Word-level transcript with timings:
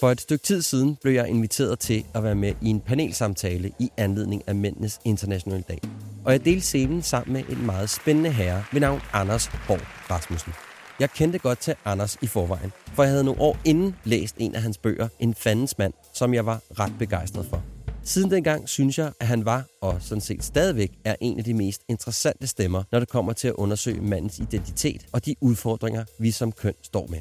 For 0.00 0.10
et 0.10 0.20
stykke 0.20 0.44
tid 0.44 0.62
siden 0.62 0.96
blev 1.02 1.12
jeg 1.12 1.28
inviteret 1.28 1.78
til 1.78 2.04
at 2.14 2.22
være 2.22 2.34
med 2.34 2.54
i 2.62 2.68
en 2.68 2.80
panelsamtale 2.80 3.72
i 3.78 3.90
anledning 3.96 4.42
af 4.46 4.54
Mændenes 4.54 5.00
Internationale 5.04 5.64
Dag. 5.68 5.80
Og 6.24 6.32
jeg 6.32 6.44
delte 6.44 6.60
scenen 6.60 7.02
sammen 7.02 7.32
med 7.32 7.56
en 7.56 7.66
meget 7.66 7.90
spændende 7.90 8.32
herre 8.32 8.64
ved 8.72 8.80
navn 8.80 9.00
Anders 9.12 9.48
Borg 9.66 10.10
Rasmussen. 10.10 10.52
Jeg 11.00 11.10
kendte 11.10 11.38
godt 11.38 11.58
til 11.58 11.74
Anders 11.84 12.16
i 12.22 12.26
forvejen, 12.26 12.72
for 12.94 13.02
jeg 13.02 13.10
havde 13.10 13.24
nogle 13.24 13.40
år 13.40 13.58
inden 13.64 13.96
læst 14.04 14.36
en 14.38 14.54
af 14.54 14.62
hans 14.62 14.78
bøger, 14.78 15.08
En 15.20 15.34
fandens 15.34 15.78
mand, 15.78 15.92
som 16.14 16.34
jeg 16.34 16.46
var 16.46 16.60
ret 16.80 16.92
begejstret 16.98 17.46
for. 17.46 17.62
Siden 18.04 18.30
dengang 18.30 18.68
synes 18.68 18.98
jeg, 18.98 19.12
at 19.20 19.26
han 19.26 19.44
var, 19.44 19.64
og 19.80 19.96
sådan 20.00 20.20
set 20.20 20.44
stadigvæk, 20.44 20.92
er 21.04 21.16
en 21.20 21.38
af 21.38 21.44
de 21.44 21.54
mest 21.54 21.82
interessante 21.88 22.46
stemmer, 22.46 22.82
når 22.92 22.98
det 22.98 23.08
kommer 23.08 23.32
til 23.32 23.48
at 23.48 23.54
undersøge 23.54 24.00
mandens 24.00 24.38
identitet 24.38 25.06
og 25.12 25.26
de 25.26 25.34
udfordringer, 25.40 26.04
vi 26.18 26.30
som 26.30 26.52
køn 26.52 26.74
står 26.82 27.06
med. 27.06 27.18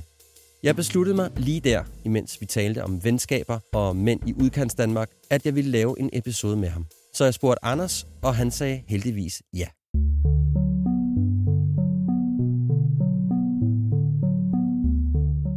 Jeg 0.64 0.76
besluttede 0.76 1.16
mig 1.16 1.30
lige 1.38 1.60
der, 1.60 1.84
imens 2.04 2.42
vi 2.42 2.46
talte 2.46 2.84
om 2.84 3.04
venskaber 3.04 3.60
og 3.74 3.96
mænd 3.96 4.30
i 4.30 4.34
udkants 4.34 4.76
Danmark, 4.76 5.10
at 5.30 5.46
jeg 5.46 5.56
ville 5.56 5.72
lave 5.72 6.00
en 6.00 6.10
episode 6.14 6.58
med 6.58 6.70
ham. 6.70 6.86
Så 7.14 7.24
jeg 7.24 7.34
spurgte 7.34 7.66
Anders, 7.66 8.08
og 8.24 8.36
han 8.36 8.52
sagde 8.52 8.84
heldigvis 8.88 9.42
ja. 9.54 9.68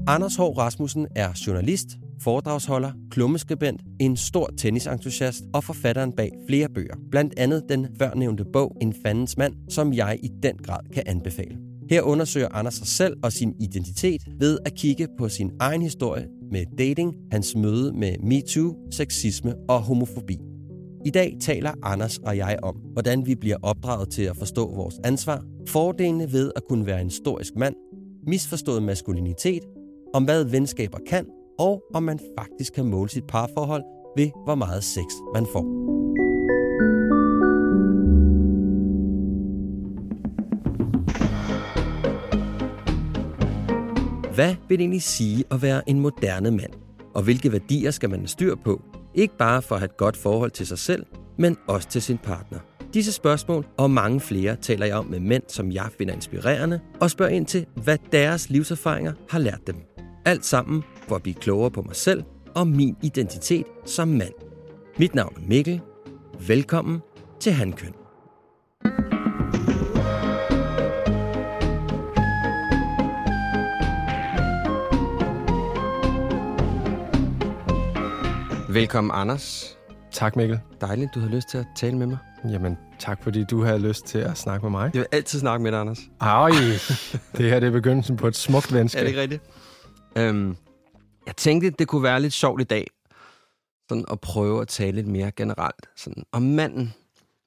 Anders 0.06 0.36
Hård 0.36 0.58
Rasmussen 0.58 1.06
er 1.16 1.42
journalist, 1.46 1.88
foredragsholder, 2.22 2.92
klummeskribent, 3.10 3.80
en 4.00 4.16
stor 4.16 4.50
tennisentusiast 4.58 5.42
og 5.54 5.64
forfatteren 5.64 6.12
bag 6.12 6.30
flere 6.48 6.68
bøger. 6.68 6.96
Blandt 7.10 7.34
andet 7.36 7.64
den 7.68 7.86
førnævnte 7.98 8.44
bog 8.52 8.76
En 8.80 8.94
fandens 9.04 9.36
mand, 9.36 9.54
som 9.68 9.92
jeg 9.92 10.18
i 10.22 10.28
den 10.42 10.56
grad 10.56 10.80
kan 10.94 11.02
anbefale. 11.06 11.69
Her 11.90 12.02
undersøger 12.02 12.48
Anders 12.50 12.74
sig 12.74 12.86
selv 12.86 13.16
og 13.22 13.32
sin 13.32 13.54
identitet 13.60 14.22
ved 14.38 14.58
at 14.66 14.74
kigge 14.74 15.08
på 15.18 15.28
sin 15.28 15.50
egen 15.60 15.82
historie 15.82 16.26
med 16.52 16.64
dating, 16.78 17.14
hans 17.32 17.56
møde 17.56 17.92
med 17.92 18.18
MeToo, 18.18 18.74
sexisme 18.90 19.54
og 19.68 19.82
homofobi. 19.82 20.38
I 21.06 21.10
dag 21.10 21.36
taler 21.40 21.72
Anders 21.82 22.18
og 22.18 22.36
jeg 22.36 22.58
om, 22.62 22.76
hvordan 22.92 23.26
vi 23.26 23.34
bliver 23.34 23.56
opdraget 23.62 24.10
til 24.10 24.22
at 24.22 24.36
forstå 24.36 24.74
vores 24.74 24.94
ansvar, 25.04 25.44
fordelene 25.68 26.32
ved 26.32 26.52
at 26.56 26.62
kunne 26.68 26.86
være 26.86 27.00
en 27.00 27.06
historisk 27.06 27.56
mand, 27.56 27.74
misforstået 28.26 28.82
maskulinitet, 28.82 29.62
om 30.14 30.24
hvad 30.24 30.44
venskaber 30.44 30.98
kan, 31.08 31.26
og 31.58 31.82
om 31.94 32.02
man 32.02 32.18
faktisk 32.38 32.72
kan 32.72 32.86
måle 32.86 33.10
sit 33.10 33.26
parforhold 33.28 33.82
ved, 34.16 34.30
hvor 34.44 34.54
meget 34.54 34.84
sex 34.84 35.06
man 35.34 35.46
får. 35.52 36.09
Hvad 44.40 44.54
vil 44.68 44.78
det 44.78 44.82
egentlig 44.82 45.02
sige 45.02 45.44
at 45.50 45.62
være 45.62 45.88
en 45.88 46.00
moderne 46.00 46.50
mand? 46.50 46.72
Og 47.14 47.22
hvilke 47.22 47.52
værdier 47.52 47.90
skal 47.90 48.10
man 48.10 48.18
have 48.20 48.28
styr 48.28 48.54
på? 48.54 48.82
Ikke 49.14 49.36
bare 49.36 49.62
for 49.62 49.74
at 49.74 49.80
have 49.80 49.84
et 49.84 49.96
godt 49.96 50.16
forhold 50.16 50.50
til 50.50 50.66
sig 50.66 50.78
selv, 50.78 51.06
men 51.38 51.56
også 51.68 51.88
til 51.88 52.02
sin 52.02 52.18
partner. 52.18 52.58
Disse 52.94 53.12
spørgsmål 53.12 53.66
og 53.76 53.90
mange 53.90 54.20
flere 54.20 54.56
taler 54.56 54.86
jeg 54.86 54.96
om 54.96 55.06
med 55.06 55.20
mænd, 55.20 55.42
som 55.48 55.72
jeg 55.72 55.88
finder 55.98 56.14
inspirerende, 56.14 56.80
og 57.00 57.10
spørger 57.10 57.32
ind 57.32 57.46
til, 57.46 57.66
hvad 57.74 57.98
deres 58.12 58.50
livserfaringer 58.50 59.12
har 59.30 59.38
lært 59.38 59.66
dem. 59.66 59.76
Alt 60.24 60.44
sammen 60.44 60.82
for 61.08 61.16
at 61.16 61.22
blive 61.22 61.34
klogere 61.34 61.70
på 61.70 61.82
mig 61.82 61.96
selv 61.96 62.22
og 62.54 62.66
min 62.66 62.96
identitet 63.02 63.66
som 63.84 64.08
mand. 64.08 64.34
Mit 64.98 65.14
navn 65.14 65.34
er 65.36 65.48
Mikkel. 65.48 65.80
Velkommen 66.46 67.00
til 67.40 67.52
Handkøn. 67.52 67.99
Velkommen, 78.72 79.10
Anders. 79.14 79.78
Tak, 80.12 80.36
Mikkel. 80.36 80.60
Dejligt, 80.80 81.14
du 81.14 81.20
har 81.20 81.28
lyst 81.28 81.48
til 81.48 81.58
at 81.58 81.66
tale 81.76 81.96
med 81.96 82.06
mig. 82.06 82.18
Jamen, 82.44 82.78
tak 82.98 83.22
fordi 83.22 83.44
du 83.44 83.62
havde 83.62 83.78
lyst 83.78 84.06
til 84.06 84.18
at 84.18 84.38
snakke 84.38 84.64
med 84.64 84.70
mig. 84.70 84.90
Jeg 84.94 85.00
vil 85.00 85.06
altid 85.12 85.40
snakke 85.40 85.62
med 85.62 85.72
dig, 85.72 85.80
Anders. 85.80 85.98
Ej, 86.20 86.50
det 87.36 87.50
her 87.50 87.60
det 87.60 87.66
er 87.66 87.70
begyndelsen 87.70 88.16
på 88.16 88.28
et 88.28 88.36
smukt 88.36 88.74
venskab. 88.74 88.98
Er 88.98 89.02
det 89.02 89.08
ikke 89.08 89.20
rigtigt? 89.20 89.42
Øhm, 90.16 90.56
jeg 91.26 91.36
tænkte, 91.36 91.70
det 91.70 91.88
kunne 91.88 92.02
være 92.02 92.20
lidt 92.20 92.32
sjovt 92.32 92.60
i 92.60 92.64
dag, 92.64 92.86
sådan 93.88 94.04
at 94.10 94.20
prøve 94.20 94.60
at 94.60 94.68
tale 94.68 94.92
lidt 94.92 95.06
mere 95.06 95.30
generelt 95.30 95.86
sådan 95.96 96.24
om 96.32 96.42
manden. 96.42 96.94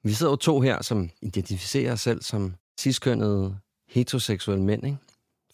Vi 0.02 0.12
sidder 0.12 0.32
jo 0.32 0.36
to 0.36 0.60
her, 0.60 0.82
som 0.82 1.10
identificerer 1.22 1.92
os 1.92 2.00
selv 2.00 2.22
som 2.22 2.54
ciskønnede 2.80 3.56
heteroseksuelle 3.88 4.64
mænd, 4.64 4.86
ikke? 4.86 4.98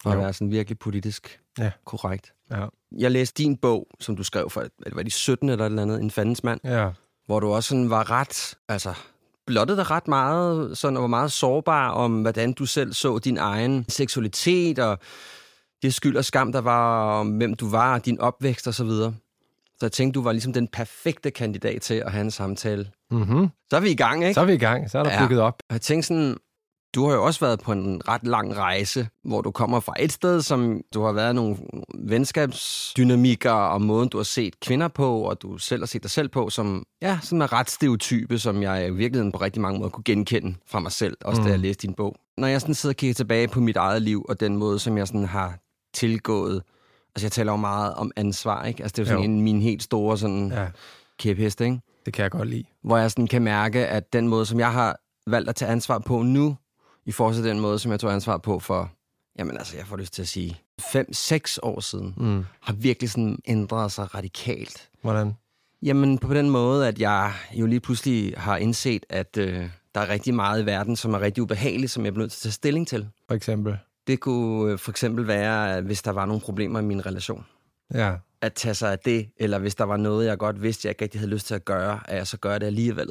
For 0.02 0.10
jo. 0.10 0.16
at 0.16 0.22
være 0.22 0.32
sådan 0.32 0.50
virkelig 0.50 0.78
politisk 0.78 1.40
ja. 1.58 1.70
korrekt. 1.84 2.32
Ja. 2.50 2.66
Jeg 2.98 3.10
læste 3.10 3.42
din 3.42 3.56
bog, 3.56 3.88
som 4.00 4.16
du 4.16 4.22
skrev 4.22 4.50
for, 4.50 4.60
det 4.60 4.96
var 4.96 5.02
de 5.02 5.10
17 5.10 5.48
eller 5.48 5.64
et 5.64 5.70
eller 5.70 5.82
andet, 5.82 6.00
En 6.00 6.10
fandens 6.10 6.44
mand. 6.44 6.60
Ja. 6.64 6.90
Hvor 7.26 7.40
du 7.40 7.52
også 7.52 7.68
sådan 7.68 7.90
var 7.90 8.10
ret, 8.10 8.54
altså 8.68 8.94
blottede 9.46 9.76
dig 9.78 9.90
ret 9.90 10.08
meget, 10.08 10.78
sådan, 10.78 10.96
og 10.96 11.02
var 11.02 11.08
meget 11.08 11.32
sårbar 11.32 11.90
om, 11.90 12.20
hvordan 12.20 12.52
du 12.52 12.66
selv 12.66 12.92
så 12.92 13.18
din 13.18 13.36
egen 13.36 13.84
seksualitet, 13.88 14.78
og 14.78 14.98
det 15.82 15.94
skyld 15.94 16.16
og 16.16 16.24
skam, 16.24 16.52
der 16.52 16.60
var 16.60 17.12
om, 17.20 17.28
hvem 17.28 17.54
du 17.54 17.70
var, 17.70 17.98
din 17.98 18.20
opvækst 18.20 18.66
og 18.66 18.74
så 18.74 18.84
videre. 18.84 19.14
Så 19.78 19.86
jeg 19.86 19.92
tænkte, 19.92 20.18
du 20.18 20.22
var 20.22 20.32
ligesom 20.32 20.52
den 20.52 20.68
perfekte 20.68 21.30
kandidat 21.30 21.82
til 21.82 21.94
at 21.94 22.12
have 22.12 22.20
en 22.20 22.30
samtale. 22.30 22.90
Mm-hmm. 23.10 23.48
Så 23.70 23.76
er 23.76 23.80
vi 23.80 23.90
i 23.90 23.96
gang, 23.96 24.22
ikke? 24.22 24.34
Så 24.34 24.40
er 24.40 24.44
vi 24.44 24.52
i 24.52 24.58
gang. 24.58 24.90
Så 24.90 24.98
er 24.98 25.02
der 25.02 25.12
ja. 25.12 25.26
bygget 25.26 25.40
op. 25.40 25.62
Og 25.68 25.72
jeg 25.72 25.80
tænkte 25.80 26.06
sådan, 26.06 26.36
du 26.94 27.08
har 27.08 27.14
jo 27.14 27.24
også 27.24 27.40
været 27.40 27.60
på 27.60 27.72
en 27.72 28.08
ret 28.08 28.26
lang 28.26 28.56
rejse, 28.56 29.08
hvor 29.24 29.40
du 29.40 29.50
kommer 29.50 29.80
fra 29.80 29.94
et 29.98 30.12
sted, 30.12 30.42
som 30.42 30.80
du 30.94 31.02
har 31.02 31.12
været 31.12 31.34
nogle 31.34 31.56
venskabsdynamikker 31.98 33.50
og 33.50 33.82
måden, 33.82 34.08
du 34.08 34.16
har 34.16 34.24
set 34.24 34.60
kvinder 34.60 34.88
på, 34.88 35.20
og 35.20 35.42
du 35.42 35.58
selv 35.58 35.82
har 35.82 35.86
set 35.86 36.02
dig 36.02 36.10
selv 36.10 36.28
på, 36.28 36.50
som 36.50 36.84
ja, 37.02 37.18
sådan 37.22 37.42
er 37.42 37.52
ret 37.52 37.70
stereotype, 37.70 38.38
som 38.38 38.62
jeg 38.62 38.86
i 38.86 38.90
virkeligheden 38.90 39.32
på 39.32 39.38
rigtig 39.38 39.62
mange 39.62 39.78
måder 39.78 39.90
kunne 39.90 40.04
genkende 40.04 40.54
fra 40.66 40.80
mig 40.80 40.92
selv, 40.92 41.16
også 41.24 41.40
mm. 41.40 41.44
da 41.44 41.50
jeg 41.50 41.60
læste 41.60 41.86
din 41.86 41.94
bog. 41.94 42.16
Når 42.36 42.48
jeg 42.48 42.60
sådan 42.60 42.74
sidder 42.74 42.92
og 42.92 42.96
kigger 42.96 43.14
tilbage 43.14 43.48
på 43.48 43.60
mit 43.60 43.76
eget 43.76 44.02
liv, 44.02 44.24
og 44.28 44.40
den 44.40 44.56
måde, 44.56 44.78
som 44.78 44.98
jeg 44.98 45.06
sådan 45.06 45.24
har 45.24 45.58
tilgået, 45.94 46.62
altså 47.14 47.26
jeg 47.26 47.32
taler 47.32 47.52
jo 47.52 47.56
meget 47.56 47.94
om 47.94 48.10
ansvar, 48.16 48.64
ikke? 48.64 48.82
Altså 48.82 48.94
det 48.96 48.98
er 48.98 49.02
jo 49.02 49.18
sådan 49.18 49.30
jo. 49.30 49.36
en 49.36 49.40
min 49.40 49.62
helt 49.62 49.82
store 49.82 50.18
sådan 50.18 50.52
ja. 50.52 50.66
kæphest, 51.18 51.60
ikke? 51.60 51.80
Det 52.06 52.14
kan 52.14 52.22
jeg 52.22 52.30
godt 52.30 52.48
lide. 52.48 52.64
Hvor 52.84 52.96
jeg 52.96 53.10
sådan 53.10 53.26
kan 53.26 53.42
mærke, 53.42 53.86
at 53.86 54.12
den 54.12 54.28
måde, 54.28 54.46
som 54.46 54.58
jeg 54.58 54.72
har 54.72 54.96
valgt 55.26 55.48
at 55.48 55.54
tage 55.54 55.70
ansvar 55.70 55.98
på 55.98 56.22
nu, 56.22 56.56
i 57.06 57.12
forhold 57.12 57.34
til 57.34 57.44
den 57.44 57.60
måde, 57.60 57.78
som 57.78 57.90
jeg 57.90 58.00
tog 58.00 58.12
ansvar 58.12 58.38
på 58.38 58.58
for, 58.58 58.90
jamen 59.38 59.56
altså, 59.56 59.76
jeg 59.76 59.86
får 59.86 59.96
lyst 59.96 60.12
til 60.12 60.22
at 60.22 60.28
sige, 60.28 60.60
5-6 60.80 61.58
år 61.62 61.80
siden, 61.80 62.14
mm. 62.16 62.44
har 62.60 62.72
virkelig 62.72 63.10
sådan 63.10 63.38
ændret 63.46 63.92
sig 63.92 64.14
radikalt. 64.14 64.88
Hvordan? 65.02 65.34
Jamen 65.82 66.18
på 66.18 66.34
den 66.34 66.50
måde, 66.50 66.88
at 66.88 66.98
jeg 66.98 67.32
jo 67.52 67.66
lige 67.66 67.80
pludselig 67.80 68.34
har 68.36 68.56
indset, 68.56 69.06
at 69.08 69.36
øh, 69.36 69.68
der 69.94 70.00
er 70.00 70.08
rigtig 70.08 70.34
meget 70.34 70.62
i 70.62 70.66
verden, 70.66 70.96
som 70.96 71.14
er 71.14 71.20
rigtig 71.20 71.42
ubehageligt, 71.42 71.92
som 71.92 72.04
jeg 72.04 72.12
bliver 72.12 72.22
nødt 72.22 72.32
til 72.32 72.38
at 72.38 72.42
tage 72.42 72.52
stilling 72.52 72.88
til. 72.88 73.08
For 73.28 73.34
eksempel? 73.34 73.78
Det 74.06 74.20
kunne 74.20 74.72
øh, 74.72 74.78
for 74.78 74.90
eksempel 74.90 75.26
være, 75.26 75.80
hvis 75.80 76.02
der 76.02 76.10
var 76.10 76.26
nogle 76.26 76.40
problemer 76.40 76.80
i 76.80 76.82
min 76.82 77.06
relation. 77.06 77.46
Ja. 77.94 78.14
At 78.40 78.52
tage 78.52 78.74
sig 78.74 78.92
af 78.92 78.98
det, 78.98 79.30
eller 79.36 79.58
hvis 79.58 79.74
der 79.74 79.84
var 79.84 79.96
noget, 79.96 80.26
jeg 80.26 80.38
godt 80.38 80.62
vidste, 80.62 80.86
jeg 80.86 80.90
ikke 80.90 81.04
rigtig 81.04 81.20
havde 81.20 81.30
lyst 81.30 81.46
til 81.46 81.54
at 81.54 81.64
gøre, 81.64 82.00
at 82.04 82.16
jeg 82.16 82.26
så 82.26 82.36
gør 82.36 82.58
det 82.58 82.66
alligevel 82.66 83.10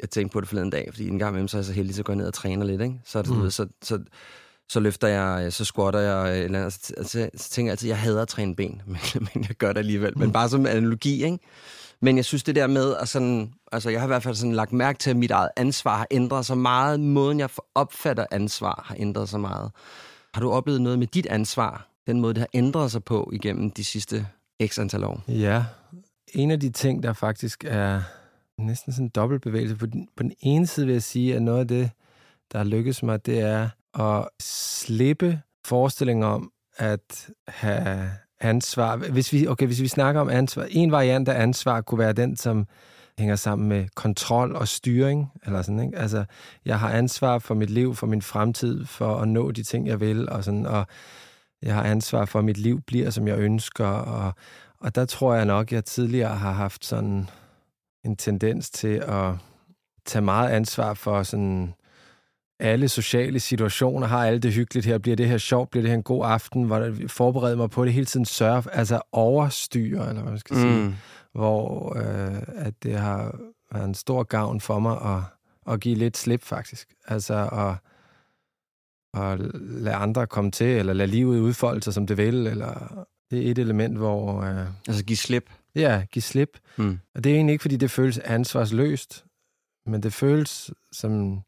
jeg 0.00 0.10
tænkte 0.10 0.32
på 0.32 0.40
det 0.40 0.48
forleden 0.48 0.70
dag, 0.70 0.88
fordi 0.90 1.08
en 1.08 1.18
gang 1.18 1.30
imellem, 1.30 1.48
så 1.48 1.56
er 1.56 1.58
jeg 1.58 1.66
så 1.66 1.72
heldig, 1.72 1.98
at 1.98 2.04
gå 2.04 2.14
ned 2.14 2.26
og 2.26 2.34
træne 2.34 2.66
lidt, 2.66 2.82
ikke? 2.82 3.00
Så, 3.04 3.22
mm. 3.22 3.50
så, 3.50 3.66
så, 3.82 3.98
så 4.68 4.80
løfter 4.80 5.08
jeg, 5.08 5.52
så 5.52 5.64
squatter 5.64 6.00
jeg, 6.00 6.44
eller 6.44 6.58
andet, 6.58 6.72
så, 6.72 6.94
så, 7.02 7.30
så 7.36 7.50
tænker 7.50 7.68
jeg 7.68 7.72
altid, 7.72 7.88
jeg 7.88 7.98
hader 7.98 8.22
at 8.22 8.28
træne 8.28 8.56
ben, 8.56 8.82
men, 8.86 8.98
men 9.34 9.44
jeg 9.48 9.56
gør 9.56 9.72
det 9.72 9.78
alligevel. 9.78 10.12
Mm. 10.14 10.20
Men 10.20 10.32
bare 10.32 10.48
som 10.48 10.66
analogi, 10.66 11.24
ikke? 11.24 11.38
Men 12.00 12.16
jeg 12.16 12.24
synes 12.24 12.42
det 12.42 12.56
der 12.56 12.66
med, 12.66 12.94
at 13.00 13.08
sådan, 13.08 13.52
altså 13.72 13.90
jeg 13.90 14.00
har 14.00 14.06
i 14.06 14.08
hvert 14.08 14.22
fald 14.22 14.34
sådan 14.34 14.54
lagt 14.54 14.72
mærke 14.72 14.98
til, 14.98 15.10
at 15.10 15.16
mit 15.16 15.30
eget 15.30 15.48
ansvar 15.56 15.96
har 15.96 16.06
ændret 16.10 16.46
sig 16.46 16.58
meget. 16.58 17.00
Måden, 17.00 17.40
jeg 17.40 17.48
opfatter 17.74 18.26
ansvar, 18.30 18.84
har 18.86 18.96
ændret 18.98 19.28
sig 19.28 19.40
meget. 19.40 19.70
Har 20.34 20.40
du 20.40 20.50
oplevet 20.50 20.80
noget 20.80 20.98
med 20.98 21.06
dit 21.06 21.26
ansvar? 21.26 21.88
Den 22.06 22.20
måde, 22.20 22.34
det 22.34 22.40
har 22.40 22.48
ændret 22.54 22.90
sig 22.90 23.04
på 23.04 23.30
igennem 23.32 23.70
de 23.70 23.84
sidste 23.84 24.26
x 24.66 24.78
antal 24.78 25.04
år? 25.04 25.22
Ja, 25.28 25.64
en 26.28 26.50
af 26.50 26.60
de 26.60 26.70
ting, 26.70 27.02
der 27.02 27.12
faktisk 27.12 27.64
er 27.68 28.02
næsten 28.58 28.92
sådan 28.92 29.06
en 29.06 29.10
dobbeltbevægelse. 29.14 29.76
På 29.76 29.86
den, 29.86 30.08
på 30.16 30.22
den 30.22 30.32
ene 30.40 30.66
side 30.66 30.86
vil 30.86 30.92
jeg 30.92 31.02
sige, 31.02 31.36
at 31.36 31.42
noget 31.42 31.60
af 31.60 31.68
det, 31.68 31.90
der 32.52 32.58
har 32.58 32.64
lykkes 32.64 33.02
mig, 33.02 33.26
det 33.26 33.40
er 33.40 33.68
at 34.00 34.28
slippe 34.40 35.40
forestillingen 35.64 36.24
om 36.24 36.50
at 36.76 37.30
have 37.48 38.10
ansvar. 38.40 38.96
Hvis 38.96 39.32
vi, 39.32 39.46
okay, 39.46 39.66
hvis 39.66 39.80
vi 39.80 39.88
snakker 39.88 40.20
om 40.20 40.28
ansvar, 40.28 40.66
en 40.70 40.92
variant 40.92 41.28
af 41.28 41.42
ansvar 41.42 41.80
kunne 41.80 41.98
være 41.98 42.12
den, 42.12 42.36
som 42.36 42.66
hænger 43.18 43.36
sammen 43.36 43.68
med 43.68 43.88
kontrol 43.94 44.56
og 44.56 44.68
styring. 44.68 45.30
Eller 45.46 45.62
sådan, 45.62 45.80
ikke? 45.80 45.98
Altså, 45.98 46.24
jeg 46.64 46.78
har 46.78 46.90
ansvar 46.90 47.38
for 47.38 47.54
mit 47.54 47.70
liv, 47.70 47.94
for 47.94 48.06
min 48.06 48.22
fremtid, 48.22 48.86
for 48.86 49.16
at 49.16 49.28
nå 49.28 49.50
de 49.50 49.62
ting, 49.62 49.86
jeg 49.86 50.00
vil, 50.00 50.28
og, 50.28 50.44
sådan, 50.44 50.66
og 50.66 50.86
jeg 51.62 51.74
har 51.74 51.82
ansvar 51.82 52.24
for, 52.24 52.38
at 52.38 52.44
mit 52.44 52.58
liv 52.58 52.80
bliver, 52.80 53.10
som 53.10 53.28
jeg 53.28 53.38
ønsker. 53.38 53.86
Og, 53.86 54.32
og 54.80 54.94
der 54.94 55.04
tror 55.04 55.34
jeg 55.34 55.46
nok, 55.46 55.66
at 55.66 55.72
jeg 55.72 55.84
tidligere 55.84 56.34
har 56.36 56.52
haft 56.52 56.84
sådan 56.84 57.28
en 58.04 58.16
tendens 58.16 58.70
til 58.70 58.96
at 59.06 59.32
tage 60.06 60.22
meget 60.22 60.50
ansvar 60.50 60.94
for 60.94 61.22
sådan 61.22 61.74
alle 62.60 62.88
sociale 62.88 63.40
situationer, 63.40 64.06
har 64.06 64.26
alt 64.26 64.42
det 64.42 64.52
hyggeligt 64.52 64.86
her, 64.86 64.98
bliver 64.98 65.16
det 65.16 65.28
her 65.28 65.38
sjovt, 65.38 65.70
bliver 65.70 65.82
det 65.82 65.90
her 65.90 65.96
en 65.96 66.02
god 66.02 66.24
aften, 66.26 66.62
hvor 66.62 66.78
jeg 66.78 67.10
forbereder 67.10 67.56
mig 67.56 67.70
på 67.70 67.84
det 67.84 67.92
hele 67.92 68.06
tiden, 68.06 68.26
sørge, 68.26 68.62
altså 68.72 69.00
overstyre, 69.12 70.08
eller 70.08 70.22
hvad 70.22 70.32
man 70.32 70.38
skal 70.38 70.56
mm. 70.56 70.62
sige, 70.62 70.96
hvor 71.32 71.96
øh, 71.96 72.42
at 72.54 72.74
det 72.82 72.94
har 72.94 73.38
været 73.72 73.84
en 73.84 73.94
stor 73.94 74.22
gavn 74.22 74.60
for 74.60 74.78
mig 74.78 75.16
at, 75.16 75.22
at 75.72 75.80
give 75.80 75.94
lidt 75.94 76.16
slip, 76.16 76.42
faktisk. 76.42 76.88
Altså 77.06 77.34
at, 77.34 77.74
at 79.22 79.40
lade 79.54 79.96
andre 79.96 80.26
komme 80.26 80.50
til, 80.50 80.66
eller 80.66 80.92
lade 80.92 81.10
livet 81.10 81.40
udfolde 81.40 81.82
sig, 81.82 81.94
som 81.94 82.06
det 82.06 82.16
vil, 82.16 82.46
eller 82.46 83.04
det 83.30 83.46
er 83.46 83.50
et 83.50 83.58
element, 83.58 83.96
hvor... 83.96 84.42
Øh, 84.42 84.66
altså 84.88 85.04
give 85.04 85.16
slip? 85.16 85.50
Ja, 85.74 86.04
give 86.12 86.22
slip. 86.22 86.58
Mm. 86.76 86.98
Og 87.14 87.24
det 87.24 87.32
er 87.32 87.36
egentlig 87.36 87.52
ikke, 87.52 87.62
fordi 87.62 87.76
det 87.76 87.90
føles 87.90 88.18
ansvarsløst, 88.18 89.24
men 89.86 90.02
det 90.02 90.12
føles 90.12 90.70
som 90.92 91.40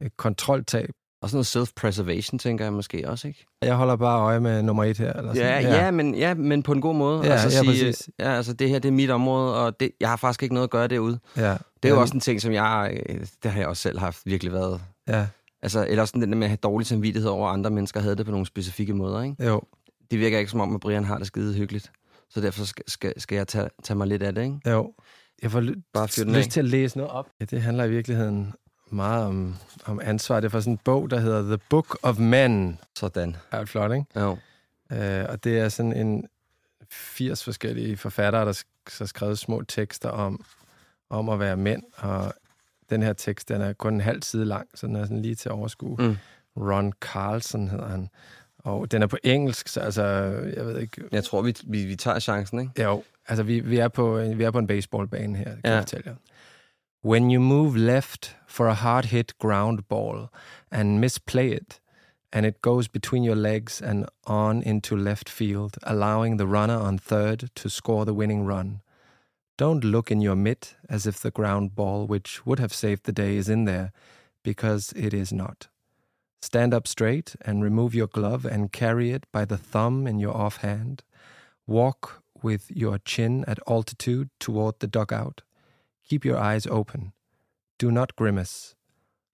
et 0.00 0.16
kontroltab. 0.16 0.90
Og 1.22 1.30
sådan 1.30 1.36
noget 1.36 1.46
self-preservation, 1.46 2.38
tænker 2.38 2.64
jeg 2.64 2.72
måske 2.72 3.08
også, 3.08 3.28
ikke? 3.28 3.46
Jeg 3.62 3.74
holder 3.74 3.96
bare 3.96 4.20
øje 4.20 4.40
med 4.40 4.62
nummer 4.62 4.84
et 4.84 4.98
her. 4.98 5.12
Eller 5.12 5.34
sådan. 5.34 5.64
Ja, 5.64 5.70
ja. 5.70 5.84
ja, 5.84 5.90
men, 5.90 6.14
ja, 6.14 6.34
men 6.34 6.62
på 6.62 6.72
en 6.72 6.80
god 6.80 6.94
måde. 6.94 7.26
Ja, 7.26 7.32
altså, 7.32 7.48
ja, 7.48 7.62
sige, 7.62 7.70
præcis. 7.70 8.10
Ja, 8.18 8.28
altså, 8.28 8.52
det 8.52 8.68
her 8.68 8.78
det 8.78 8.88
er 8.88 8.92
mit 8.92 9.10
område, 9.10 9.64
og 9.64 9.80
det, 9.80 9.90
jeg 10.00 10.08
har 10.08 10.16
faktisk 10.16 10.42
ikke 10.42 10.54
noget 10.54 10.66
at 10.66 10.70
gøre 10.70 10.88
derude. 10.88 11.18
Ja. 11.36 11.42
Det 11.42 11.48
er 11.52 11.88
ja. 11.88 11.88
jo 11.88 12.00
også 12.00 12.14
en 12.14 12.20
ting, 12.20 12.40
som 12.40 12.52
jeg... 12.52 13.00
Det 13.42 13.50
har 13.50 13.58
jeg 13.58 13.68
også 13.68 13.82
selv 13.82 13.98
haft 13.98 14.26
virkelig 14.26 14.52
været... 14.52 14.80
Ja. 15.08 15.26
Altså, 15.62 15.86
eller 15.88 16.04
sådan 16.04 16.22
den 16.22 16.32
der 16.32 16.36
med 16.36 16.46
at 16.46 16.50
have 16.50 16.58
dårlig 16.62 16.86
samvittighed 16.86 17.30
over, 17.30 17.48
at 17.48 17.52
andre 17.52 17.70
mennesker 17.70 18.00
havde 18.00 18.16
det 18.16 18.26
på 18.26 18.32
nogle 18.32 18.46
specifikke 18.46 18.94
måder, 18.94 19.22
ikke? 19.22 19.44
Jo. 19.46 19.62
Det 20.10 20.18
virker 20.18 20.38
ikke 20.38 20.50
som 20.50 20.60
om, 20.60 20.74
at 20.74 20.80
Brian 20.80 21.04
har 21.04 21.18
det 21.18 21.26
skide 21.26 21.54
hyggeligt. 21.54 21.92
Så 22.30 22.40
derfor 22.40 22.64
skal, 22.64 22.84
skal, 22.90 23.20
skal 23.20 23.36
jeg 23.36 23.48
tage, 23.48 23.68
tage 23.82 23.96
mig 23.96 24.06
lidt 24.06 24.22
af 24.22 24.34
det, 24.34 24.42
ikke? 24.42 24.70
Jo. 24.70 24.94
Jeg 25.42 25.50
får 25.50 25.60
Bare 25.92 26.06
lyst 26.06 26.46
af. 26.46 26.50
til 26.50 26.60
at 26.60 26.66
læse 26.66 26.96
noget 26.96 27.12
op. 27.12 27.28
Ja, 27.40 27.44
det 27.44 27.62
handler 27.62 27.84
i 27.84 27.90
virkeligheden 27.90 28.54
meget 28.90 29.24
om, 29.26 29.56
om 29.84 30.00
ansvar. 30.02 30.40
Det 30.40 30.44
er 30.46 30.50
fra 30.50 30.60
sådan 30.60 30.72
en 30.72 30.78
bog, 30.84 31.10
der 31.10 31.20
hedder 31.20 31.42
The 31.42 31.58
Book 31.70 31.98
of 32.02 32.18
Men. 32.18 32.78
Sådan. 32.96 33.36
Er 33.50 33.64
flot, 33.64 33.92
ikke? 33.92 34.06
Jo. 34.20 34.38
Øh, 34.92 35.24
og 35.28 35.44
det 35.44 35.58
er 35.58 35.68
sådan 35.68 35.92
en 35.92 36.26
80 36.90 37.44
forskellige 37.44 37.96
forfattere, 37.96 38.44
der 38.46 38.62
har 38.98 39.04
skrevet 39.06 39.38
små 39.38 39.62
tekster 39.62 40.08
om, 40.08 40.44
om 41.10 41.28
at 41.28 41.38
være 41.40 41.56
mænd. 41.56 41.82
Og 41.96 42.34
den 42.90 43.02
her 43.02 43.12
tekst, 43.12 43.48
den 43.48 43.60
er 43.60 43.72
kun 43.72 43.94
en 43.94 44.00
halv 44.00 44.22
side 44.22 44.44
lang, 44.44 44.68
så 44.74 44.86
den 44.86 44.96
er 44.96 45.02
sådan 45.02 45.22
lige 45.22 45.34
til 45.34 45.50
overskue. 45.50 45.96
Mm. 45.98 46.16
Ron 46.56 46.92
Carlson 47.00 47.68
hedder 47.68 47.88
han. 47.88 48.08
Og 48.64 48.92
den 48.92 49.02
er 49.02 49.06
på 49.06 49.16
engelsk, 49.22 49.68
så 49.68 49.80
altså, 49.80 50.02
jeg 50.56 50.66
ved 50.66 50.78
ikke... 50.78 51.02
Jeg 51.12 51.24
tror, 51.24 51.42
vi, 51.42 51.54
vi, 51.64 51.84
vi 51.84 51.96
tager 51.96 52.18
chancen, 52.18 52.60
ikke? 52.60 52.82
Jo, 52.82 53.02
altså 53.28 53.42
vi, 53.42 53.60
vi, 53.60 53.78
er, 53.78 53.88
på, 53.88 54.16
vi 54.34 54.44
er 54.44 54.50
på 54.50 54.58
en 54.58 54.66
baseballbane 54.66 55.36
her, 55.36 55.44
kan 55.44 55.60
ja. 55.64 55.70
jeg 55.70 55.82
fortælle 55.82 56.04
jer. 56.06 56.14
When 57.04 57.34
you 57.34 57.40
move 57.40 57.78
left 57.78 58.36
for 58.48 58.68
a 58.68 58.74
hard 58.74 59.04
hit 59.04 59.38
ground 59.38 59.78
ball 59.88 60.26
and 60.70 60.98
misplay 60.98 61.52
it, 61.52 61.80
and 62.32 62.46
it 62.46 62.62
goes 62.62 62.88
between 62.88 63.24
your 63.24 63.36
legs 63.36 63.82
and 63.82 64.04
on 64.26 64.62
into 64.62 64.96
left 64.96 65.28
field, 65.28 65.76
allowing 65.82 66.38
the 66.38 66.46
runner 66.46 66.76
on 66.76 66.98
third 66.98 67.48
to 67.54 67.68
score 67.68 68.04
the 68.04 68.14
winning 68.14 68.46
run. 68.46 68.80
Don't 69.56 69.84
look 69.84 70.10
in 70.10 70.20
your 70.20 70.36
mitt 70.36 70.76
as 70.88 71.06
if 71.06 71.20
the 71.20 71.30
ground 71.30 71.74
ball, 71.74 72.06
which 72.06 72.46
would 72.46 72.60
have 72.60 72.72
saved 72.72 73.04
the 73.04 73.12
day, 73.12 73.36
is 73.36 73.48
in 73.48 73.64
there, 73.64 73.90
because 74.42 74.92
it 74.96 75.14
is 75.14 75.32
not. 75.32 75.68
Stand 76.42 76.74
up 76.74 76.88
straight 76.88 77.36
and 77.44 77.62
remove 77.62 77.94
your 77.94 78.06
glove 78.06 78.44
and 78.46 78.72
carry 78.72 79.10
it 79.10 79.26
by 79.32 79.44
the 79.44 79.58
thumb 79.58 80.06
in 80.06 80.18
your 80.18 80.34
off 80.34 80.58
hand. 80.58 81.02
Walk 81.66 82.22
with 82.42 82.70
your 82.70 82.98
chin 82.98 83.44
at 83.46 83.58
altitude 83.68 84.30
toward 84.38 84.80
the 84.80 84.86
dugout. 84.86 85.42
Keep 86.08 86.24
your 86.24 86.38
eyes 86.38 86.66
open. 86.66 87.12
Do 87.78 87.90
not 87.90 88.16
grimace. 88.16 88.74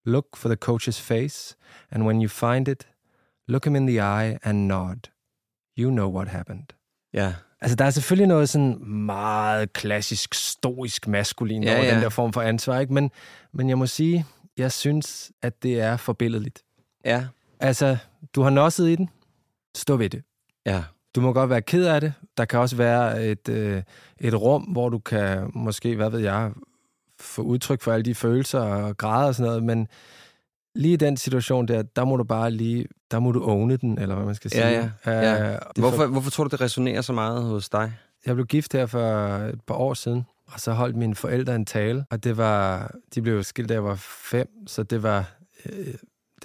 Look 0.05 0.37
for 0.37 0.49
the 0.49 0.57
coach's 0.57 0.99
face, 0.99 1.57
and 1.91 2.05
when 2.07 2.21
you 2.21 2.29
find 2.29 2.69
it, 2.69 2.87
look 3.49 3.67
him 3.67 3.77
in 3.77 3.87
the 3.87 4.01
eye 4.01 4.39
and 4.45 4.69
nod. 4.69 5.09
You 5.77 5.91
know 5.91 6.09
what 6.09 6.29
happened. 6.29 6.75
Ja. 7.13 7.35
Altså, 7.61 7.77
der 7.77 7.85
er 7.85 7.91
selvfølgelig 7.91 8.27
noget 8.27 8.49
sådan 8.49 8.89
meget 8.89 9.73
klassisk, 9.73 10.35
stoisk 10.35 11.09
maskulin 11.09 11.63
ja, 11.63 11.75
over 11.75 11.85
ja. 11.85 11.95
den 11.95 12.03
der 12.03 12.09
form 12.09 12.33
for 12.33 12.41
ansvar, 12.41 12.79
ikke? 12.81 12.93
Men, 12.93 13.11
men 13.53 13.69
jeg 13.69 13.79
må 13.79 13.87
sige, 13.87 14.27
jeg 14.57 14.73
synes, 14.73 15.33
at 15.43 15.63
det 15.63 15.81
er 15.81 15.97
forbilledeligt. 15.97 16.66
Ja. 17.07 17.27
Altså, 17.61 17.97
du 18.35 18.43
har 18.43 18.51
nosset 18.51 18.89
i 18.89 18.97
den. 18.97 19.11
Stå 19.77 19.97
ved 19.97 20.11
det. 20.11 20.23
Ja. 20.67 20.85
Du 21.15 21.21
må 21.21 21.33
godt 21.33 21.51
være 21.51 21.63
ked 21.63 21.87
af 21.87 22.01
det. 22.01 22.13
Der 22.37 22.45
kan 22.45 22.59
også 22.59 22.77
være 22.77 23.27
et, 23.27 23.49
øh, 23.49 23.83
et 24.19 24.35
rum, 24.35 24.63
hvor 24.63 24.89
du 24.89 24.99
kan 24.99 25.51
måske, 25.55 25.97
hvad 25.97 26.11
ved 26.11 26.21
jeg, 26.21 26.53
få 27.21 27.43
udtryk 27.43 27.83
for 27.83 27.93
alle 27.93 28.05
de 28.05 28.15
følelser 28.15 28.61
og 28.61 28.97
grader 28.97 29.29
og 29.29 29.35
sådan 29.35 29.49
noget, 29.49 29.63
men 29.63 29.89
lige 30.75 30.93
i 30.93 30.97
den 30.97 31.17
situation 31.17 31.69
der, 31.69 31.83
der 31.83 32.05
må 32.05 32.17
du 32.17 32.25
bare 32.25 32.51
lige, 32.51 32.87
der 33.11 33.19
må 33.19 33.33
du 33.33 33.45
åne 33.45 33.77
den, 33.77 33.99
eller 33.99 34.15
hvad 34.15 34.27
man 34.27 34.35
skal 34.35 34.51
sige. 34.51 34.67
Ja, 34.67 34.91
ja. 35.07 35.13
ja. 35.13 35.53
Uh, 35.53 35.59
hvorfor, 35.79 35.97
for, 35.97 36.07
hvorfor 36.07 36.31
tror 36.31 36.45
du, 36.45 36.49
det 36.51 36.61
resonerer 36.61 37.01
så 37.01 37.13
meget 37.13 37.43
hos 37.43 37.69
dig? 37.69 37.93
Jeg 38.27 38.35
blev 38.35 38.47
gift 38.47 38.73
her 38.73 38.87
for 38.87 39.27
et 39.37 39.61
par 39.67 39.75
år 39.75 39.95
siden, 39.95 40.27
og 40.47 40.61
så 40.61 40.73
holdt 40.73 40.97
mine 40.97 41.15
forældre 41.15 41.55
en 41.55 41.67
tale, 41.67 42.05
og 42.11 42.25
det 42.25 42.37
var, 42.37 42.91
de 43.15 43.23
blev 43.23 43.43
skilt, 43.43 43.69
da 43.69 43.75
jeg 43.75 43.85
var 43.85 43.95
fem, 44.31 44.49
så 44.67 44.83
det 44.83 45.03
var, 45.03 45.25
øh, 45.67 45.95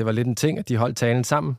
det 0.02 0.06
var 0.06 0.12
lidt 0.12 0.28
en 0.28 0.36
ting, 0.36 0.60
at 0.60 0.70
de 0.70 0.78
holdt 0.78 0.98
talen 0.98 1.24
sammen. 1.24 1.58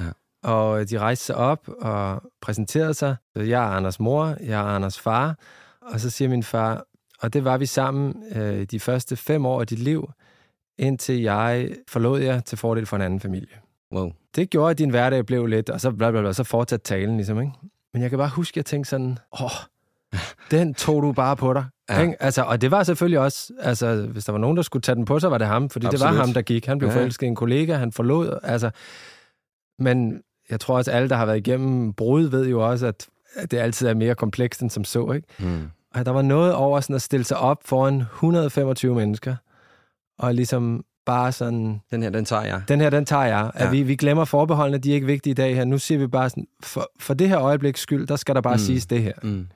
Ja. 0.00 0.10
Og 0.42 0.90
de 0.90 0.98
rejste 0.98 1.24
sig 1.24 1.36
op 1.36 1.68
og 1.80 2.22
præsenterede 2.40 2.94
sig. 2.94 3.16
Jeg 3.36 3.64
er 3.64 3.68
Anders 3.68 4.00
mor, 4.00 4.36
jeg 4.40 4.60
er 4.60 4.74
Anders 4.74 5.00
far. 5.00 5.38
Og 5.82 6.00
så 6.00 6.10
siger 6.10 6.28
min 6.28 6.42
far, 6.42 6.84
og 7.20 7.32
det 7.32 7.44
var 7.44 7.58
vi 7.58 7.66
sammen 7.66 8.24
øh, 8.36 8.64
de 8.64 8.80
første 8.80 9.16
fem 9.16 9.46
år 9.46 9.60
af 9.60 9.66
dit 9.66 9.78
liv, 9.78 10.10
indtil 10.78 11.20
jeg 11.20 11.68
forlod 11.88 12.20
jer 12.20 12.40
til 12.40 12.58
fordel 12.58 12.86
for 12.86 12.96
en 12.96 13.02
anden 13.02 13.20
familie. 13.20 13.56
Wow. 13.92 14.12
Det 14.36 14.50
gjorde, 14.50 14.70
at 14.70 14.78
din 14.78 14.90
hverdag 14.90 15.26
blev 15.26 15.46
lidt, 15.46 15.70
og 15.70 15.80
så, 15.80 15.90
bla, 15.90 16.10
bla, 16.10 16.20
bla, 16.20 16.32
så 16.32 16.44
fortsatte 16.44 16.84
talen 16.84 17.16
ligesom, 17.16 17.40
ikke? 17.40 17.52
Men 17.92 18.02
jeg 18.02 18.10
kan 18.10 18.18
bare 18.18 18.30
huske, 18.30 18.52
at 18.52 18.56
jeg 18.56 18.64
tænkte 18.64 18.90
sådan, 18.90 19.18
åh, 19.40 19.50
den 20.50 20.74
tog 20.74 21.02
du 21.02 21.12
bare 21.12 21.36
på 21.36 21.52
dig. 21.52 21.64
Ja. 21.90 22.00
Ikke? 22.00 22.22
Altså, 22.22 22.42
og 22.42 22.60
det 22.60 22.70
var 22.70 22.82
selvfølgelig 22.82 23.18
også, 23.18 23.52
altså, 23.60 23.96
hvis 23.96 24.24
der 24.24 24.32
var 24.32 24.38
nogen, 24.38 24.56
der 24.56 24.62
skulle 24.62 24.80
tage 24.80 24.96
den 24.96 25.04
på, 25.04 25.18
så 25.18 25.28
var 25.28 25.38
det 25.38 25.46
ham, 25.46 25.70
fordi 25.70 25.86
Absolut. 25.86 26.08
det 26.08 26.16
var 26.16 26.24
ham, 26.24 26.34
der 26.34 26.42
gik. 26.42 26.66
Han 26.66 26.78
blev 26.78 26.90
ja. 26.90 26.96
forelsket 26.96 27.26
i 27.26 27.28
en 27.28 27.34
kollega, 27.34 27.74
han 27.74 27.92
forlod, 27.92 28.38
altså, 28.42 28.70
men 29.78 30.20
jeg 30.50 30.60
tror 30.60 30.76
også, 30.76 30.90
alle, 30.90 31.08
der 31.08 31.16
har 31.16 31.26
været 31.26 31.38
igennem 31.38 31.92
brud, 31.92 32.22
ved 32.22 32.48
jo 32.48 32.70
også, 32.70 32.86
at 32.86 33.08
det 33.50 33.58
altid 33.58 33.88
er 33.88 33.94
mere 33.94 34.14
komplekst 34.14 34.62
end 34.62 34.70
som 34.70 34.84
så, 34.84 35.12
ikke? 35.12 35.28
Mm. 35.38 35.68
Og 35.94 36.06
der 36.06 36.12
var 36.12 36.22
noget 36.22 36.54
over 36.54 36.80
sådan 36.80 36.96
at 36.96 37.02
stille 37.02 37.24
sig 37.24 37.36
op 37.36 37.58
foran 37.64 38.00
125 38.00 38.94
mennesker, 38.94 39.36
og 40.18 40.34
ligesom 40.34 40.84
bare 41.06 41.32
sådan... 41.32 41.80
Den 41.90 42.02
her, 42.02 42.10
den 42.10 42.24
tager 42.24 42.42
jeg. 42.42 42.62
Den 42.68 42.80
her, 42.80 42.90
den 42.90 43.04
tager 43.04 43.24
jeg. 43.24 43.50
Ja. 43.54 43.64
At 43.64 43.72
vi, 43.72 43.82
vi 43.82 43.96
glemmer 43.96 44.24
forbeholdene, 44.24 44.78
de 44.78 44.90
er 44.90 44.94
ikke 44.94 45.06
vigtige 45.06 45.30
i 45.30 45.34
dag 45.34 45.56
her. 45.56 45.64
Nu 45.64 45.78
siger 45.78 45.98
vi 45.98 46.06
bare 46.06 46.30
sådan, 46.30 46.46
for, 46.62 46.90
for 47.00 47.14
det 47.14 47.28
her 47.28 47.40
øjebliks 47.40 47.80
skyld, 47.80 48.06
der 48.06 48.16
skal 48.16 48.34
der 48.34 48.40
bare 48.40 48.54
mm. 48.54 48.58
siges 48.58 48.86
det 48.86 49.02
her. 49.02 49.12
Mm. 49.22 49.46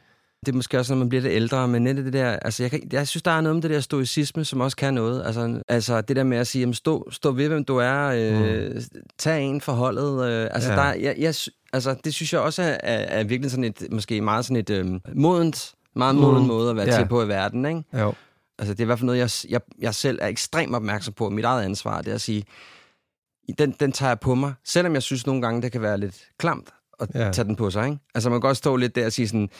Det 0.47 0.52
er 0.52 0.57
måske 0.57 0.78
også, 0.78 0.95
når 0.95 0.99
man 0.99 1.09
bliver 1.09 1.23
lidt 1.23 1.35
ældre, 1.35 1.68
men 1.68 1.83
netop 1.83 2.04
det 2.04 2.12
der, 2.12 2.30
altså 2.30 2.62
jeg, 2.62 2.71
kan, 2.71 2.88
jeg 2.92 3.09
synes, 3.09 3.23
der 3.23 3.30
er 3.30 3.40
noget 3.40 3.57
med 3.57 3.62
det 3.62 3.71
der 3.71 3.80
stoicisme, 3.80 4.45
som 4.45 4.61
også 4.61 4.76
kan 4.76 4.95
noget. 4.95 5.26
Altså, 5.26 5.62
altså 5.68 6.00
det 6.00 6.16
der 6.16 6.25
med 6.25 6.38
at 6.38 6.47
sige, 6.47 6.61
jamen, 6.61 6.75
stå, 6.75 7.09
stå 7.11 7.33
ved, 7.33 7.49
hvem 7.49 7.64
du 7.64 7.76
er, 7.76 8.07
øh, 8.07 8.75
mm. 8.75 8.80
tag 9.18 9.42
en 9.42 9.61
for 9.61 9.73
holdet. 9.73 10.28
Øh, 10.30 10.49
altså, 10.50 10.73
ja. 10.73 10.76
der, 10.76 10.92
jeg, 10.92 11.14
jeg, 11.18 11.35
altså, 11.73 11.97
det 12.04 12.14
synes 12.14 12.33
jeg 12.33 12.40
også 12.40 12.62
er, 12.62 12.76
er, 12.83 12.99
er 13.21 13.25
virkelig 13.25 13.50
sådan 13.50 13.64
et, 13.64 13.87
måske 13.90 14.21
meget 14.21 14.45
sådan 14.45 14.57
et 14.57 14.71
øh, 14.71 15.00
modent 15.14 15.75
meget 15.99 16.14
moden 16.14 16.42
mm. 16.42 16.49
måde 16.49 16.71
at 16.71 16.76
være 16.76 16.87
ja. 16.87 16.97
til 16.99 17.09
på 17.09 17.23
i 17.23 17.28
verden, 17.28 17.66
ikke? 17.66 17.83
Jo. 17.92 18.14
Altså, 18.59 18.75
det 18.75 18.80
er 18.80 18.85
i 18.85 18.87
hvert 18.87 18.99
fald 18.99 19.07
noget, 19.07 19.18
jeg, 19.18 19.50
jeg, 19.50 19.61
jeg 19.78 19.95
selv 19.95 20.18
er 20.23 20.26
ekstremt 20.26 20.75
opmærksom 20.75 21.14
på. 21.14 21.28
Mit 21.28 21.45
eget 21.45 21.64
ansvar, 21.64 22.02
det 22.02 22.11
er 22.11 22.14
at 22.14 22.21
sige, 22.21 22.45
den, 23.59 23.75
den 23.80 23.92
tager 23.92 24.11
jeg 24.11 24.21
på 24.21 24.35
mig. 24.35 24.54
Selvom 24.64 24.95
jeg 24.95 25.02
synes 25.02 25.26
nogle 25.26 25.42
gange, 25.42 25.62
det 25.62 25.73
kan 25.73 25.83
være 25.83 25.99
lidt 25.99 26.28
klamt 26.38 26.71
at 27.00 27.09
ja. 27.14 27.33
tage 27.33 27.45
den 27.45 27.57
på 27.57 27.71
sig, 27.71 27.85
ikke? 27.85 27.99
Altså, 28.14 28.30
man 28.30 28.40
kan 28.40 28.49
godt 28.49 28.57
stå 28.57 28.76
lidt 28.76 28.95
der 28.95 29.07
og 29.07 29.12
sige 29.12 29.28
sådan, 29.28 29.50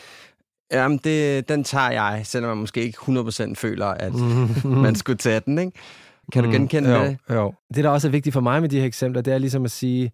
jamen, 0.73 0.99
det, 1.05 1.49
den 1.49 1.65
tager 1.65 1.91
jeg, 1.91 2.21
selvom 2.25 2.49
man 2.49 2.59
måske 2.59 2.83
ikke 2.83 2.99
100% 2.99 3.55
føler, 3.55 3.87
at 3.87 4.15
man 4.85 4.95
skulle 4.95 5.19
tage 5.19 5.41
den, 5.41 5.59
ikke? 5.59 5.73
Kan 6.33 6.43
du 6.43 6.49
mm. 6.49 6.55
genkende 6.55 6.91
jo, 6.91 7.05
det? 7.05 7.19
Jo. 7.31 7.55
Det, 7.75 7.85
der 7.85 7.91
også 7.91 8.09
er 8.09 8.13
vigtigt 8.13 8.33
for 8.33 8.41
mig 8.41 8.61
med 8.61 8.69
de 8.69 8.79
her 8.79 8.87
eksempler, 8.87 9.23
det 9.23 9.33
er 9.33 9.39
ligesom 9.39 9.65
at 9.65 9.71
sige, 9.71 10.13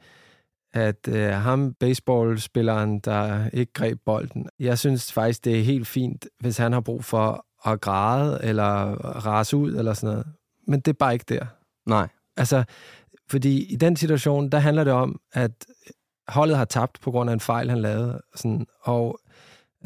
at 0.75 1.09
øh, 1.09 1.33
ham, 1.33 1.75
baseballspilleren, 1.81 2.99
der 2.99 3.49
ikke 3.53 3.73
greb 3.73 3.99
bolden, 4.07 4.49
jeg 4.59 4.79
synes 4.79 5.13
faktisk, 5.13 5.45
det 5.45 5.59
er 5.59 5.63
helt 5.63 5.87
fint, 5.87 6.27
hvis 6.41 6.57
han 6.57 6.73
har 6.73 6.81
brug 6.81 7.05
for 7.05 7.47
at 7.67 7.81
græde 7.81 8.41
eller 8.43 8.93
rase 9.27 9.57
ud 9.57 9.75
eller 9.75 9.95
sådan 9.95 10.11
noget. 10.11 10.27
Men 10.67 10.81
det 10.81 10.89
er 10.89 10.97
bare 10.99 11.13
ikke 11.13 11.25
der. 11.29 11.47
Nej. 11.87 12.09
Altså, 12.37 12.65
Fordi 13.31 13.73
i 13.73 13.77
den 13.77 13.97
situation, 13.97 14.49
der 14.49 14.59
handler 14.59 14.85
det 14.85 14.93
om, 14.93 15.21
at 15.33 15.51
holdet 16.29 16.57
har 16.57 16.65
tabt 16.65 17.01
på 17.01 17.11
grund 17.11 17.31
af 17.31 17.35
en 17.35 17.41
fejl, 17.41 17.71
han 17.71 17.79
lavede. 17.79 18.21
Sådan, 18.35 18.67
og, 18.83 19.21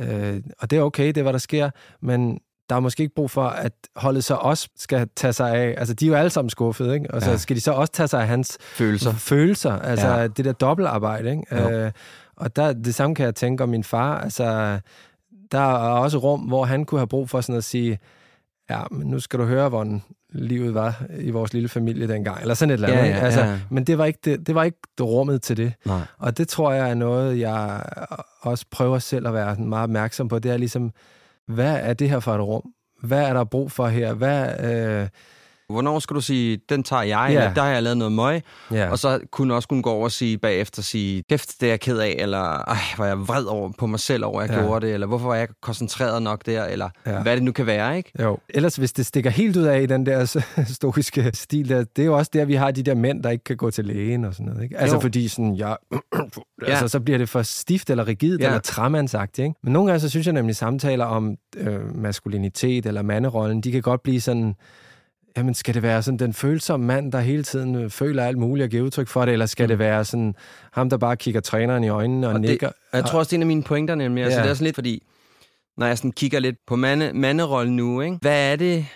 øh, 0.01 0.41
og 0.59 0.71
det 0.71 0.79
er 0.79 0.83
okay, 0.83 1.07
det 1.07 1.17
er, 1.17 1.23
hvad 1.23 1.33
der 1.33 1.39
sker, 1.39 1.71
men 2.03 2.41
der 2.69 2.77
er 2.77 2.81
måske 2.81 3.03
ikke 3.03 3.15
brug 3.15 3.31
for, 3.31 3.45
at 3.45 3.73
holdet 3.97 4.25
så 4.25 4.35
også 4.35 4.69
skal 4.77 5.09
tage 5.17 5.33
sig 5.33 5.55
af... 5.55 5.75
Altså, 5.79 5.95
de 5.95 6.05
er 6.05 6.09
jo 6.09 6.15
alle 6.15 6.31
sammen 6.31 6.51
skuffede, 6.51 6.95
ikke? 6.95 7.11
Og 7.11 7.23
så 7.23 7.31
ja. 7.31 7.37
skal 7.37 7.57
de 7.57 7.61
så 7.61 7.73
også 7.73 7.93
tage 7.93 8.09
sig 8.09 8.21
af 8.21 8.27
hans 8.27 8.59
følelser. 8.61 9.13
følelser 9.13 9.73
altså, 9.79 10.09
ja. 10.09 10.27
det 10.27 10.45
der 10.45 10.53
dobbeltarbejde, 10.53 11.31
ikke? 11.31 11.75
Øh, 11.85 11.93
og 12.37 12.57
der, 12.57 12.73
det 12.73 12.95
samme 12.95 13.15
kan 13.15 13.25
jeg 13.25 13.35
tænke 13.35 13.63
om 13.63 13.69
min 13.69 13.85
far. 13.85 14.21
Altså, 14.21 14.79
der 15.53 15.59
er 15.59 15.91
også 15.91 16.19
rum, 16.19 16.41
hvor 16.41 16.65
han 16.65 16.85
kunne 16.85 17.01
have 17.01 17.09
brug 17.09 17.31
for 17.31 17.41
sådan 17.41 17.59
at 17.59 17.65
sige, 17.65 17.99
ja, 18.71 18.83
men 18.91 19.09
nu 19.09 19.21
skal 19.21 19.39
du 19.39 19.45
høre, 19.45 19.69
hvordan 19.69 20.03
livet 20.33 20.75
var 20.75 21.03
i 21.19 21.31
vores 21.31 21.53
lille 21.53 21.69
familie 21.69 22.09
dengang, 22.09 22.41
eller 22.41 22.55
sådan 22.55 22.71
et 22.71 22.75
eller 22.75 22.89
andet. 22.89 23.11
Ja, 23.11 23.17
ja, 23.17 23.25
altså, 23.25 23.41
ja. 23.41 23.59
Men 23.71 23.85
det 23.85 23.99
var, 23.99 24.05
ikke 24.05 24.19
det, 24.25 24.47
det 24.47 24.55
var 24.55 24.65
ikke 24.65 24.79
rummet 25.01 25.43
til 25.43 25.57
det. 25.57 25.73
Nej. 25.87 26.01
Og 26.19 26.39
det 26.39 26.49
tror 26.49 26.73
jeg 26.73 26.91
er 26.91 26.95
noget, 26.95 27.39
jeg 27.39 27.83
også 28.41 28.65
prøver 28.71 28.99
selv 28.99 29.27
at 29.27 29.35
være 29.35 29.57
meget 29.57 29.83
opmærksom 29.83 30.29
på. 30.29 30.39
Det 30.39 30.51
er 30.51 30.57
ligesom, 30.57 30.93
hvad 31.47 31.79
er 31.83 31.95
det 31.95 32.11
her 32.11 32.21
for 32.21 32.35
et 32.35 32.41
rum? 32.41 32.63
Hvad 33.03 33.23
er 33.23 33.33
der 33.33 33.45
brug 33.45 33.73
for 33.73 33.87
her? 33.87 34.15
Hvad, 34.15 34.65
øh, 34.65 35.09
Hvornår 35.73 35.99
skal 35.99 36.17
du 36.17 36.21
sige, 36.21 36.61
den 36.69 36.83
tager 36.83 37.03
jeg, 37.03 37.17
yeah. 37.17 37.33
eller 37.33 37.55
der 37.55 37.63
har 37.63 37.69
jeg 37.69 37.83
lavet 37.83 37.99
noget 37.99 38.13
møg, 38.13 38.43
yeah. 38.73 38.91
og 38.91 38.99
så 38.99 39.21
kunne 39.31 39.55
også 39.55 39.69
kunne 39.69 39.83
gå 39.83 39.91
over 39.91 40.05
og 40.05 40.13
sige 40.13 40.39
bagefter, 40.39 40.83
sige, 40.83 41.23
kæft, 41.29 41.61
det 41.61 41.67
er 41.67 41.71
jeg 41.71 41.81
ked 41.81 41.99
af, 41.99 42.17
eller 42.19 42.39
ej, 42.39 42.77
var 42.99 43.07
jeg 43.07 43.29
vred 43.29 43.45
over, 43.45 43.73
på 43.79 43.87
mig 43.87 44.01
selv 44.01 44.25
over, 44.25 44.41
at 44.41 44.51
jeg 44.51 44.57
yeah. 44.57 44.67
gjorde 44.67 44.87
det, 44.87 44.95
eller 44.95 45.07
hvorfor 45.07 45.27
var 45.27 45.35
jeg 45.35 45.49
koncentreret 45.63 46.23
nok 46.23 46.47
der, 46.47 46.65
eller 46.65 46.89
yeah. 47.09 47.23
hvad 47.23 47.37
det 47.37 47.43
nu 47.43 47.53
kan 47.53 47.67
være, 47.67 47.97
ikke? 47.97 48.13
Jo. 48.23 48.39
Ellers 48.49 48.77
hvis 48.77 48.93
det 48.93 49.07
stikker 49.07 49.31
helt 49.31 49.57
ud 49.57 49.63
af 49.63 49.83
i 49.83 49.87
den 49.87 50.07
der 50.07 50.43
stoiske 50.79 51.31
stil 51.35 51.69
der, 51.69 51.85
det 51.85 52.03
er 52.03 52.07
jo 52.07 52.17
også 52.17 52.31
der, 52.35 52.45
vi 52.45 52.55
har 52.55 52.71
de 52.71 52.83
der 52.83 52.95
mænd, 52.95 53.23
der 53.23 53.31
ikke 53.31 53.45
kan 53.45 53.57
gå 53.57 53.71
til 53.71 53.85
lægen 53.85 54.25
og 54.25 54.35
sådan 54.35 54.47
noget, 54.47 54.63
ikke? 54.63 54.79
Altså 54.79 54.97
jo. 54.97 55.01
fordi 55.01 55.29
sådan, 55.29 55.55
ja, 55.55 55.75
altså, 56.67 56.89
så 56.89 57.01
bliver 57.01 57.19
det 57.19 57.29
for 57.29 57.43
stift 57.43 57.91
eller 57.91 58.07
rigidt, 58.09 58.41
ja. 58.41 58.47
eller 58.47 58.61
træmandsagt, 58.61 59.39
ikke? 59.39 59.55
Men 59.63 59.73
nogle 59.73 59.87
gange 59.87 60.01
så 60.01 60.09
synes 60.09 60.27
jeg 60.27 60.35
nemlig 60.35 60.57
samtaler 60.57 61.05
om 61.05 61.37
øh, 61.57 61.97
maskulinitet 61.97 62.87
eller 62.87 63.03
manderollen, 63.03 63.61
de 63.61 63.73
kan 63.73 63.83
godt 63.83 64.03
blive 64.03 64.21
sådan, 64.21 64.55
jamen 65.39 65.55
skal 65.55 65.75
det 65.75 65.83
være 65.83 66.03
sådan 66.03 66.19
den 66.19 66.33
følsomme 66.35 66.87
mand, 66.87 67.13
der 67.13 67.21
hele 67.21 67.43
tiden 67.43 67.75
øh, 67.75 67.91
føler 67.91 68.25
alt 68.25 68.39
muligt 68.39 68.65
og 68.65 68.71
giver 68.71 68.83
udtryk 68.83 69.09
for 69.09 69.25
det, 69.25 69.33
eller 69.33 69.47
skal 69.47 69.65
mm. 69.65 69.69
det 69.69 69.79
være 69.79 70.05
sådan 70.05 70.35
ham, 70.73 70.91
der 70.91 70.97
bare 70.97 71.17
kigger 71.17 71.41
træneren 71.41 71.85
i 71.85 71.89
øjnene 71.89 72.27
og, 72.27 72.33
og 72.33 72.41
nikker? 72.41 72.69
Det, 72.69 72.77
jeg 72.93 73.05
tror 73.05 73.19
også, 73.19 73.29
det 73.29 73.33
er 73.33 73.39
en 73.39 73.43
af 73.43 73.47
mine 73.47 73.63
pointer 73.63 73.95
nemlig. 73.95 74.25
Altså, 74.25 74.39
ja. 74.39 74.45
det 74.45 74.51
er 74.51 74.55
sådan 74.55 74.65
lidt, 74.65 74.75
fordi 74.75 75.03
når 75.77 75.87
jeg 75.87 75.99
sådan 75.99 76.13
kigger 76.13 76.39
lidt 76.39 76.57
på 76.67 76.77
mande, 76.77 77.13
manderollen 77.15 77.77
nu, 77.77 78.01
ikke? 78.01 78.19
hvad 78.21 78.53
er 78.53 78.57
det, 78.57 78.87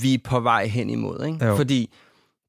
vi 0.00 0.14
er 0.14 0.18
på 0.24 0.40
vej 0.40 0.66
hen 0.66 0.90
imod? 0.90 1.24
Ikke? 1.26 1.46
Jo. 1.46 1.56
Fordi 1.56 1.94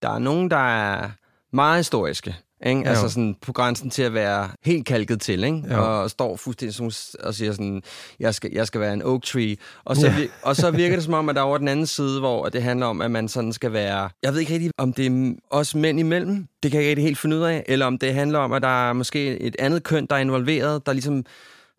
der 0.01 0.09
er 0.09 0.19
nogen, 0.19 0.51
der 0.51 0.93
er 0.93 1.09
meget 1.51 1.79
historiske, 1.79 2.35
ikke? 2.65 2.89
Altså 2.89 3.09
sådan 3.09 3.35
på 3.41 3.53
grænsen 3.53 3.89
til 3.89 4.03
at 4.03 4.13
være 4.13 4.49
helt 4.65 4.85
kalket 4.85 5.21
til, 5.21 5.43
ikke? 5.43 5.63
Jo. 5.71 6.01
Og 6.01 6.09
står 6.09 6.35
fuldstændig 6.35 6.75
sådan, 6.75 6.91
og 7.23 7.33
siger 7.33 7.51
sådan, 7.51 7.83
jeg 8.19 8.35
skal, 8.35 8.49
jeg 8.53 8.67
skal 8.67 8.81
være 8.81 8.93
en 8.93 9.01
oak 9.01 9.23
tree. 9.23 9.55
Og 9.85 9.95
så, 9.95 10.07
ja. 10.07 10.13
og 10.41 10.55
så 10.55 10.71
virker 10.71 10.95
det 10.95 11.03
som 11.03 11.13
om, 11.13 11.29
at 11.29 11.35
der 11.35 11.41
er 11.41 11.45
over 11.45 11.57
den 11.57 11.67
anden 11.67 11.87
side, 11.87 12.19
hvor 12.19 12.49
det 12.49 12.63
handler 12.63 12.85
om, 12.85 13.01
at 13.01 13.11
man 13.11 13.27
sådan 13.27 13.53
skal 13.53 13.73
være... 13.73 14.09
Jeg 14.23 14.33
ved 14.33 14.39
ikke 14.39 14.53
rigtig, 14.53 14.71
om 14.77 14.93
det 14.93 15.05
er 15.05 15.33
os 15.49 15.75
mænd 15.75 15.99
imellem. 15.99 16.47
Det 16.63 16.71
kan 16.71 16.81
jeg 16.81 16.89
ikke 16.89 17.01
helt 17.01 17.17
finde 17.17 17.37
ud 17.37 17.41
af. 17.41 17.63
Eller 17.67 17.85
om 17.85 17.97
det 17.97 18.13
handler 18.13 18.39
om, 18.39 18.53
at 18.53 18.61
der 18.61 18.89
er 18.89 18.93
måske 18.93 19.39
et 19.39 19.55
andet 19.59 19.83
køn, 19.83 20.05
der 20.09 20.15
er 20.15 20.19
involveret, 20.19 20.85
der 20.85 20.93
ligesom 20.93 21.25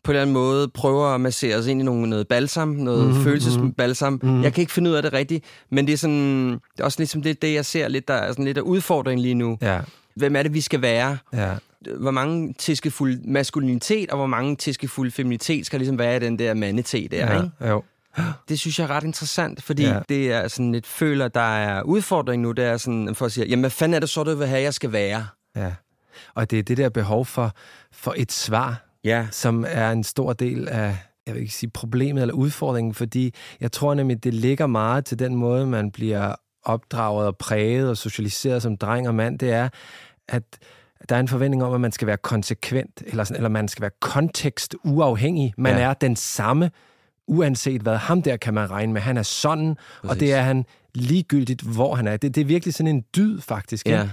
på 0.04 0.10
en 0.10 0.14
eller 0.14 0.22
anden 0.22 0.34
måde 0.34 0.68
prøver 0.68 1.06
at 1.06 1.20
massere 1.20 1.56
os 1.56 1.66
ind 1.66 1.80
i 1.80 1.84
nogle, 1.84 2.10
noget 2.10 2.28
balsam, 2.28 2.68
noget 2.68 3.06
mm-hmm. 3.06 3.24
følelsesbalsam. 3.24 4.12
Mm-hmm. 4.12 4.42
Jeg 4.42 4.52
kan 4.52 4.60
ikke 4.60 4.72
finde 4.72 4.90
ud 4.90 4.94
af 4.94 5.02
det 5.02 5.12
rigtigt, 5.12 5.44
men 5.70 5.86
det 5.86 5.92
er 5.92 5.96
sådan, 5.96 6.48
det 6.50 6.80
er 6.80 6.84
også 6.84 7.00
ligesom 7.00 7.22
det, 7.22 7.42
det 7.42 7.54
jeg 7.54 7.64
ser 7.64 7.88
lidt, 7.88 8.08
der 8.08 8.14
er 8.14 8.32
sådan 8.32 8.44
lidt 8.44 8.58
af 8.58 8.62
udfordring 8.62 9.20
lige 9.20 9.34
nu. 9.34 9.58
Ja 9.62 9.80
hvem 10.16 10.36
er 10.36 10.42
det, 10.42 10.54
vi 10.54 10.60
skal 10.60 10.82
være? 10.82 11.18
Ja. 11.32 11.54
Hvor 12.00 12.10
mange 12.10 12.54
tiskefuld 12.58 13.20
maskulinitet, 13.24 14.10
og 14.10 14.16
hvor 14.16 14.26
mange 14.26 14.56
tiskefuld 14.56 15.10
feminitet 15.10 15.66
skal 15.66 15.80
ligesom 15.80 15.98
være 15.98 16.16
i 16.16 16.20
den 16.20 16.38
der 16.38 16.54
mandetet 16.54 17.10
der, 17.10 17.32
ja, 17.32 17.42
ikke? 17.42 17.68
Jo. 17.68 17.82
Det 18.48 18.60
synes 18.60 18.78
jeg 18.78 18.84
er 18.84 18.90
ret 18.90 19.04
interessant, 19.04 19.62
fordi 19.62 19.82
ja. 19.84 19.98
det 20.08 20.32
er 20.32 20.48
sådan 20.48 20.74
et 20.74 20.86
føler, 20.86 21.28
der 21.28 21.56
er 21.56 21.82
udfordring 21.82 22.42
nu, 22.42 22.52
det 22.52 22.64
er 22.64 22.76
sådan 22.76 23.14
for 23.14 23.26
at 23.26 23.32
sige, 23.32 23.46
jamen 23.46 23.62
hvad 23.62 23.70
fanden 23.70 23.94
er 23.94 24.00
det 24.00 24.08
så, 24.08 24.24
du 24.24 24.34
vil 24.34 24.46
have, 24.46 24.62
jeg 24.62 24.74
skal 24.74 24.92
være? 24.92 25.26
Ja, 25.56 25.72
og 26.34 26.50
det 26.50 26.58
er 26.58 26.62
det 26.62 26.76
der 26.76 26.88
behov 26.88 27.26
for, 27.26 27.52
for 27.92 28.14
et 28.16 28.32
svar, 28.32 28.86
ja. 29.04 29.26
som 29.30 29.64
er 29.68 29.90
en 29.90 30.04
stor 30.04 30.32
del 30.32 30.68
af, 30.68 30.96
jeg 31.26 31.34
vil 31.34 31.42
ikke 31.42 31.54
sige 31.54 31.70
problemet 31.70 32.20
eller 32.20 32.34
udfordringen, 32.34 32.94
fordi 32.94 33.34
jeg 33.60 33.72
tror 33.72 33.94
nemlig, 33.94 34.24
det 34.24 34.34
ligger 34.34 34.66
meget 34.66 35.04
til 35.04 35.18
den 35.18 35.36
måde, 35.36 35.66
man 35.66 35.90
bliver 35.90 36.34
opdraget 36.64 37.26
og 37.26 37.36
præget 37.36 37.90
og 37.90 37.96
socialiseret 37.96 38.62
som 38.62 38.76
dreng 38.76 39.08
og 39.08 39.14
mand, 39.14 39.38
det 39.38 39.52
er, 39.52 39.68
at 40.28 40.42
der 41.08 41.16
er 41.16 41.20
en 41.20 41.28
forventning 41.28 41.64
om, 41.64 41.74
at 41.74 41.80
man 41.80 41.92
skal 41.92 42.06
være 42.06 42.16
konsekvent, 42.16 43.02
eller, 43.06 43.24
sådan, 43.24 43.36
eller 43.36 43.48
man 43.48 43.68
skal 43.68 43.82
være 43.82 43.90
kontekst 44.00 44.76
uafhængig. 44.84 45.54
Man 45.56 45.76
ja. 45.76 45.82
er 45.82 45.94
den 45.94 46.16
samme, 46.16 46.70
uanset 47.26 47.82
hvad. 47.82 47.96
Ham 47.96 48.22
der 48.22 48.36
kan 48.36 48.54
man 48.54 48.70
regne 48.70 48.92
med. 48.92 49.00
Han 49.00 49.16
er 49.16 49.22
sådan, 49.22 49.74
Præcis. 49.74 50.10
og 50.10 50.20
det 50.20 50.32
er 50.32 50.40
han 50.40 50.64
ligegyldigt, 50.94 51.62
hvor 51.62 51.94
han 51.94 52.06
er. 52.06 52.16
Det, 52.16 52.34
det 52.34 52.40
er 52.40 52.44
virkelig 52.44 52.74
sådan 52.74 52.94
en 52.94 53.04
dyd, 53.16 53.40
faktisk. 53.40 53.86
Ja. 53.86 54.08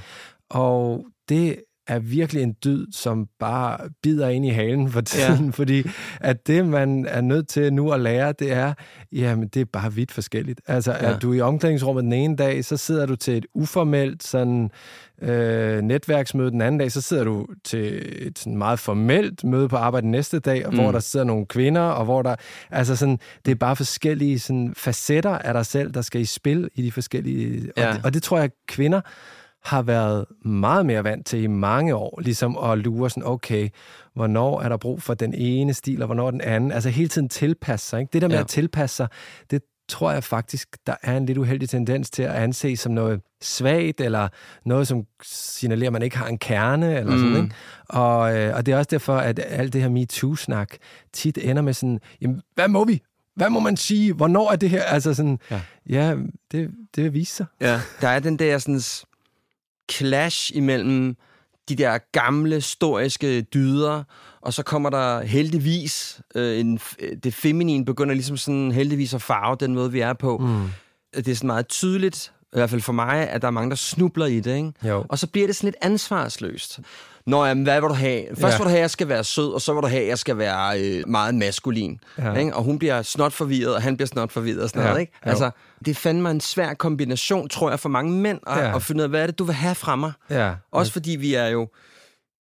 Og 0.49 1.05
det 1.29 1.63
er 1.91 1.99
virkelig 1.99 2.43
en 2.43 2.55
dyd, 2.65 2.87
som 2.91 3.27
bare 3.39 3.77
bider 4.03 4.29
ind 4.29 4.45
i 4.45 4.49
halen 4.49 4.91
for 4.91 5.01
tiden, 5.01 5.45
ja. 5.45 5.51
fordi 5.59 5.83
at 6.19 6.47
det, 6.47 6.65
man 6.65 7.05
er 7.09 7.21
nødt 7.21 7.47
til 7.47 7.73
nu 7.73 7.91
at 7.91 7.99
lære, 7.99 8.33
det 8.39 8.51
er, 8.51 8.73
jamen, 9.11 9.47
det 9.47 9.59
er 9.59 9.65
bare 9.65 9.93
vidt 9.93 10.11
forskelligt. 10.11 10.61
Altså, 10.67 10.91
ja. 10.91 10.97
er 10.97 11.19
du 11.19 11.33
i 11.33 11.41
omklædningsrummet 11.41 12.03
den 12.03 12.13
ene 12.13 12.35
dag, 12.35 12.65
så 12.65 12.77
sidder 12.77 13.05
du 13.05 13.15
til 13.15 13.37
et 13.37 13.45
uformelt 13.53 14.23
sådan, 14.23 14.71
øh, 15.21 15.81
netværksmøde 15.81 16.51
den 16.51 16.61
anden 16.61 16.79
dag, 16.79 16.91
så 16.91 17.01
sidder 17.01 17.23
du 17.23 17.47
til 17.63 18.15
et 18.27 18.39
sådan 18.39 18.57
meget 18.57 18.79
formelt 18.79 19.43
møde 19.43 19.69
på 19.69 19.75
arbejde 19.75 20.09
næste 20.11 20.39
dag, 20.39 20.65
og 20.65 20.73
mm. 20.73 20.79
hvor 20.79 20.91
der 20.91 20.99
sidder 20.99 21.25
nogle 21.25 21.45
kvinder, 21.45 21.81
og 21.81 22.05
hvor 22.05 22.21
der, 22.21 22.35
altså 22.69 22.95
sådan, 22.95 23.19
det 23.45 23.51
er 23.51 23.55
bare 23.55 23.75
forskellige 23.75 24.39
sådan, 24.39 24.73
facetter 24.77 25.37
af 25.37 25.53
dig 25.53 25.65
selv, 25.65 25.91
der 25.91 26.01
skal 26.01 26.21
i 26.21 26.25
spil 26.25 26.69
i 26.75 26.81
de 26.81 26.91
forskellige, 26.91 27.71
ja. 27.77 27.87
og, 27.87 27.95
det, 27.95 28.05
og 28.05 28.13
det 28.13 28.23
tror 28.23 28.39
jeg, 28.39 28.49
kvinder 28.67 29.01
har 29.63 29.81
været 29.81 30.25
meget 30.45 30.85
mere 30.85 31.03
vant 31.03 31.25
til 31.25 31.41
i 31.43 31.47
mange 31.47 31.95
år, 31.95 32.19
ligesom 32.21 32.57
at 32.57 32.77
lure 32.77 33.09
sådan, 33.09 33.23
okay, 33.25 33.69
hvornår 34.13 34.61
er 34.61 34.69
der 34.69 34.77
brug 34.77 35.01
for 35.01 35.13
den 35.13 35.33
ene 35.33 35.73
stil, 35.73 36.01
og 36.01 36.05
hvornår 36.05 36.31
den 36.31 36.41
anden. 36.41 36.71
Altså 36.71 36.89
hele 36.89 37.09
tiden 37.09 37.29
tilpasse 37.29 37.87
sig. 37.87 37.99
Ikke? 37.99 38.09
Det 38.13 38.21
der 38.21 38.27
med 38.27 38.35
ja. 38.35 38.41
at 38.41 38.47
tilpasse 38.47 38.95
sig, 38.95 39.07
det 39.51 39.61
tror 39.89 40.11
jeg 40.11 40.23
faktisk, 40.23 40.77
der 40.87 40.95
er 41.01 41.17
en 41.17 41.25
lidt 41.25 41.37
uheldig 41.37 41.69
tendens 41.69 42.09
til 42.09 42.23
at 42.23 42.31
anse 42.31 42.75
som 42.75 42.91
noget 42.91 43.21
svagt, 43.41 44.01
eller 44.01 44.27
noget, 44.65 44.87
som 44.87 45.03
signalerer, 45.23 45.89
at 45.89 45.93
man 45.93 46.01
ikke 46.01 46.17
har 46.17 46.27
en 46.27 46.37
kerne, 46.37 46.99
eller 46.99 47.11
mm. 47.11 47.19
sådan, 47.19 47.43
ikke? 47.43 47.55
Og, 47.89 48.37
øh, 48.37 48.55
og 48.55 48.65
det 48.65 48.71
er 48.71 48.77
også 48.77 48.87
derfor, 48.91 49.15
at 49.15 49.39
alt 49.45 49.73
det 49.73 49.81
her 49.81 49.89
MeToo-snak 49.89 50.69
tit 51.13 51.37
ender 51.41 51.61
med 51.61 51.73
sådan, 51.73 51.99
jamen, 52.21 52.41
hvad 52.55 52.67
må 52.67 52.85
vi? 52.85 53.01
Hvad 53.35 53.49
må 53.49 53.59
man 53.59 53.77
sige? 53.77 54.13
Hvornår 54.13 54.51
er 54.51 54.55
det 54.55 54.69
her? 54.69 54.83
Altså 54.83 55.13
sådan, 55.13 55.39
ja, 55.51 55.61
ja 55.89 56.15
det, 56.51 56.71
det 56.95 57.03
vil 57.03 57.13
vise 57.13 57.35
sig. 57.35 57.45
Ja, 57.61 57.81
der 58.01 58.07
er 58.07 58.19
den 58.19 58.39
der 58.39 58.57
sådan 58.57 58.81
clash 59.91 60.51
imellem 60.55 61.15
de 61.69 61.75
der 61.75 61.97
gamle, 62.11 62.55
historiske 62.55 63.41
dyder, 63.41 64.03
og 64.41 64.53
så 64.53 64.63
kommer 64.63 64.89
der 64.89 65.21
heldigvis, 65.21 66.21
øh, 66.35 66.59
en, 66.59 66.79
det 67.23 67.33
feminine 67.33 67.85
begynder 67.85 68.15
ligesom 68.15 68.37
sådan 68.37 68.71
heldigvis 68.71 69.13
at 69.13 69.21
farve 69.21 69.57
den 69.59 69.75
måde, 69.75 69.91
vi 69.91 69.99
er 69.99 70.13
på. 70.13 70.37
Mm. 70.37 70.69
Det 71.15 71.27
er 71.27 71.35
sådan 71.35 71.47
meget 71.47 71.67
tydeligt, 71.67 72.31
i 72.41 72.57
hvert 72.57 72.69
fald 72.69 72.81
for 72.81 72.93
mig, 72.93 73.29
at 73.29 73.41
der 73.41 73.47
er 73.47 73.51
mange, 73.51 73.69
der 73.69 73.75
snubler 73.75 74.25
i 74.25 74.39
det, 74.39 74.55
ikke? 74.55 74.71
Jo. 74.83 75.05
Og 75.09 75.19
så 75.19 75.27
bliver 75.27 75.47
det 75.47 75.55
sådan 75.55 75.67
lidt 75.67 75.75
ansvarsløst. 75.81 76.79
Nå, 77.25 77.45
jamen, 77.45 77.63
hvad 77.63 77.81
vil 77.81 77.89
du 77.89 77.93
have? 77.93 78.25
Først 78.27 78.53
ja. 78.53 78.57
vil 78.57 78.63
du 78.63 78.69
have, 78.69 78.77
at 78.77 78.81
jeg 78.81 78.89
skal 78.89 79.07
være 79.07 79.23
sød, 79.23 79.53
og 79.53 79.61
så 79.61 79.73
vil 79.73 79.81
du 79.81 79.87
have, 79.87 80.01
at 80.01 80.07
jeg 80.07 80.19
skal 80.19 80.37
være 80.37 80.81
øh, 80.81 81.03
meget 81.07 81.35
maskulin. 81.35 81.99
Ja. 82.17 82.33
Ikke? 82.33 82.55
Og 82.55 82.63
hun 82.63 82.79
bliver 82.79 83.01
snot 83.01 83.33
forvirret, 83.33 83.75
og 83.75 83.81
han 83.81 83.97
bliver 83.97 84.07
snot 84.07 84.31
forvirret 84.31 84.61
og 84.61 84.69
sådan 84.69 84.81
ja. 84.81 84.87
noget, 84.87 85.01
ikke? 85.01 85.13
Altså, 85.21 85.51
det 85.85 85.97
fandme 85.97 86.31
en 86.31 86.41
svær 86.41 86.73
kombination, 86.73 87.49
tror 87.49 87.69
jeg, 87.69 87.79
for 87.79 87.89
mange 87.89 88.11
mænd, 88.11 88.39
at, 88.47 88.57
ja. 88.57 88.75
at 88.75 88.83
finde 88.83 88.99
ud 88.99 89.03
af, 89.03 89.09
hvad 89.09 89.21
er 89.21 89.25
det, 89.27 89.39
du 89.39 89.43
vil 89.43 89.55
have 89.55 89.75
fra 89.75 89.95
mig? 89.95 90.11
Ja. 90.29 90.53
Også 90.71 90.91
fordi 90.91 91.11
vi 91.11 91.33
er 91.33 91.47
jo, 91.47 91.67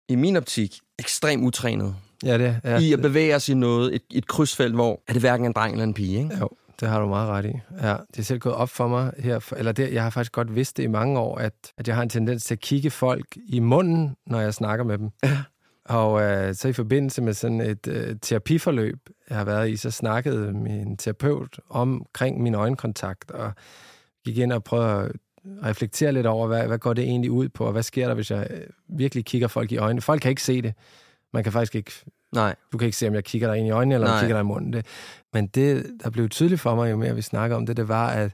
i 0.10 0.16
min 0.16 0.38
optik, 0.38 0.76
ekstremt 1.00 1.44
utrænet. 1.44 1.96
Ja, 2.24 2.38
det, 2.38 2.60
ja. 2.64 2.80
I 2.80 2.94
at 2.94 3.02
bevæge 3.02 3.36
os 3.36 3.50
i 3.50 3.54
noget, 3.54 3.96
et, 3.96 4.02
et 4.12 4.28
krydsfelt, 4.28 4.76
hvor 4.76 5.02
er 5.08 5.14
det 5.14 5.22
hverken 5.22 5.46
en 5.46 5.54
dreng 5.54 5.74
eller 5.74 5.84
en 5.84 5.94
pige, 5.94 6.18
ikke? 6.18 6.38
Jo. 6.40 6.50
Det 6.80 6.88
har 6.88 7.00
du 7.00 7.08
meget 7.08 7.30
ret 7.30 7.46
i. 7.46 7.54
Ja, 7.82 7.96
det 8.12 8.20
er 8.20 8.24
selv 8.24 8.40
gået 8.40 8.56
op 8.56 8.70
for 8.70 8.88
mig 8.88 9.12
her, 9.20 9.40
for, 9.40 9.56
eller 9.56 9.72
det, 9.72 9.94
jeg 9.94 10.04
har 10.04 10.10
faktisk 10.10 10.32
godt 10.32 10.56
vidst 10.56 10.78
det 10.78 10.84
i 10.84 10.88
mange 10.88 11.20
år, 11.20 11.38
at, 11.38 11.54
at 11.78 11.88
jeg 11.88 11.96
har 11.96 12.04
en 12.04 12.10
tendens 12.10 12.44
til 12.44 12.56
at 12.56 12.60
kigge 12.60 12.90
folk 12.90 13.38
i 13.48 13.60
munden, 13.60 14.16
når 14.28 14.42
jeg 14.42 14.54
snakker 14.54 14.86
med 14.86 14.98
dem. 14.98 15.10
Ja. 15.24 15.38
Og 15.90 16.22
øh, 16.22 16.56
så 16.56 16.68
i 16.68 16.74
forbindelse 16.74 17.22
med 17.22 17.34
sådan 17.34 17.62
et 17.62 17.88
øh, 17.88 18.16
terapiforløb, 18.22 19.10
jeg 19.30 19.38
har 19.38 19.46
været 19.46 19.70
i, 19.70 19.78
så 19.78 19.92
snakkede 19.92 20.54
min 20.54 20.98
terapeut 20.98 21.60
omkring 21.70 22.42
min 22.42 22.56
øjenkontakt, 22.56 23.32
og 23.32 23.54
gik 24.26 24.38
ind 24.38 24.54
og 24.54 24.64
prøvede 24.64 24.90
at 24.90 25.12
reflektere 25.64 26.12
lidt 26.12 26.28
over, 26.28 26.48
hvad, 26.48 26.68
hvad 26.68 26.78
går 26.78 26.94
det 26.94 27.04
egentlig 27.04 27.32
ud 27.32 27.50
på, 27.50 27.66
og 27.66 27.72
hvad 27.72 27.84
sker 27.84 28.08
der, 28.08 28.14
hvis 28.14 28.32
jeg 28.32 28.48
øh, 28.50 28.62
virkelig 28.88 29.26
kigger 29.26 29.48
folk 29.48 29.72
i 29.72 29.78
øjnene. 29.78 30.02
Folk 30.02 30.22
kan 30.22 30.30
ikke 30.30 30.44
se 30.44 30.62
det. 30.62 30.74
Man 31.34 31.44
kan 31.44 31.54
faktisk 31.54 31.76
ikke 31.76 31.92
Nej. 32.32 32.56
Du 32.72 32.78
kan 32.78 32.86
ikke 32.86 32.98
se, 32.98 33.08
om 33.08 33.14
jeg 33.14 33.24
kigger 33.24 33.48
dig 33.48 33.58
ind 33.58 33.68
i 33.68 33.72
øjnene, 33.72 33.96
eller 33.96 34.08
om 34.08 34.14
jeg 34.14 34.22
kigger 34.22 34.36
dig 34.36 34.42
i 34.42 34.46
munden. 34.46 34.74
Det. 34.74 34.86
Men 35.34 35.48
det, 35.48 35.86
der 36.04 36.10
blev 36.10 36.30
tydeligt 36.30 36.62
for 36.62 36.76
mig, 36.76 36.92
jo 36.92 36.98
mere 36.98 37.16
vi 37.16 37.22
snakker 37.22 37.58
om 37.58 37.66
det, 37.66 37.78
det 37.78 37.88
var, 37.88 38.10
at, 38.10 38.32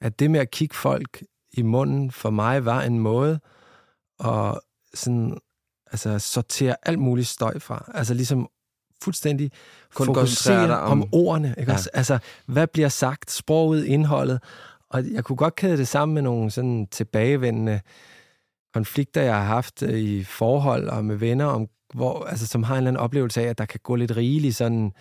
at 0.00 0.18
det 0.18 0.30
med 0.30 0.40
at 0.40 0.50
kigge 0.50 0.74
folk 0.74 1.22
i 1.52 1.62
munden, 1.62 2.10
for 2.10 2.30
mig 2.30 2.64
var 2.64 2.82
en 2.82 2.98
måde 2.98 3.40
at 4.24 4.58
sådan, 4.94 5.38
altså, 6.04 6.18
sortere 6.32 6.76
alt 6.82 6.98
muligt 6.98 7.28
støj 7.28 7.58
fra. 7.58 7.90
Altså 7.94 8.14
ligesom 8.14 8.48
fuldstændig 9.02 9.50
Kun 9.94 10.06
fokusere 10.06 10.80
om, 10.80 11.02
om- 11.02 11.08
ordene. 11.12 11.54
Ikke? 11.58 11.72
Ja. 11.72 11.78
Ja. 11.94 11.98
Altså, 11.98 12.18
hvad 12.46 12.66
bliver 12.66 12.88
sagt, 12.88 13.30
sproget, 13.30 13.84
indholdet. 13.84 14.42
Og 14.90 15.04
jeg 15.12 15.24
kunne 15.24 15.36
godt 15.36 15.54
kæde 15.56 15.76
det 15.76 15.88
sammen 15.88 16.14
med 16.14 16.22
nogle 16.22 16.50
sådan 16.50 16.86
tilbagevendende 16.90 17.80
konflikter, 18.74 19.22
jeg 19.22 19.34
har 19.34 19.44
haft 19.44 19.82
øh, 19.82 19.98
i 19.98 20.24
forhold 20.24 20.88
og 20.88 21.04
med 21.04 21.16
venner, 21.16 21.44
om, 21.44 21.66
hvor, 21.94 22.24
altså, 22.24 22.46
som 22.46 22.62
har 22.62 22.74
en 22.74 22.78
eller 22.78 22.88
anden 22.90 23.00
oplevelse 23.02 23.40
af, 23.42 23.46
at 23.46 23.58
der 23.58 23.64
kan 23.64 23.80
gå 23.82 23.94
lidt 23.94 24.16
rigeligt 24.16 24.56
sådan, 24.56 24.92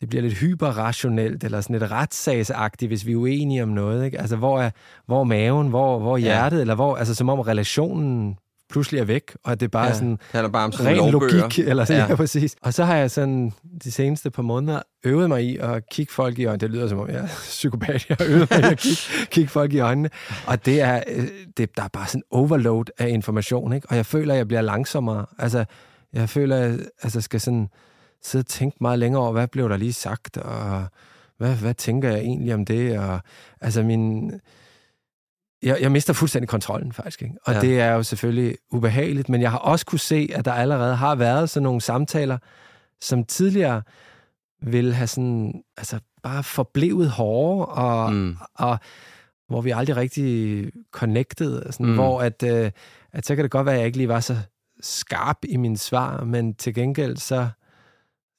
det 0.00 0.08
bliver 0.08 0.22
lidt 0.22 0.34
hyperrationelt, 0.38 1.44
eller 1.44 1.60
sådan 1.60 1.78
lidt 1.78 1.90
retssagsagtigt, 1.90 2.90
hvis 2.90 3.06
vi 3.06 3.12
er 3.12 3.16
uenige 3.16 3.62
om 3.62 3.68
noget. 3.68 4.04
Ikke? 4.04 4.20
Altså, 4.20 4.36
hvor 4.36 4.60
er, 4.60 4.70
hvor 5.06 5.20
er 5.20 5.24
maven, 5.24 5.68
hvor, 5.68 5.98
hvor 5.98 6.12
er 6.12 6.18
Ja. 6.20 6.24
hjertet, 6.24 6.60
eller 6.60 6.74
hvor, 6.74 6.96
altså, 6.96 7.14
som 7.14 7.28
om 7.28 7.40
relationen 7.40 8.36
pludselig 8.70 9.00
er 9.00 9.04
væk, 9.04 9.36
og 9.44 9.52
at 9.52 9.60
det 9.60 9.70
bare 9.70 9.84
Ja. 9.84 9.90
er 9.90 9.94
sådan, 9.94 10.10
Det 10.10 10.18
handler 10.32 10.50
bare 10.50 10.64
om 10.64 10.72
sådan 10.72 10.86
ren 11.02 11.10
lovbøger. 11.10 11.34
logik, 11.40 11.58
eller 11.68 11.84
sådan, 11.84 11.98
Ja. 12.00 12.04
ja. 12.04 12.10
ja, 12.12 12.16
præcis. 12.16 12.56
Og 12.62 12.74
så 12.74 12.84
har 12.84 12.96
jeg 12.96 13.10
sådan 13.10 13.52
de 13.84 13.92
seneste 13.92 14.30
par 14.30 14.42
måneder 14.42 14.82
øvet 15.04 15.28
mig 15.28 15.44
i 15.44 15.56
at 15.56 15.88
kigge 15.90 16.12
folk 16.12 16.38
i 16.38 16.44
øjnene. 16.44 16.60
Det 16.60 16.70
lyder 16.70 16.88
som 16.88 16.98
om, 16.98 17.08
jeg 17.08 17.16
er 17.16 17.26
psykopat. 17.50 18.08
Jeg 18.08 18.16
har 18.20 18.26
øvet 18.26 18.50
mig 18.50 18.60
i 18.60 18.62
at 18.62 18.78
kigge, 18.78 19.00
kigge 19.34 19.48
folk 19.50 19.72
i 19.72 19.78
øjnene. 19.78 20.10
Og 20.46 20.66
det 20.66 20.80
er, 20.80 21.02
øh, 21.08 21.28
det, 21.56 21.76
der 21.76 21.82
er 21.82 21.88
bare 21.88 22.06
sådan 22.06 22.22
overload 22.30 22.84
af 22.98 23.08
information, 23.08 23.72
ikke? 23.72 23.86
Og 23.90 23.96
jeg 23.96 24.06
føler, 24.06 24.34
at 24.34 24.38
jeg 24.38 24.48
bliver 24.48 24.62
langsommere. 24.62 25.26
Altså, 25.38 25.64
jeg 26.12 26.28
føler, 26.28 26.56
at 26.56 26.70
jeg 26.70 26.78
altså, 27.02 27.20
skal 27.20 27.40
sådan 27.40 27.68
sidde 28.22 28.42
og 28.42 28.46
tænke 28.46 28.76
meget 28.80 28.98
længere 28.98 29.22
over, 29.22 29.32
hvad 29.32 29.48
blev 29.48 29.68
der 29.68 29.76
lige 29.76 29.92
sagt, 29.92 30.36
og 30.36 30.84
hvad, 31.38 31.54
hvad 31.54 31.74
tænker 31.74 32.08
jeg 32.10 32.18
egentlig 32.18 32.54
om 32.54 32.64
det? 32.64 32.98
Og, 32.98 33.20
altså, 33.60 33.82
min, 33.82 34.32
jeg, 35.62 35.78
jeg 35.80 35.92
mister 35.92 36.12
fuldstændig 36.12 36.48
kontrollen, 36.48 36.92
faktisk. 36.92 37.22
Ikke? 37.22 37.34
Og 37.44 37.54
Ja. 37.54 37.60
det 37.60 37.80
er 37.80 37.92
jo 37.92 38.02
selvfølgelig 38.02 38.56
ubehageligt, 38.72 39.28
men 39.28 39.42
jeg 39.42 39.50
har 39.50 39.58
også 39.58 39.86
kunne 39.86 39.98
se, 39.98 40.30
at 40.34 40.44
der 40.44 40.52
allerede 40.52 40.96
har 40.96 41.14
været 41.14 41.50
sådan 41.50 41.62
nogle 41.64 41.80
samtaler, 41.80 42.38
som 43.00 43.24
tidligere 43.24 43.82
ville 44.62 44.94
have 44.94 45.06
sådan, 45.06 45.62
altså 45.76 45.98
bare 46.22 46.42
forblevet 46.42 47.10
hårde, 47.10 47.66
og, 47.66 48.12
Mm. 48.12 48.36
og 48.54 48.78
hvor 49.48 49.60
vi 49.60 49.70
aldrig 49.70 49.96
rigtig 49.96 50.70
connected, 50.92 51.62
sådan, 51.72 51.86
mm. 51.86 51.94
hvor 51.94 52.20
at, 52.22 52.42
øh, 52.42 52.70
at 53.12 53.26
så 53.26 53.34
kan 53.34 53.42
det 53.42 53.50
godt 53.50 53.66
være, 53.66 53.74
at 53.74 53.78
jeg 53.78 53.86
ikke 53.86 53.98
lige 53.98 54.08
var 54.08 54.20
så 54.20 54.36
skarp 54.80 55.36
i 55.48 55.56
mine 55.56 55.78
svar, 55.78 56.24
men 56.24 56.54
til 56.54 56.74
gengæld 56.74 57.16
så, 57.16 57.48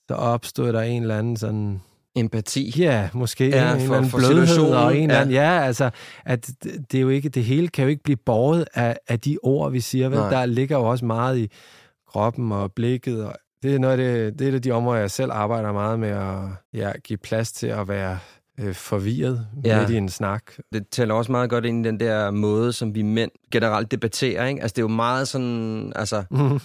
så 0.07 0.15
opstod 0.15 0.73
der 0.73 0.81
en 0.81 1.01
eller 1.01 1.17
anden 1.17 1.37
sådan 1.37 1.81
Empati. 2.15 2.73
Ja, 2.77 3.09
måske 3.13 3.47
Ja, 3.49 3.73
en 3.73 3.77
for- 3.79 3.83
eller 3.83 3.97
anden 3.97 4.09
for 4.11 4.17
blødhed 4.17 4.59
og 4.73 4.97
en 4.97 5.09
ja. 5.09 5.21
anden, 5.21 5.33
ja. 5.35 5.61
altså, 5.61 5.89
at 6.25 6.49
det, 6.91 6.97
er 6.97 7.01
jo 7.01 7.09
ikke, 7.09 7.29
det 7.29 7.43
hele 7.43 7.67
kan 7.67 7.83
jo 7.83 7.89
ikke 7.89 8.03
blive 8.03 8.17
båret 8.25 8.65
af, 8.73 8.97
af 9.07 9.19
de 9.19 9.37
ord, 9.43 9.71
vi 9.71 9.79
siger, 9.79 10.09
vel? 10.09 10.19
Nej. 10.19 10.29
Der 10.29 10.45
ligger 10.45 10.77
jo 10.77 10.83
også 10.83 11.05
meget 11.05 11.37
i 11.37 11.49
kroppen 12.09 12.51
og 12.51 12.71
blikket, 12.73 13.25
og 13.25 13.35
det 13.63 13.75
er 13.75 13.79
noget 13.79 13.97
det, 13.99 14.39
det 14.39 14.45
er 14.47 14.51
et 14.51 14.55
af 14.55 14.61
de 14.61 14.71
områder, 14.71 14.99
jeg 14.99 15.11
selv 15.11 15.31
arbejder 15.31 15.71
meget 15.71 15.99
med 15.99 16.09
at 16.09 16.37
ja, 16.73 16.91
give 17.03 17.17
plads 17.17 17.51
til 17.51 17.67
at 17.67 17.87
være 17.87 18.17
øh, 18.59 18.73
forvirret 18.75 19.47
Ja. 19.65 19.79
midt 19.79 19.89
i 19.89 19.97
en 19.97 20.09
snak. 20.09 20.43
Det 20.73 20.87
tæller 20.91 21.13
også 21.15 21.31
meget 21.31 21.49
godt 21.49 21.65
ind 21.65 21.85
i 21.85 21.89
den 21.89 21.99
der 21.99 22.31
måde, 22.31 22.73
som 22.73 22.95
vi 22.95 23.01
mænd 23.01 23.31
generelt 23.51 23.91
debatterer. 23.91 24.45
Ikke? 24.47 24.61
Altså, 24.61 24.73
det 24.75 24.79
er 24.81 24.83
jo 24.83 24.87
meget 24.87 25.27
sådan... 25.27 25.93
Altså, 25.95 26.23
Mhm. 26.31 26.59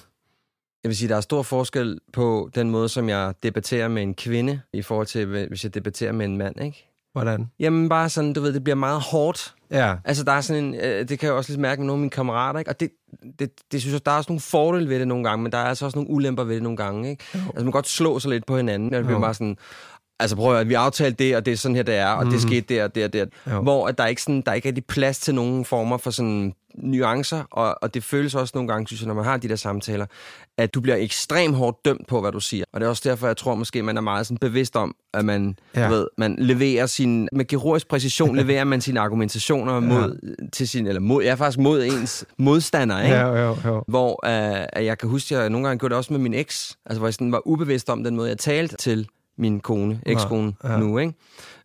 Jeg 0.86 0.88
vil 0.88 0.96
sige, 0.96 1.08
der 1.08 1.16
er 1.16 1.20
stor 1.20 1.42
forskel 1.42 1.98
på 2.12 2.50
den 2.54 2.70
måde, 2.70 2.88
som 2.88 3.08
jeg 3.08 3.34
debatterer 3.42 3.88
med 3.88 4.02
en 4.02 4.14
kvinde, 4.14 4.60
i 4.72 4.82
forhold 4.82 5.06
til, 5.06 5.26
hvis 5.48 5.64
jeg 5.64 5.74
debatterer 5.74 6.12
med 6.12 6.26
en 6.26 6.36
mand, 6.36 6.60
ikke? 6.62 6.90
Hvordan? 7.12 7.50
Jamen 7.58 7.88
bare 7.88 8.08
sådan, 8.08 8.32
du 8.32 8.40
ved, 8.40 8.52
det 8.52 8.64
bliver 8.64 8.76
meget 8.76 9.00
hårdt. 9.00 9.54
Ja, 9.70 9.94
Altså, 10.04 10.24
der 10.24 10.32
er 10.32 10.40
sådan 10.40 10.64
en, 10.64 10.74
øh, 10.74 11.08
det 11.08 11.18
kan 11.18 11.26
jeg 11.26 11.34
også 11.34 11.52
lidt 11.52 11.60
mærke 11.60 11.80
med 11.80 11.86
nogle 11.86 11.98
af 11.98 12.00
mine 12.00 12.10
kammerater, 12.10 12.58
ikke? 12.58 12.70
Og 12.70 12.80
det, 12.80 12.90
det, 13.38 13.50
det 13.72 13.80
synes 13.80 13.92
jeg, 13.92 14.06
der 14.06 14.12
er 14.12 14.16
også 14.16 14.30
nogle 14.32 14.40
fordele 14.40 14.88
ved 14.88 14.98
det 14.98 15.08
nogle 15.08 15.24
gange, 15.28 15.42
men 15.42 15.52
der 15.52 15.58
er 15.58 15.64
altså 15.64 15.84
også 15.84 15.98
nogle 15.98 16.10
ulemper 16.10 16.44
ved 16.44 16.54
det 16.54 16.62
nogle 16.62 16.76
gange, 16.76 17.10
ikke? 17.10 17.24
Altså, 17.34 17.50
man 17.54 17.64
kan 17.64 17.72
godt 17.72 17.88
slå 17.88 18.18
sig 18.18 18.30
lidt 18.30 18.46
på 18.46 18.56
hinanden, 18.56 18.94
og 18.94 18.98
det 18.98 19.04
bliver 19.06 19.18
Jo. 19.18 19.24
bare 19.24 19.34
sådan, 19.34 19.56
altså 20.20 20.36
prøv 20.36 20.56
at 20.56 20.68
vi 20.68 20.74
aftalte 20.74 21.24
det, 21.24 21.36
og 21.36 21.46
det 21.46 21.52
er 21.52 21.56
sådan 21.56 21.76
her, 21.76 21.82
det 21.82 21.94
er, 21.94 22.06
og 22.08 22.24
mm. 22.24 22.30
det 22.30 22.42
Mhm. 22.42 22.48
skete 22.48 22.74
der, 22.74 22.84
og 22.84 22.94
der, 22.94 23.04
og 23.04 23.12
der. 23.12 23.26
Jo. 23.52 23.62
Hvor 23.62 23.88
at 23.88 23.98
der 23.98 24.04
er 24.04 24.08
ikke 24.08 24.22
sådan, 24.22 24.40
der 24.42 24.50
er 24.50 24.54
ikke 24.54 24.68
rigtig 24.68 24.84
plads 24.84 25.18
til 25.18 25.34
nogen 25.34 25.64
former 25.64 25.96
for 25.96 26.10
sådan 26.10 26.52
nuancer, 26.74 27.42
og, 27.50 27.78
og 27.82 27.94
det 27.94 28.04
føles 28.04 28.34
også 28.34 28.52
nogle 28.54 28.68
gange, 28.68 28.86
synes 28.86 29.00
jeg, 29.00 29.06
når 29.08 29.14
man 29.14 29.24
har 29.24 29.36
de 29.36 29.48
der 29.48 29.56
samtaler, 29.56 30.06
at 30.58 30.74
du 30.74 30.80
bliver 30.80 30.96
ekstremt 30.96 31.56
hårdt 31.56 31.84
dømt 31.84 32.06
på, 32.06 32.20
hvad 32.20 32.32
du 32.32 32.40
siger. 32.40 32.64
Og 32.72 32.80
det 32.80 32.86
er 32.86 32.90
også 32.90 33.08
derfor, 33.08 33.26
jeg 33.26 33.36
tror 33.36 33.54
måske, 33.54 33.82
man 33.82 33.96
er 33.96 34.00
meget 34.00 34.26
sådan 34.26 34.38
bevidst 34.38 34.76
om, 34.76 34.94
at 35.14 35.24
man, 35.24 35.56
ja. 35.74 35.80
Ja. 35.80 35.88
ved, 35.88 36.06
man 36.18 36.36
leverer 36.38 36.86
sin, 36.86 37.28
med 37.32 37.44
kirurgisk 37.44 37.88
præcision 37.88 38.36
leverer 38.42 38.64
man 38.64 38.80
sine 38.80 39.00
argumentationer 39.00 39.80
mod, 39.80 40.36
til 40.52 40.68
sin, 40.68 40.86
eller 40.86 41.00
mod, 41.00 41.22
ja, 41.22 41.34
faktisk 41.34 41.58
mod 41.58 41.84
ens 41.84 42.24
modstander, 42.38 43.02
ikke? 43.02 43.14
ja, 43.14 43.26
jo, 43.46 43.56
jo. 43.64 43.84
Hvor 43.88 44.26
at 44.26 44.84
jeg 44.84 44.98
kan 44.98 45.08
huske, 45.08 45.36
at 45.36 45.40
jeg 45.42 45.50
nogle 45.50 45.66
gange 45.66 45.78
gjorde 45.78 45.92
det 45.92 45.96
også 45.98 46.12
med 46.12 46.20
min 46.20 46.34
eks, 46.34 46.76
altså 46.86 46.98
hvor 46.98 47.06
jeg 47.06 47.14
sådan 47.14 47.32
var 47.32 47.46
ubevidst 47.46 47.90
om 47.90 48.04
den 48.04 48.16
måde, 48.16 48.28
jeg 48.28 48.38
talte 48.38 48.76
til 48.76 49.08
min 49.38 49.60
kone, 49.60 50.00
ekskone 50.06 50.52
ja. 50.64 50.72
ja. 50.72 50.78
nu, 50.78 50.98
ikke? 50.98 51.12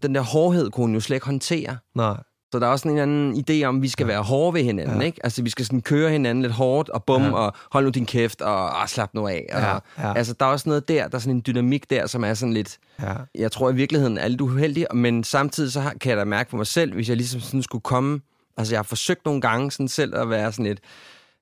Den 0.03 0.15
der 0.15 0.21
hårdhed 0.21 0.69
kunne 0.69 0.83
hun 0.83 0.93
jo 0.93 0.99
slet 0.99 1.15
ikke 1.15 1.25
håndtere. 1.25 1.77
Nej, 1.95 2.17
Så 2.51 2.59
der 2.59 2.67
er 2.67 2.71
også 2.71 2.87
en 2.87 2.97
eller 2.97 3.03
anden 3.03 3.43
idé 3.49 3.63
om, 3.63 3.75
at 3.75 3.81
vi 3.81 3.87
skal 3.87 4.07
være 4.07 4.21
hårde 4.21 4.53
ved 4.53 4.63
hinanden, 4.63 4.99
Ja. 4.99 5.05
ikke? 5.05 5.19
Altså, 5.23 5.43
vi 5.43 5.49
skal 5.49 5.65
sådan 5.65 5.81
køre 5.81 6.09
hinanden 6.11 6.41
lidt 6.41 6.53
hårdt, 6.53 6.89
og 6.89 7.03
bum, 7.03 7.21
Ja. 7.23 7.31
og 7.31 7.53
hold 7.71 7.83
nu 7.85 7.89
din 7.89 8.05
kæft, 8.05 8.41
og 8.41 8.81
ah, 8.81 8.87
slap 8.87 9.09
nu 9.13 9.27
af. 9.27 9.45
Og, 9.53 9.59
Ja, 9.61 9.73
ja. 9.99 10.13
Altså, 10.13 10.33
der 10.39 10.45
er 10.45 10.49
også 10.49 10.69
noget 10.69 10.87
der, 10.87 11.07
der 11.07 11.15
er 11.15 11.19
sådan 11.19 11.35
en 11.35 11.43
dynamik 11.47 11.89
der, 11.89 12.07
som 12.07 12.23
er 12.23 12.33
sådan 12.33 12.53
lidt... 12.53 12.77
ja. 13.01 13.13
Jeg 13.35 13.51
tror 13.51 13.69
i 13.69 13.75
virkeligheden 13.75 14.17
er 14.17 14.27
lidt 14.27 14.41
uheldig, 14.41 14.85
men 14.93 15.23
samtidig 15.23 15.71
så 15.71 15.81
kan 16.01 16.09
jeg 16.09 16.17
da 16.17 16.23
mærke 16.23 16.49
på 16.49 16.57
mig 16.57 16.67
selv, 16.67 16.93
hvis 16.93 17.09
jeg 17.09 17.17
ligesom 17.17 17.41
sådan 17.41 17.63
skulle 17.63 17.81
komme... 17.81 18.19
Altså, 18.57 18.73
jeg 18.73 18.77
har 18.79 18.83
forsøgt 18.83 19.25
nogle 19.25 19.41
gange 19.41 19.71
sådan 19.71 19.87
selv 19.87 20.15
at 20.15 20.29
være 20.29 20.51
sådan 20.51 20.65
lidt... 20.65 20.79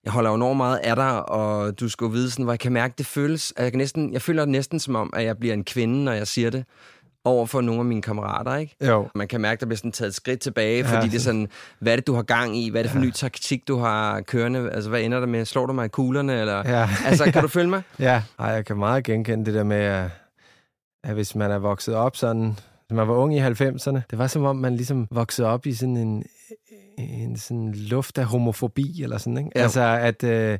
Jeg 0.03 0.11
holder 0.13 0.31
enormt 0.35 0.57
meget 0.57 0.77
af 0.77 0.95
dig, 0.95 1.29
og 1.29 1.79
du 1.79 1.89
skal 1.89 2.05
jo 2.05 2.11
vide 2.11 2.31
sådan, 2.31 2.43
hvor 2.43 2.53
jeg 2.53 2.59
kan 2.59 2.71
mærke, 2.71 2.93
det 2.97 3.05
føles... 3.05 3.53
at 3.57 3.63
Jeg, 3.63 3.71
kan 3.71 3.77
næsten, 3.77 4.13
jeg 4.13 4.21
føler 4.21 4.45
næsten 4.45 4.79
som 4.79 4.95
om, 4.95 5.13
at 5.15 5.25
jeg 5.25 5.37
bliver 5.37 5.53
en 5.53 5.63
kvinde, 5.63 6.03
når 6.03 6.11
jeg 6.11 6.27
siger 6.27 6.49
det 6.49 6.65
over 7.25 7.45
for 7.45 7.61
nogle 7.61 7.79
af 7.79 7.85
mine 7.85 8.01
kammerater, 8.01 8.55
ikke? 8.55 8.75
Jo. 8.87 9.07
Man 9.15 9.27
kan 9.27 9.41
mærke, 9.41 9.53
at 9.53 9.59
der 9.59 9.65
bliver 9.65 9.77
sådan 9.77 9.91
taget 9.91 10.07
et 10.09 10.15
skridt 10.15 10.39
tilbage, 10.39 10.77
Ja. 10.89 10.95
fordi 10.97 11.07
det 11.09 11.15
er 11.15 11.21
sådan, 11.21 11.47
hvad 11.79 11.91
er 11.91 11.95
det, 11.95 12.07
du 12.07 12.13
har 12.13 12.21
gang 12.21 12.57
i? 12.57 12.69
Hvad 12.69 12.81
er 12.81 12.83
det 12.83 12.91
for 12.91 12.97
en 12.99 13.05
ny 13.05 13.11
taktik, 13.11 13.67
du 13.67 13.77
har 13.77 14.21
kørende? 14.21 14.71
Altså, 14.71 14.89
hvad 14.89 15.01
ender 15.01 15.19
der 15.19 15.27
med? 15.27 15.45
Slår 15.45 15.65
du 15.65 15.73
mig 15.73 15.85
i 15.85 15.89
kuglerne? 15.89 16.39
Eller? 16.39 16.69
Ja. 16.69 16.89
Altså, 17.05 17.31
kan 17.31 17.41
du 17.41 17.47
følge 17.47 17.69
mig? 17.69 17.81
Ja, 17.99 18.23
Ej, 18.39 18.47
jeg 18.47 18.65
kan 18.65 18.77
meget 18.77 19.03
genkende 19.03 19.45
det 19.45 19.53
der 19.53 19.63
med, 19.63 20.09
at, 21.03 21.13
hvis 21.13 21.35
man 21.35 21.51
er 21.51 21.57
vokset 21.59 21.95
op 21.95 22.15
sådan, 22.15 22.59
man 22.91 23.07
var 23.07 23.13
ung 23.13 23.35
i 23.35 23.39
90'erne, 23.39 24.01
det 24.09 24.17
var 24.17 24.27
som 24.27 24.43
om, 24.43 24.55
man 24.55 24.75
ligesom 24.75 25.07
voksede 25.11 25.47
op 25.47 25.65
i 25.65 25.73
sådan 25.73 25.97
en, 25.97 26.23
en 26.97 27.37
sådan 27.37 27.73
luft 27.73 28.17
af 28.17 28.25
homofobi, 28.25 29.03
eller 29.03 29.17
sådan, 29.17 29.37
ikke? 29.37 29.51
Ja. 29.55 29.61
Altså, 29.61 29.81
at, 29.81 30.23
øh, 30.23 30.57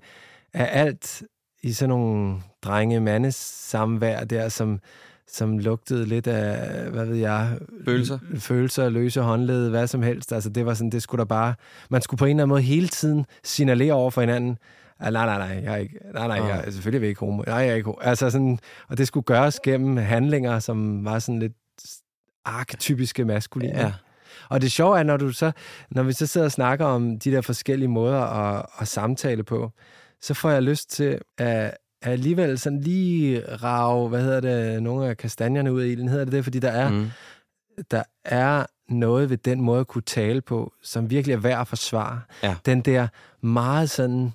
at 0.53 0.67
alt 0.71 1.23
i 1.63 1.71
sådan 1.71 1.89
nogle 1.89 2.41
drenge 2.61 2.99
mandes 2.99 3.35
samvær 3.35 4.23
der, 4.23 4.49
som, 4.49 4.79
som 5.27 5.57
lugtede 5.57 6.05
lidt 6.05 6.27
af, 6.27 6.89
hvad 6.89 7.05
ved 7.05 7.15
jeg... 7.15 7.57
Følelser. 7.85 8.19
Følelser, 8.37 8.89
løse 8.89 9.21
håndled, 9.21 9.69
hvad 9.69 9.87
som 9.87 10.01
helst. 10.01 10.33
Altså, 10.33 10.49
det 10.49 10.65
var 10.65 10.73
sådan, 10.73 10.89
det 10.89 11.03
skulle 11.03 11.19
der 11.19 11.25
bare... 11.25 11.53
Man 11.89 12.01
skulle 12.01 12.19
på 12.19 12.25
en 12.25 12.29
eller 12.29 12.43
anden 12.43 12.49
måde 12.49 12.61
hele 12.61 12.87
tiden 12.87 13.25
signalere 13.43 13.93
over 13.93 14.11
for 14.11 14.21
hinanden, 14.21 14.57
Ah, 15.01 15.13
nej, 15.13 15.25
nej, 15.25 15.37
nej, 15.37 15.63
jeg 15.63 15.73
er 15.73 15.77
ikke, 15.77 15.99
nej, 16.13 16.27
nej, 16.27 16.47
jeg 16.47 16.63
er 16.65 16.71
selvfølgelig 16.71 16.97
er 16.97 17.01
vi 17.01 17.07
ikke 17.07 17.19
homo. 17.19 17.43
Nej, 17.47 17.55
jeg 17.55 17.69
er 17.69 17.75
ikke 17.75 17.85
homo. 17.85 17.97
Altså 18.01 18.29
sådan, 18.29 18.59
og 18.89 18.97
det 18.97 19.07
skulle 19.07 19.23
gøres 19.23 19.59
gennem 19.59 19.97
handlinger, 19.97 20.59
som 20.59 21.05
var 21.05 21.19
sådan 21.19 21.39
lidt 21.39 21.53
arketypiske 22.45 23.25
maskuline. 23.25 23.79
Ja. 23.79 23.93
Og 24.49 24.61
det 24.61 24.71
sjove 24.71 24.99
er, 24.99 25.03
når, 25.03 25.17
du 25.17 25.31
så, 25.31 25.51
når 25.91 26.03
vi 26.03 26.13
så 26.13 26.27
sidder 26.27 26.45
og 26.45 26.51
snakker 26.51 26.85
om 26.85 27.19
de 27.19 27.31
der 27.31 27.41
forskellige 27.41 27.87
måder 27.89 28.21
at, 28.21 28.65
at 28.79 28.87
samtale 28.87 29.43
på, 29.43 29.71
så 30.21 30.33
får 30.33 30.49
jeg 30.49 30.63
lyst 30.63 30.89
til 30.89 31.19
at, 31.37 31.47
at 32.01 32.11
alligevel 32.11 32.59
sådan 32.59 32.81
lige 32.81 33.43
rave, 33.55 34.09
hvad 34.09 34.21
hedder 34.21 34.39
det, 34.39 34.83
nogle 34.83 35.07
af 35.09 35.17
kastanjerne 35.17 35.73
ud 35.73 35.81
af 35.81 35.87
ilden, 35.87 36.07
hedder 36.07 36.25
det 36.25 36.31
det, 36.33 36.43
fordi 36.43 36.59
der 36.59 36.71
er, 36.71 36.89
Mm. 36.89 37.09
der 37.91 38.03
er 38.25 38.65
noget 38.89 39.29
ved 39.29 39.37
den 39.37 39.61
måde 39.61 39.79
at 39.79 39.87
kunne 39.87 40.01
tale 40.01 40.41
på, 40.41 40.73
som 40.83 41.09
virkelig 41.09 41.33
er 41.33 41.37
værd 41.39 41.61
at 41.61 41.67
forsvare. 41.67 42.21
Ja. 42.43 42.55
Den 42.65 42.81
der 42.81 43.07
meget 43.41 43.89
sådan, 43.89 44.33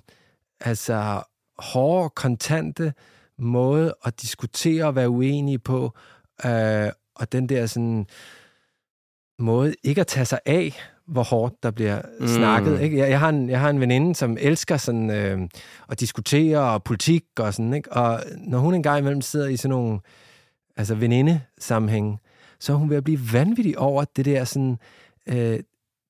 altså 0.59 1.21
hårde, 1.59 2.09
kontante 2.09 2.93
måde 3.39 3.95
at 4.05 4.21
diskutere 4.21 4.85
og 4.85 4.95
være 4.95 5.09
uenige 5.09 5.59
på, 5.59 5.93
øh, 6.45 6.89
og 7.15 7.31
den 7.31 7.49
der 7.49 7.65
sådan 7.65 8.05
måde 9.39 9.75
ikke 9.83 10.01
at 10.01 10.07
tage 10.07 10.25
sig 10.25 10.39
af, 10.45 10.73
hvor 11.07 11.23
hårdt 11.23 11.63
der 11.63 11.71
bliver 11.71 12.01
Mm. 12.19 12.27
snakket. 12.27 12.81
Ikke? 12.81 12.97
Jeg, 12.97 13.09
jeg, 13.09 13.19
har 13.19 13.29
en, 13.29 13.49
jeg 13.49 13.59
har 13.59 13.69
en 13.69 13.79
veninde, 13.79 14.15
som 14.15 14.37
elsker 14.39 14.77
sådan, 14.77 15.09
øh, 15.09 15.39
at 15.89 15.99
diskutere 15.99 16.59
og 16.59 16.83
politik 16.83 17.23
og 17.39 17.53
sådan, 17.53 17.73
ikke? 17.73 17.91
og 17.93 18.23
når 18.37 18.59
hun 18.59 18.73
engang 18.73 18.99
imellem 18.99 19.21
sidder 19.21 19.47
i 19.47 19.57
sådan 19.57 19.69
nogle 19.69 19.99
altså 20.77 20.95
veninde-sammenhæng, 20.95 22.19
så 22.59 22.73
er 22.73 22.77
hun 22.77 22.89
ved 22.89 22.97
at 22.97 23.03
blive 23.03 23.19
vanvittig 23.33 23.79
over 23.79 24.05
det 24.15 24.25
der 24.25 24.43
sådan, 24.43 24.77
øh, 25.27 25.59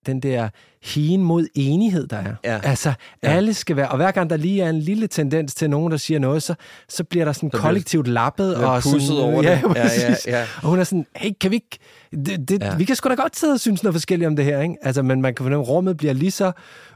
den 0.05 0.19
der 0.19 0.49
hien 0.85 1.23
mod 1.23 1.47
enighed, 1.55 2.07
der 2.07 2.17
er. 2.17 2.33
Ja. 2.43 2.59
Altså, 2.63 2.93
Ja. 3.23 3.29
alle 3.29 3.53
skal 3.53 3.75
være... 3.75 3.89
Og 3.89 3.97
hver 3.97 4.11
gang 4.11 4.29
der 4.29 4.37
lige 4.37 4.61
er 4.61 4.69
en 4.69 4.79
lille 4.79 5.07
tendens 5.07 5.55
til 5.55 5.69
nogen, 5.69 5.91
der 5.91 5.97
siger 5.97 6.19
noget, 6.19 6.43
så, 6.43 6.55
så 6.89 7.03
bliver 7.03 7.25
der 7.25 7.31
sådan 7.33 7.49
bliver 7.49 7.61
kollektivt 7.61 8.07
lappet. 8.07 8.55
og 8.55 8.83
sådan, 8.83 9.01
over 9.11 9.43
ja, 9.43 9.61
det. 9.67 9.75
Ja, 9.75 9.87
ja, 10.09 10.15
ja. 10.39 10.45
Og 10.63 10.69
hun 10.69 10.79
er 10.79 10.83
sådan, 10.83 11.05
hey, 11.15 11.31
kan 11.41 11.51
vi 11.51 11.55
ikke... 11.55 11.77
Det, 12.25 12.49
det, 12.49 12.61
Ja. 12.61 12.75
Vi 12.75 12.85
kan 12.85 12.95
sgu 12.95 13.09
da 13.09 13.13
godt 13.15 13.37
sidde 13.37 13.53
og 13.53 13.59
synes 13.59 13.83
noget 13.83 13.93
forskelligt 13.93 14.27
om 14.27 14.35
det 14.35 14.45
her, 14.45 14.61
ikke? 14.61 14.75
Altså, 14.81 15.01
men 15.03 15.21
man 15.21 15.35
kan 15.35 15.43
fornemme, 15.43 15.63
at 15.63 15.69
rummet 15.69 15.97
bliver 15.97 16.13
lige 16.13 16.31
så 16.31 16.51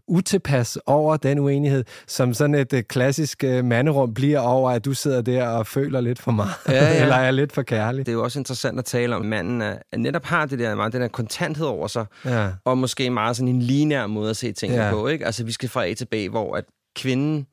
utilpas 0.07 0.77
over 0.85 1.17
den 1.17 1.39
uenighed, 1.39 1.83
som 2.07 2.33
sådan 2.33 2.55
et 2.55 2.73
uh, 2.73 2.79
klassisk 2.79 3.43
uh, 3.47 3.65
manderum 3.65 4.13
bliver 4.13 4.39
over, 4.39 4.71
at 4.71 4.85
du 4.85 4.93
sidder 4.93 5.21
der 5.21 5.47
og 5.47 5.67
føler 5.67 6.01
lidt 6.01 6.19
for 6.19 6.31
meget, 6.31 6.51
Ja, 6.67 6.73
ja. 6.73 6.93
eller 7.01 7.15
er 7.15 7.31
lidt 7.31 7.51
for 7.53 7.61
kærlig. 7.61 8.05
Det 8.05 8.11
er 8.11 8.15
jo 8.15 8.23
også 8.23 8.39
interessant 8.39 8.79
at 8.79 8.85
tale 8.85 9.15
om, 9.15 9.21
at 9.21 9.27
manden 9.27 9.61
er, 9.61 9.75
netop 9.97 10.25
har 10.25 10.45
det 10.45 10.59
der, 10.59 10.75
meget 10.75 10.93
den 10.93 11.01
der 11.01 11.07
kontanthed 11.07 11.65
over 11.65 11.87
sig, 11.87 12.05
Ja. 12.25 12.47
og 12.65 12.77
måske 12.77 13.09
meget 13.09 13.35
sådan 13.35 13.47
en 13.47 13.61
linær 13.79 14.07
måde 14.07 14.29
at 14.29 14.37
se 14.37 14.51
tingene 14.51 14.83
Ja. 14.83 14.91
på. 14.91 15.07
Ikke? 15.07 15.25
Altså, 15.25 15.43
vi 15.43 15.51
skal 15.51 15.69
fra 15.69 15.85
A 15.85 15.93
til 15.93 16.05
B, 16.05 16.13
hvor 16.29 16.55
at 16.55 16.65
kvinden, 16.95 17.47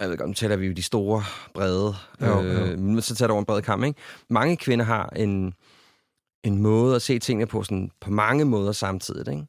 jeg 0.00 0.08
ved 0.10 0.16
godt, 0.16 0.28
nu 0.28 0.34
taler 0.34 0.56
vi 0.56 0.66
jo 0.66 0.72
de 0.72 0.82
store, 0.82 1.24
brede, 1.54 1.94
Jo, 2.20 2.42
øh, 2.42 2.78
men 2.78 3.02
så 3.02 3.14
tager 3.14 3.26
det 3.26 3.32
over 3.32 3.40
en 3.40 3.46
bred 3.46 3.62
kamp, 3.62 3.84
ikke? 3.84 4.00
Mange 4.30 4.56
kvinder 4.56 4.84
har 4.84 5.06
en, 5.16 5.54
en 6.44 6.58
måde 6.62 6.96
at 6.96 7.02
se 7.02 7.18
tingene 7.18 7.46
på, 7.46 7.62
sådan, 7.62 7.90
på 8.00 8.10
mange 8.10 8.44
måder 8.44 8.72
samtidig, 8.72 9.32
ikke? 9.32 9.46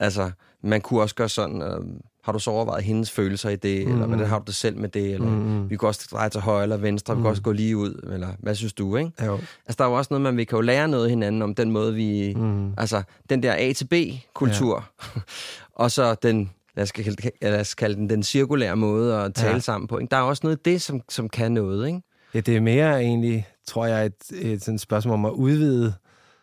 Altså, 0.00 0.30
man 0.62 0.80
kunne 0.80 1.00
også 1.02 1.14
gøre 1.14 1.28
sådan, 1.28 1.62
øh, 1.62 1.80
har 2.26 2.32
du 2.32 2.38
så 2.38 2.50
overvejet 2.50 2.84
hendes 2.84 3.10
følelser 3.10 3.50
i 3.50 3.56
det, 3.56 3.86
mm. 3.86 3.92
eller 3.92 4.06
hvordan 4.06 4.26
har 4.26 4.38
du 4.38 4.44
det 4.46 4.54
selv 4.54 4.76
med 4.78 4.88
det, 4.88 5.14
eller 5.14 5.26
Mm. 5.28 5.70
vi 5.70 5.76
kan 5.76 5.88
også 5.88 6.08
dreje 6.12 6.28
til 6.28 6.40
højre 6.40 6.62
eller 6.62 6.76
venstre, 6.76 7.14
vi 7.14 7.18
kan 7.18 7.22
Mm. 7.22 7.30
også 7.30 7.42
gå 7.42 7.52
lige 7.52 7.76
ud, 7.76 8.08
eller 8.12 8.28
hvad 8.38 8.54
synes 8.54 8.72
du, 8.72 8.96
ikke? 8.96 9.10
Jo. 9.24 9.34
Altså, 9.34 9.74
der 9.78 9.84
er 9.84 9.88
jo 9.88 9.94
også 9.94 10.08
noget, 10.10 10.22
man 10.22 10.36
vi 10.36 10.44
kan 10.44 10.56
jo 10.56 10.60
lære 10.62 10.88
noget 10.88 11.10
hinanden 11.10 11.42
om 11.42 11.54
den 11.54 11.70
måde, 11.70 11.94
vi... 11.94 12.34
Mm. 12.36 12.72
Altså, 12.78 13.02
den 13.30 13.42
der 13.42 13.54
A 13.58 13.72
til 13.72 13.84
B-kultur, 13.86 14.84
ja. 15.16 15.20
og 15.82 15.90
så 15.90 16.14
den, 16.14 16.50
lad 16.76 16.82
os, 16.82 16.92
kalde, 16.92 17.30
lad 17.42 17.60
os 17.60 17.74
kalde 17.74 17.94
den, 17.96 18.10
den 18.10 18.22
cirkulære 18.22 18.76
måde 18.76 19.16
at 19.16 19.34
tale 19.34 19.52
ja. 19.52 19.58
Sammen 19.58 19.88
på. 19.88 19.98
Ikke? 19.98 20.10
Der 20.10 20.16
er 20.16 20.20
også 20.22 20.40
noget 20.44 20.56
af 20.56 20.62
det, 20.64 20.82
som, 20.82 21.00
som 21.08 21.28
kan 21.28 21.52
noget, 21.52 21.86
ikke? 21.86 22.00
Ja, 22.34 22.40
det 22.40 22.56
er 22.56 22.60
mere 22.60 23.00
egentlig, 23.02 23.46
tror 23.66 23.86
jeg, 23.86 24.06
et, 24.06 24.12
et 24.32 24.64
sådan 24.64 24.78
spørgsmål 24.78 25.14
om 25.14 25.24
at 25.24 25.30
udvide, 25.32 25.94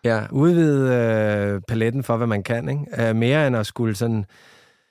Ja, 0.05 0.21
udvide 0.31 0.89
øh, 0.93 1.61
paletten 1.67 2.03
for, 2.03 2.17
hvad 2.17 2.27
man 2.27 2.43
kan. 2.43 2.69
Ikke? 2.69 3.09
Uh, 3.09 3.15
mere 3.15 3.47
end 3.47 3.55
at 3.57 3.65
skulle 3.65 3.95
sådan 3.95 4.25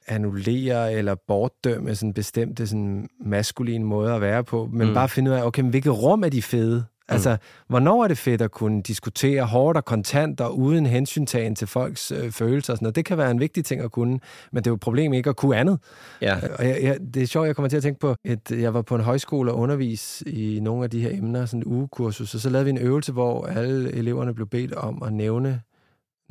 annullere 0.07 0.93
eller 0.93 1.15
bortdømme 1.29 1.95
sådan 1.95 2.13
bestemte 2.15 2.67
sådan 2.67 3.09
maskuline 3.25 3.85
måder 3.85 4.15
at 4.15 4.21
være 4.21 4.45
på, 4.45 4.69
men 4.73 4.81
Mm. 4.83 4.89
mm. 4.89 4.95
bare 4.95 5.09
finde 5.09 5.31
ud 5.31 5.37
af, 5.37 5.43
okay, 5.47 5.63
men 5.63 5.71
hvilket 5.71 6.03
rum 6.03 6.25
er 6.25 6.29
de 6.29 6.43
fede? 6.43 6.85
Altså, 7.09 7.37
hvornår 7.69 8.05
er 8.05 8.09
det 8.09 8.19
fedt 8.19 8.43
at 8.43 8.51
kunne 8.51 8.83
diskutere 8.83 9.45
hårdt 9.45 9.77
og 9.77 9.85
kontant 9.85 10.41
og 10.41 10.59
uden 10.59 10.87
hensyntagen 10.87 11.55
til 11.57 11.67
folks 11.69 12.11
øh, 12.13 12.31
følelser 12.31 12.73
og 12.73 12.77
sådan 12.77 12.85
noget? 12.85 12.97
Det 12.97 13.05
kan 13.05 13.19
være 13.19 13.31
en 13.31 13.41
vigtig 13.41 13.65
ting 13.65 13.81
at 13.81 13.93
kunne, 13.93 14.11
men 14.53 14.57
det 14.57 14.67
er 14.67 14.71
jo 14.71 14.75
et 14.75 14.81
problem 14.81 15.13
ikke 15.13 15.31
at 15.31 15.37
kunne 15.37 15.57
andet. 15.57 15.79
ja. 16.23 16.37
Og 16.59 16.69
jeg, 16.69 16.79
jeg, 16.83 16.99
det 17.15 17.23
er 17.23 17.27
sjovt, 17.27 17.47
jeg 17.47 17.57
kommer 17.57 17.69
til 17.69 17.77
at 17.77 17.83
tænke 17.83 18.01
på, 18.01 18.15
at 18.25 18.51
jeg 18.51 18.75
var 18.75 18.83
på 18.83 18.95
en 18.95 19.01
højskole 19.01 19.53
og 19.53 19.59
undervis 19.59 20.23
i 20.27 20.61
nogle 20.63 20.85
af 20.85 20.91
de 20.91 21.01
her 21.01 21.11
emner, 21.13 21.47
sådan 21.47 21.61
en 21.61 21.67
ugekursus, 21.67 22.35
og 22.35 22.41
så 22.41 22.51
lavede 22.51 22.65
vi 22.65 22.71
en 22.71 22.79
øvelse, 22.79 23.13
hvor 23.13 23.47
alle 23.47 23.93
eleverne 23.93 24.35
blev 24.35 24.47
bedt 24.49 24.73
om 24.75 25.03
at 25.03 25.13
nævne 25.13 25.61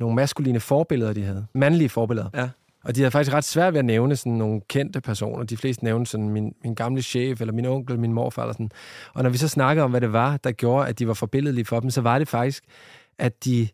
nogle 0.00 0.16
maskuline 0.16 0.60
forbilleder, 0.60 1.12
de 1.12 1.22
havde. 1.24 1.46
Mandlige 1.54 1.88
forbilleder. 1.88 2.28
Ja. 2.34 2.48
Og 2.84 2.96
de 2.96 3.00
havde 3.00 3.10
faktisk 3.10 3.34
ret 3.34 3.44
svært 3.44 3.72
ved 3.72 3.78
at 3.78 3.84
nævne 3.84 4.16
sådan 4.16 4.32
nogle 4.32 4.60
kendte 4.68 5.00
personer. 5.00 5.44
De 5.44 5.56
fleste 5.56 5.84
nævnte 5.84 6.10
sådan 6.10 6.28
min, 6.28 6.54
min 6.64 6.74
gamle 6.74 7.02
chef, 7.02 7.40
eller 7.40 7.54
min 7.54 7.66
onkel, 7.66 7.98
min 7.98 8.12
morfar, 8.12 8.42
eller 8.42 8.52
sådan. 8.52 8.70
Og 9.14 9.22
når 9.22 9.30
vi 9.30 9.38
så 9.38 9.48
snakkede 9.48 9.84
om, 9.84 9.90
hvad 9.90 10.00
det 10.00 10.12
var, 10.12 10.36
der 10.36 10.52
gjorde, 10.52 10.88
at 10.88 10.98
de 10.98 11.08
var 11.08 11.14
forbilledelige 11.14 11.64
for 11.64 11.80
dem, 11.80 11.90
så 11.90 12.00
var 12.00 12.18
det 12.18 12.28
faktisk, 12.28 12.64
at 13.18 13.44
de 13.44 13.68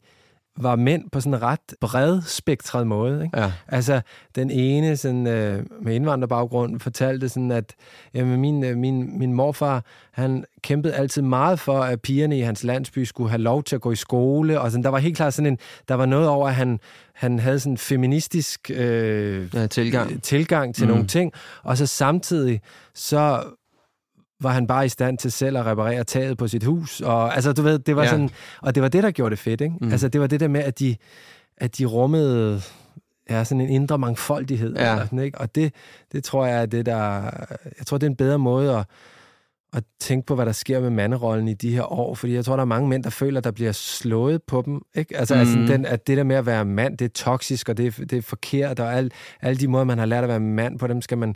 var 0.60 0.76
mænd 0.76 1.10
på 1.12 1.20
sådan 1.20 1.34
en 1.34 1.42
ret 1.42 1.60
bred 1.80 2.22
spektret 2.26 2.86
måde. 2.86 3.24
Ikke? 3.24 3.40
Ja. 3.40 3.52
Altså, 3.68 4.00
den 4.34 4.50
ene 4.50 4.96
sådan, 4.96 5.26
øh, 5.26 5.66
med 5.82 5.94
indvandrerbaggrund 5.94 6.80
fortalte 6.80 7.28
sådan, 7.28 7.50
at 7.50 7.74
jamen, 8.14 8.40
min, 8.40 8.64
øh, 8.64 8.76
min, 8.76 9.18
min 9.18 9.32
morfar, 9.32 9.84
han 10.12 10.44
kæmpede 10.62 10.94
altid 10.94 11.22
meget 11.22 11.60
for, 11.60 11.80
at 11.80 12.00
pigerne 12.00 12.38
i 12.38 12.40
hans 12.40 12.64
landsby 12.64 12.98
skulle 13.04 13.30
have 13.30 13.42
lov 13.42 13.62
til 13.62 13.74
at 13.74 13.80
gå 13.82 13.92
i 13.92 13.96
skole, 13.96 14.60
og 14.60 14.70
sådan, 14.70 14.84
der 14.84 14.90
var 14.90 14.98
helt 14.98 15.16
klart 15.16 15.34
sådan 15.34 15.52
en, 15.52 15.58
der 15.88 15.94
var 15.94 16.06
noget 16.06 16.28
over, 16.28 16.48
at 16.48 16.54
han, 16.54 16.80
han 17.14 17.38
havde 17.38 17.60
sådan 17.60 17.72
en 17.72 17.78
feministisk 17.78 18.70
øh, 18.74 19.48
ja 19.54 19.66
tilgang. 19.66 20.22
tilgang 20.22 20.74
til 20.74 20.84
Mm. 20.86 20.90
nogle 20.92 21.06
ting, 21.06 21.32
og 21.62 21.76
så 21.78 21.86
samtidig, 21.86 22.60
så 22.94 23.42
var 24.40 24.50
han 24.50 24.66
bare 24.66 24.86
i 24.86 24.88
stand 24.88 25.18
til 25.18 25.32
selv 25.32 25.56
at 25.56 25.66
reparere 25.66 26.04
taget 26.04 26.38
på 26.38 26.48
sit 26.48 26.64
hus. 26.64 27.00
Og 27.00 27.34
altså, 27.34 27.52
du 27.52 27.62
ved, 27.62 27.78
det 27.78 27.96
var 27.96 28.02
Ja. 28.02 28.08
sådan, 28.10 28.30
og 28.60 28.74
det 28.74 28.82
var 28.82 28.88
det, 28.88 29.02
der 29.02 29.10
gjorde 29.10 29.30
det 29.30 29.38
fedt, 29.38 29.60
ikke? 29.60 29.74
Mm. 29.80 29.90
Altså, 29.92 30.08
det 30.08 30.20
var 30.20 30.26
det 30.26 30.40
der 30.40 30.48
med, 30.48 30.60
at 30.60 30.78
de, 30.78 30.96
at 31.56 31.78
de 31.78 31.84
rummede 31.84 32.62
ja, 33.30 33.44
sådan 33.44 33.60
en 33.60 33.68
indre 33.68 33.98
mangfoldighed. 33.98 34.74
Ja. 34.76 34.90
Eller 34.92 35.04
sådan, 35.04 35.18
ikke? 35.18 35.38
Og 35.38 35.54
det, 35.54 35.74
det 36.12 36.24
tror 36.24 36.46
jeg 36.46 36.62
er 36.62 36.66
det, 36.66 36.86
der... 36.86 37.22
Jeg 37.78 37.86
tror, 37.86 37.98
det 37.98 38.06
er 38.06 38.10
en 38.10 38.16
bedre 38.16 38.38
måde 38.38 38.76
at, 38.76 38.84
at 39.72 39.84
tænke 40.00 40.26
på, 40.26 40.34
hvad 40.34 40.46
der 40.46 40.52
sker 40.52 40.80
med 40.80 40.90
manderollen 40.90 41.48
i 41.48 41.54
de 41.54 41.72
her 41.72 41.92
år, 41.92 42.14
fordi 42.14 42.34
jeg 42.34 42.44
tror, 42.44 42.56
der 42.56 42.60
er 42.60 42.66
mange 42.66 42.88
mænd, 42.88 43.04
der 43.04 43.10
føler, 43.10 43.40
der 43.40 43.50
bliver 43.50 43.72
slået 43.72 44.42
på 44.42 44.62
dem. 44.66 44.82
Ikke? 44.94 45.16
Altså, 45.16 45.34
mm. 45.34 45.40
altså 45.40 45.58
den, 45.58 45.86
at 45.86 46.06
det 46.06 46.16
der 46.16 46.24
med 46.24 46.36
at 46.36 46.46
være 46.46 46.64
mand, 46.64 46.98
det 46.98 47.04
er 47.04 47.08
toksisk, 47.08 47.68
og 47.68 47.76
det 47.76 47.86
er, 47.86 48.04
det 48.04 48.12
er 48.12 48.22
forkert, 48.22 48.80
og 48.80 48.94
al, 48.94 49.10
alle 49.40 49.60
de 49.60 49.68
måder, 49.68 49.84
man 49.84 49.98
har 49.98 50.06
lært 50.06 50.24
at 50.24 50.28
være 50.28 50.40
mand 50.40 50.78
på, 50.78 50.86
dem 50.86 51.02
skal 51.02 51.18
man 51.18 51.34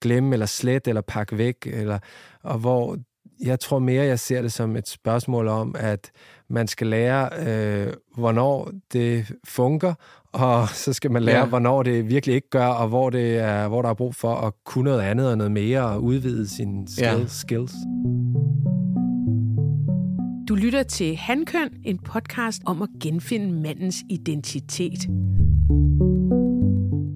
glemme, 0.00 0.32
eller 0.32 0.46
slet, 0.46 0.88
eller 0.88 1.00
pakke 1.00 1.38
væk, 1.38 1.56
eller, 1.66 1.98
og 2.42 2.58
hvor 2.58 2.96
jeg 3.40 3.60
tror 3.60 3.78
mere, 3.78 4.04
jeg 4.04 4.18
ser 4.18 4.42
det 4.42 4.52
som 4.52 4.76
et 4.76 4.88
spørgsmål 4.88 5.48
om, 5.48 5.74
at 5.78 6.10
man 6.48 6.68
skal 6.68 6.86
lære, 6.86 7.30
øh, 7.48 7.92
hvornår 8.16 8.70
det 8.92 9.32
fungerer, 9.44 9.94
og 10.34 10.68
så 10.68 10.92
skal 10.92 11.10
man 11.12 11.22
lære, 11.22 11.38
Ja. 11.38 11.46
hvornår 11.46 11.82
det 11.82 12.08
virkelig 12.10 12.34
ikke 12.34 12.50
gør, 12.50 12.66
og 12.66 12.88
hvor, 12.88 13.10
det 13.10 13.36
er, 13.38 13.68
hvor 13.68 13.82
der 13.82 13.88
er 13.88 13.94
brug 13.94 14.14
for 14.14 14.34
at 14.34 14.52
kunne 14.66 14.84
noget 14.84 15.00
andet 15.00 15.30
og 15.30 15.38
noget 15.38 15.52
mere, 15.52 15.82
og 15.82 16.02
udvide 16.02 16.48
sine 16.48 16.88
skills. 16.88 17.00
Ja. 17.00 17.18
Ja. 17.18 17.26
skills. 17.26 17.72
Du 20.48 20.54
lytter 20.54 20.82
til 20.82 21.16
Handkøn, 21.16 21.68
en 21.84 21.98
podcast 21.98 22.62
om 22.66 22.82
at 22.82 22.88
genfinde 23.02 23.52
mandens 23.62 23.96
identitet. 24.10 25.00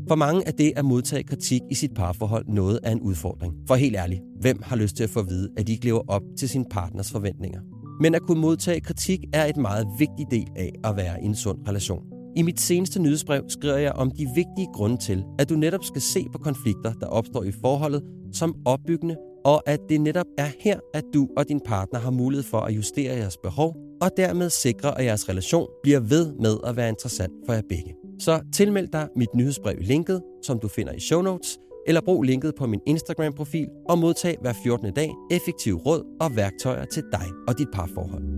For 0.09 0.15
mange 0.15 0.43
er 0.47 0.51
det 0.51 0.73
at 0.77 0.85
modtage 0.85 1.23
kritik 1.23 1.61
i 1.71 1.75
sit 1.75 1.91
parforhold 1.97 2.45
noget 2.49 2.81
af 2.83 2.93
en 2.93 3.01
udfordring. 3.01 3.55
For 3.69 3.75
helt 3.75 3.97
ærligt, 3.97 4.21
hvem 4.41 4.59
har 4.63 4.77
lyst 4.77 4.97
til 4.97 5.05
at 5.05 5.11
få 5.11 5.21
at 5.21 5.29
vide, 5.29 5.49
at 5.57 5.67
de 5.67 5.73
ikke 5.73 5.85
lever 5.85 6.01
op 6.09 6.23
til 6.39 6.49
sin 6.49 6.65
partners 6.71 7.13
forventninger? 7.13 7.61
Men 8.01 8.15
at 8.15 8.23
kunne 8.23 8.41
modtage 8.41 8.81
kritik 8.81 9.19
er 9.33 9.45
et 9.45 9.57
meget 9.57 9.87
vigtig 9.99 10.27
del 10.31 10.47
af 10.57 10.73
at 10.85 10.97
være 10.97 11.23
i 11.23 11.27
en 11.27 11.35
sund 11.35 11.59
relation. 11.69 12.03
I 12.39 12.43
mit 12.43 12.61
seneste 12.61 13.03
nyhedsbrev 13.03 13.43
skriver 13.49 13.77
jeg 13.77 13.93
om 13.93 14.11
de 14.11 14.27
vigtige 14.35 14.69
grunde 14.75 14.97
til, 14.97 15.25
at 15.39 15.49
du 15.49 15.55
netop 15.55 15.85
skal 15.85 16.01
se 16.01 16.27
på 16.33 16.39
konflikter, 16.39 16.93
der 16.93 17.07
opstår 17.07 17.45
i 17.45 17.53
forholdet, 17.53 18.03
som 18.33 18.55
opbyggende, 18.65 19.17
og 19.45 19.63
at 19.69 19.81
det 19.89 20.01
netop 20.01 20.27
er 20.39 20.49
her, 20.61 20.81
at 20.95 21.05
du 21.15 21.29
og 21.37 21.49
din 21.49 21.61
partner 21.67 22.01
har 22.01 22.11
mulighed 22.11 22.45
for 22.45 22.61
at 22.61 22.77
justere 22.77 23.17
jeres 23.17 23.37
behov, 23.43 23.77
og 24.01 24.11
dermed 24.17 24.51
sikre, 24.51 24.99
at 24.99 25.05
jeres 25.05 25.29
relation 25.29 25.69
bliver 25.83 26.01
ved 26.01 26.33
med 26.41 26.57
at 26.67 26.77
være 26.77 26.89
interessant 26.89 27.33
for 27.47 27.53
jer 27.53 27.63
begge. 27.69 27.95
Så 28.21 28.41
tilmeld 28.55 28.89
dig 28.89 29.09
mit 29.17 29.35
nyhedsbrev 29.35 29.77
i 29.81 29.85
linket, 29.85 30.23
som 30.43 30.59
du 30.59 30.69
finder 30.69 30.93
i 30.93 31.01
show 31.01 31.23
notes, 31.23 31.59
eller 31.87 32.01
brug 32.01 32.23
linket 32.23 32.55
på 32.59 32.67
min 32.67 32.81
Instagram-profil 32.87 33.69
og 33.89 33.99
modtag 33.99 34.37
hver 34.41 34.53
14. 34.63 34.93
dag 34.93 35.11
effektive 35.31 35.79
råd 35.79 36.17
og 36.21 36.37
værktøjer 36.37 36.85
til 36.85 37.03
dig 37.13 37.27
og 37.49 37.59
dit 37.59 37.69
parforhold. 37.73 38.38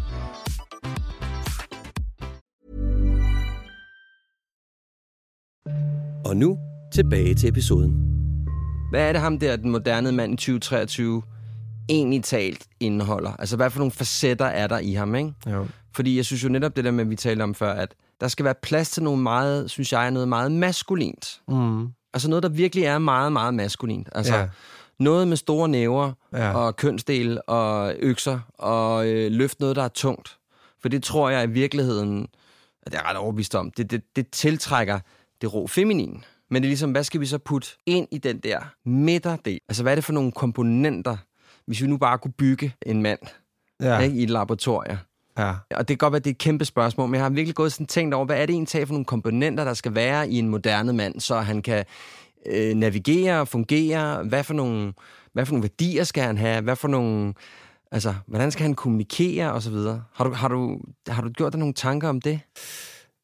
Og 6.25 6.37
nu 6.37 6.57
tilbage 6.93 7.35
til 7.35 7.49
episoden. 7.49 8.07
Hvad 8.89 9.07
er 9.07 9.11
det 9.11 9.21
ham 9.21 9.39
der, 9.39 9.55
den 9.55 9.69
moderne 9.71 10.11
mand 10.11 10.33
i 10.33 10.35
2023, 10.35 11.21
egentlig 11.89 12.23
talt 12.23 12.65
indeholder? 12.79 13.31
Altså, 13.39 13.55
hvad 13.55 13.69
for 13.69 13.79
nogle 13.79 13.91
facetter 13.91 14.45
er 14.45 14.67
der 14.67 14.79
i 14.79 14.93
ham, 14.93 15.15
ikke? 15.15 15.33
Jo. 15.51 15.67
Fordi 15.95 16.17
jeg 16.17 16.25
synes 16.25 16.43
jo 16.43 16.49
netop 16.49 16.75
det 16.75 16.83
der 16.85 16.91
med, 16.91 17.05
vi 17.05 17.15
talte 17.15 17.43
om 17.43 17.55
før, 17.55 17.73
at 17.73 17.95
der 18.21 18.27
skal 18.27 18.45
være 18.45 18.55
plads 18.61 18.89
til 18.91 19.03
noget 19.03 19.19
meget, 19.19 19.69
synes 19.71 19.91
jeg, 19.93 20.11
noget 20.11 20.27
meget 20.27 20.51
maskulint. 20.51 21.41
Mm. 21.47 21.87
Altså 22.13 22.29
noget, 22.29 22.43
der 22.43 22.49
virkelig 22.49 22.83
er 22.83 22.97
meget, 22.97 23.33
meget 23.33 23.53
maskulint. 23.53 24.09
Altså 24.11 24.35
Ja. 24.35 24.47
noget 24.99 25.27
med 25.27 25.37
store 25.37 25.69
næver 25.69 26.11
Ja. 26.33 26.53
og 26.53 26.75
kønsdel 26.75 27.41
og 27.47 27.93
økser 27.99 28.39
og 28.57 29.07
øh, 29.07 29.31
løft 29.31 29.59
noget, 29.59 29.75
der 29.75 29.83
er 29.83 29.87
tungt. 29.87 30.37
For 30.81 30.89
det 30.89 31.03
tror 31.03 31.29
jeg 31.29 31.43
i 31.43 31.47
virkeligheden, 31.51 32.27
at 32.83 32.93
jeg 32.93 33.01
er 33.05 33.09
ret 33.09 33.17
overbevist 33.17 33.55
om, 33.55 33.71
det, 33.77 33.91
det, 33.91 34.01
det 34.15 34.29
tiltrækker 34.31 34.99
det 35.41 35.53
rå 35.53 35.67
feminin. 35.67 36.23
Men 36.49 36.61
det 36.61 36.67
er 36.67 36.69
ligesom, 36.69 36.91
hvad 36.91 37.03
skal 37.03 37.21
vi 37.21 37.25
så 37.25 37.37
putte 37.37 37.67
ind 37.85 38.07
i 38.11 38.17
den 38.17 38.39
der 38.39 38.59
midterdel? 38.85 39.59
Altså, 39.69 39.83
hvad 39.83 39.93
er 39.93 39.95
det 39.95 40.03
for 40.03 40.13
nogle 40.13 40.31
komponenter, 40.31 41.17
hvis 41.65 41.81
vi 41.81 41.87
nu 41.87 41.97
bare 41.97 42.17
kunne 42.17 42.33
bygge 42.37 42.73
en 42.85 43.01
mand 43.01 43.19
Ja. 43.81 43.99
ikke, 43.99 44.15
i 44.15 44.23
et 44.23 44.29
laboratorium? 44.29 44.97
ja. 45.71 45.77
Og 45.77 45.87
det 45.87 45.87
kan 45.87 45.97
godt 45.97 46.11
være, 46.11 46.17
at 46.17 46.23
det 46.25 46.29
er 46.29 46.33
et 46.33 46.37
kæmpe 46.37 46.65
spørgsmål, 46.65 47.07
men 47.09 47.15
jeg 47.15 47.23
har 47.23 47.29
virkelig 47.29 47.55
gået 47.55 47.73
sådan 47.73 47.87
tænkt 47.87 48.13
over, 48.13 48.25
hvad 48.25 48.41
er 48.41 48.45
det 48.45 48.53
egentlig 48.53 48.87
for 48.87 48.93
nogle 48.93 49.05
komponenter, 49.05 49.63
der 49.63 49.73
skal 49.73 49.95
være 49.95 50.29
i 50.29 50.39
en 50.39 50.47
moderne 50.49 50.93
mand, 50.93 51.19
så 51.19 51.39
han 51.39 51.61
kan 51.61 51.85
øh, 52.45 52.75
navigere 52.75 53.39
og 53.41 53.47
fungere? 53.47 54.23
Hvad 54.23 54.43
for, 54.43 54.53
nogle, 54.53 54.93
hvad 55.33 55.45
for 55.45 55.53
nogle 55.53 55.63
værdier 55.63 56.03
skal 56.03 56.23
han 56.23 56.37
have? 56.37 56.61
Hvad 56.61 56.75
for 56.75 56.87
nogle... 56.87 57.33
Altså, 57.91 58.13
hvordan 58.27 58.51
skal 58.51 58.63
han 58.63 58.73
kommunikere 58.75 59.53
og 59.53 59.61
så 59.61 59.69
videre? 59.69 60.03
Har 60.13 60.23
du, 60.23 60.31
har 60.33 60.47
du, 60.47 60.79
har 61.07 61.21
du 61.21 61.29
gjort 61.29 61.53
dig 61.53 61.59
nogle 61.59 61.73
tanker 61.73 62.09
om 62.09 62.21
det? 62.21 62.39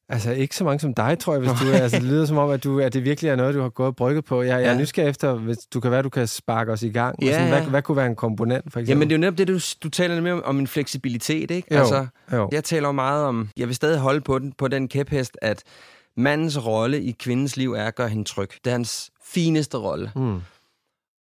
Altså 0.10 0.32
ikke 0.32 0.56
så 0.56 0.64
mange 0.64 0.80
som 0.80 0.94
dig, 0.94 1.20
tror 1.20 1.34
jeg, 1.34 1.40
hvis 1.40 1.52
du 1.62 1.72
altså, 1.72 1.98
det 2.00 2.06
lyder 2.06 2.26
som 2.26 2.38
om, 2.38 2.50
at, 2.50 2.64
du, 2.64 2.80
at 2.80 2.94
det 2.94 3.04
virkelig 3.04 3.30
er 3.30 3.36
noget, 3.36 3.56
du 3.56 3.62
har 3.62 3.70
gået 3.70 3.88
og 3.88 3.96
brygget 3.96 4.26
på. 4.26 4.42
Jeg, 4.42 4.50
jeg 4.62 4.68
er 4.70 4.72
Ja. 4.72 4.78
nysgerrig 4.78 5.10
efter, 5.10 5.34
hvis 5.36 5.58
du 5.74 5.80
kan 5.80 5.92
være, 5.92 6.02
du 6.02 6.10
kan 6.10 6.28
sparke 6.28 6.72
os 6.72 6.84
i 6.84 6.90
gang. 6.90 7.24
Ja, 7.24 7.34
sådan. 7.34 7.48
Hvad, 7.50 7.62
hvad 7.62 7.82
kunne 7.82 7.98
være 7.98 8.06
en 8.06 8.16
komponent, 8.16 8.74
for 8.74 8.80
eksempel? 8.80 8.90
Jamen, 8.90 9.08
det 9.10 9.14
er 9.14 9.18
jo 9.18 9.22
netop 9.22 9.38
det, 9.38 9.48
du, 9.48 9.60
du 9.84 9.90
taler 9.90 10.16
nemlig 10.16 10.34
om, 10.34 10.42
om 10.46 10.60
en 10.60 10.68
fleksibilitet, 10.68 11.52
ikke? 11.52 11.68
Jo, 11.76 11.80
Altså, 11.80 12.08
jo. 12.34 12.50
jeg 12.52 12.64
taler 12.64 12.88
jo 12.88 12.92
meget 12.92 13.26
om... 13.26 13.50
Jeg 13.58 13.68
vil 13.68 13.76
stadig 13.76 14.00
holde 14.00 14.22
på 14.22 14.40
den, 14.40 14.54
på 14.58 14.68
den 14.68 14.88
kæphest, 14.88 15.38
at 15.42 15.64
mandens 16.18 16.66
rolle 16.66 17.02
i 17.02 17.12
kvindens 17.12 17.58
liv 17.58 17.74
er 17.74 17.86
at 17.86 17.96
gøre 17.96 18.10
hende 18.10 18.24
tryg. 18.24 18.50
Det 18.64 18.68
er 18.68 18.72
hans 18.72 19.10
fineste 19.26 19.78
rolle. 19.78 20.12
Mm. 20.16 20.40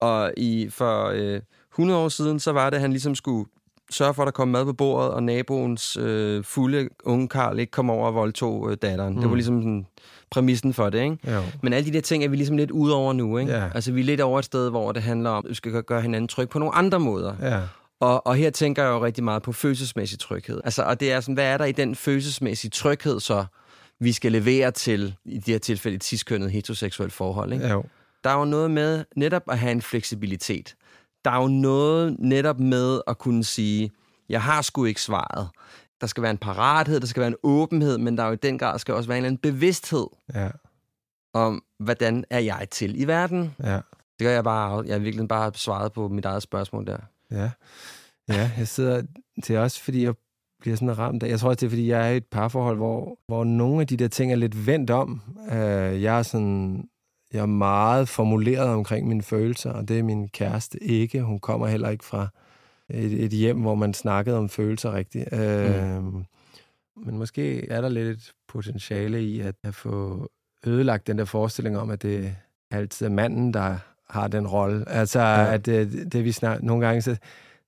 Og 0.01 0.33
i, 0.37 0.69
for 0.71 1.11
øh, 1.15 1.41
100 1.73 2.01
år 2.01 2.09
siden, 2.09 2.41
så 2.41 2.53
var 2.53 2.71
det, 2.71 2.75
at 2.77 2.81
han 2.81 2.91
ligesom 2.91 3.15
skulle 3.15 3.49
sørge 3.91 4.15
for, 4.15 4.23
at 4.23 4.27
der 4.27 4.31
kom 4.33 4.49
mad 4.49 4.65
på 4.65 4.73
bordet, 4.73 5.11
og 5.11 5.23
naboens 5.23 5.97
øh, 5.97 6.45
fulde 6.45 6.89
unge 7.05 7.29
Karl 7.29 7.59
ikke 7.59 7.71
kom 7.71 7.91
over 7.91 8.07
og 8.07 8.15
voldtog 8.15 8.71
øh, 8.71 8.77
datteren. 8.83 9.15
Mm. 9.15 9.21
Det 9.21 9.29
var 9.31 9.35
ligesom 9.37 9.61
sådan, 9.63 9.87
præmissen 10.31 10.75
for 10.75 10.91
det, 10.91 11.03
ikke? 11.03 11.33
Jo. 11.35 11.43
Men 11.63 11.73
alle 11.73 11.89
de 11.89 11.95
der 11.95 12.01
ting 12.01 12.25
er 12.25 12.29
vi 12.29 12.37
ligesom 12.37 12.57
lidt 12.57 12.71
ude 12.71 12.95
over 12.95 13.13
nu, 13.13 13.39
ikke? 13.39 13.53
Ja. 13.53 13.69
Altså, 13.75 13.93
vi 13.93 14.01
er 14.01 14.05
lidt 14.05 14.21
over 14.21 14.39
et 14.39 14.45
sted, 14.45 14.71
hvor 14.71 14.93
det 14.93 15.03
handler 15.03 15.31
om, 15.31 15.45
at 15.47 15.51
vi 15.51 15.55
skal 15.55 15.73
gøre- 15.73 15.83
gøre 15.83 16.03
hinanden 16.03 16.29
tryg 16.29 16.49
på 16.49 16.59
nogle 16.59 16.75
andre 16.75 17.01
måder. 17.01 17.35
Ja. 17.43 17.61
Og, 18.01 18.27
og 18.27 18.37
her 18.37 18.51
tænker 18.51 18.83
jeg 18.83 18.91
jo 18.91 19.05
rigtig 19.05 19.25
meget 19.25 19.43
på 19.43 19.53
følelsesmæssig 19.53 20.19
tryghed. 20.19 20.61
Altså, 20.65 20.83
og 20.83 21.01
det 21.01 21.13
er 21.13 21.21
sådan, 21.21 21.35
hvad 21.35 21.47
er 21.47 21.59
der 21.59 21.65
i 21.65 21.73
den 21.73 21.95
følelsesmæssige 21.95 22.71
tryghed, 22.71 23.21
så 23.21 23.45
vi 24.01 24.13
skal 24.13 24.33
levere 24.33 24.71
til, 24.71 25.15
i 25.25 25.37
det 25.39 25.47
her 25.47 25.59
tilfælde, 25.59 25.97
et 25.97 26.05
ciskønnet 26.05 26.51
heteroseksuelt 26.51 27.13
forhold, 27.13 27.53
ikke? 27.53 27.69
Jo. 27.69 27.85
Der 28.25 28.31
er 28.31 28.39
jo 28.39 28.45
noget 28.45 28.71
med 28.71 29.05
netop 29.17 29.43
at 29.49 29.59
have 29.59 29.73
en 29.73 29.83
fleksibilitet. 29.83 30.75
Der 31.27 31.33
er 31.33 31.43
jo 31.43 31.49
noget 31.49 32.17
netop 32.19 32.61
med 32.61 33.01
at 33.07 33.19
kunne 33.19 33.45
sige, 33.45 33.91
jeg 34.29 34.43
har 34.43 34.63
sgu 34.63 34.85
ikke 34.85 35.03
svaret. 35.03 35.49
Der 36.01 36.07
skal 36.07 36.23
være 36.23 36.31
en 36.31 36.39
parathed, 36.39 37.01
der 37.01 37.07
skal 37.07 37.21
være 37.21 37.29
en 37.29 37.37
åbenhed, 37.43 37.99
men 37.99 38.17
der 38.17 38.23
er 38.23 38.27
jo 38.27 38.33
i 38.33 38.37
den 38.37 38.59
grad 38.59 38.79
skal 38.79 38.95
også 38.95 39.09
være 39.09 39.19
en 39.19 39.25
eller 39.25 39.29
anden 39.29 39.53
bevidsthed 39.53 40.07
Ja. 40.35 40.49
om, 41.35 41.63
hvordan 41.79 42.25
er 42.31 42.39
jeg 42.39 42.67
til 42.71 43.01
i 43.03 43.07
verden. 43.07 43.55
Ja. 43.63 43.75
Det 44.19 44.21
gør 44.21 44.31
jeg 44.31 44.45
bare, 44.45 44.85
jeg 44.87 44.95
har 44.95 44.99
virkelig 45.01 45.29
bare 45.29 45.53
svaret 45.55 45.93
på 45.93 46.09
mit 46.09 46.25
eget 46.25 46.43
spørgsmål 46.43 46.87
der. 46.87 46.99
Ja. 47.31 47.51
Ja, 48.29 48.51
jeg 48.59 48.69
sidder... 48.69 49.03
Det 49.37 49.51
er 49.51 49.61
også, 49.61 49.83
fordi 49.83 50.05
jeg 50.05 50.15
bliver 50.61 50.77
sådan 50.77 50.99
ramt 50.99 51.23
af... 51.23 51.29
Jeg 51.29 51.41
tror 51.41 51.49
også, 51.49 51.61
det 51.61 51.67
er, 51.67 51.71
fordi 51.71 51.89
jeg 51.89 52.09
er 52.09 52.13
i 52.13 52.17
et 52.17 52.27
parforhold, 52.27 52.77
hvor, 52.77 53.19
hvor 53.27 53.45
nogle 53.45 53.81
af 53.81 53.87
de 53.87 53.97
der 53.97 54.09
ting 54.09 54.33
er 54.33 54.37
lidt 54.37 54.67
vendt 54.67 54.91
om. 54.91 55.23
Uh, 55.49 55.55
jeg 56.03 56.19
er 56.19 56.23
sådan... 56.23 56.89
Jeg 57.33 57.43
er 57.43 57.47
meget 57.47 58.09
formuleret 58.09 58.69
omkring 58.69 59.09
mine 59.09 59.23
følelser, 59.23 59.73
og 59.73 59.89
det 59.89 59.99
er 59.99 60.03
min 60.03 60.29
kæreste 60.29 60.83
ikke. 60.83 61.23
Hun 61.23 61.41
kommer 61.41 61.67
heller 61.67 61.89
ikke 61.89 62.05
fra 62.05 62.29
et, 62.89 63.25
et 63.25 63.31
hjem, 63.31 63.61
hvor 63.61 63.75
man 63.75 63.95
snakkede 63.95 64.39
om 64.39 64.49
følelser 64.49 64.93
rigtigt. 64.93 65.29
Uh, 65.33 66.23
Men 67.07 67.19
måske 67.19 67.71
er 67.71 67.81
der 67.81 67.89
lidt 67.89 68.09
et 68.09 68.33
potentiale 68.49 69.23
i 69.23 69.41
at, 69.41 69.55
at 69.65 69.75
få 69.75 70.29
ødelagt 70.67 71.07
den 71.07 71.19
der 71.19 71.25
forestilling 71.25 71.79
om, 71.79 71.91
at 71.91 72.03
det 72.03 72.35
altid 72.71 73.07
er 73.07 73.11
manden, 73.11 73.55
der 73.55 73.77
har 74.11 74.29
den 74.29 74.47
rolle. 74.47 74.89
Altså, 74.89 75.21
ja. 75.21 75.55
at 75.55 75.67
det, 75.67 76.13
det 76.13 76.25
vi 76.25 76.33
snak, 76.33 76.63
nogle 76.63 76.87
gange, 76.87 77.03
så 77.03 77.17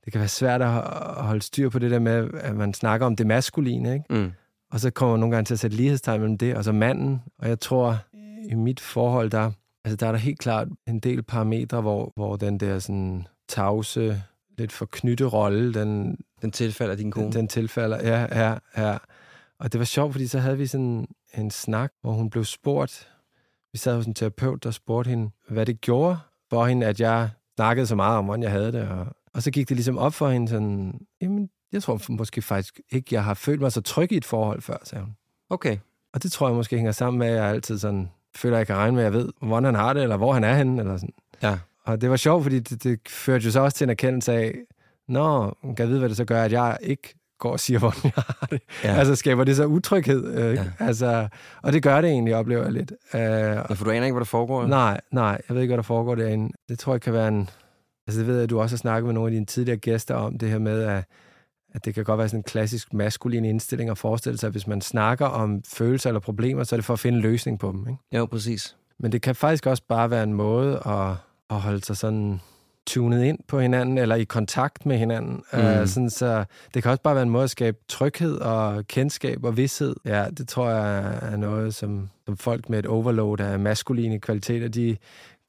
det 0.04 0.12
kan 0.12 0.18
være 0.18 0.28
svært 0.28 0.62
at 0.62 0.68
at 0.68 1.24
holde 1.24 1.42
styr 1.42 1.68
på 1.68 1.78
det 1.78 1.90
der 1.90 1.98
med, 1.98 2.28
at 2.34 2.56
man 2.56 2.74
snakker 2.74 3.06
om 3.06 3.16
det 3.16 3.26
maskuline, 3.26 3.92
ikke? 3.92 4.04
Mm. 4.10 4.32
Og 4.70 4.80
så 4.80 4.90
kommer 4.90 5.14
man 5.14 5.20
nogle 5.20 5.36
gange 5.36 5.44
til 5.44 5.54
at 5.54 5.58
sætte 5.58 5.76
lighedstegn 5.76 6.20
mellem 6.20 6.38
det 6.38 6.54
og 6.56 6.64
så 6.64 6.72
manden. 6.72 7.22
Og 7.38 7.48
jeg 7.48 7.60
tror, 7.60 7.98
i 8.48 8.54
mit 8.54 8.80
forhold, 8.80 9.30
der, 9.30 9.50
altså 9.84 9.96
der 9.96 10.06
er 10.06 10.12
der 10.12 10.18
helt 10.18 10.38
klart 10.38 10.68
en 10.86 11.00
del 11.00 11.22
parametre, 11.22 11.80
hvor, 11.80 12.12
hvor 12.16 12.36
den 12.36 12.60
der 12.60 12.78
sådan 12.78 13.26
tavse, 13.48 14.22
lidt 14.58 14.72
for 14.72 14.86
knytte 14.92 15.24
rolle, 15.24 15.74
den, 15.74 16.18
Den 16.42 16.50
tilfælder 16.50 16.94
din 16.96 17.10
kone. 17.10 17.24
den, 17.26 17.32
den 17.32 17.48
tilfælder. 17.48 17.98
Ja, 18.02 18.42
ja, 18.44 18.58
ja. 18.76 18.98
Og 19.58 19.72
det 19.72 19.78
var 19.78 19.84
sjovt, 19.84 20.12
fordi 20.12 20.26
så 20.26 20.38
havde 20.38 20.58
vi 20.58 20.66
sådan 20.66 21.06
en 21.34 21.50
snak, 21.50 21.92
hvor 22.00 22.12
hun 22.12 22.30
blev 22.30 22.44
spurgt. 22.44 23.08
Vi 23.72 23.78
sad 23.78 23.96
hos 23.96 24.06
en 24.06 24.14
terapeut, 24.14 24.64
der 24.64 24.70
spurgte 24.70 25.08
hende, 25.08 25.30
hvad 25.48 25.66
det 25.66 25.80
gjorde 25.80 26.18
for 26.50 26.66
hende, 26.66 26.86
at 26.86 27.00
jeg 27.00 27.30
snakkede 27.56 27.86
så 27.86 27.94
meget 27.94 28.18
om, 28.18 28.24
hvordan 28.24 28.42
jeg 28.42 28.50
havde 28.50 28.72
det. 28.72 28.88
Og, 28.88 29.06
og 29.34 29.42
så 29.42 29.50
gik 29.50 29.68
det 29.68 29.76
ligesom 29.76 29.98
op 29.98 30.14
for 30.14 30.28
hende 30.28 30.48
sådan, 30.48 31.00
jamen, 31.20 31.50
jeg 31.72 31.82
tror 31.82 32.12
måske 32.12 32.42
faktisk 32.42 32.80
ikke, 32.90 33.14
jeg 33.14 33.24
har 33.24 33.34
følt 33.34 33.60
mig 33.60 33.72
så 33.72 33.80
tryg 33.80 34.12
i 34.12 34.16
et 34.16 34.24
forhold 34.24 34.62
før, 34.62 34.76
sagde 34.84 35.04
hun. 35.04 35.14
Okay. 35.50 35.78
Og 36.12 36.22
det 36.22 36.32
tror 36.32 36.48
jeg 36.48 36.56
måske 36.56 36.76
hænger 36.76 36.92
sammen 36.92 37.18
med, 37.18 37.26
at 37.26 37.34
jeg 37.34 37.44
altid 37.44 37.78
sådan 37.78 38.08
føler, 38.38 38.56
at 38.56 38.58
jeg 38.58 38.66
kan 38.66 38.76
regne 38.76 38.96
med, 38.96 39.04
at 39.04 39.12
jeg 39.12 39.20
ved, 39.20 39.28
hvordan 39.42 39.64
han 39.64 39.74
har 39.74 39.92
det, 39.92 40.02
eller 40.02 40.16
hvor 40.16 40.32
han 40.32 40.44
er 40.44 40.54
henne, 40.54 40.80
eller 40.80 40.96
sådan. 40.96 41.14
Ja. 41.42 41.58
Og 41.84 42.00
det 42.00 42.10
var 42.10 42.16
sjovt, 42.16 42.42
fordi 42.42 42.58
det, 42.58 42.84
det 42.84 43.00
førte 43.08 43.44
jo 43.44 43.50
så 43.50 43.60
også 43.60 43.76
til 43.76 43.84
en 43.84 43.90
erkendelse 43.90 44.32
af, 44.32 44.54
Nå, 45.08 45.54
kan 45.62 45.74
jeg 45.78 45.88
vide, 45.88 45.98
hvad 45.98 46.08
det 46.08 46.16
så 46.16 46.24
gør, 46.24 46.42
at 46.42 46.52
jeg 46.52 46.78
ikke 46.80 47.14
går 47.38 47.52
og 47.52 47.60
siger, 47.60 47.78
hvordan 47.88 48.00
jeg 48.04 48.12
har 48.26 48.46
det. 48.50 48.60
Ja. 48.84 48.94
Altså, 48.94 49.14
skaber 49.14 49.44
det 49.44 49.56
så 49.56 49.64
utryghed? 49.64 50.34
Øh, 50.34 50.54
ja. 50.54 50.64
altså, 50.78 51.28
og 51.62 51.72
det 51.72 51.82
gør 51.82 52.00
det 52.00 52.10
egentlig, 52.10 52.34
oplever 52.34 52.62
jeg 52.62 52.72
lidt. 52.72 52.92
Uh, 53.14 53.20
Ja, 53.20 53.62
for 53.72 53.84
du 53.84 53.90
aner 53.90 54.04
ikke, 54.04 54.14
hvad 54.14 54.20
der 54.20 54.24
foregår? 54.24 54.66
nej, 54.66 55.00
nej, 55.12 55.40
jeg 55.48 55.54
ved 55.54 55.62
ikke, 55.62 55.70
hvad 55.70 55.76
der 55.76 55.82
foregår 55.82 56.14
derinde. 56.14 56.52
Det 56.68 56.78
tror 56.78 56.92
jeg 56.94 57.00
kan 57.00 57.12
være 57.12 57.28
en... 57.28 57.48
Altså, 58.06 58.20
det 58.20 58.26
ved 58.26 58.34
jeg, 58.34 58.42
at 58.42 58.50
du 58.50 58.60
også 58.60 58.76
har 58.76 58.78
snakket 58.78 59.06
med 59.06 59.14
nogle 59.14 59.28
af 59.28 59.32
dine 59.32 59.46
tidligere 59.46 59.78
gæster 59.78 60.14
om, 60.14 60.38
det 60.38 60.50
her 60.50 60.58
med, 60.58 60.82
at, 60.82 61.04
at 61.74 61.84
det 61.84 61.94
kan 61.94 62.04
godt 62.04 62.18
være 62.18 62.28
sådan 62.28 62.40
en 62.40 62.44
klassisk 62.44 62.94
maskulin 62.94 63.44
indstilling 63.44 63.90
at 63.90 63.98
forestille 63.98 64.38
sig, 64.38 64.46
at 64.46 64.52
hvis 64.52 64.66
man 64.66 64.80
snakker 64.80 65.26
om 65.26 65.62
følelser 65.68 66.10
eller 66.10 66.20
problemer, 66.20 66.64
så 66.64 66.74
er 66.74 66.76
det 66.76 66.84
for 66.84 66.92
at 66.92 67.00
finde 67.00 67.16
en 67.16 67.22
løsning 67.22 67.58
på 67.58 67.72
dem, 67.72 67.88
ikke? 67.88 68.02
Jo, 68.12 68.26
præcis. 68.26 68.76
Men 68.98 69.12
det 69.12 69.22
kan 69.22 69.34
faktisk 69.34 69.66
også 69.66 69.82
bare 69.88 70.10
være 70.10 70.22
en 70.22 70.32
måde 70.32 70.82
at, 70.86 71.10
at 71.50 71.60
holde 71.60 71.84
sig 71.84 71.96
sådan 71.96 72.40
tunet 72.86 73.24
ind 73.24 73.38
på 73.48 73.60
hinanden, 73.60 73.98
eller 73.98 74.14
i 74.14 74.24
kontakt 74.24 74.86
med 74.86 74.98
hinanden. 74.98 75.42
Mm. 75.52 75.58
Uh, 75.58 75.86
sådan, 75.86 76.10
så 76.10 76.44
det 76.74 76.82
kan 76.82 76.90
også 76.90 77.02
bare 77.02 77.14
være 77.14 77.22
en 77.22 77.30
måde 77.30 77.44
at 77.44 77.50
skabe 77.50 77.78
tryghed 77.88 78.36
og 78.36 78.86
kendskab 78.86 79.44
og 79.44 79.56
vidshed. 79.56 79.96
Ja, 80.04 80.26
det 80.38 80.48
tror 80.48 80.70
jeg 80.70 81.18
er 81.22 81.36
noget, 81.36 81.74
som, 81.74 82.10
som 82.26 82.36
folk 82.36 82.68
med 82.68 82.78
et 82.78 82.86
overload 82.86 83.40
af 83.40 83.58
maskuline 83.58 84.20
kvaliteter, 84.20 84.68
de 84.68 84.96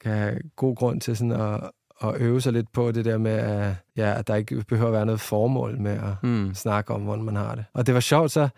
kan 0.00 0.12
have 0.12 0.38
god 0.56 0.76
grund 0.76 1.00
til 1.00 1.16
sådan 1.16 1.32
at, 1.32 1.70
at 2.04 2.14
øve 2.16 2.40
sig 2.40 2.52
lidt 2.52 2.72
på 2.72 2.92
det 2.92 3.04
der 3.04 3.18
med, 3.18 3.30
at, 3.32 3.74
ja, 3.96 4.18
at 4.18 4.26
der 4.28 4.34
ikke 4.34 4.64
behøver 4.68 4.88
at 4.88 4.92
være 4.94 5.06
noget 5.06 5.20
formål 5.20 5.78
med 5.80 5.92
at 5.92 6.14
Mm. 6.22 6.54
snakke 6.54 6.94
om, 6.94 7.00
hvordan 7.02 7.24
man 7.24 7.36
har 7.36 7.54
det. 7.54 7.64
Og 7.72 7.86
det 7.86 7.94
var 7.94 8.00
sjovt, 8.00 8.30
så, 8.30 8.48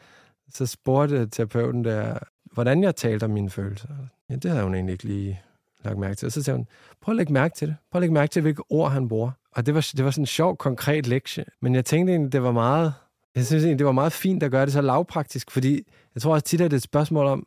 så 0.55 0.67
spurgte 0.67 1.27
terapeuten 1.27 1.85
der, 1.85 2.19
hvordan 2.53 2.83
jeg 2.83 2.97
talte 2.97 3.25
om 3.25 3.31
mine 3.31 3.51
følelser. 3.51 3.89
Ja, 4.31 4.35
det 4.37 4.51
havde 4.51 4.65
hun 4.65 4.75
egentlig 4.75 4.93
ikke 4.93 5.05
lige 5.05 5.41
lagt 5.85 5.99
mærke 5.99 6.15
til. 6.15 6.27
Og 6.27 6.33
så 6.33 6.43
sagde 6.43 6.57
hun, 6.57 6.67
prøv 7.01 7.13
at 7.13 7.17
lægge 7.17 7.33
mærke 7.33 7.55
til 7.57 7.69
det. 7.69 7.77
Prøv 7.91 7.99
at 7.99 8.03
lægge 8.03 8.15
mærke 8.15 8.31
til, 8.31 8.43
hvilke 8.43 8.63
ord 8.71 8.91
han 8.93 9.09
bruger. 9.09 9.31
Og 9.53 9.67
det 9.67 9.75
var, 9.75 9.89
det 9.97 10.05
var 10.05 10.11
sådan 10.11 10.23
en 10.23 10.27
sjov, 10.27 10.57
konkret 10.57 11.07
lektie. 11.07 11.45
Men 11.63 11.75
jeg 11.75 11.85
tænkte 11.85 12.13
egentlig, 12.13 12.33
det 12.33 12.43
var 12.43 12.53
meget... 12.53 12.95
Jeg 13.35 13.47
synes 13.47 13.63
egentlig, 13.65 13.79
det 13.79 13.87
var 13.87 13.93
meget 13.93 14.13
fint 14.13 14.43
at 14.43 14.51
gøre 14.51 14.65
det 14.65 14.73
så 14.73 14.81
lavpraktisk, 14.81 15.51
fordi 15.51 15.87
jeg 16.15 16.23
tror 16.23 16.33
også 16.35 16.45
tit, 16.45 16.61
at 16.61 16.71
det 16.71 16.77
er 16.77 16.79
et 16.79 16.83
spørgsmål 16.83 17.27
om 17.27 17.47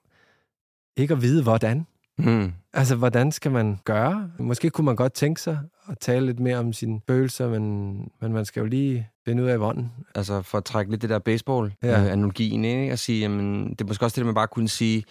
ikke 0.97 1.13
at 1.13 1.21
vide, 1.21 1.43
hvordan. 1.43 1.88
Mm. 2.17 2.54
Altså, 2.73 2.95
hvordan 2.95 3.32
skal 3.32 3.51
man 3.51 3.80
gøre? 3.86 4.30
Måske 4.39 4.69
kunne 4.69 4.86
man 4.86 4.95
godt 4.95 5.13
tænke 5.13 5.41
sig 5.41 5.60
at 5.89 5.97
tale 5.99 6.25
lidt 6.25 6.39
mere 6.39 6.58
om 6.58 6.73
sine 6.73 6.99
følelser, 7.08 7.49
men, 7.49 7.93
men 8.21 8.34
man 8.34 8.45
skal 8.45 8.60
jo 8.60 8.65
lige 8.65 9.08
finde 9.25 9.43
ud 9.43 9.47
af 9.47 9.58
hvordan. 9.58 9.91
Altså 10.15 10.41
for 10.41 10.58
at 10.58 10.65
trække 10.65 10.91
lidt 10.91 11.01
det 11.01 11.10
der 11.10 11.15
Ja. 11.15 11.19
baseball-analogien, 11.19 12.65
ikke? 12.65 12.93
Og 12.93 12.99
sige, 12.99 13.19
jamen, 13.19 13.69
det 13.69 13.82
er 13.82 13.86
måske 13.86 14.06
også 14.06 14.15
det, 14.15 14.25
man 14.25 14.36
bare 14.36 14.47
kunne 14.47 14.69
sige, 14.69 15.04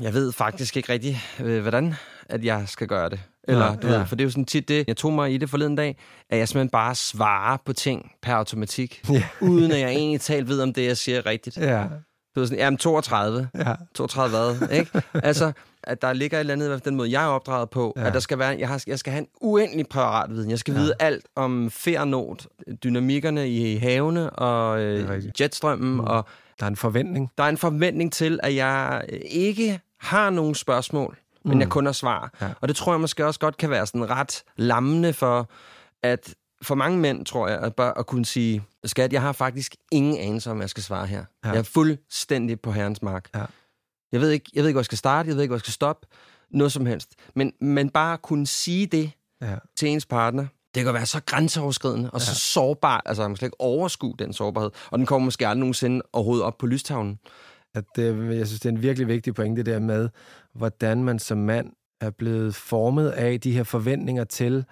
jeg 0.00 0.14
ved 0.14 0.32
faktisk 0.32 0.76
ikke 0.76 0.92
rigtig, 0.92 1.20
øh, 1.40 1.62
hvordan 1.62 1.94
at 2.28 2.44
jeg 2.44 2.64
skal 2.66 2.86
gøre 2.86 3.10
det. 3.10 3.20
Eller, 3.48 3.66
Nej, 3.66 3.76
du 3.76 3.86
ja. 3.88 3.98
ved, 3.98 4.06
for 4.06 4.16
det 4.16 4.22
er 4.22 4.26
jo 4.26 4.30
sådan 4.30 4.44
tit 4.44 4.68
det, 4.68 4.84
jeg 4.88 4.96
tog 4.96 5.12
mig 5.12 5.32
i 5.34 5.36
det 5.38 5.50
forleden 5.50 5.76
dag, 5.76 5.96
at 6.30 6.38
jeg 6.38 6.48
simpelthen 6.48 6.70
bare 6.70 6.94
svarer 6.94 7.56
på 7.66 7.72
ting 7.72 8.12
per 8.22 8.34
automatik, 8.34 9.02
Ja. 9.10 9.24
uden 9.40 9.72
at 9.72 9.80
jeg 9.80 9.90
egentlig 9.90 10.20
talt 10.20 10.48
ved, 10.48 10.60
om 10.62 10.72
det, 10.72 10.84
jeg 10.86 10.96
siger 10.96 11.18
er 11.18 11.26
rigtigt. 11.26 11.56
Ja, 11.56 11.84
Du 12.34 12.40
ved 12.40 12.46
sådan, 12.46 12.58
jamen 12.58 12.78
32, 12.78 13.48
ja, 13.54 13.74
32 13.94 14.58
hvad, 14.58 14.68
ikke? 14.78 15.02
Altså, 15.14 15.52
at 15.84 16.02
der 16.02 16.12
ligger 16.12 16.38
et 16.38 16.40
eller 16.40 16.54
andet, 16.54 16.76
i 16.76 16.80
den 16.84 16.96
måde, 16.96 17.10
jeg 17.10 17.24
er 17.24 17.28
opdraget 17.28 17.70
på, 17.70 17.92
ja. 17.96 18.06
at 18.06 18.12
der 18.12 18.20
skal 18.20 18.38
være, 18.38 18.56
jeg, 18.58 18.68
har, 18.68 18.84
jeg 18.86 18.98
skal 18.98 19.12
have 19.12 19.20
en 19.20 19.28
uendelig 19.40 19.86
parat 19.86 20.30
viden. 20.30 20.50
Jeg 20.50 20.58
skal 20.58 20.74
ja. 20.74 20.80
vide 20.80 20.94
alt 20.98 21.26
om 21.36 21.70
fernot, 21.70 22.46
dynamikkerne 22.84 23.50
i 23.50 23.76
havene 23.76 24.30
og 24.30 24.80
øh, 24.80 25.24
jetstrømmen. 25.40 25.92
Mm. 25.92 26.00
Og 26.00 26.24
der 26.60 26.66
er 26.66 26.70
en 26.70 26.76
forventning. 26.76 27.30
Der 27.38 27.44
er 27.44 27.48
en 27.48 27.58
forventning 27.58 28.12
til, 28.12 28.40
at 28.42 28.54
jeg 28.54 29.04
ikke 29.30 29.80
har 30.00 30.30
nogen 30.30 30.54
spørgsmål, 30.54 31.18
men 31.44 31.54
mm. 31.54 31.60
jeg 31.60 31.68
kun 31.68 31.86
har 31.86 31.92
svar. 31.92 32.30
Ja. 32.40 32.48
Og 32.60 32.68
det 32.68 32.76
tror 32.76 32.92
jeg 32.92 33.00
måske 33.00 33.26
også 33.26 33.40
godt 33.40 33.56
kan 33.56 33.70
være 33.70 33.86
sådan 33.86 34.10
ret 34.10 34.42
lammende 34.56 35.12
for, 35.12 35.50
at 36.02 36.34
for 36.62 36.74
mange 36.74 36.98
mænd, 36.98 37.26
tror 37.26 37.48
jeg, 37.48 37.58
at 37.58 37.74
bare 37.74 37.98
at 37.98 38.06
kunne 38.06 38.24
sige, 38.24 38.62
skat, 38.84 39.12
jeg 39.12 39.22
har 39.22 39.32
faktisk 39.32 39.76
ingen 39.92 40.18
anelse 40.18 40.50
om, 40.50 40.56
hvad 40.56 40.64
jeg 40.64 40.70
skal 40.70 40.82
svare 40.82 41.06
her. 41.06 41.24
Ja. 41.44 41.50
Jeg 41.50 41.58
er 41.58 41.62
fuldstændig 41.62 42.60
på 42.60 42.72
herrens 42.72 43.02
mark. 43.02 43.28
Ja. 43.34 43.44
Jeg, 44.12 44.20
ved 44.20 44.30
ikke, 44.30 44.50
jeg 44.54 44.62
ved 44.62 44.68
ikke, 44.68 44.74
hvor 44.74 44.80
jeg 44.80 44.84
skal 44.84 44.98
starte, 44.98 45.28
jeg 45.28 45.36
ved 45.36 45.42
ikke, 45.42 45.50
hvor 45.50 45.56
jeg 45.56 45.60
skal 45.60 45.72
stoppe, 45.72 46.06
noget 46.50 46.72
som 46.72 46.86
helst. 46.86 47.14
Men, 47.34 47.52
men 47.60 47.90
bare 47.90 48.18
kunne 48.18 48.46
sige 48.46 48.86
det 48.86 49.12
ja. 49.40 49.56
til 49.76 49.88
ens 49.88 50.06
partner, 50.06 50.46
det 50.74 50.84
kan 50.84 50.94
være 50.94 51.06
så 51.06 51.20
grænseoverskridende 51.26 52.10
og 52.10 52.20
ja. 52.20 52.24
så 52.24 52.34
sårbar, 52.34 53.02
altså 53.06 53.28
man 53.28 53.36
skal 53.36 53.46
ikke 53.46 53.60
overskue 53.60 54.14
den 54.18 54.32
sårbarhed, 54.32 54.70
og 54.90 54.98
den 54.98 55.06
kommer 55.06 55.24
måske 55.24 55.46
aldrig 55.46 55.60
nogensinde 55.60 56.02
overhovedet 56.12 56.44
op 56.44 56.58
på 56.58 56.66
lystavlen. 56.66 57.18
At 57.74 57.84
det, 57.96 58.36
jeg 58.38 58.46
synes, 58.46 58.60
det 58.60 58.68
er 58.68 58.72
en 58.72 58.82
virkelig 58.82 59.08
vigtig 59.08 59.34
pointe, 59.34 59.62
det 59.62 59.72
der 59.72 59.78
med, 59.78 60.08
hvordan 60.52 61.04
man 61.04 61.18
som 61.18 61.38
mand 61.38 61.72
er 62.00 62.10
blevet 62.10 62.54
formet 62.54 63.08
af 63.08 63.40
de 63.40 63.52
her 63.52 63.62
forventninger 63.62 64.24
til 64.24 64.64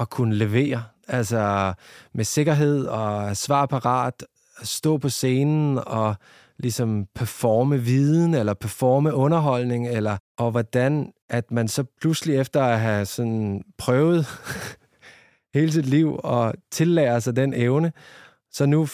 at 0.00 0.10
kunne 0.10 0.34
levere. 0.34 0.82
Altså 1.08 1.72
med 2.14 2.24
sikkerhed 2.24 2.86
og 2.86 3.36
svar 3.36 3.66
parat, 3.66 4.24
stå 4.62 4.98
på 4.98 5.08
scenen 5.08 5.80
og 5.86 6.14
ligesom 6.58 7.06
performe 7.14 7.78
viden 7.78 8.34
eller 8.34 8.54
performe 8.54 9.14
underholdning, 9.14 9.88
eller, 9.88 10.16
og 10.38 10.50
hvordan 10.50 11.12
at 11.30 11.50
man 11.50 11.68
så 11.68 11.84
pludselig 12.00 12.36
efter 12.36 12.62
at 12.62 12.80
have 12.80 13.06
sådan 13.06 13.62
prøvet 13.78 14.26
hele 15.54 15.72
sit 15.72 15.86
liv 15.86 16.20
og 16.24 16.54
tillærer 16.70 17.18
sig 17.18 17.36
den 17.36 17.54
evne, 17.54 17.92
så 18.52 18.66
nu 18.66 18.88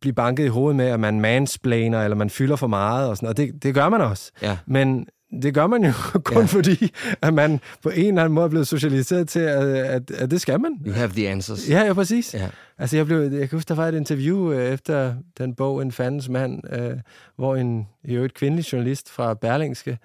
blive 0.00 0.12
banket 0.12 0.44
i 0.44 0.48
hovedet 0.48 0.76
med, 0.76 0.86
at 0.86 1.00
man 1.00 1.20
mansplainer, 1.20 2.04
eller 2.04 2.16
man 2.16 2.30
fylder 2.30 2.56
for 2.56 2.66
meget, 2.66 3.08
og 3.08 3.16
sådan 3.16 3.28
og 3.28 3.36
det, 3.36 3.62
det 3.62 3.74
gør 3.74 3.88
man 3.88 4.00
også. 4.00 4.32
Ja. 4.42 4.58
Men 4.66 5.06
det 5.42 5.54
gør 5.54 5.66
man 5.66 5.84
jo 5.84 5.92
kun 6.24 6.40
ja. 6.40 6.44
fordi, 6.44 6.92
at 7.22 7.34
man 7.34 7.60
på 7.82 7.88
en 7.88 8.06
eller 8.06 8.22
anden 8.22 8.34
måde 8.34 8.44
er 8.44 8.48
blevet 8.48 8.66
socialiseret 8.66 9.28
til, 9.28 9.40
at, 9.40 9.64
at, 9.64 10.10
at 10.10 10.30
det 10.30 10.40
skal 10.40 10.60
man. 10.60 10.72
You 10.86 10.92
have 10.92 11.08
the 11.08 11.28
answers. 11.28 11.68
Ja, 11.68 11.82
ja, 11.82 11.92
præcis. 11.92 12.34
Ja. 12.34 12.48
Altså, 12.78 12.96
jeg, 12.96 13.06
blev, 13.06 13.20
jeg 13.20 13.48
kan 13.48 13.56
huske, 13.56 13.68
der 13.68 13.74
var 13.74 13.88
et 13.88 13.94
interview 13.94 14.52
øh, 14.52 14.72
efter 14.72 15.14
den 15.38 15.54
bog, 15.54 15.82
En 15.82 15.92
fandens 15.92 16.28
mand, 16.28 16.74
øh, 16.74 16.96
hvor 17.36 17.56
en 17.56 17.88
i 18.04 18.14
øvrigt 18.14 18.34
kvindelig 18.34 18.72
journalist 18.72 19.10
fra 19.10 19.34
Berlingske 19.34 19.98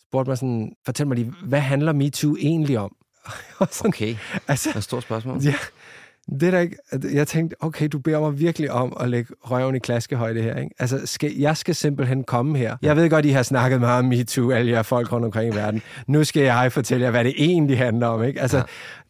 spurgte 0.00 0.30
mig 0.30 0.38
sådan, 0.38 0.72
fortæl 0.84 1.06
mig 1.06 1.16
lige, 1.16 1.32
hvad 1.44 1.60
handler 1.60 1.92
MeToo 1.92 2.36
egentlig 2.36 2.78
om? 2.78 2.96
sådan, 3.70 3.88
okay, 3.88 4.16
altså, 4.48 4.68
det 4.68 4.74
er 4.74 4.78
et 4.78 4.84
stort 4.84 5.02
spørgsmål. 5.02 5.42
Ja, 5.42 5.54
det 6.30 6.42
er 6.42 6.50
da 6.50 6.58
ikke... 6.58 6.76
Jeg 7.12 7.28
tænkte, 7.28 7.56
okay, 7.60 7.88
du 7.92 7.98
beder 7.98 8.20
mig 8.20 8.38
virkelig 8.38 8.70
om 8.72 8.96
at 9.00 9.08
lægge 9.08 9.34
røven 9.40 9.74
i 9.74 9.78
klaskehøjde 9.78 10.42
her. 10.42 10.56
Ikke? 10.56 10.74
Altså, 10.78 11.06
skal, 11.06 11.36
jeg 11.36 11.56
skal 11.56 11.74
simpelthen 11.74 12.24
komme 12.24 12.58
her. 12.58 12.76
Jeg 12.82 12.96
ved 12.96 13.10
godt, 13.10 13.24
I 13.24 13.28
har 13.28 13.42
snakket 13.42 13.80
meget 13.80 13.98
om 13.98 14.04
MeToo, 14.04 14.50
alle 14.50 14.72
jer 14.72 14.82
folk 14.82 15.12
rundt 15.12 15.24
omkring 15.24 15.54
i 15.54 15.56
verden. 15.56 15.82
Nu 16.06 16.24
skal 16.24 16.42
jeg 16.42 16.72
fortælle 16.72 17.04
jer, 17.04 17.10
hvad 17.10 17.24
det 17.24 17.34
egentlig 17.36 17.78
handler 17.78 18.06
om. 18.06 18.22
Ikke? 18.22 18.40
Altså, 18.40 18.56
ja. 18.56 18.62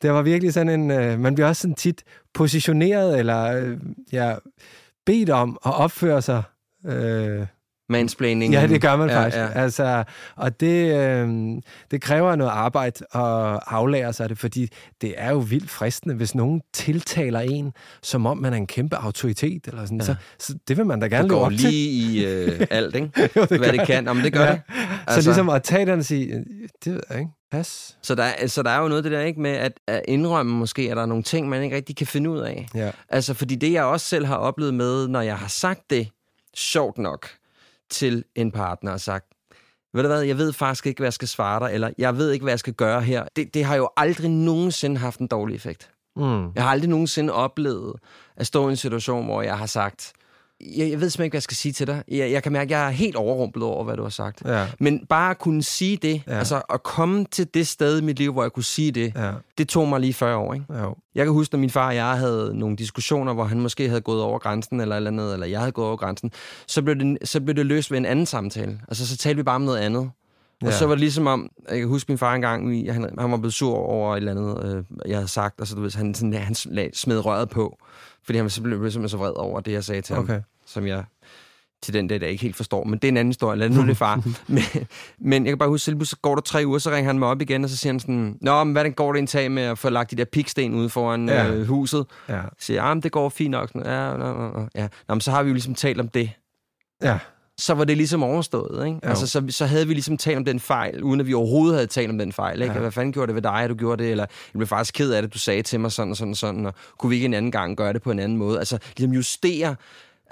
det 0.02 0.12
var 0.12 0.22
virkelig 0.22 0.52
sådan 0.52 0.80
en... 0.80 0.90
Uh, 0.90 1.20
man 1.20 1.34
bliver 1.34 1.48
også 1.48 1.62
sådan 1.62 1.74
tit 1.74 2.02
positioneret, 2.34 3.18
eller 3.18 3.62
uh, 3.62 3.78
ja, 4.12 4.34
bedt 5.06 5.30
om 5.30 5.58
at 5.66 5.74
opføre 5.74 6.22
sig... 6.22 6.42
Uh, 6.84 7.46
mansplaining. 7.92 8.52
Ja, 8.52 8.66
det 8.66 8.80
gør 8.80 8.96
man 8.96 9.08
ja, 9.08 9.18
faktisk. 9.18 9.36
Ja. 9.36 9.48
Altså, 9.48 10.04
og 10.36 10.60
det, 10.60 10.96
øh, 10.96 11.28
det 11.90 12.02
kræver 12.02 12.36
noget 12.36 12.50
arbejde 12.50 13.04
at 13.14 13.60
aflære 13.66 14.12
sig 14.12 14.28
det, 14.28 14.38
fordi 14.38 14.68
det 15.00 15.14
er 15.16 15.30
jo 15.30 15.38
vildt 15.38 15.70
fristende, 15.70 16.14
hvis 16.14 16.34
nogen 16.34 16.60
tiltaler 16.74 17.40
en, 17.40 17.72
som 18.02 18.26
om 18.26 18.38
man 18.38 18.52
er 18.52 18.56
en 18.56 18.66
kæmpe 18.66 18.96
autoritet, 18.96 19.66
eller 19.66 19.84
sådan, 19.84 19.98
ja. 19.98 20.04
så, 20.04 20.14
så 20.38 20.54
det 20.68 20.76
vil 20.76 20.86
man 20.86 21.00
da 21.00 21.06
gerne 21.06 21.28
leve 21.28 21.40
op 21.40 21.50
til. 21.50 21.60
lige 21.60 21.90
i 21.90 22.24
øh, 22.26 22.66
alt, 22.70 22.94
ikke? 22.94 23.10
jo, 23.36 23.44
det 23.44 23.58
Hvad 23.58 23.72
det 23.72 23.86
kan. 23.86 24.08
Om 24.08 24.18
det 24.18 24.32
gør 24.32 24.44
ja. 24.44 24.52
det. 24.52 24.60
Altså. 25.06 25.22
Så 25.22 25.28
ligesom 25.30 25.48
at 25.48 25.62
tage 25.62 25.86
den 25.86 25.98
og 25.98 26.04
sige, 26.04 26.44
det 26.84 26.92
ved 26.92 27.00
jeg 27.10 27.18
ikke. 27.18 27.30
Pas. 27.50 27.98
Så 28.02 28.14
der, 28.14 28.46
så 28.46 28.62
der 28.62 28.70
er 28.70 28.82
jo 28.82 28.88
noget 28.88 29.04
det 29.04 29.12
der 29.12 29.20
ikke 29.20 29.40
med 29.40 29.50
at, 29.50 29.72
at 29.86 30.02
indrømme 30.08 30.52
måske, 30.52 30.82
at 30.90 30.96
der 30.96 31.02
er 31.02 31.06
nogle 31.06 31.22
ting, 31.22 31.48
man 31.48 31.62
ikke 31.62 31.76
rigtig 31.76 31.96
kan 31.96 32.06
finde 32.06 32.30
ud 32.30 32.38
af. 32.38 32.68
Ja. 32.74 32.90
Altså, 33.08 33.34
fordi 33.34 33.54
det, 33.54 33.72
jeg 33.72 33.84
også 33.84 34.06
selv 34.06 34.26
har 34.26 34.36
oplevet 34.36 34.74
med, 34.74 35.08
når 35.08 35.20
jeg 35.20 35.38
har 35.38 35.48
sagt 35.48 35.90
det, 35.90 36.08
sjovt 36.56 36.98
nok, 36.98 37.28
til 37.92 38.24
en 38.34 38.52
partner 38.52 38.92
og 38.92 39.00
sagt, 39.00 39.26
ved 39.94 40.02
du 40.02 40.08
hvad, 40.08 40.22
jeg 40.22 40.38
ved 40.38 40.52
faktisk 40.52 40.86
ikke, 40.86 40.98
hvad 40.98 41.06
jeg 41.06 41.12
skal 41.12 41.28
svare 41.28 41.60
dig, 41.60 41.74
eller 41.74 41.90
jeg 41.98 42.16
ved 42.16 42.30
ikke, 42.30 42.42
hvad 42.42 42.52
jeg 42.52 42.58
skal 42.58 42.74
gøre 42.74 43.02
her. 43.02 43.24
Det, 43.36 43.54
det 43.54 43.64
har 43.64 43.76
jo 43.76 43.88
aldrig 43.96 44.30
nogensinde 44.30 44.96
haft 44.96 45.20
en 45.20 45.26
dårlig 45.26 45.54
effekt. 45.54 45.90
Mm. 46.16 46.52
Jeg 46.54 46.62
har 46.62 46.70
aldrig 46.70 46.90
nogensinde 46.90 47.32
oplevet 47.32 47.94
at 48.36 48.46
stå 48.46 48.68
i 48.68 48.70
en 48.70 48.76
situation, 48.76 49.24
hvor 49.24 49.42
jeg 49.42 49.58
har 49.58 49.66
sagt, 49.66 50.12
jeg, 50.62 50.90
jeg 50.90 51.00
ved 51.00 51.10
simpelthen 51.10 51.24
ikke, 51.24 51.32
hvad 51.32 51.36
jeg 51.36 51.42
skal 51.42 51.56
sige 51.56 51.72
til 51.72 51.86
dig. 51.86 52.02
Jeg, 52.08 52.32
jeg 52.32 52.42
kan 52.42 52.52
mærke, 52.52 52.74
at 52.74 52.80
jeg 52.80 52.86
er 52.86 52.90
helt 52.90 53.16
overrumplet 53.16 53.64
over, 53.64 53.84
hvad 53.84 53.96
du 53.96 54.02
har 54.02 54.10
sagt. 54.10 54.42
Ja. 54.44 54.66
Men 54.78 55.06
bare 55.08 55.30
at 55.30 55.38
kunne 55.38 55.62
sige 55.62 55.96
det, 55.96 56.22
ja. 56.26 56.38
altså 56.38 56.62
at 56.72 56.82
komme 56.82 57.24
til 57.24 57.54
det 57.54 57.68
sted 57.68 58.00
i 58.00 58.04
mit 58.04 58.18
liv, 58.18 58.32
hvor 58.32 58.42
jeg 58.42 58.52
kunne 58.52 58.64
sige 58.64 58.92
det, 58.92 59.12
ja. 59.16 59.32
det 59.58 59.68
tog 59.68 59.88
mig 59.88 60.00
lige 60.00 60.14
40 60.14 60.36
år. 60.36 60.54
Ikke? 60.54 60.66
Ja. 60.70 60.84
Jeg 61.14 61.24
kan 61.24 61.32
huske, 61.32 61.54
når 61.54 61.60
min 61.60 61.70
far 61.70 61.86
og 61.86 61.94
jeg 61.94 62.18
havde 62.18 62.58
nogle 62.58 62.76
diskussioner, 62.76 63.34
hvor 63.34 63.44
han 63.44 63.60
måske 63.60 63.88
havde 63.88 64.00
gået 64.00 64.22
over 64.22 64.38
grænsen, 64.38 64.80
eller 64.80 64.96
eller 64.96 65.10
andet, 65.10 65.32
eller 65.32 65.46
jeg 65.46 65.58
havde 65.58 65.72
gået 65.72 65.88
over 65.88 65.96
grænsen, 65.96 66.30
så 66.66 66.82
blev 66.82 66.96
det, 66.96 67.18
så 67.24 67.40
blev 67.40 67.56
det 67.56 67.66
løst 67.66 67.90
ved 67.90 67.98
en 67.98 68.06
anden 68.06 68.26
samtale. 68.26 68.80
Altså, 68.88 69.06
så 69.06 69.16
talte 69.16 69.36
vi 69.36 69.42
bare 69.42 69.56
om 69.56 69.62
noget 69.62 69.78
andet. 69.78 70.10
Og 70.62 70.68
ja. 70.68 70.78
så 70.78 70.86
var 70.86 70.94
det 70.94 71.00
ligesom 71.00 71.26
om, 71.26 71.50
jeg 71.68 71.78
kan 71.78 71.88
huske 71.88 72.12
min 72.12 72.18
far 72.18 72.34
engang, 72.34 72.92
han, 72.92 73.14
han 73.18 73.30
var 73.30 73.36
blevet 73.36 73.54
sur 73.54 73.76
over 73.76 74.12
et 74.12 74.16
eller 74.16 74.32
andet, 74.32 74.76
øh, 74.76 74.84
jeg 75.08 75.16
havde 75.16 75.28
sagt, 75.28 75.60
og 75.60 75.66
så 75.66 75.74
du 75.74 75.80
ved, 75.80 75.96
han, 75.96 76.14
sådan, 76.14 76.34
han 76.34 76.54
smed 76.94 77.24
røret 77.24 77.48
på, 77.48 77.78
fordi 78.24 78.38
han 78.38 78.44
blev 78.44 78.50
simpelthen 78.90 79.08
så 79.08 79.16
vred 79.16 79.32
over 79.36 79.60
det, 79.60 79.72
jeg 79.72 79.84
sagde 79.84 80.02
til 80.02 80.16
okay. 80.16 80.32
ham 80.32 80.42
som 80.72 80.86
jeg 80.86 81.04
til 81.82 81.94
den 81.94 82.08
dag, 82.08 82.20
der 82.20 82.26
ikke 82.26 82.42
helt 82.42 82.56
forstår. 82.56 82.84
Men 82.84 82.98
det 82.98 83.04
er 83.04 83.08
en 83.08 83.16
anden 83.16 83.30
historie. 83.30 83.58
Lad 83.58 83.68
nu 83.68 83.86
det 83.86 83.96
far. 83.96 84.22
men, 84.46 84.62
men 85.18 85.44
jeg 85.44 85.50
kan 85.50 85.58
bare 85.58 85.68
huske, 85.68 85.96
at 86.00 86.08
så 86.08 86.16
går 86.22 86.34
der 86.34 86.42
tre 86.42 86.62
uger, 86.66 86.78
så 86.78 86.90
ringer 86.90 87.08
han 87.08 87.18
mig 87.18 87.28
op 87.28 87.42
igen, 87.42 87.64
og 87.64 87.70
så 87.70 87.76
siger 87.76 87.92
han 87.92 88.00
sådan, 88.00 88.38
Nå, 88.40 88.64
men 88.64 88.72
hvad 88.72 88.90
går 88.90 89.12
det 89.12 89.18
en 89.18 89.26
tag 89.26 89.50
med 89.50 89.62
at 89.62 89.78
få 89.78 89.88
lagt 89.88 90.10
de 90.10 90.16
der 90.16 90.24
piksten 90.24 90.74
ude 90.74 90.88
foran 90.88 91.28
ja. 91.28 91.50
øh, 91.50 91.66
huset? 91.66 92.06
Ja. 92.28 92.42
Så 92.42 92.66
siger 92.66 92.82
jeg, 92.82 92.90
ah, 92.90 93.02
det 93.02 93.12
går 93.12 93.28
fint 93.28 93.50
nok. 93.50 93.74
Ja, 93.74 94.10
ja, 94.10 94.58
ja. 94.58 94.66
ja. 94.74 94.88
Nå, 95.08 95.14
men 95.14 95.20
så 95.20 95.30
har 95.30 95.42
vi 95.42 95.48
jo 95.48 95.54
ligesom 95.54 95.74
talt 95.74 96.00
om 96.00 96.08
det. 96.08 96.30
Ja 97.02 97.18
så 97.58 97.74
var 97.74 97.84
det 97.84 97.96
ligesom 97.96 98.22
overstået. 98.22 98.86
Ikke? 98.86 98.98
Altså, 99.02 99.26
så, 99.26 99.42
så 99.50 99.66
havde 99.66 99.86
vi 99.88 99.94
ligesom 99.94 100.16
talt 100.16 100.36
om 100.36 100.44
den 100.44 100.60
fejl, 100.60 101.02
uden 101.02 101.20
at 101.20 101.26
vi 101.26 101.34
overhovedet 101.34 101.74
havde 101.74 101.86
talt 101.86 102.10
om 102.10 102.18
den 102.18 102.32
fejl. 102.32 102.62
Ikke? 102.62 102.74
Ja. 102.74 102.80
Hvad 102.80 102.90
fanden 102.90 103.12
gjorde 103.12 103.26
det 103.26 103.34
ved 103.34 103.42
dig, 103.42 103.54
at 103.54 103.70
du 103.70 103.74
gjorde 103.74 104.02
det? 104.02 104.10
Eller 104.10 104.26
jeg 104.54 104.58
blev 104.58 104.66
faktisk 104.66 104.94
ked 104.94 105.12
af 105.12 105.22
det, 105.22 105.34
du 105.34 105.38
sagde 105.38 105.62
til 105.62 105.80
mig 105.80 105.92
sådan 105.92 106.10
og 106.10 106.16
sådan 106.16 106.30
og 106.30 106.36
sådan, 106.36 106.66
og 106.66 106.74
kunne 106.98 107.10
vi 107.10 107.16
ikke 107.16 107.24
en 107.24 107.34
anden 107.34 107.50
gang 107.50 107.76
gøre 107.76 107.92
det 107.92 108.02
på 108.02 108.10
en 108.10 108.18
anden 108.18 108.38
måde? 108.38 108.58
Altså 108.58 108.78
ligesom 108.96 109.12
justere 109.12 109.76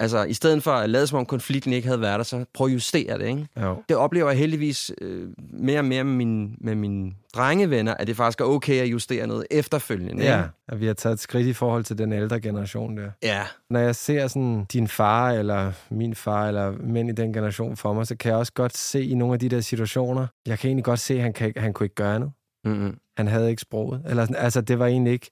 Altså, 0.00 0.24
i 0.24 0.32
stedet 0.32 0.62
for 0.62 0.70
at 0.70 0.90
lade 0.90 1.06
som 1.06 1.18
om 1.18 1.26
konflikten 1.26 1.72
ikke 1.72 1.88
havde 1.88 2.00
været 2.00 2.18
der, 2.18 2.24
så 2.24 2.44
prøv 2.54 2.66
at 2.66 2.72
justere 2.72 3.18
det, 3.18 3.26
ikke? 3.26 3.46
Jo. 3.60 3.82
Det 3.88 3.96
oplever 3.96 4.28
jeg 4.28 4.38
heldigvis 4.38 4.92
øh, 5.00 5.28
mere 5.38 5.78
og 5.78 5.84
mere 5.84 6.04
med, 6.04 6.14
min, 6.14 6.56
med 6.60 6.74
mine 6.74 7.12
drengevenner, 7.34 7.94
at 7.94 8.06
det 8.06 8.16
faktisk 8.16 8.40
er 8.40 8.44
okay 8.44 8.80
at 8.80 8.86
justere 8.86 9.26
noget 9.26 9.46
efterfølgende. 9.50 10.24
Ja, 10.24 10.42
at 10.68 10.80
vi 10.80 10.86
har 10.86 10.94
taget 10.94 11.12
et 11.12 11.20
skridt 11.20 11.46
i 11.46 11.52
forhold 11.52 11.84
til 11.84 11.98
den 11.98 12.12
ældre 12.12 12.40
generation 12.40 12.96
der. 12.96 13.10
Ja. 13.22 13.42
Når 13.70 13.80
jeg 13.80 13.96
ser 13.96 14.26
sådan 14.26 14.64
din 14.72 14.88
far, 14.88 15.30
eller 15.30 15.72
min 15.90 16.14
far, 16.14 16.48
eller 16.48 16.72
mænd 16.80 17.10
i 17.10 17.12
den 17.12 17.32
generation 17.32 17.76
for 17.76 17.92
mig, 17.92 18.06
så 18.06 18.16
kan 18.16 18.30
jeg 18.30 18.38
også 18.38 18.52
godt 18.52 18.76
se 18.76 19.04
i 19.04 19.14
nogle 19.14 19.34
af 19.34 19.40
de 19.40 19.48
der 19.48 19.60
situationer, 19.60 20.26
jeg 20.46 20.58
kan 20.58 20.68
egentlig 20.68 20.84
godt 20.84 21.00
se, 21.00 21.14
at 21.14 21.22
han, 21.22 21.32
kan, 21.32 21.52
han 21.56 21.72
kunne 21.72 21.84
ikke 21.84 21.94
gøre 21.94 22.18
noget. 22.18 22.34
Mm-hmm. 22.64 22.98
Han 23.16 23.28
havde 23.28 23.50
ikke 23.50 23.62
sproget. 23.62 24.02
Eller, 24.08 24.26
altså, 24.36 24.60
det 24.60 24.78
var 24.78 24.86
egentlig 24.86 25.12
ikke, 25.12 25.30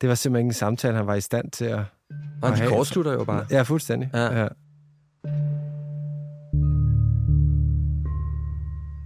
det 0.00 0.08
var 0.08 0.14
simpelthen 0.14 0.46
ikke 0.46 0.50
en 0.50 0.54
samtale, 0.54 0.96
han 0.96 1.06
var 1.06 1.14
i 1.14 1.20
stand 1.20 1.50
til 1.50 1.64
at 1.64 1.80
Nej, 2.42 2.54
de 2.54 2.66
kortslutter 2.68 3.12
jo 3.12 3.24
bare. 3.24 3.46
Ja, 3.50 3.62
fuldstændig. 3.62 4.10
Ja. 4.14 4.40
ja. 4.40 4.48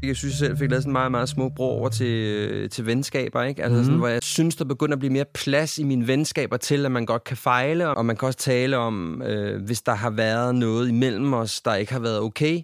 Jeg 0.03 0.17
synes, 0.17 0.33
jeg 0.33 0.39
selv 0.49 0.59
fik 0.59 0.71
lavet 0.71 0.83
sådan 0.83 0.91
en 0.91 0.93
meget, 0.93 1.11
meget 1.11 1.29
små 1.29 1.49
bro 1.49 1.65
over 1.65 1.89
til, 1.89 2.71
til 2.71 2.87
venskaber, 2.87 3.43
ikke? 3.43 3.63
Altså 3.63 3.79
mm. 3.79 3.85
sådan, 3.85 3.99
hvor 3.99 4.09
jeg 4.09 4.23
synes, 4.23 4.57
der 4.57 4.65
begynder 4.65 4.93
at 4.93 4.99
blive 4.99 5.13
mere 5.13 5.25
plads 5.35 5.79
i 5.79 5.85
mine 5.85 6.07
venskaber 6.07 6.57
til, 6.57 6.85
at 6.87 6.93
man 6.93 7.07
godt 7.07 7.25
kan 7.25 7.37
fejle, 7.37 7.89
og 7.89 8.07
man 8.07 8.17
kan 8.17 8.27
også 8.27 8.39
tale 8.39 8.77
om, 8.77 9.23
øh, 9.23 9.65
hvis 9.65 9.83
der 9.83 9.95
har 9.95 10.11
været 10.11 10.55
noget 10.55 10.89
imellem 10.89 11.33
os, 11.33 11.61
der 11.61 11.75
ikke 11.75 11.93
har 11.93 12.01
været 12.01 12.21
okay, 12.21 12.61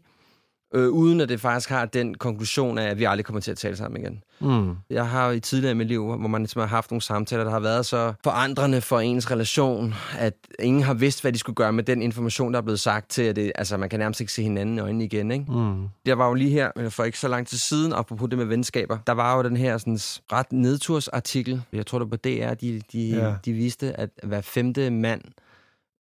øh, 0.75 0.89
uden 0.89 1.21
at 1.21 1.29
det 1.29 1.41
faktisk 1.41 1.69
har 1.69 1.85
den 1.85 2.15
konklusion 2.15 2.79
af, 2.79 2.91
at 2.91 2.99
vi 2.99 3.05
aldrig 3.05 3.25
kommer 3.25 3.41
til 3.41 3.51
at 3.51 3.57
tale 3.57 3.77
sammen 3.77 4.01
igen. 4.01 4.23
Mm. 4.41 4.77
Jeg 4.91 5.09
har 5.09 5.31
i 5.31 5.41
tidligere 5.41 5.71
i 5.73 5.75
mit 5.75 5.87
liv, 5.87 6.05
hvor 6.05 6.17
man 6.17 6.43
ligesom 6.43 6.61
har 6.61 6.67
haft 6.67 6.91
nogle 6.91 7.03
samtaler, 7.03 7.45
der 7.45 7.51
har 7.51 7.61
været 7.61 7.87
så 7.87 8.13
forandrende 8.25 8.81
for 8.81 9.01
ens 9.01 9.31
relation, 9.31 9.95
at 10.19 10.35
ingen 10.59 10.83
har 10.83 10.95
vidst, 10.95 11.21
hvad 11.21 11.33
de 11.33 11.39
skulle 11.39 11.57
gøre 11.57 11.73
med 11.73 11.85
den 11.85 12.03
information, 12.03 12.53
der 12.53 12.59
er 12.59 12.63
blevet 12.63 12.81
sagt 12.81 13.11
til, 13.11 13.23
at 13.23 13.37
det, 13.37 13.53
altså, 13.55 13.77
man 13.77 13.89
kan 13.89 13.99
nærmest 13.99 14.21
ikke 14.21 14.33
se 14.33 14.43
hinanden 14.43 14.77
i 14.77 14.81
øjnene 14.81 15.05
igen. 15.05 15.31
Ikke? 15.31 15.53
Mm. 15.53 15.89
Jeg 16.07 16.19
var 16.19 16.29
jo 16.29 16.35
lige 16.35 16.51
her, 16.51 16.89
for 16.91 17.05
ikke 17.05 17.19
så 17.19 17.29
lang 17.29 17.47
tid 17.47 17.59
siden, 17.59 17.93
apropos 17.93 18.29
det 18.31 18.39
med 18.39 18.47
venskaber, 18.47 18.99
der 19.07 19.13
var 19.13 19.37
jo 19.37 19.43
den 19.43 19.57
her 19.57 19.79
sådan, 19.79 19.99
ret 20.33 20.53
nedtursartikel, 20.53 21.63
jeg 21.73 21.87
tror 21.87 21.99
det 21.99 22.11
var 22.11 22.17
DR, 22.17 22.55
de, 22.55 22.83
de, 22.93 23.09
ja. 23.09 23.35
de 23.45 23.53
viste, 23.53 24.01
at 24.01 24.11
hver 24.23 24.41
femte 24.41 24.91
mand 24.91 25.21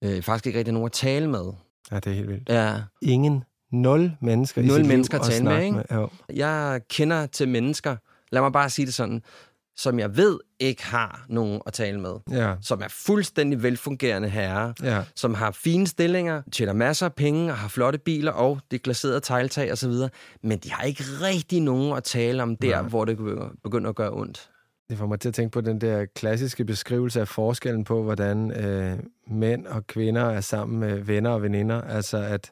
øh, 0.05 0.23
faktisk 0.23 0.47
ikke 0.47 0.59
rigtig 0.59 0.75
nogen 0.75 0.87
at 0.87 0.93
tale 0.93 1.29
med. 1.29 1.53
Ja, 1.91 1.97
det 1.97 2.07
er 2.07 2.15
helt 2.15 2.29
vildt. 2.29 2.49
Ja. 2.49 2.75
Ingen 3.03 3.45
nul 3.71 4.13
mennesker 4.21 4.63
i 4.63 4.67
Nul 4.67 4.77
sit 4.77 4.87
mennesker 4.87 5.19
liv 5.19 5.25
at 5.27 5.31
tale 5.33 5.45
med, 5.45 5.63
ikke? 5.65 5.95
Jo. 5.95 6.09
Jeg 6.35 6.81
kender 6.91 7.27
til 7.27 7.49
mennesker, 7.49 7.97
lad 8.33 8.41
mig 8.43 8.53
bare 8.53 8.71
sige 8.71 8.87
det 8.87 8.95
sådan, 8.95 9.23
som 9.77 9.99
jeg 9.99 10.17
ved 10.17 10.39
ikke 10.61 10.87
har 10.87 11.25
nogen 11.29 11.61
at 11.67 11.73
tale 11.73 12.01
med. 12.01 12.15
Ja, 12.31 12.55
Som 12.63 12.81
er 12.83 12.89
fuldstændig 12.89 13.63
velfungerende 13.63 14.29
herrer. 14.29 14.73
ja. 14.83 15.03
som 15.15 15.35
har 15.35 15.51
fine 15.51 15.87
stillinger, 15.87 16.43
tjener 16.53 16.73
masser 16.73 17.07
af 17.07 17.15
penge 17.15 17.53
og 17.53 17.59
har 17.59 17.69
flotte 17.69 17.99
biler 17.99 18.33
og 18.33 18.59
det 18.71 18.83
glaserede 18.83 19.21
tegltag 19.21 19.73
osv., 19.73 19.93
men 20.43 20.59
de 20.59 20.73
har 20.73 20.83
ikke 20.83 21.03
rigtig 21.23 21.61
nogen 21.61 21.97
at 21.97 22.05
tale 22.05 22.43
om 22.43 22.57
der, 22.57 22.81
Nej. 22.81 22.89
hvor 22.89 23.05
det 23.05 23.17
begynder 23.63 23.89
at 23.91 23.97
gøre 23.97 24.11
ondt. 24.13 24.51
Det 24.91 24.99
får 24.99 25.07
mig 25.07 25.21
til 25.21 25.29
at 25.29 25.35
tænke 25.35 25.53
på 25.53 25.61
den 25.61 25.81
der 25.81 26.05
klassiske 26.15 26.65
beskrivelse 26.65 27.21
af 27.21 27.29
forskellen 27.29 27.85
på, 27.85 28.03
hvordan 28.03 28.51
øh, 28.51 28.99
mænd 29.27 29.67
og 29.67 29.87
kvinder 29.87 30.25
er 30.25 30.41
sammen 30.41 30.81
med 30.81 30.99
venner 30.99 31.31
og 31.31 31.43
veninder. 31.43 31.81
Altså 31.83 32.19
at, 32.19 32.51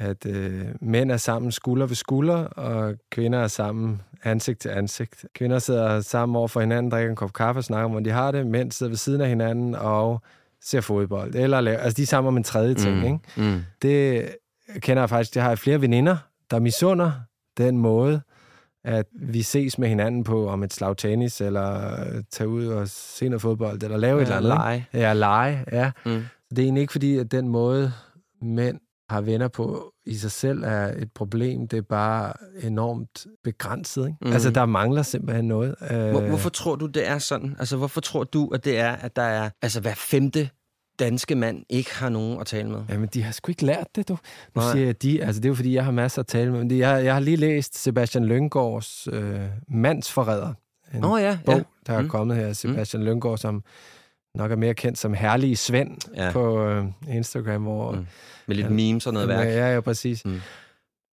at 0.00 0.26
øh, 0.26 0.64
mænd 0.80 1.10
er 1.12 1.16
sammen 1.16 1.52
skulder 1.52 1.86
ved 1.86 1.96
skulder, 1.96 2.36
og 2.44 2.94
kvinder 3.10 3.38
er 3.38 3.48
sammen 3.48 4.02
ansigt 4.24 4.58
til 4.60 4.68
ansigt. 4.68 5.24
Kvinder 5.34 5.58
sidder 5.58 6.00
sammen 6.00 6.36
over 6.36 6.48
for 6.48 6.60
hinanden, 6.60 6.92
drikker 6.92 7.10
en 7.10 7.16
kop 7.16 7.32
kaffe 7.32 7.58
og 7.58 7.64
snakker 7.64 7.84
om, 7.84 7.90
hvordan 7.90 8.04
de 8.04 8.10
har 8.10 8.30
det. 8.30 8.46
Mænd 8.46 8.72
sidder 8.72 8.90
ved 8.90 8.96
siden 8.96 9.20
af 9.20 9.28
hinanden 9.28 9.74
og 9.74 10.22
ser 10.62 10.80
fodbold. 10.80 11.34
Eller 11.34 11.60
laver, 11.60 11.78
altså 11.78 11.96
de 11.96 12.02
er 12.02 12.06
sammen 12.06 12.28
om 12.28 12.36
en 12.36 12.44
tredje 12.44 12.74
ting, 12.74 12.96
Mm. 12.98 13.04
ikke? 13.04 13.18
Mm. 13.36 13.60
Det 13.82 14.28
kender 14.80 15.02
jeg 15.02 15.08
faktisk. 15.10 15.34
Det 15.34 15.42
har 15.42 15.48
jeg 15.48 15.58
flere 15.58 15.80
veninder, 15.80 16.16
der 16.50 16.58
misunder 16.58 17.12
den 17.58 17.78
måde, 17.78 18.20
at 18.84 19.06
vi 19.12 19.42
ses 19.42 19.78
med 19.78 19.88
hinanden 19.88 20.24
på 20.24 20.48
om 20.48 20.62
et 20.62 20.72
slag 20.72 20.96
tennis, 20.96 21.40
eller 21.40 21.90
tage 22.30 22.48
ud 22.48 22.66
og 22.66 22.88
se 22.88 23.28
noget 23.28 23.42
fodbold, 23.42 23.82
eller 23.82 23.96
lave 23.96 24.16
et 24.18 24.22
eller 24.22 24.36
andet. 24.36 24.48
lege. 24.48 24.86
Ja, 24.94 25.12
lege, 25.12 25.64
ja. 25.72 25.90
Mm. 26.06 26.22
Det 26.50 26.58
er 26.58 26.62
egentlig 26.62 26.80
ikke 26.80 26.92
fordi, 26.92 27.18
at 27.18 27.32
den 27.32 27.48
måde, 27.48 27.92
mænd 28.42 28.80
har 29.10 29.20
venner 29.20 29.48
på 29.48 29.92
i 30.06 30.14
sig 30.16 30.30
selv 30.30 30.62
er 30.64 30.86
et 30.86 31.12
problem. 31.14 31.68
Det 31.68 31.76
er 31.76 31.82
bare 31.82 32.32
enormt 32.62 33.26
begrænset. 33.44 34.00
Ikke? 34.06 34.16
Mhm. 34.20 34.28
Mm. 34.28 34.32
Altså, 34.32 34.50
der 34.50 34.66
mangler 34.66 35.02
simpelthen 35.02 35.44
noget. 35.48 35.74
Hvor, 35.90 36.20
Øh, 36.20 36.28
hvorfor 36.28 36.50
tror 36.50 36.76
du, 36.76 36.86
det 36.86 37.08
er 37.08 37.18
sådan? 37.18 37.56
Altså, 37.58 37.76
hvorfor 37.76 38.00
tror 38.00 38.24
du, 38.24 38.48
at 38.48 38.64
det 38.64 38.78
er, 38.78 38.90
at 38.92 39.16
der 39.16 39.22
er, 39.22 39.50
altså 39.62 39.80
hver 39.80 39.94
femte 39.94 40.48
danske 40.98 41.34
mand 41.34 41.64
ikke 41.70 41.94
har 41.94 42.08
nogen 42.08 42.40
at 42.40 42.46
tale 42.46 42.68
med? 42.68 42.82
Jamen, 42.88 43.08
de 43.14 43.22
har 43.22 43.32
sgu 43.32 43.50
ikke 43.50 43.66
lært 43.66 43.86
det, 43.96 44.08
du. 44.08 44.12
Nu 44.12 44.62
Nej. 44.62 44.72
siger 44.72 44.86
jeg 44.86 45.02
de, 45.02 45.22
altså 45.24 45.40
det 45.40 45.46
er 45.46 45.50
jo 45.50 45.54
fordi, 45.54 45.74
jeg 45.74 45.84
har 45.84 45.92
masser 45.92 46.20
at 46.20 46.26
tale 46.26 46.50
med. 46.50 46.58
Men 46.64 46.78
jeg, 46.78 47.04
jeg 47.04 47.12
har 47.14 47.20
lige 47.20 47.36
læst 47.36 47.82
Sebastian 47.82 48.24
Lyngårds 48.24 49.08
øh, 49.12 49.40
Mandsforræder. 49.68 50.52
En 50.94 51.04
oh, 51.04 51.20
ja, 51.22 51.38
bog, 51.46 51.54
ja. 51.54 51.62
der 51.86 51.92
er 51.92 52.02
Mm. 52.02 52.08
kommet 52.08 52.36
her. 52.36 52.52
Sebastian 52.52 53.02
mm. 53.02 53.08
Lyngård, 53.08 53.38
som 53.38 53.62
nok 54.34 54.50
er 54.52 54.56
mere 54.56 54.74
kendt 54.74 54.98
som 54.98 55.14
Herlige 55.14 55.56
Svend 55.56 56.14
Ja. 56.16 56.30
på 56.32 56.64
øh, 56.66 56.84
Instagram, 57.08 57.62
hvor... 57.62 57.92
Mm. 57.92 58.06
Med 58.46 58.56
lidt 58.56 58.70
memes 58.70 59.06
og 59.06 59.12
noget 59.12 59.28
værk. 59.28 59.46
Ja, 59.46 59.74
ja, 59.74 59.80
præcis. 59.80 60.24
Mm. 60.24 60.40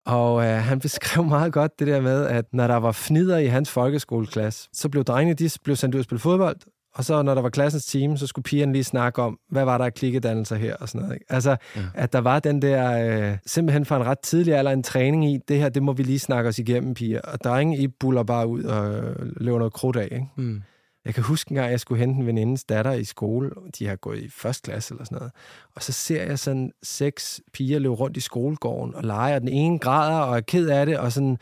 Og 0.06 0.46
øh, 0.46 0.58
han 0.58 0.80
beskrev 0.80 1.24
meget 1.24 1.54
godt 1.54 1.80
det 1.80 1.88
der 1.88 2.02
med, 2.02 2.26
at 2.26 2.46
når 2.54 2.68
der 2.68 2.76
var 2.76 2.92
fnider 2.92 3.38
i 3.38 3.46
hans 3.46 3.70
folkeskoleklasse, 3.72 4.70
så 4.74 4.90
blev 4.90 5.04
drengene 5.04 5.34
de 5.34 5.50
blev 5.64 5.76
sendt 5.76 5.96
ud 5.96 6.00
og 6.00 6.04
spille 6.04 6.20
fodbold, 6.20 6.58
og 6.96 7.06
så 7.06 7.22
når 7.22 7.36
der 7.36 7.42
var 7.42 7.50
klassens 7.50 7.86
team, 7.86 8.18
så 8.18 8.28
skulle 8.28 8.44
pigerne 8.44 8.74
lige 8.74 8.84
snakke 8.84 9.22
om, 9.22 9.40
hvad 9.50 9.66
var 9.66 9.78
der 9.78 9.86
af 9.86 9.94
klikkedannelser 9.94 10.56
her 10.56 10.76
og 10.76 10.90
sådan 10.90 11.02
noget. 11.02 11.16
Ikke? 11.16 11.26
Altså, 11.30 11.50
Ja. 11.76 11.82
ja. 11.82 11.86
at 11.94 12.14
der 12.14 12.20
var 12.20 12.40
den 12.40 12.62
der, 12.62 13.08
øh, 13.32 13.38
simpelthen 13.46 13.86
fra 13.86 13.96
en 13.98 14.06
ret 14.06 14.20
tidlig 14.20 14.54
alder, 14.56 14.72
en 14.72 14.84
træning 14.84 15.26
i, 15.32 15.40
det 15.48 15.58
her, 15.60 15.70
det 15.70 15.84
må 15.84 15.94
vi 15.94 16.04
lige 16.04 16.20
snakke 16.20 16.48
os 16.48 16.60
igennem, 16.60 16.94
piger. 16.94 17.22
Og 17.22 17.40
drenge, 17.44 17.78
I 17.78 17.88
buller 17.88 18.24
bare 18.24 18.48
ud 18.48 18.64
og 18.64 18.94
øh, 18.96 19.16
løber 19.38 19.58
noget 19.58 19.74
krudt 19.74 19.96
af, 19.96 20.04
ikke? 20.12 20.26
Mm. 20.38 20.62
Jeg 21.08 21.16
kan 21.16 21.24
huske 21.24 21.52
en 21.52 21.56
gang, 21.56 21.72
jeg 21.72 21.80
skulle 21.80 22.00
hente 22.00 22.20
en 22.20 22.28
venindes 22.28 22.64
datter 22.64 22.92
i 22.92 23.04
skole. 23.04 23.52
De 23.80 23.88
har 23.88 23.96
gået 23.96 24.20
i 24.20 24.30
første 24.30 24.72
klasse 24.72 24.94
eller 24.94 25.06
sådan 25.06 25.18
noget. 25.18 25.32
Og 25.76 25.84
så 25.84 25.92
ser 25.92 26.24
jeg 26.24 26.40
sådan 26.40 26.72
seks 26.84 27.42
piger 27.54 27.80
løbe 27.80 27.96
rundt 27.96 28.18
i 28.18 28.20
skolegården 28.20 28.96
og 28.96 29.04
lege, 29.04 29.36
og 29.36 29.42
den 29.42 29.50
ene 29.50 29.80
græder 29.80 30.20
og 30.20 30.38
er 30.38 30.42
ked 30.42 30.68
af 30.70 30.86
det, 30.86 30.98
og 30.98 31.12
sådan... 31.12 31.38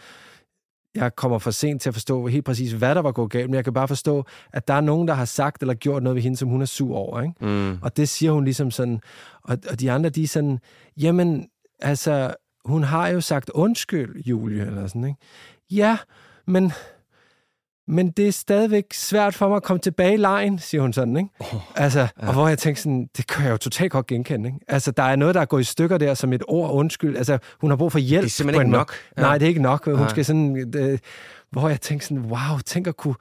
Jeg 0.96 1.16
kommer 1.16 1.40
for 1.40 1.52
sent 1.52 1.82
til 1.82 1.90
at 1.90 1.94
forstå 1.94 2.28
helt 2.28 2.46
præcis, 2.46 2.72
hvad 2.72 2.96
der 2.96 3.02
var 3.02 3.12
gået 3.12 3.32
galt, 3.32 3.50
men 3.50 3.56
jeg 3.56 3.64
kan 3.64 3.74
bare 3.74 3.88
forstå, 3.88 4.26
at 4.54 4.68
der 4.68 4.74
er 4.74 4.82
nogen, 4.82 5.08
der 5.08 5.14
har 5.14 5.26
sagt 5.26 5.62
eller 5.62 5.74
gjort 5.74 6.04
noget 6.04 6.16
ved 6.16 6.24
hende, 6.24 6.38
som 6.38 6.50
hun 6.50 6.62
er 6.62 6.66
sur 6.66 6.96
over. 6.96 7.22
Ikke? 7.22 7.46
Mm. 7.46 7.78
Og 7.82 7.98
det 7.98 8.10
siger 8.10 8.32
hun 8.32 8.44
ligesom 8.44 8.72
sådan, 8.72 9.02
og, 9.44 9.58
og 9.70 9.80
de 9.80 9.92
andre, 9.92 10.10
de 10.10 10.24
er 10.24 10.28
sådan, 10.28 10.60
jamen, 10.98 11.48
altså, 11.80 12.34
hun 12.66 12.84
har 12.84 13.08
jo 13.08 13.22
sagt 13.22 13.50
undskyld, 13.50 14.24
Julie, 14.24 14.66
eller 14.66 14.88
sådan, 14.88 15.06
ikke? 15.06 15.20
Ja, 15.72 15.98
men, 16.48 16.72
men 17.88 18.12
det 18.12 18.28
er 18.28 18.32
stadigvæk 18.32 18.86
svært 18.94 19.34
for 19.36 19.48
mig 19.48 19.56
at 19.56 19.64
komme 19.64 19.80
tilbage 19.80 20.14
i 20.14 20.18
lejen, 20.18 20.60
siger 20.60 20.82
hun 20.82 20.94
sådan, 20.94 21.18
ikke? 21.18 21.30
Oh, 21.40 21.62
Altså, 21.76 22.00
ja. 22.00 22.08
og 22.28 22.34
hvor 22.34 22.48
jeg 22.48 22.58
tænker 22.58 22.82
sådan, 22.82 23.10
det 23.18 23.28
kan 23.28 23.46
jeg 23.46 23.52
jo 23.52 23.58
totalt 23.58 23.92
godt 23.92 24.08
genkende, 24.08 24.48
ikke? 24.50 24.60
Altså, 24.68 24.92
der 24.92 25.04
er 25.04 25.16
noget, 25.16 25.36
der 25.36 25.42
er 25.42 25.46
gået 25.46 25.62
i 25.62 25.64
stykker 25.64 25.98
der, 25.98 26.14
som 26.14 26.34
et 26.34 26.44
ord 26.48 26.72
undskyld. 26.72 27.18
Altså, 27.18 27.38
hun 27.62 27.70
har 27.70 27.78
brug 27.78 27.92
for 27.92 28.00
hjælp. 28.00 28.22
Det 28.24 28.30
er 28.30 28.32
simpelthen 28.32 28.68
ikke 28.68 28.78
nok. 28.78 28.94
Ja. 29.18 29.22
Nej, 29.22 29.38
det 29.38 29.46
er 29.46 29.50
ikke 29.50 29.62
nok. 29.62 29.86
Hun 29.86 29.96
Nej. 29.96 30.10
skal 30.10 30.26
sådan... 30.26 30.72
Det, 30.74 31.00
hvor 31.52 31.70
jeg 31.70 31.82
tænker 31.82 32.04
sådan, 32.06 32.24
wow, 32.26 32.60
tænk 32.66 32.88
at 32.88 32.98
kunne... 32.98 33.16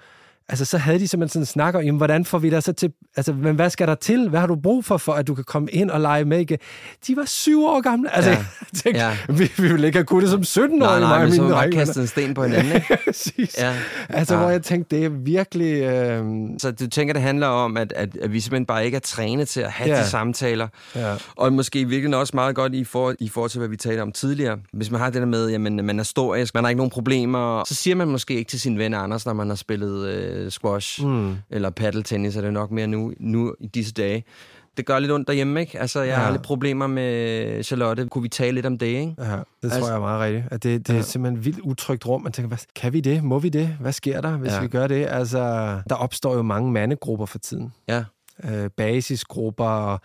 Altså, 0.49 0.64
så 0.64 0.78
havde 0.78 0.99
de 0.99 1.09
simpelthen 1.09 1.28
sådan 1.32 1.42
en 1.42 1.47
snak 1.47 1.74
om, 1.74 1.82
jamen, 1.82 1.97
hvordan 1.97 2.24
får 2.24 2.38
vi 2.38 2.51
dig 2.51 2.62
så 2.62 2.72
til... 2.72 2.90
Altså, 3.16 3.32
men 3.32 3.55
hvad 3.55 3.70
skal 3.70 3.88
der 3.88 3.95
til? 3.95 4.28
Hvad 4.28 4.40
har 4.40 4.47
du 4.47 4.57
brug 4.57 4.84
for, 4.84 4.97
for 4.97 5.12
at 5.12 5.26
du 5.26 5.34
kan 5.34 5.45
komme 5.45 5.70
ind 5.70 5.90
og 5.90 6.01
lege 6.01 6.24
med 6.24 6.40
igen? 6.40 6.59
De 7.07 7.16
var 7.16 7.24
syv 7.24 7.64
år 7.64 7.80
gamle. 7.80 8.14
Altså, 8.16 8.30
Ja. 8.30 8.36
jeg 8.72 8.82
tænkte, 8.82 9.01
Ja. 9.01 9.16
vi, 9.28 9.53
vi 9.57 9.68
ville 9.68 9.86
ikke 9.86 9.99
have 9.99 10.05
kunnet 10.07 10.30
det 10.32 10.47
som 10.47 10.62
17-årige. 10.64 10.78
Nej, 10.78 11.01
nej, 11.01 11.12
og 11.14 11.20
men 11.20 11.32
så 11.32 11.42
mine 11.42 11.42
må 11.42 11.49
man 11.49 11.59
drenge, 11.59 11.76
kaste 11.76 12.01
en 12.01 12.07
sten 12.07 12.34
på 12.34 12.42
hinanden, 12.45 12.72
ikke? 12.76 12.99
Præcis. 13.05 13.57
Ja. 13.59 13.74
Altså, 14.09 14.34
Ja. 14.34 14.40
hvor 14.40 14.51
jeg 14.51 14.62
tænkte, 14.62 14.97
det 14.97 15.05
er 15.05 15.09
virkelig... 15.09 15.82
Øh, 15.82 16.24
Så 16.59 16.70
du 16.70 16.86
tænker, 16.88 17.12
det 17.14 17.22
handler 17.22 17.47
om, 17.47 17.76
at, 17.76 17.92
at, 17.97 18.16
at 18.16 18.32
vi 18.32 18.40
simpelthen 18.40 18.66
bare 18.66 18.84
ikke 18.84 18.97
er 18.97 19.01
trænet 19.01 19.49
til 19.49 19.61
at 19.61 19.70
have 19.70 19.90
Ja. 19.97 20.03
de 20.03 20.07
samtaler. 20.09 20.68
ja. 20.95 21.14
Og 21.36 21.53
måske 21.53 21.84
virkelig 21.88 22.16
også 22.16 22.32
meget 22.36 22.55
godt 22.57 22.74
i, 22.74 22.84
for, 22.84 23.14
i 23.20 23.28
forhold 23.28 23.51
til, 23.51 23.59
hvad 23.59 23.68
vi 23.68 23.76
talte 23.76 24.01
om 24.01 24.12
tidligere. 24.12 24.59
Hvis 24.72 24.90
man 24.90 25.01
har 25.01 25.11
det 25.11 25.20
der 25.20 25.26
med, 25.26 25.51
jamen 25.51 25.86
man 25.86 25.99
er 25.99 26.03
storisk, 26.03 26.55
man 26.55 26.64
har 26.64 26.68
ikke 26.68 26.76
nogen 26.78 26.90
problemer, 26.90 27.62
så 27.66 27.74
siger 27.74 27.95
man 27.95 28.09
måske 28.09 28.34
ikke 28.34 28.49
til 28.49 28.61
sin 28.61 28.78
ven 28.78 28.95
Anders, 28.95 29.26
når 29.26 29.32
man 29.32 29.49
har 29.49 29.57
spillet 29.57 30.09
øh, 30.09 30.34
squash 30.51 31.05
Mm. 31.07 31.37
eller 31.51 31.70
paddeltennis, 31.70 32.37
er 32.37 32.41
det 32.41 32.53
nok 32.53 32.70
mere 32.70 32.87
nu, 32.87 33.12
nu 33.20 33.55
i 33.61 33.66
disse 33.66 33.93
dage. 33.93 34.24
Det 34.76 34.87
gør 34.87 34.99
lidt 34.99 35.12
ondt 35.12 35.28
derhjemme, 35.28 35.61
ikke? 35.61 35.80
Altså, 35.80 36.01
jeg 36.01 36.09
ja. 36.09 36.14
har 36.14 36.30
lidt 36.30 36.43
problemer 36.43 36.87
med 36.87 37.62
Charlotte. 37.64 38.07
Kunne 38.09 38.22
vi 38.22 38.28
tale 38.28 38.55
lidt 38.55 38.66
om 38.66 38.78
det, 38.78 38.87
ikke? 38.87 39.14
Ja, 39.18 39.24
det 39.32 39.45
Altså- 39.62 39.78
tror 39.80 39.89
jeg 39.89 39.97
er 39.97 40.01
meget 40.01 40.20
rigtigt. 40.20 40.45
At 40.53 40.62
det, 40.62 40.87
det 40.87 40.93
er 40.93 40.97
Ja. 40.97 41.03
simpelthen 41.03 41.45
vildt 41.45 41.61
utrygt 41.61 42.07
rum. 42.07 42.22
Man 42.22 42.32
tænker, 42.32 42.49
hvad, 42.49 42.59
kan 42.76 42.93
vi 42.93 43.01
det? 43.01 43.24
Må 43.24 43.39
vi 43.39 43.49
det? 43.49 43.66
Hvad 43.80 43.93
sker 43.93 44.20
der, 44.20 44.37
hvis 44.37 44.53
Ja. 44.53 44.61
vi 44.61 44.68
gør 44.68 44.87
det? 44.87 45.07
Altså, 45.11 45.39
der 45.89 45.95
opstår 45.95 46.35
jo 46.37 46.43
mange 46.43 46.72
mandegrupper 46.72 47.26
for 47.26 47.39
tiden. 47.39 47.72
Ja. 47.89 48.05
Øh, 48.45 48.70
basisgrupper 48.76 49.64
og 49.64 50.01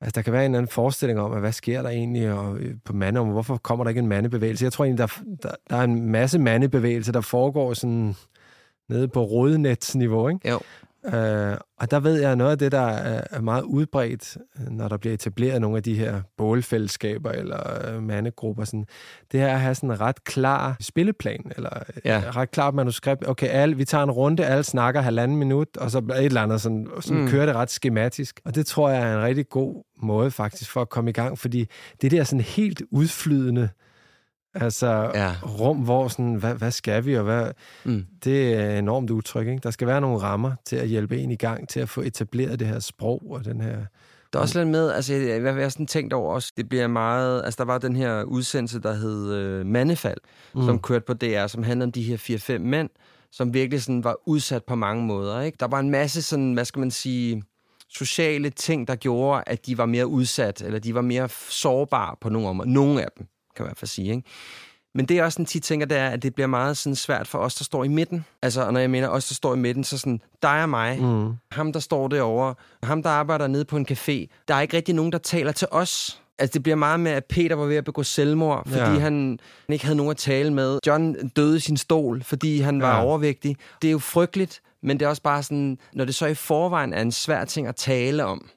Altså, 0.00 0.12
der 0.14 0.22
kan 0.22 0.32
være 0.32 0.44
en 0.44 0.50
eller 0.50 0.58
anden 0.58 0.72
forestilling 0.72 1.20
om, 1.20 1.32
at 1.32 1.40
hvad 1.40 1.52
sker 1.52 1.82
der 1.82 1.88
egentlig 1.88 2.32
og, 2.32 2.56
øh, 2.58 2.74
på 2.84 2.92
mandeom? 2.92 3.28
Hvorfor 3.28 3.56
kommer 3.56 3.84
der 3.84 3.88
ikke 3.88 3.98
en 3.98 4.06
mandebevægelse? 4.06 4.64
Jeg 4.64 4.72
tror 4.72 4.84
egentlig, 4.84 4.98
der, 5.08 5.22
der, 5.42 5.54
der 5.70 5.76
er 5.76 5.82
en 5.84 6.10
masse 6.10 6.38
mandebevægelser, 6.38 7.12
der 7.12 7.20
foregår 7.20 7.74
sådan 7.74 8.16
nede 8.92 9.08
på 9.08 9.22
rådenetsniveau, 9.22 10.28
ikke? 10.28 10.50
Jo. 10.50 10.60
Øh, 11.06 11.56
og 11.78 11.90
der 11.90 12.00
ved 12.00 12.20
jeg, 12.20 12.30
at 12.30 12.38
noget 12.38 12.50
af 12.50 12.58
det, 12.58 12.72
der 12.72 12.80
er, 12.80 13.40
meget 13.40 13.62
udbredt, 13.62 14.36
øh, 14.60 14.70
når 14.70 14.88
der 14.88 14.96
bliver 14.96 15.14
etableret 15.14 15.60
nogle 15.60 15.76
af 15.76 15.82
de 15.82 15.94
her 15.94 16.22
bålfællesskaber 16.36 17.30
eller 17.30 17.88
øh, 17.94 18.02
mandegrupper, 18.02 18.64
sådan, 18.64 18.86
det 19.32 19.40
er 19.40 19.48
at 19.48 19.60
have 19.60 19.74
sådan 19.74 19.90
en 19.90 20.00
ret 20.00 20.24
klar 20.24 20.76
spilleplan, 20.80 21.52
eller 21.56 21.70
Ja. 22.04 22.18
ja. 22.18 22.30
ret 22.30 22.50
klart 22.50 22.74
manuskript. 22.74 23.28
Okay, 23.28 23.48
alle, 23.48 23.76
vi 23.76 23.84
tager 23.84 24.04
en 24.04 24.10
runde, 24.10 24.46
alle 24.46 24.64
snakker 24.64 25.00
halvanden 25.00 25.36
minut, 25.36 25.76
og 25.76 25.90
så 25.90 25.98
et 25.98 26.24
eller 26.24 26.42
andet, 26.42 26.60
sådan, 26.60 26.88
sådan 27.00 27.22
mm. 27.22 27.28
kører 27.28 27.46
det 27.46 27.54
ret 27.54 27.70
skematisk. 27.70 28.40
Og 28.44 28.54
det 28.54 28.66
tror 28.66 28.90
jeg 28.90 29.10
er 29.10 29.16
en 29.16 29.22
rigtig 29.22 29.48
god 29.48 29.84
måde 30.02 30.30
faktisk 30.30 30.70
for 30.70 30.80
at 30.80 30.88
komme 30.88 31.10
i 31.10 31.12
gang, 31.12 31.38
fordi 31.38 31.66
det 32.02 32.10
der 32.10 32.24
sådan 32.24 32.40
helt 32.40 32.82
udflydende 32.90 33.68
Altså 34.54 35.10
Ja. 35.14 35.34
rum, 35.42 35.76
hvor 35.76 36.08
sådan, 36.08 36.34
hvad, 36.34 36.54
hvad 36.54 36.70
skal 36.70 37.04
vi, 37.04 37.16
og 37.16 37.24
hvad, 37.24 37.50
Mm. 37.84 38.06
det 38.24 38.54
er 38.54 38.78
enormt 38.78 39.10
utryg. 39.10 39.46
Ikke? 39.48 39.60
Der 39.62 39.70
skal 39.70 39.86
være 39.86 40.00
nogle 40.00 40.18
rammer 40.18 40.52
til 40.66 40.76
at 40.76 40.88
hjælpe 40.88 41.18
en 41.18 41.30
i 41.30 41.36
gang 41.36 41.68
til 41.68 41.80
at 41.80 41.88
få 41.88 42.00
etableret 42.00 42.58
det 42.60 42.68
her 42.68 42.78
sprog 42.80 43.22
og 43.30 43.44
den 43.44 43.60
her... 43.60 43.76
Der 44.32 44.38
er 44.38 44.42
også 44.42 44.58
lidt 44.58 44.68
med, 44.68 44.90
altså 44.90 45.14
jeg, 45.14 45.42
jeg, 45.42 45.58
jeg 45.58 45.72
sådan 45.72 45.86
tænkt 45.86 46.12
over 46.12 46.34
også, 46.34 46.52
det 46.56 46.68
bliver 46.68 46.86
meget, 46.86 47.44
altså 47.44 47.58
der 47.58 47.64
var 47.64 47.78
den 47.78 47.96
her 47.96 48.22
udsendelse, 48.22 48.80
der 48.80 48.92
hed 48.94 49.32
øh, 49.34 49.66
Mandefald, 49.66 50.18
mm. 50.54 50.64
som 50.64 50.78
kørte 50.78 51.04
på 51.06 51.14
DR, 51.14 51.46
som 51.46 51.62
handlede 51.62 51.86
om 51.86 51.92
de 51.92 52.02
her 52.02 52.16
4-5 52.16 52.58
mænd, 52.58 52.90
som 53.32 53.54
virkelig 53.54 53.82
sådan 53.82 54.04
var 54.04 54.16
udsat 54.26 54.64
på 54.64 54.74
mange 54.74 55.04
måder. 55.06 55.40
Ikke? 55.40 55.56
Der 55.60 55.66
var 55.66 55.78
en 55.80 55.90
masse 55.90 56.22
sådan, 56.22 56.52
hvad 56.52 56.64
skal 56.64 56.80
man 56.80 56.90
sige, 56.90 57.42
sociale 57.88 58.50
ting, 58.50 58.88
der 58.88 58.94
gjorde, 58.96 59.42
at 59.46 59.66
de 59.66 59.78
var 59.78 59.86
mere 59.86 60.06
udsat, 60.06 60.62
eller 60.62 60.78
de 60.78 60.94
var 60.94 61.00
mere 61.00 61.28
sårbare 61.48 62.16
på 62.20 62.28
nogle 62.28 62.48
områder. 62.48 62.70
Nogle 62.70 63.02
af 63.02 63.08
dem, 63.18 63.26
kan 63.56 63.62
man 63.62 63.66
i 63.66 63.70
hvert 63.70 63.78
fald 63.78 63.88
sige. 63.88 64.10
Ikke? 64.10 64.22
Men 64.94 65.06
det 65.06 65.18
er 65.18 65.24
også 65.24 65.34
sådan 65.36 65.46
tit 65.46 65.62
tænker, 65.62 65.86
det 65.86 65.96
er, 65.98 66.08
at 66.08 66.22
det 66.22 66.34
bliver 66.34 66.46
meget 66.46 66.76
sådan 66.76 66.96
svært 66.96 67.28
for 67.28 67.38
os, 67.38 67.54
der 67.54 67.64
står 67.64 67.84
i 67.84 67.88
midten. 67.88 68.24
Altså, 68.42 68.62
og 68.62 68.72
når 68.72 68.80
jeg 68.80 68.90
mener 68.90 69.08
os, 69.08 69.28
der 69.28 69.34
står 69.34 69.54
i 69.54 69.58
midten, 69.58 69.84
så 69.84 69.98
sådan, 69.98 70.20
dig 70.42 70.62
og 70.62 70.68
mig, 70.68 71.00
Mm. 71.02 71.32
ham, 71.52 71.72
der 71.72 71.80
står 71.80 72.08
derovre, 72.08 72.54
ham, 72.82 73.02
der 73.02 73.10
arbejder 73.10 73.46
nede 73.46 73.64
på 73.64 73.76
en 73.76 73.86
café, 73.90 74.26
der 74.48 74.54
er 74.54 74.60
ikke 74.60 74.76
rigtig 74.76 74.94
nogen, 74.94 75.12
der 75.12 75.18
taler 75.18 75.52
til 75.52 75.68
os. 75.70 76.22
Altså, 76.38 76.52
det 76.54 76.62
bliver 76.62 76.76
meget 76.76 77.00
med, 77.00 77.12
at 77.12 77.24
Peter 77.24 77.56
var 77.56 77.64
ved 77.64 77.76
at 77.76 77.84
begå 77.84 78.02
selvmord, 78.02 78.62
fordi 78.68 78.80
ja. 78.80 78.92
Ja. 78.92 78.98
han 78.98 79.38
ikke 79.68 79.84
havde 79.84 79.96
nogen 79.96 80.10
at 80.10 80.16
tale 80.16 80.52
med. 80.52 80.78
John 80.86 81.28
døde 81.28 81.56
i 81.56 81.60
sin 81.60 81.76
stol, 81.76 82.22
fordi 82.24 82.60
han 82.60 82.82
var 82.82 82.96
Ja. 82.96 83.04
overvægtig. 83.04 83.56
Det 83.82 83.88
er 83.88 83.92
jo 83.92 83.98
frygteligt, 83.98 84.60
men 84.82 85.00
det 85.00 85.06
er 85.06 85.08
også 85.10 85.22
bare 85.22 85.42
sådan, 85.42 85.78
når 85.92 86.04
det 86.04 86.14
så 86.14 86.26
i 86.26 86.34
forvejen 86.34 86.92
er 86.92 87.02
en 87.02 87.12
svær 87.12 87.44
ting 87.44 87.66
at 87.66 87.76
tale 87.76 88.24
om, 88.24 88.48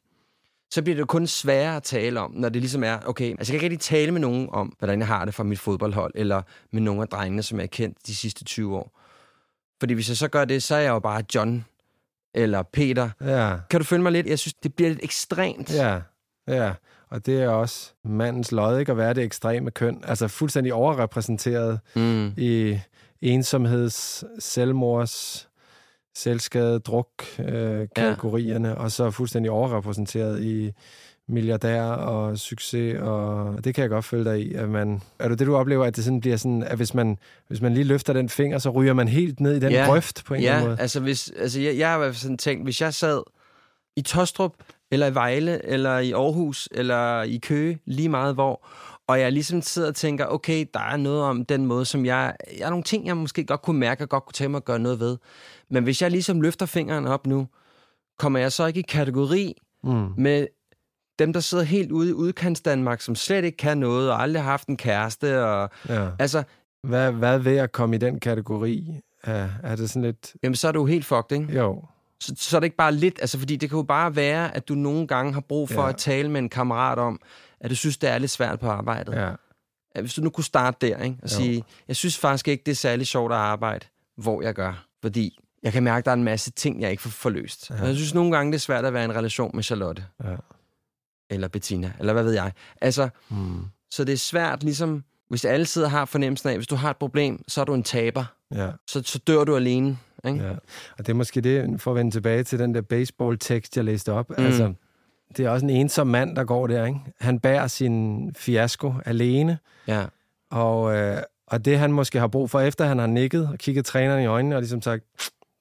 så 0.72 0.82
bliver 0.82 0.95
det 0.97 1.07
kun 1.07 1.28
sværere 1.28 1.76
at 1.76 1.84
tale 1.84 2.20
om, 2.20 2.32
når 2.32 2.49
det 2.49 2.61
ligesom 2.61 2.84
er, 2.84 2.97
okay, 3.05 3.30
altså 3.39 3.53
jeg 3.53 3.59
kan 3.59 3.66
ikke 3.68 3.74
rigtig 3.74 3.80
tale 3.80 4.11
med 4.11 4.22
nogen 4.22 4.49
om, 4.51 4.74
hvordan 4.80 4.99
jeg 4.99 5.07
har 5.07 5.26
det 5.26 5.34
fra 5.34 5.43
mit 5.43 5.59
fodboldhold, 5.59 6.11
eller 6.16 6.41
med 6.72 6.82
nogle 6.82 7.01
af 7.01 7.07
drengene, 7.07 7.43
som 7.43 7.57
jeg 7.57 7.63
har 7.63 7.68
kendt 7.68 7.97
de 8.07 8.16
sidste 8.16 8.43
20 8.43 8.76
år. 8.78 8.99
Fordi 9.80 9.93
hvis 9.93 10.09
jeg 10.09 10.18
så 10.18 10.28
gør 10.28 10.45
det, 10.45 10.63
så 10.63 10.76
er 10.76 10.80
jeg 10.80 10.89
jo 10.89 10.99
bare 10.99 11.24
John 11.36 11.66
eller 12.34 12.63
Peter. 12.63 13.09
Ja, 13.22 13.55
Kan 13.70 13.80
du 13.80 13.84
følge 13.86 14.03
mig 14.03 14.11
lidt? 14.11 14.28
Jeg 14.28 14.39
synes, 14.39 14.53
det 14.53 14.74
bliver 14.74 14.89
lidt 14.89 15.03
ekstremt. 15.03 15.74
ja, 15.76 15.99
ja. 16.47 16.74
Og 17.09 17.26
det 17.26 17.41
er 17.41 17.49
også 17.49 17.91
mandens 18.03 18.51
lod, 18.51 18.80
ikke? 18.80 18.91
At 18.91 18.97
være 18.97 19.13
det 19.13 19.24
ekstreme 19.24 19.72
køn. 19.72 20.03
Altså 20.07 20.28
fuldstændig 20.28 20.74
overrepræsenteret 20.74 21.80
Mm. 21.95 22.34
i 22.38 22.80
ensomheds, 23.22 24.24
selvmords, 24.39 25.47
selvskade, 26.16 26.80
druk 26.80 27.09
øh, 27.39 27.88
kategorierne, 27.95 28.68
ja. 28.68 28.74
og 28.74 28.91
så 28.91 29.11
fuldstændig 29.11 29.51
overrepræsenteret 29.51 30.43
i 30.43 30.72
milliardær 31.28 31.84
og 31.84 32.38
succes, 32.38 32.95
og 33.01 33.55
det 33.63 33.76
kan 33.76 33.82
jeg 33.82 33.89
godt 33.89 34.05
følge 34.05 34.24
dig 34.26 34.39
i. 34.41 34.53
At 34.53 34.70
man, 34.70 35.01
er 35.20 35.30
det 35.30 35.39
det, 35.39 35.47
du 35.47 35.55
oplever, 35.55 35.86
at 35.86 35.95
det 35.95 36.03
sådan 36.03 36.20
bliver 36.22 36.38
sådan, 36.38 36.63
at 36.63 36.78
hvis 36.78 36.93
man, 36.93 37.18
hvis 37.47 37.61
man 37.61 37.74
lige 37.74 37.84
løfter 37.84 38.13
den 38.13 38.30
finger, 38.30 38.57
så 38.57 38.70
ryger 38.70 38.93
man 38.93 39.07
helt 39.07 39.39
ned 39.39 39.55
i 39.55 39.59
den 39.59 39.72
Ja. 39.72 39.86
grøft 39.86 40.26
på 40.26 40.34
en 40.34 40.38
eller 40.39 40.51
anden 40.51 40.63
Ja, 40.63 40.70
måde? 40.70 40.82
altså, 40.82 40.99
hvis, 40.99 41.32
altså 41.39 41.61
jeg, 41.61 41.78
jeg 41.78 41.89
har 41.89 41.95
i 41.95 41.99
hvert 41.99 42.07
fald 42.16 42.22
sådan 42.22 42.38
tænkt, 42.38 42.63
hvis 42.63 42.82
jeg 42.82 42.93
sad 42.93 43.22
i 43.95 44.01
Tostrup, 44.01 44.53
eller 44.91 45.07
i 45.07 45.13
Vejle, 45.13 45.66
eller 45.66 45.97
i 45.99 46.11
Aarhus, 46.11 46.70
eller 46.72 47.22
i 47.24 47.38
Køge, 47.38 47.80
lige 47.86 48.09
meget 48.09 48.34
hvor, 48.34 48.68
og 49.08 49.20
jeg 49.20 49.32
ligesom 49.32 49.62
sidder 49.62 49.88
og 49.88 49.95
tænker, 49.95 50.26
okay, 50.26 50.66
der 50.74 50.80
er 50.80 50.97
noget 50.97 51.22
om 51.24 51.45
den 51.45 51.66
måde, 51.66 51.86
som 51.86 52.06
jeg... 52.06 52.36
Jeg 52.58 52.66
har 52.66 52.70
nogle 52.70 52.84
ting, 52.84 53.08
jeg 53.08 53.18
måske 53.18 53.43
godt 53.45 53.62
kunne 53.62 53.80
mærke, 53.80 54.03
og 54.03 54.10
godt 54.10 54.26
kunne 54.26 54.34
tænke 54.34 54.49
mig 54.51 54.58
at 54.58 54.66
gøre 54.66 54.80
noget 54.80 54.99
ved. 54.99 55.18
Men 55.70 55.84
hvis 55.84 56.01
jeg 56.01 56.12
ligesom 56.12 56.41
løfter 56.41 56.66
fingeren 56.66 57.08
op 57.08 57.28
nu, 57.28 57.47
kommer 58.20 58.39
jeg 58.39 58.51
så 58.51 58.66
ikke 58.66 58.80
i 58.80 58.84
kategori 58.89 59.56
Mm. 59.84 60.08
med 60.18 60.47
dem, 61.20 61.34
der 61.34 61.39
sidder 61.39 61.64
helt 61.64 61.91
ude 61.91 62.10
i 62.10 62.14
udkants 62.14 62.62
Danmark, 62.62 63.01
som 63.01 63.16
slet 63.16 63.43
ikke 63.45 63.58
kan 63.58 63.78
noget, 63.78 64.12
og 64.12 64.22
aldrig 64.22 64.43
har 64.43 64.49
haft 64.51 64.68
en 64.68 64.78
kæreste, 64.78 65.45
og 65.45 65.70
Ja. 65.89 66.08
altså, 66.20 66.43
Hvad, 66.84 67.12
hvad 67.12 67.39
ved 67.39 67.58
at 67.58 67.72
komme 67.72 67.95
i 67.95 67.99
den 67.99 68.20
kategori? 68.20 68.99
Er, 69.24 69.49
er 69.64 69.76
det 69.76 69.89
sådan 69.89 70.01
lidt... 70.01 70.34
jamen, 70.43 70.56
så 70.56 70.68
er 70.68 70.72
du 70.72 70.86
helt 70.86 71.06
fucked, 71.06 71.32
ikke? 71.32 71.53
Jo, 71.58 71.84
så, 72.20 72.34
så 72.38 72.56
er 72.58 72.60
det 72.60 72.66
ikke 72.66 72.78
bare 72.78 72.91
lidt, 72.91 73.18
altså 73.22 73.39
fordi 73.39 73.56
det 73.56 73.70
kan 73.70 73.78
jo 73.78 73.84
bare 73.84 74.16
være, 74.16 74.56
at 74.56 74.68
du 74.68 74.74
nogle 74.76 75.08
gange 75.08 75.34
har 75.34 75.41
brug 75.41 75.70
for 75.70 75.82
ja. 75.84 75.89
at 75.89 75.95
tale 75.97 76.30
med 76.32 76.39
en 76.41 76.49
kammerat 76.49 76.99
om, 76.99 77.20
at 77.62 77.70
du 77.70 77.76
synes, 77.76 77.97
det 77.97 78.10
er 78.10 78.18
lidt 78.18 78.32
svært 78.32 78.60
på 78.60 78.70
arbejdet. 78.70 79.14
Ja. 79.14 79.30
ja. 79.95 80.01
Hvis 80.01 80.14
du 80.14 80.22
nu 80.22 80.30
kunne 80.30 80.43
starte 80.43 80.88
der, 80.88 80.97
ikke? 81.03 81.18
og 81.24 81.30
Jo. 81.32 81.36
sige, 81.36 81.64
jeg 81.88 81.95
synes 81.95 82.18
faktisk 82.18 82.47
ikke, 82.47 82.64
det 82.66 82.72
er 82.72 82.76
særlig 82.76 83.08
sjovt 83.08 83.32
at 83.32 83.38
arbejde, 83.38 83.86
hvor 84.18 84.41
jeg 84.41 84.53
gør. 84.53 84.86
Fordi 85.01 85.39
jeg 85.64 85.74
kan 85.74 85.84
mærke, 85.84 85.97
at 85.97 86.06
der 86.06 86.12
er 86.12 86.16
en 86.16 86.24
masse 86.24 86.51
ting, 86.51 86.82
jeg 86.82 86.91
ikke 86.91 87.03
får 87.03 87.10
forløst. 87.10 87.70
Ja. 87.70 87.82
Og 87.82 87.88
jeg 87.88 87.95
synes 87.95 88.14
nogle 88.14 88.32
gange, 88.38 88.51
det 88.51 88.58
er 88.58 88.62
svært 88.62 88.86
at 88.86 88.93
være 88.93 89.01
i 89.03 89.06
en 89.06 89.16
relation 89.16 89.51
med 89.53 89.64
Charlotte. 89.64 90.06
Ja. 90.24 90.36
Eller 91.30 91.47
Bettina, 91.47 91.91
eller 91.99 92.14
hvad 92.14 92.24
ved 92.24 92.34
jeg. 92.34 92.51
Altså, 92.82 93.10
Mm. 93.30 93.66
så 93.91 94.03
det 94.03 94.14
er 94.14 94.18
svært 94.18 94.64
ligesom, 94.64 95.03
hvis 95.30 95.45
alle 95.45 95.66
sidder 95.66 95.88
og 95.88 95.91
har 95.91 96.06
fornemmelsen 96.06 96.49
af, 96.49 96.56
hvis 96.56 96.68
du 96.68 96.76
har 96.76 96.89
et 96.89 96.97
problem, 96.97 97.43
så 97.47 97.62
er 97.62 97.66
du 97.66 97.74
en 97.74 97.84
taber. 97.84 98.26
Ja. 98.56 98.70
Så, 98.88 99.01
så 99.06 99.20
dør 99.20 99.43
du 99.43 99.56
alene. 99.56 99.97
Ikke? 100.28 100.43
Ja, 100.43 100.51
og 100.97 100.97
det 100.97 101.10
er 101.10 101.14
måske 101.14 101.41
det, 101.41 101.82
for 101.82 101.91
at 101.91 101.95
vende 101.97 102.12
tilbage 102.12 102.43
til 102.43 102.60
den 102.60 102.76
der 102.76 102.82
baseball-tekst, 102.82 103.78
jeg 103.78 103.86
læste 103.86 104.12
op. 104.14 104.30
Mm. 104.30 104.45
Altså, 104.45 104.74
det 105.38 105.46
er 105.46 105.50
også 105.50 105.66
en 105.66 105.70
ensom 105.70 106.08
mand, 106.08 106.36
der 106.36 106.44
går 106.44 106.68
der, 106.68 106.86
ikke? 106.86 107.00
Han 107.20 107.40
bærer 107.40 107.68
sin 107.68 108.30
fiasko 108.38 108.94
alene, 109.06 109.58
Ja. 109.88 110.06
og, 110.52 110.96
øh, 110.98 111.18
og 111.48 111.66
det 111.66 111.80
han 111.80 111.92
måske 111.92 112.20
har 112.20 112.28
brug 112.28 112.50
for, 112.50 112.60
efter 112.60 112.86
han 112.86 113.00
har 113.00 113.08
nikket 113.08 113.48
og 113.48 113.58
kigget 113.58 113.86
træneren 113.86 114.24
i 114.24 114.26
øjnene, 114.26 114.56
og 114.56 114.62
ligesom 114.62 114.82
sagt, 114.82 115.04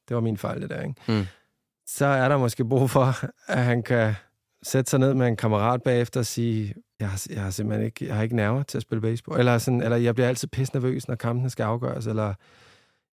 det 0.09 0.15
var 0.15 0.21
min 0.21 0.37
fejl, 0.37 0.61
det 0.63 0.71
der, 0.71 0.83
ikke? 0.83 0.95
Mm. 1.09 1.27
Så 1.87 2.07
er 2.07 2.29
der 2.29 2.37
måske 2.37 2.65
brug 2.65 2.91
for, 2.91 3.17
at 3.53 3.65
han 3.65 3.83
kan 3.83 4.15
sætte 4.63 4.91
sig 4.91 5.01
ned 5.01 5.15
med 5.15 5.27
en 5.27 5.37
kammerat 5.37 5.83
bagefter 5.83 6.21
og 6.21 6.27
sige, 6.27 6.75
jeg 7.01 7.09
har, 7.09 7.27
jeg 7.31 7.43
har 7.43 7.51
simpelthen 7.51 7.87
ikke, 7.87 8.07
jeg 8.07 8.15
har 8.17 8.23
ikke 8.23 8.37
nerver 8.37 8.63
til 8.63 8.79
at 8.79 8.83
spille 8.83 9.01
baseball. 9.03 9.39
Eller, 9.39 9.59
sådan, 9.59 9.83
eller 9.83 9.97
jeg 9.97 10.15
bliver 10.15 10.29
altid 10.29 10.49
pisse 10.49 10.75
nervøs, 10.75 11.09
når 11.09 11.15
kampene 11.15 11.51
skal 11.51 11.63
afgøres, 11.65 12.07
eller 12.07 12.35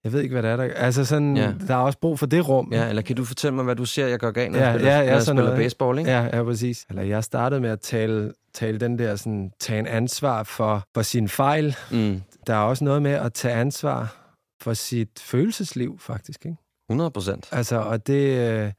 jeg 0.04 0.14
ved 0.14 0.22
ikke, 0.22 0.34
hvad 0.34 0.44
det 0.44 0.52
er, 0.52 0.56
der... 0.56 0.64
Altså 0.64 1.06
sådan, 1.06 1.38
ja. 1.38 1.54
Der 1.68 1.74
er 1.74 1.80
også 1.80 2.00
brug 2.00 2.20
for 2.20 2.26
det 2.26 2.48
rum. 2.48 2.70
Ja, 2.74 2.90
eller 2.90 3.02
kan 3.02 3.16
du 3.16 3.26
fortælle 3.26 3.56
mig, 3.56 3.64
hvad 3.64 3.76
du 3.76 3.86
ser, 3.86 4.08
jeg 4.08 4.20
gør 4.20 4.32
galt, 4.32 4.52
når 4.52 4.60
Ja, 4.60 4.66
jeg 4.66 4.74
spiller, 4.74 4.92
ja, 4.92 5.00
ja, 5.00 5.06
når 5.06 5.12
jeg 5.14 5.24
spiller 5.24 5.44
noget, 5.44 5.58
baseball, 5.58 6.00
ikke? 6.00 6.12
Ja, 6.12 6.38
ja, 6.38 6.44
præcis. 6.44 6.86
Eller 6.90 7.04
jeg 7.04 7.24
startede 7.24 7.62
med 7.62 7.70
at 7.70 7.80
tale, 7.80 8.34
tale 8.54 8.78
den 8.80 9.00
der 9.00 9.16
sådan, 9.16 9.52
tage 9.60 9.80
en 9.80 9.88
ansvar 9.88 10.44
for, 10.44 10.84
for 10.94 11.02
sin 11.02 11.30
fejl. 11.30 11.76
Mm. 11.92 12.22
Der 12.48 12.54
er 12.54 12.60
også 12.60 12.84
noget 12.84 13.02
med 13.02 13.12
at 13.12 13.34
tage 13.34 13.54
ansvar 13.54 14.16
for 14.62 14.74
sit 14.74 15.20
følelsesliv, 15.20 16.00
faktisk. 16.00 16.46
Ikke? 16.46 16.58
100 16.90 17.12
procent. 17.12 17.50
Altså, 17.52 17.76
og 17.76 18.08
det, 18.08 18.38
øh, 18.38 18.72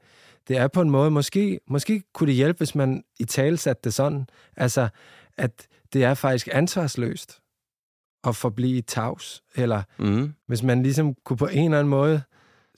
det 0.47 0.57
er 0.57 0.67
på 0.67 0.81
en 0.81 0.89
måde, 0.89 1.11
måske, 1.11 1.59
måske 1.67 2.03
kunne 2.13 2.27
det 2.27 2.35
hjælpe, 2.35 2.57
hvis 2.57 2.75
man 2.75 3.03
i 3.19 3.23
tale 3.23 3.57
satte 3.57 3.81
det 3.83 3.93
sådan, 3.93 4.27
altså, 4.57 4.87
at 5.37 5.67
det 5.93 6.03
er 6.03 6.13
faktisk 6.13 6.49
ansvarsløst 6.51 7.39
at 8.27 8.35
forblive 8.35 8.81
tavs, 8.81 9.41
eller 9.55 9.81
Mm. 9.99 10.33
hvis 10.47 10.63
man 10.63 10.83
ligesom 10.83 11.13
kunne 11.25 11.37
på 11.37 11.47
en 11.47 11.65
eller 11.65 11.79
anden 11.79 11.89
måde 11.89 12.21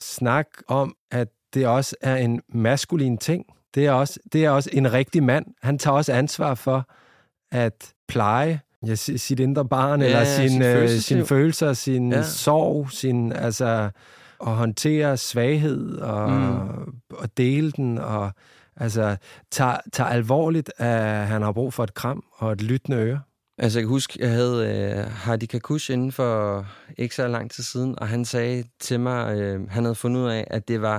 snakke 0.00 0.50
om, 0.68 0.96
at 1.10 1.28
det 1.54 1.66
også 1.66 1.96
er 2.00 2.16
en 2.16 2.40
maskulin 2.48 3.18
ting. 3.18 3.44
Det 3.74 3.86
er 3.86 3.92
også, 3.92 4.20
det 4.32 4.44
er 4.44 4.50
også 4.50 4.70
en 4.72 4.92
rigtig 4.92 5.22
mand. 5.22 5.46
Han 5.62 5.78
tager 5.78 5.94
også 5.96 6.12
ansvar 6.12 6.54
for 6.54 6.88
at 7.52 7.92
pleje 8.08 8.60
ja, 8.86 8.94
si- 8.94 9.18
sit 9.18 9.40
indre 9.40 9.68
barn, 9.68 10.00
Ja, 10.00 10.06
eller 10.06 10.24
sin, 10.24 10.62
øh, 10.62 10.74
følelsesliv. 10.74 11.00
sine 11.18 11.26
følelser, 11.26 11.72
sin. 11.72 12.12
Ja. 12.12 12.22
sorg, 12.22 12.90
sin, 12.90 13.32
altså, 13.32 13.90
at 14.40 14.46
håndtere 14.52 15.16
svaghed 15.16 15.98
og, 15.98 16.30
mm. 16.30 16.94
og 17.10 17.36
dele 17.36 17.72
den, 17.72 17.98
og 17.98 18.30
altså, 18.76 19.16
tager, 19.50 19.76
tager 19.92 20.08
alvorligt, 20.10 20.72
at 20.76 21.26
han 21.26 21.42
har 21.42 21.52
brug 21.52 21.72
for 21.74 21.84
et 21.84 21.94
kram 21.94 22.24
og 22.36 22.52
et 22.52 22.62
lyttende 22.62 22.98
øre. 22.98 23.20
Altså, 23.58 23.78
jeg 23.78 23.82
kan 23.84 23.88
huske, 23.88 24.16
jeg 24.20 24.30
havde 24.30 24.66
øh, 24.98 25.10
Hardy 25.12 25.44
Kakush 25.44 25.90
inden 25.90 26.12
for 26.12 26.66
ikke 26.98 27.14
så 27.14 27.28
lang 27.28 27.50
tid 27.50 27.64
siden, 27.64 27.98
og 27.98 28.08
han 28.08 28.24
sagde 28.24 28.64
til 28.80 29.00
mig, 29.00 29.36
øh, 29.36 29.70
han 29.70 29.84
havde 29.84 29.94
fundet 29.94 30.20
ud 30.20 30.28
af, 30.28 30.46
at 30.50 30.68
det 30.68 30.82
var, 30.82 30.98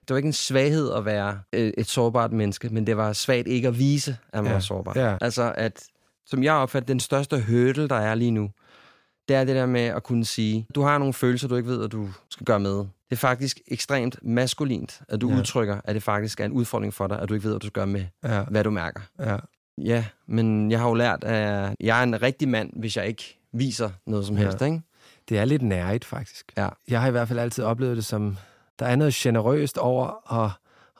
det 0.00 0.10
var 0.10 0.16
ikke 0.16 0.26
en 0.26 0.32
svaghed 0.32 0.92
at 0.92 1.04
være 1.04 1.40
øh, 1.52 1.72
et 1.78 1.86
sårbart 1.86 2.32
menneske, 2.32 2.68
men 2.68 2.86
det 2.86 2.96
var 2.96 3.12
svagt 3.12 3.48
ikke 3.48 3.68
at 3.68 3.78
vise, 3.78 4.16
at 4.32 4.38
man 4.42 4.46
Ja, 4.46 4.52
var 4.52 4.60
sårbar. 4.60 4.92
ja. 4.96 5.16
Altså, 5.20 5.52
at, 5.56 5.82
som 6.26 6.42
jeg 6.44 6.52
opfatter, 6.54 6.86
den 6.86 7.00
største 7.00 7.40
hurdle, 7.48 7.88
der 7.88 7.96
er 7.96 8.14
lige 8.14 8.30
nu, 8.30 8.50
det 9.28 9.36
er 9.36 9.44
det 9.44 9.56
der 9.56 9.66
med 9.66 9.80
at 9.80 10.02
kunne 10.02 10.24
sige, 10.24 10.66
du 10.74 10.82
har 10.82 10.98
nogle 10.98 11.14
følelser, 11.14 11.48
du 11.48 11.56
ikke 11.56 11.68
ved, 11.68 11.84
at 11.84 11.92
du 11.92 12.08
skal 12.30 12.44
gøre 12.46 12.60
med. 12.60 12.70
Det 12.76 12.86
er 13.10 13.16
faktisk 13.16 13.60
ekstremt 13.66 14.18
maskulint, 14.22 15.00
at 15.08 15.20
du 15.20 15.30
Ja. 15.30 15.36
udtrykker, 15.38 15.80
at 15.84 15.94
det 15.94 16.02
faktisk 16.02 16.40
er 16.40 16.44
en 16.44 16.52
udfordring 16.52 16.94
for 16.94 17.06
dig, 17.06 17.18
at 17.20 17.28
du 17.28 17.34
ikke 17.34 17.44
ved, 17.44 17.52
hvad 17.52 17.60
du 17.60 17.66
skal 17.66 17.72
gøre 17.72 17.86
med, 17.86 18.04
Ja, 18.24 18.44
hvad 18.50 18.64
du 18.64 18.70
mærker. 18.70 19.00
ja. 19.20 19.36
Ja, 19.84 20.04
men 20.26 20.70
jeg 20.70 20.80
har 20.80 20.88
jo 20.88 20.94
lært, 20.94 21.24
at 21.24 21.76
jeg 21.80 21.98
er 21.98 22.02
en 22.02 22.22
rigtig 22.22 22.48
mand, 22.48 22.70
hvis 22.76 22.96
jeg 22.96 23.06
ikke 23.06 23.38
viser 23.52 23.90
noget 24.06 24.26
som 24.26 24.36
Ja. 24.36 24.42
helst, 24.42 24.62
ikke? 24.62 24.80
Det 25.28 25.38
er 25.38 25.44
lidt 25.44 25.62
nærigt, 25.62 26.04
faktisk. 26.04 26.52
Ja. 26.56 26.68
Jeg 26.88 27.00
har 27.00 27.08
i 27.08 27.10
hvert 27.10 27.28
fald 27.28 27.38
altid 27.38 27.64
oplevet 27.64 27.96
det 27.96 28.04
som, 28.04 28.36
der 28.78 28.86
er 28.86 28.96
noget 28.96 29.14
generøst 29.14 29.78
over 29.78 30.32
at, 30.44 30.50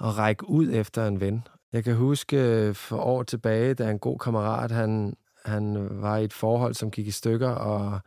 at 0.09 0.18
række 0.18 0.49
ud 0.51 0.68
efter 0.72 1.07
en 1.07 1.20
ven. 1.20 1.47
Jeg 1.72 1.85
kan 1.85 1.95
huske 1.97 2.37
øh, 2.37 2.74
for 2.74 2.97
år 2.97 3.22
tilbage, 3.22 3.74
da 3.74 3.91
en 3.91 3.99
god 3.99 4.18
kammerat, 4.18 4.70
han, 4.70 5.14
han 5.45 5.89
var 5.91 6.16
i 6.16 6.24
et 6.24 6.33
forhold, 6.33 6.74
som 6.74 6.91
gik 6.91 7.07
i 7.07 7.11
stykker, 7.11 7.49
og, 7.49 8.01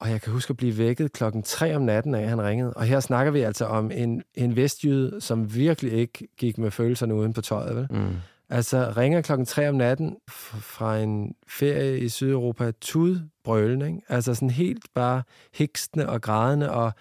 og 0.00 0.10
jeg 0.10 0.20
kan 0.22 0.32
huske 0.32 0.50
at 0.50 0.56
blive 0.56 0.78
vækket 0.78 1.12
klokken 1.12 1.42
3 1.42 1.76
om 1.76 1.82
natten 1.82 2.14
af, 2.14 2.28
han 2.28 2.42
ringede. 2.42 2.72
Og 2.74 2.84
her 2.84 3.00
snakker 3.00 3.32
vi 3.32 3.40
altså 3.40 3.64
om 3.66 3.90
en, 3.90 4.22
en 4.34 4.56
vestjyde, 4.56 5.20
som 5.20 5.54
virkelig 5.54 5.92
ikke 5.92 6.28
gik 6.36 6.58
med 6.58 6.70
følelserne 6.70 7.14
uden 7.14 7.32
på 7.32 7.40
tøjet, 7.40 7.76
vel? 7.76 7.86
Mm. 7.90 8.14
Altså 8.52 8.92
ringer 8.96 9.20
klokken 9.20 9.46
3 9.46 9.68
om 9.68 9.74
natten 9.74 10.16
fra 10.28 10.98
en 10.98 11.34
ferie 11.48 11.98
i 11.98 12.08
Sydeuropa, 12.08 12.70
tudbrølende, 12.80 13.86
ikke? 13.86 14.00
Altså 14.08 14.34
sådan 14.34 14.50
helt 14.50 14.84
bare 14.94 15.22
hikstende 15.54 16.08
og 16.08 16.22
grædende, 16.22 16.70
og, 16.70 16.92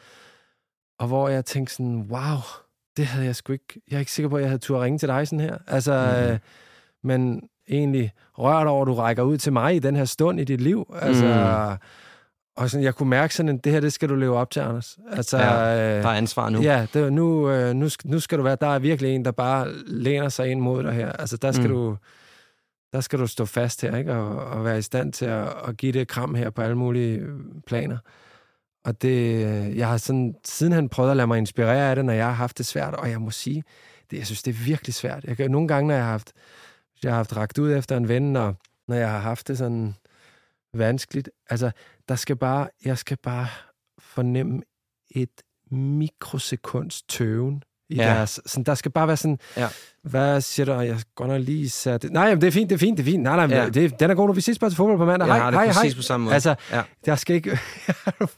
og 0.99 1.07
hvor 1.07 1.29
jeg 1.29 1.45
tænkte 1.45 1.73
sådan, 1.73 2.07
wow, 2.09 2.37
det 2.97 3.05
havde 3.05 3.25
jeg 3.25 3.35
sgu 3.35 3.53
ikke, 3.53 3.81
jeg 3.89 3.95
er 3.95 3.99
ikke 3.99 4.11
sikker 4.11 4.29
på, 4.29 4.35
at 4.35 4.41
jeg 4.41 4.49
havde 4.49 4.61
tur 4.61 4.83
ringe 4.83 4.99
til 4.99 5.07
dig 5.07 5.27
sådan 5.27 5.39
her. 5.39 5.57
Altså, 5.67 5.93
mm. 6.21 6.31
øh, 6.31 6.39
men 7.03 7.49
egentlig 7.69 8.11
rørt 8.37 8.67
over, 8.67 8.81
at 8.81 8.87
du 8.87 8.93
rækker 8.93 9.23
ud 9.23 9.37
til 9.37 9.53
mig 9.53 9.75
i 9.75 9.79
den 9.79 9.95
her 9.95 10.05
stund 10.05 10.39
i 10.39 10.43
dit 10.43 10.61
liv. 10.61 10.93
Altså, 11.01 11.25
Mm. 11.25 11.77
Og 12.57 12.69
sådan, 12.69 12.83
jeg 12.83 12.95
kunne 12.95 13.09
mærke 13.09 13.35
sådan, 13.35 13.57
det 13.57 13.71
her, 13.71 13.79
det 13.79 13.93
skal 13.93 14.09
du 14.09 14.15
leve 14.15 14.37
op 14.37 14.51
til, 14.51 14.59
Anders. 14.59 14.99
Altså, 15.11 15.37
Ja, 15.37 15.97
øh, 15.97 16.03
Der 16.03 16.09
er 16.09 16.13
ansvar 16.13 16.49
nu. 16.49 16.61
Ja, 16.61 16.87
det, 16.93 17.13
nu, 17.13 17.49
øh, 17.49 17.73
nu, 17.73 17.89
nu 18.05 18.19
skal 18.19 18.37
du 18.37 18.43
være, 18.43 18.57
der 18.61 18.67
er 18.67 18.79
virkelig 18.79 19.15
en, 19.15 19.25
der 19.25 19.31
bare 19.31 19.73
læner 19.85 20.29
sig 20.29 20.47
ind 20.47 20.59
mod 20.59 20.83
dig 20.83 20.93
her. 20.93 21.11
Altså, 21.11 21.37
der 21.37 21.51
skal, 21.51 21.67
mm. 21.67 21.73
Du, 21.75 21.97
der 22.93 23.01
skal 23.01 23.19
du 23.19 23.27
stå 23.27 23.45
fast 23.45 23.81
her, 23.81 23.95
ikke? 23.97 24.13
Og, 24.13 24.45
og 24.45 24.65
være 24.65 24.77
i 24.77 24.81
stand 24.81 25.13
til 25.13 25.25
at, 25.25 25.47
at 25.67 25.77
give 25.77 25.91
det 25.91 26.07
kram 26.07 26.35
her 26.35 26.49
på 26.49 26.61
alle 26.61 26.75
mulige 26.75 27.17
øh, 27.17 27.39
planer. 27.67 27.97
Og 28.85 29.01
det, 29.01 29.41
jeg 29.77 29.87
har 29.87 29.97
sådan, 29.97 30.35
siden 30.45 30.73
han 30.73 30.89
prøvet 30.89 31.11
at 31.11 31.17
lade 31.17 31.27
mig 31.27 31.37
inspirere 31.37 31.89
af 31.89 31.95
det, 31.95 32.05
når 32.05 32.13
jeg 32.13 32.25
har 32.25 32.33
haft 32.33 32.57
det 32.57 32.65
svært, 32.65 32.93
og 32.93 33.09
jeg 33.09 33.21
må 33.21 33.31
sige, 33.31 33.63
det, 34.11 34.17
jeg 34.17 34.25
synes, 34.25 34.43
det 34.43 34.51
er 34.51 34.63
virkelig 34.65 34.93
svært. 34.93 35.23
Jeg 35.23 35.37
kan, 35.37 35.51
nogle 35.51 35.67
gange, 35.67 35.87
når 35.87 35.93
jeg 35.95 36.03
har 36.03 36.11
haft, 36.11 36.31
jeg 37.03 37.11
har 37.11 37.15
haft 37.17 37.37
ragt 37.37 37.57
ud 37.57 37.73
efter 37.73 37.97
en 37.97 38.07
ven, 38.07 38.35
og 38.35 38.55
når 38.87 38.95
jeg 38.95 39.09
har 39.11 39.19
haft 39.19 39.47
det 39.47 39.57
sådan 39.57 39.95
vanskeligt, 40.73 41.29
altså, 41.49 41.71
der 42.11 42.17
skal 42.17 42.35
bare, 42.35 42.69
jeg 42.85 42.97
skal 42.97 43.17
bare 43.17 43.47
fornemme 43.99 44.61
et 45.09 45.41
mikrosekunds 45.71 47.01
tøven. 47.01 47.63
I 47.91 47.95
Ja. 47.95 48.03
deres, 48.03 48.39
sådan, 48.45 48.63
der 48.63 48.75
skal 48.75 48.91
bare 48.91 49.07
være 49.07 49.17
sådan, 49.17 49.39
Ja. 49.57 49.67
hvad 50.03 50.41
siger 50.41 50.65
du? 50.65 50.71
Jeg 50.81 50.97
godt 51.15 51.29
nok 51.29 51.41
lige 51.41 51.69
sat... 51.69 52.05
Nej, 52.11 52.23
jamen, 52.23 52.41
det 52.41 52.47
er 52.47 52.51
fint, 52.51 52.69
det 52.69 52.75
er 52.75 52.79
fint, 52.79 52.97
det 52.97 53.03
er 53.07 53.11
fint. 53.11 53.23
Nej, 53.23 53.47
nej, 53.47 53.57
Ja. 53.57 53.69
det, 53.69 53.99
den 53.99 54.11
er 54.11 54.15
god, 54.15 54.27
når 54.27 54.33
vi 54.33 54.41
ses 54.41 54.59
bare 54.59 54.69
til 54.69 54.77
fodbold 54.77 54.97
på 54.97 55.05
mandag. 55.05 55.27
Jeg 55.27 55.35
hej, 55.35 55.43
har 55.43 55.51
det 55.51 55.59
hej, 55.59 55.67
præcis 55.67 55.93
hej. 55.93 55.97
på 55.99 56.01
samme 56.01 56.23
måde. 56.23 56.33
Altså, 56.33 56.55
Ja. 56.71 56.81
der 57.05 57.15
skal 57.15 57.35
ikke... 57.35 57.51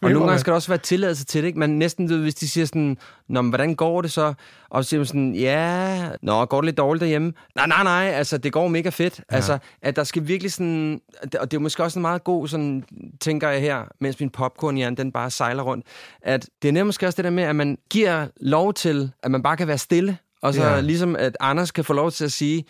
Og 0.01 0.11
nogle 0.11 0.19
gange 0.19 0.39
skal 0.39 0.51
der 0.51 0.55
også 0.55 0.67
være 0.67 0.77
tilladelse 0.77 1.25
til 1.25 1.41
det, 1.41 1.47
ikke? 1.47 1.59
Men 1.59 1.79
næsten, 1.79 2.09
ved, 2.09 2.17
hvis 2.17 2.35
de 2.35 2.49
siger 2.49 2.65
sådan, 2.65 2.97
Nå, 3.29 3.41
men 3.41 3.49
hvordan 3.51 3.75
går 3.75 4.01
det 4.01 4.11
så? 4.11 4.33
Og 4.69 4.83
så 4.83 4.89
siger 4.89 4.99
man 4.99 5.05
sådan, 5.05 5.35
ja, 5.35 6.09
nå, 6.21 6.45
går 6.45 6.61
det 6.61 6.65
lidt 6.65 6.77
dårligt 6.77 7.01
derhjemme? 7.01 7.33
Nej, 7.55 7.67
nej, 7.67 7.83
nej, 7.83 8.11
altså, 8.15 8.37
det 8.37 8.53
går 8.53 8.67
mega 8.67 8.89
fedt. 8.89 9.21
Ja. 9.31 9.35
Altså, 9.35 9.57
at 9.81 9.95
der 9.95 10.03
skal 10.03 10.27
virkelig 10.27 10.51
sådan, 10.51 11.01
og 11.39 11.51
det 11.51 11.57
er 11.57 11.61
måske 11.61 11.83
også 11.83 11.99
en 11.99 12.01
meget 12.01 12.23
god, 12.23 12.47
sådan, 12.47 12.83
tænker 13.21 13.49
jeg 13.49 13.61
her, 13.61 13.79
mens 14.01 14.19
min 14.19 14.29
popcorn 14.29 14.95
den 14.97 15.11
bare 15.11 15.29
sejler 15.31 15.63
rundt, 15.63 15.85
at 16.21 16.49
det 16.61 16.67
er 16.67 16.71
nemlig 16.71 16.85
måske 16.85 17.07
også 17.07 17.17
det 17.17 17.23
der 17.25 17.31
med, 17.31 17.43
at 17.43 17.55
man 17.55 17.77
giver 17.89 18.27
lov 18.41 18.73
til, 18.73 19.11
at 19.23 19.31
man 19.31 19.42
bare 19.43 19.57
kan 19.57 19.67
være 19.67 19.77
stille, 19.77 20.17
og 20.41 20.53
så 20.53 20.63
Ja. 20.63 20.79
ligesom, 20.81 21.15
at 21.15 21.37
Anders 21.39 21.71
kan 21.71 21.83
få 21.83 21.93
lov 21.93 22.11
til 22.11 22.25
at 22.25 22.31
sige, 22.31 22.63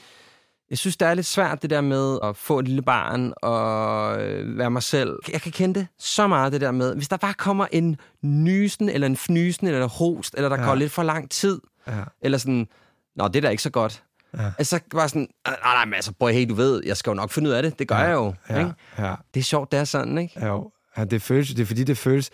jeg 0.70 0.78
synes, 0.78 0.98
det 0.98 1.08
er 1.08 1.14
lidt 1.14 1.26
svært, 1.26 1.62
det 1.62 1.70
der 1.70 1.82
med 1.82 2.20
at 2.24 2.38
få 2.38 2.60
et 2.60 2.68
lille 2.68 2.82
barn 2.82 3.34
og 3.42 4.22
øh, 4.24 4.58
være 4.58 4.72
mig 4.72 4.84
selv. 4.84 5.20
Jeg 5.32 5.42
kan 5.42 5.52
kende 5.52 5.80
det 5.80 5.88
så 6.00 6.28
meget, 6.28 6.52
det 6.54 6.62
der 6.62 6.72
med, 6.72 6.96
hvis 6.96 7.08
der 7.08 7.18
bare 7.18 7.34
kommer 7.34 7.66
en 7.72 7.98
nysen, 8.24 8.90
eller 8.90 9.08
en 9.08 9.18
fnysen, 9.18 9.68
eller 9.68 9.84
en 9.84 9.90
host, 9.90 10.34
eller 10.38 10.50
der 10.50 10.60
Ja. 10.60 10.66
går 10.66 10.76
lidt 10.76 10.92
for 10.92 11.04
lang 11.04 11.32
tid, 11.32 11.60
Ja. 11.88 11.94
eller 12.22 12.38
sådan, 12.38 12.68
nå, 13.16 13.28
det 13.28 13.36
er 13.36 13.42
da 13.42 13.50
ikke 13.50 13.64
så 13.64 13.70
godt. 13.70 14.04
Ja. 14.38 14.52
Altså, 14.58 14.80
bare 14.92 15.10
sådan, 15.10 15.28
nej, 15.48 15.58
nej, 15.64 15.86
men 15.86 15.94
altså, 15.94 16.12
boy, 16.20 16.32
hey, 16.32 16.50
du 16.50 16.54
ved, 16.54 16.82
jeg 16.86 16.98
skal 16.98 17.10
jo 17.12 17.14
nok 17.14 17.32
finde 17.32 17.50
ud 17.50 17.54
af 17.54 17.64
det. 17.64 17.80
Det 17.80 17.88
gør 17.88 17.96
Ja. 17.96 18.02
jeg 18.04 18.14
jo. 18.14 18.34
Ja, 18.50 18.60
Ikke? 18.60 18.74
ja. 18.98 19.16
Det 19.34 19.40
er 19.40 19.44
sjovt, 19.44 19.72
det 19.72 19.80
er 19.80 19.84
sådan, 19.84 20.18
ikke? 20.18 20.46
Jo. 20.46 20.72
Ja, 20.98 21.04
det, 21.04 21.22
føles, 21.22 21.48
det 21.50 21.60
er 21.60 21.66
fordi, 21.66 21.84
det 21.84 21.98
føles, 21.98 22.30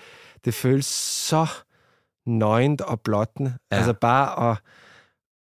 det 0.45 0.53
føles 0.53 0.85
så 0.85 1.47
nøgent 2.29 2.81
og 2.81 3.01
blottende. 3.01 3.53
Ja. 3.71 3.77
Altså 3.77 3.93
bare 3.93 4.51
at, 4.51 4.57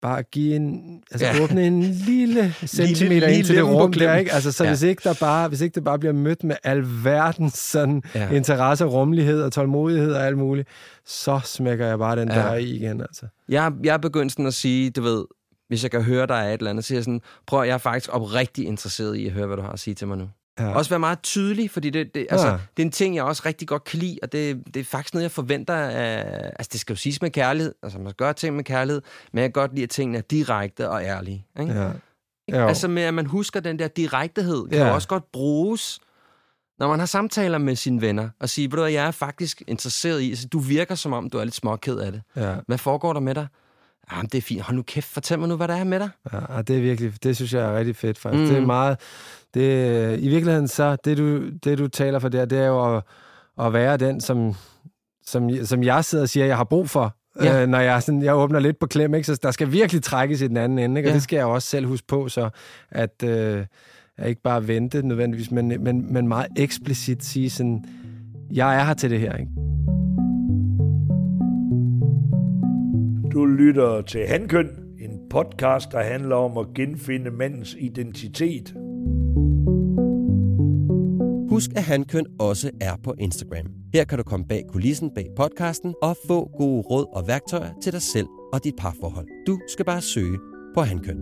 bare 0.03 0.23
give 0.23 0.57
en, 0.57 0.83
altså 1.11 1.27
Ja. 1.27 1.43
åbne 1.45 1.67
en 1.67 1.83
lille 1.83 2.55
centimeter 2.67 3.09
lille 3.27 3.35
ind 3.37 3.45
til 3.45 3.57
det 3.57 3.65
lem 3.65 3.73
på 3.73 3.83
rum 3.83 3.93
der, 3.93 4.17
ikke? 4.17 4.33
Altså, 4.33 4.53
så 4.53 4.65
Ja. 4.65 4.71
hvis, 4.71 4.83
ikke 4.83 5.03
der 5.05 5.15
bare, 5.21 5.49
hvis 5.49 5.61
ikke 5.61 5.75
det 5.75 5.85
bare 5.85 5.99
bliver 5.99 6.13
mødt 6.13 6.45
med 6.45 6.57
alverdens 6.65 7.55
sådan 7.55 8.03
Ja. 8.15 8.31
interesse, 8.31 8.85
rummelighed 8.85 9.43
og 9.43 9.53
tålmodighed 9.53 10.13
og 10.13 10.27
alt 10.27 10.39
muligt, 10.39 10.69
så 11.07 11.41
smækker 11.45 11.87
jeg 11.87 11.99
bare 11.99 12.17
den 12.17 12.29
ja. 12.29 12.35
der 12.35 12.55
i 12.55 12.65
igen, 12.65 13.01
altså. 13.01 13.27
Jeg, 13.49 13.73
jeg 13.85 13.93
er 13.95 13.99
begyndt 13.99 14.33
sådan 14.33 14.47
at 14.47 14.55
sige, 14.55 14.91
du 14.91 15.03
ved, 15.03 15.25
hvis 15.69 15.83
jeg 15.83 15.91
kan 15.91 16.03
høre, 16.03 16.27
der 16.27 16.35
er 16.35 16.49
et 16.55 16.59
eller 16.59 16.71
andet, 16.71 16.85
så 16.85 16.89
siger 16.89 16.97
jeg 16.99 17.05
sådan, 17.05 17.21
prøv, 17.47 17.65
jeg 17.65 17.75
er 17.75 17.79
faktisk 17.79 18.11
oprigtig 18.13 18.67
interesseret 18.67 19.17
i 19.17 19.27
at 19.27 19.33
høre, 19.33 19.47
hvad 19.47 19.57
du 19.57 19.63
har 19.63 19.71
at 19.73 19.81
sige 19.81 19.95
til 19.95 20.09
mig 20.09 20.17
nu. 20.19 20.29
Ja. 20.59 20.75
Også 20.75 20.91
være 20.91 20.99
meget 20.99 21.23
tydelig, 21.23 21.71
fordi 21.71 21.91
det, 21.91 22.15
det, 22.15 22.27
altså, 22.31 22.47
Ja. 22.47 22.53
det 22.53 22.83
er 22.83 22.87
en 22.87 22.91
ting, 22.93 23.17
jeg 23.17 23.25
også 23.25 23.43
rigtig 23.47 23.69
godt 23.69 23.85
kan 23.85 23.99
lide, 23.99 24.19
og 24.23 24.33
det, 24.33 24.63
det 24.75 24.81
er 24.81 24.85
faktisk 24.85 25.15
noget, 25.15 25.23
jeg 25.23 25.31
forventer 25.31 25.75
af... 25.75 26.25
Altså, 26.59 26.69
det 26.73 26.81
skal 26.81 26.93
jo 26.93 26.97
siges 26.97 27.23
med 27.23 27.31
kærlighed, 27.31 27.75
altså 27.83 27.99
man 27.99 28.07
skal 28.11 28.17
gøre 28.17 28.33
ting 28.33 28.57
med 28.57 28.65
kærlighed, 28.65 29.03
men 29.33 29.43
jeg 29.43 29.47
kan 29.55 29.61
godt 29.63 29.75
lide, 29.75 29.83
at 29.83 29.91
tingene 29.91 30.19
er 30.19 30.23
direkte 30.23 30.91
og 30.91 31.03
ærlige. 31.05 31.47
Ikke? 31.61 31.73
Ja. 31.73 31.91
Jo. 32.53 32.67
Altså 32.67 32.89
med, 32.89 33.03
at 33.03 33.15
man 33.15 33.27
husker 33.27 33.61
den 33.61 33.79
der 33.79 33.89
direktehed, 33.89 34.69
kan 34.69 34.79
Ja. 34.79 34.91
også 34.95 35.09
godt 35.09 35.33
bruges, 35.33 35.99
når 36.79 36.89
man 36.89 36.99
har 36.99 37.07
samtaler 37.07 37.59
med 37.59 37.77
sine 37.77 38.01
venner, 38.01 38.29
og 38.41 38.49
sige, 38.49 38.67
ved 38.71 38.77
du 38.77 38.83
hvad, 38.83 38.93
jeg 38.93 39.07
er 39.07 39.11
faktisk 39.11 39.63
interesseret 39.69 40.21
i, 40.21 40.31
altså, 40.31 40.49
du 40.49 40.59
virker 40.59 40.95
som 40.95 41.13
om, 41.13 41.31
du 41.31 41.39
er 41.39 41.45
lidt 41.45 41.55
småked 41.55 41.99
af 41.99 42.13
det. 42.13 42.23
Ja. 42.37 42.55
Hvad 42.67 42.79
foregår 42.79 43.13
der 43.13 43.21
med 43.21 43.35
dig? 43.35 43.47
Jamen, 44.13 44.27
det 44.33 44.39
er 44.39 44.43
fint. 44.43 44.63
Hold 44.63 44.77
nu 44.77 44.83
kæft, 44.83 45.07
fortæl 45.07 45.39
mig 45.39 45.49
nu, 45.49 45.57
hvad 45.57 45.69
der 45.69 45.75
er 45.75 45.85
med 45.85 46.01
dig. 46.01 46.09
Ja, 46.33 46.39
og 46.39 46.69
det 46.69 46.77
er 46.77 46.81
virkelig, 46.81 47.23
det 47.23 47.37
synes 47.37 47.55
jeg 47.55 47.63
er 47.63 47.79
rigtig 47.79 47.97
fedt 47.97 48.19
faktisk. 48.19 48.39
Mm. 48.39 48.45
Mm. 48.45 48.55
Det 48.55 48.63
er 48.63 48.67
meget, 48.67 48.97
det, 49.55 50.19
i 50.21 50.29
virkeligheden 50.29 50.69
så, 50.69 50.97
det 51.05 51.19
du, 51.19 51.49
det 51.49 51.79
du 51.79 51.89
taler 51.89 52.19
for 52.19 52.29
der, 52.29 52.45
det 52.45 52.59
er 52.59 52.67
jo 52.67 52.97
at, 52.97 53.03
at 53.61 53.73
være 53.73 53.97
den, 53.97 54.21
som, 54.21 54.55
som, 55.27 55.65
som 55.65 55.83
jeg 55.83 56.05
sidder 56.05 56.23
og 56.23 56.29
siger, 56.29 56.47
jeg 56.47 56.57
har 56.57 56.65
brug 56.65 56.91
for. 56.91 57.15
Ja. 57.43 57.63
Øh, 57.63 57.69
når 57.69 57.79
jeg, 57.79 58.03
sådan, 58.03 58.23
jeg 58.23 58.35
åbner 58.37 58.61
lidt 58.61 58.79
på 58.79 58.87
klem, 58.87 59.15
ikke? 59.15 59.27
så 59.27 59.39
der 59.43 59.51
skal 59.51 59.73
virkelig 59.73 60.03
trækkes 60.03 60.41
i 60.41 60.49
den 60.49 60.57
anden 60.57 60.79
ende, 60.79 61.01
ikke? 61.01 61.09
og 61.09 61.11
Ja. 61.11 61.15
det 61.15 61.23
skal 61.23 61.37
jeg 61.37 61.47
også 61.47 61.69
selv 61.69 61.87
huske 61.87 62.07
på, 62.07 62.29
så 62.29 62.51
at 62.91 63.23
øh, 63.25 63.65
jeg 64.19 64.29
ikke 64.29 64.43
bare 64.43 64.69
vente 64.69 65.07
nødvendigvis, 65.07 65.51
men, 65.51 65.69
men, 65.69 66.13
men 66.13 66.29
meget 66.29 66.47
eksplicit 66.57 67.25
sige 67.25 67.51
sådan, 67.51 67.85
jeg 68.53 68.77
er 68.81 68.85
her 68.85 68.95
til 68.95 69.11
det 69.11 69.21
her. 69.21 69.37
Ikke? 69.37 69.98
Du 73.33 73.47
lytter 73.47 74.03
til 74.03 74.27
Hankøn, 74.27 74.69
en 75.01 75.29
podcast, 75.31 75.93
der 75.93 76.03
handler 76.03 76.37
om 76.37 76.59
at 76.59 76.67
genfinde 76.75 77.31
mandens 77.31 77.77
identitet. 77.79 78.75
Husk, 81.49 81.71
at 81.77 81.83
Hankøn 81.83 82.27
også 82.39 82.71
er 82.81 82.97
på 83.05 83.15
Instagram. 83.19 83.67
Her 83.95 84.05
kan 84.05 84.19
du 84.19 84.25
komme 84.25 84.47
bag 84.49 84.65
kulissen 84.73 85.11
bag 85.15 85.27
podcasten 85.37 85.95
og 86.03 86.17
få 86.27 86.51
gode 86.59 86.83
råd 86.83 87.07
og 87.17 87.29
værktøjer 87.29 87.71
til 87.83 87.93
dig 87.93 88.03
selv 88.03 88.27
og 88.53 88.65
dit 88.65 88.75
parforhold. 88.79 89.27
Du 89.47 89.61
skal 89.69 89.85
bare 89.85 90.01
søge 90.01 90.39
på 90.75 90.81
Hankøn. 90.81 91.19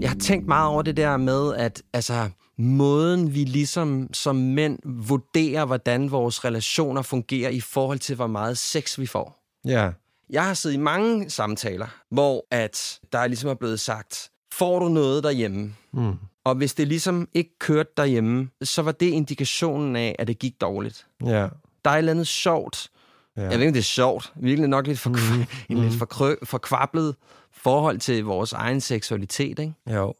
Jeg 0.00 0.10
har 0.10 0.16
tænkt 0.16 0.46
meget 0.46 0.68
over 0.68 0.82
det 0.82 0.96
der 0.96 1.16
med, 1.16 1.54
at 1.54 1.82
altså, 1.92 2.30
måden 2.58 3.34
vi 3.34 3.44
ligesom 3.44 4.08
som 4.12 4.36
mænd 4.36 4.78
vurderer, 5.08 5.64
hvordan 5.64 6.10
vores 6.10 6.44
relationer 6.44 7.02
fungerer 7.02 7.50
i 7.50 7.60
forhold 7.60 7.98
til, 7.98 8.16
hvor 8.16 8.26
meget 8.26 8.58
sex 8.58 8.98
vi 8.98 9.06
får. 9.06 9.38
Ja, 9.64 9.90
Jeg 10.30 10.44
har 10.46 10.54
siddet 10.54 10.76
i 10.76 10.80
mange 10.80 11.30
samtaler, 11.30 11.86
hvor 12.10 12.46
at 12.50 13.00
der 13.12 13.26
ligesom 13.26 13.50
er 13.50 13.54
blevet 13.54 13.80
sagt, 13.80 14.30
får 14.54 14.78
du 14.78 14.88
noget 14.88 15.24
derhjemme? 15.24 15.74
mm. 15.92 16.14
Og 16.44 16.54
hvis 16.54 16.74
det 16.74 16.88
ligesom 16.88 17.28
ikke 17.34 17.58
kørte 17.58 17.90
derhjemme, 17.96 18.48
så 18.62 18.82
var 18.82 18.92
det 18.92 19.06
indikationen 19.06 19.96
af, 19.96 20.16
at 20.18 20.26
det 20.26 20.38
gik 20.38 20.60
dårligt. 20.60 21.06
ja, 21.24 21.48
Der 21.84 21.90
er 21.90 21.94
et 21.94 21.98
eller 21.98 22.12
andet 22.12 22.26
sjovt. 22.26 22.90
ja. 23.36 23.42
Jeg 23.42 23.50
ved 23.50 23.58
ikke, 23.58 23.66
om 23.68 23.72
det 23.72 23.80
er 23.80 23.84
sjovt. 23.84 24.32
Virkelig 24.36 24.68
nok 24.68 24.86
lidt 24.86 24.98
for, 24.98 25.10
Mhm. 25.10 25.46
en 25.78 25.82
lidt 25.84 25.94
forkrø, 25.98 26.34
forkvablet 26.44 27.16
forhold 27.52 27.98
til 27.98 28.24
vores 28.24 28.52
egen 28.52 28.80
seksualitet, 28.80 29.58
ikke? 29.58 29.72
Jo. 29.90 30.14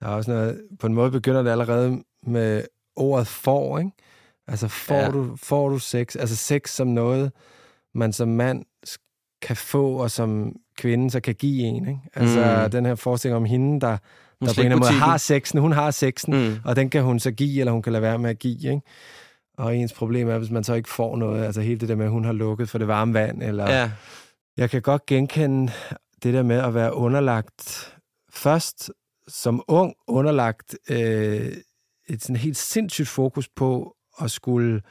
Der 0.00 0.06
er 0.06 0.10
også 0.10 0.30
noget, 0.30 0.62
på 0.80 0.86
en 0.86 0.94
måde 0.94 1.10
begynder 1.10 1.42
det 1.42 1.50
allerede 1.50 2.02
med 2.26 2.64
ordet 2.96 3.26
får, 3.26 3.78
ikke? 3.78 3.90
Altså, 4.48 4.68
får, 4.68 4.94
Ja. 4.94 5.10
du, 5.10 5.36
får 5.36 5.68
du 5.68 5.78
sex? 5.78 6.16
Altså, 6.16 6.36
sex 6.36 6.70
som 6.70 6.86
noget, 6.86 7.32
man 7.94 8.12
som 8.12 8.28
mand 8.28 8.64
kan 9.44 9.56
få, 9.56 9.92
og 9.96 10.10
som 10.10 10.52
kvinde 10.78 11.10
så 11.10 11.20
kan 11.20 11.34
give 11.34 11.62
en, 11.62 11.88
ikke? 11.88 12.00
Altså, 12.14 12.62
Mm. 12.64 12.70
den 12.70 12.86
her 12.86 12.94
forestilling 12.94 13.36
om 13.36 13.44
hende, 13.44 13.80
der, 13.80 13.86
der 13.88 13.96
på 14.40 14.44
en 14.44 14.48
eller 14.50 14.62
anden 14.64 14.78
måde 14.78 14.90
har 14.92 15.16
sexen, 15.16 15.58
hun 15.58 15.72
har 15.72 15.90
sexen, 15.90 16.34
Mm. 16.48 16.56
og 16.64 16.76
den 16.76 16.90
kan 16.90 17.02
hun 17.02 17.18
så 17.18 17.30
give, 17.30 17.60
eller 17.60 17.72
hun 17.72 17.82
kan 17.82 17.92
lade 17.92 18.02
være 18.02 18.18
med 18.18 18.30
at 18.30 18.38
give, 18.38 18.58
ikke? 18.70 18.80
Og 19.58 19.76
ens 19.76 19.92
problem 19.92 20.28
er, 20.28 20.38
hvis 20.38 20.50
man 20.50 20.64
så 20.64 20.74
ikke 20.74 20.88
får 20.88 21.16
noget, 21.16 21.44
altså 21.44 21.60
hele 21.60 21.80
det 21.80 21.88
der 21.88 21.94
med, 21.96 22.04
at 22.04 22.10
hun 22.10 22.24
har 22.24 22.32
lukket 22.32 22.68
for 22.68 22.78
det 22.78 22.88
varme 22.88 23.14
vand, 23.14 23.42
eller... 23.42 23.70
Ja. 23.70 23.90
Jeg 24.56 24.70
kan 24.70 24.82
godt 24.82 25.06
genkende 25.06 25.72
det 26.22 26.34
der 26.34 26.42
med 26.42 26.56
at 26.56 26.74
være 26.74 26.94
underlagt, 26.94 27.94
først 28.30 28.90
som 29.28 29.62
ung 29.68 29.94
underlagt 30.08 30.76
øh, 30.90 31.52
et 32.08 32.22
sådan 32.22 32.36
helt 32.36 32.56
sindssygt 32.56 33.08
fokus 33.08 33.48
på 33.48 33.96
at 34.20 34.30
skulle 34.30 34.82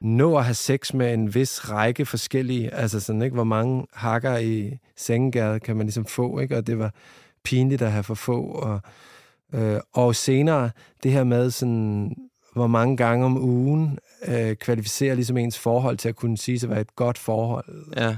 nå 0.00 0.36
at 0.36 0.44
have 0.44 0.54
sex 0.54 0.94
med 0.94 1.14
en 1.14 1.34
vis 1.34 1.70
række 1.70 2.06
forskellige, 2.06 2.74
altså 2.74 3.00
sådan, 3.00 3.22
ikke, 3.22 3.34
hvor 3.34 3.44
mange 3.44 3.86
hakker 3.92 4.36
i 4.36 4.78
sengegade 4.96 5.60
kan 5.60 5.76
man 5.76 5.86
ligesom 5.86 6.04
få, 6.04 6.38
ikke? 6.38 6.56
og 6.56 6.66
det 6.66 6.78
var 6.78 6.94
pinligt 7.44 7.82
at 7.82 7.92
have 7.92 8.04
for 8.04 8.14
få, 8.14 8.42
og, 8.42 8.80
øh, 9.54 9.80
og 9.92 10.16
senere 10.16 10.70
det 11.02 11.12
her 11.12 11.24
med 11.24 11.50
sådan, 11.50 12.16
hvor 12.52 12.66
mange 12.66 12.96
gange 12.96 13.24
om 13.24 13.36
ugen 13.36 13.98
øh, 14.28 14.56
kvalificerer 14.56 15.14
ligesom 15.14 15.36
ens 15.36 15.58
forhold 15.58 15.96
til 15.96 16.08
at 16.08 16.16
kunne 16.16 16.38
sige 16.38 16.58
sig 16.58 16.70
være 16.70 16.80
et 16.80 16.96
godt 16.96 17.18
forhold, 17.18 17.94
Ja, 17.96 18.16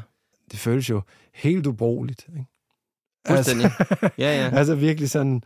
det 0.50 0.58
føles 0.58 0.90
jo 0.90 1.02
helt 1.34 1.66
ubrugeligt. 1.66 2.26
Ikke? 2.28 2.46
fuldstændig. 3.26 3.70
Ja, 4.18 4.36
ja. 4.36 4.44
Altså, 4.44 4.58
altså 4.58 4.74
virkelig 4.74 5.10
sådan 5.10 5.42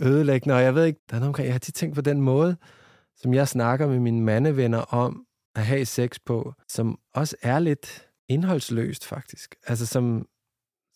ødelæggende, 0.00 0.54
og 0.54 0.62
jeg 0.62 0.74
ved 0.74 0.84
ikke, 0.84 1.00
der 1.10 1.16
er 1.16 1.20
nogen, 1.20 1.44
jeg 1.44 1.54
har 1.54 1.58
tit 1.58 1.74
tænkt 1.74 1.94
på 1.94 2.00
den 2.00 2.20
måde, 2.20 2.56
som 3.16 3.34
jeg 3.34 3.48
snakker 3.48 3.86
med 3.86 4.00
mine 4.00 4.20
mandevenner 4.20 4.78
om 4.78 5.25
at 5.56 5.66
have 5.66 5.86
sex 5.86 6.10
på, 6.26 6.54
som 6.68 6.98
også 7.14 7.36
er 7.42 7.58
lidt 7.58 8.06
indholdsløst 8.28 9.04
faktisk. 9.06 9.54
Altså 9.66 9.86
som, 9.86 10.28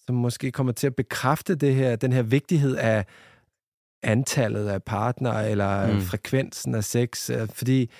som 0.07 0.15
måske 0.15 0.53
kommer 0.53 0.73
til 0.73 0.87
at 0.87 0.97
bekræfte 0.97 1.55
det 1.55 1.75
her, 1.75 1.97
den 1.97 2.13
her 2.13 2.23
vigtighed 2.23 2.77
af 2.77 3.05
antallet 4.03 4.69
af 4.69 4.83
partnere, 4.83 5.51
eller 5.51 5.93
Mm. 5.93 6.01
frekvensen 6.01 6.75
af 6.75 6.85
sex, 6.85 7.31
øh, 7.31 7.49
fordi 7.49 7.91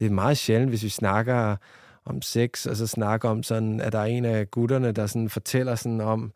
det 0.00 0.06
er 0.06 0.10
meget 0.10 0.38
sjældent, 0.38 0.70
hvis 0.70 0.82
vi 0.82 0.88
snakker 0.88 1.56
om 2.04 2.22
sex, 2.22 2.66
og 2.66 2.76
så 2.76 2.86
snakker 2.86 3.28
om 3.28 3.42
sådan, 3.42 3.80
at 3.80 3.92
der 3.92 3.98
er 3.98 4.04
en 4.04 4.24
af 4.24 4.50
gutterne, 4.50 4.92
der 4.92 5.06
sådan 5.06 5.28
fortæller 5.28 5.74
sådan 5.74 6.00
om, 6.00 6.32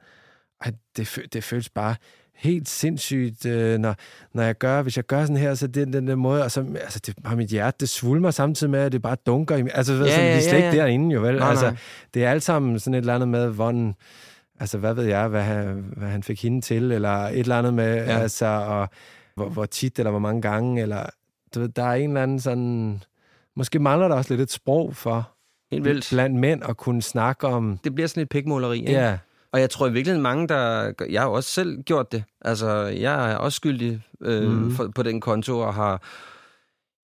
at 0.60 0.74
det, 0.96 1.18
det 1.32 1.44
føles 1.44 1.68
bare 1.68 1.96
helt 2.34 2.68
sindssygt, 2.68 3.46
øh, 3.46 3.78
når, 3.78 3.94
når 4.32 4.42
jeg 4.42 4.58
gør, 4.58 4.82
hvis 4.82 4.96
jeg 4.96 5.04
gør 5.04 5.22
sådan 5.22 5.36
her, 5.36 5.54
så 5.54 5.66
det 5.66 5.80
er 5.82 5.86
den 5.86 6.08
der 6.08 6.14
måde, 6.14 6.44
og 6.44 6.50
så, 6.50 6.60
altså, 6.60 7.00
det, 7.06 7.14
bare 7.24 7.36
mit 7.36 7.48
hjerte, 7.48 7.76
det 7.80 7.88
svulmer 7.88 8.30
samtidig 8.30 8.70
med, 8.70 8.80
at 8.80 8.92
det 8.92 9.02
bare 9.02 9.16
dunker 9.26 9.56
i. 9.56 9.64
Altså, 9.74 9.92
ja, 9.92 9.98
sådan, 9.98 10.08
ja, 10.08 10.32
vi 10.32 10.36
er 10.36 10.40
slet 10.40 10.52
ja, 10.52 10.56
ikke 10.56 10.76
ja. 10.76 10.82
derinde 10.82 11.14
jo, 11.14 11.20
vel? 11.20 11.36
Nej, 11.36 11.48
altså, 11.48 11.66
nej. 11.66 11.76
det 12.14 12.24
er 12.24 12.30
alt 12.30 12.42
sammen 12.42 12.78
sådan 12.78 12.94
et 12.94 12.98
eller 12.98 13.14
andet 13.14 13.28
med, 13.28 13.48
hvordan, 13.48 13.94
altså, 14.60 14.78
hvad 14.78 14.94
ved 14.94 15.04
jeg, 15.04 15.28
hvad 15.28 15.42
han, 15.42 15.84
hvad 15.96 16.08
han 16.08 16.22
fik 16.22 16.42
hende 16.42 16.60
til, 16.60 16.92
eller 16.92 17.10
et 17.10 17.38
eller 17.38 17.58
andet 17.58 17.74
med, 17.74 17.94
ja. 17.94 18.18
altså, 18.18 18.46
og 18.46 18.88
hvor, 19.34 19.48
hvor 19.48 19.66
tit, 19.66 19.98
eller 19.98 20.10
hvor 20.10 20.20
mange 20.20 20.42
gange, 20.42 20.82
eller, 20.82 21.06
du 21.54 21.60
ved, 21.60 21.68
der 21.68 21.84
er 21.84 21.94
en 21.94 22.10
eller 22.10 22.22
anden 22.22 22.40
sådan, 22.40 23.02
måske 23.56 23.78
mangler 23.78 24.08
der 24.08 24.14
også 24.14 24.32
lidt 24.32 24.40
et 24.40 24.52
sprog 24.52 24.96
for, 24.96 25.30
Helt 25.70 25.84
vildt. 25.84 26.08
blandt 26.10 26.36
mænd 26.36 26.62
at 26.68 26.76
kunne 26.76 27.02
snakke 27.02 27.46
om, 27.46 27.78
Det 27.84 27.94
bliver 27.94 28.08
sådan 28.08 28.22
et 28.22 28.28
pikmåleri, 28.28 28.78
ikke? 28.78 28.92
ja, 28.92 29.18
Og 29.52 29.60
jeg 29.60 29.70
tror 29.70 29.86
i 29.86 29.92
virkeligheden 29.92 30.22
mange, 30.22 30.48
der... 30.48 30.92
Jeg 31.10 31.22
har 31.22 31.28
også 31.28 31.50
selv 31.50 31.82
gjort 31.82 32.12
det. 32.12 32.24
Altså, 32.40 32.70
jeg 32.84 33.32
er 33.32 33.36
også 33.36 33.56
skyldig 33.56 34.02
øh, 34.20 34.50
mm. 34.50 34.74
for, 34.74 34.90
på 34.94 35.02
den 35.02 35.20
konto, 35.20 35.58
og 35.58 35.74
har... 35.74 36.02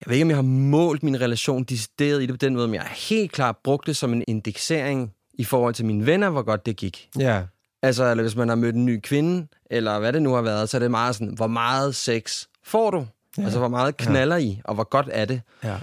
Jeg 0.00 0.10
ved 0.10 0.14
ikke, 0.14 0.24
om 0.24 0.30
jeg 0.30 0.36
har 0.36 0.42
målt 0.42 1.02
min 1.02 1.20
relation 1.20 1.64
decideret 1.64 2.22
i 2.22 2.26
det 2.26 2.32
på 2.34 2.36
den 2.36 2.54
måde, 2.54 2.68
men 2.68 2.74
jeg 2.74 2.82
har 2.82 2.96
helt 3.08 3.32
klart 3.32 3.56
brugt 3.64 3.86
det 3.86 3.96
som 3.96 4.12
en 4.12 4.24
indeksering 4.28 5.12
i 5.34 5.44
forhold 5.44 5.74
til 5.74 5.84
mine 5.84 6.06
venner, 6.06 6.30
hvor 6.30 6.42
godt 6.42 6.66
det 6.66 6.76
gik. 6.76 7.08
Ja. 7.18 7.42
Altså, 7.82 8.04
eller 8.04 8.22
hvis 8.22 8.36
man 8.36 8.48
har 8.48 8.56
mødt 8.56 8.74
en 8.74 8.86
ny 8.86 9.00
kvinde, 9.00 9.46
eller 9.70 9.98
hvad 9.98 10.12
det 10.12 10.22
nu 10.22 10.32
har 10.32 10.42
været, 10.42 10.68
så 10.68 10.76
er 10.76 10.78
det 10.78 10.90
meget 10.90 11.14
sådan, 11.14 11.34
hvor 11.34 11.46
meget 11.46 11.94
sex 11.94 12.44
får 12.64 12.90
du? 12.90 13.06
Ja. 13.38 13.42
Altså, 13.42 13.58
hvor 13.58 13.68
meget 13.68 13.96
knaller 13.96 14.36
ja. 14.36 14.42
I, 14.42 14.60
og 14.64 14.74
hvor 14.74 14.84
godt 14.84 15.08
er 15.12 15.24
det? 15.24 15.40
Ja. 15.64 15.78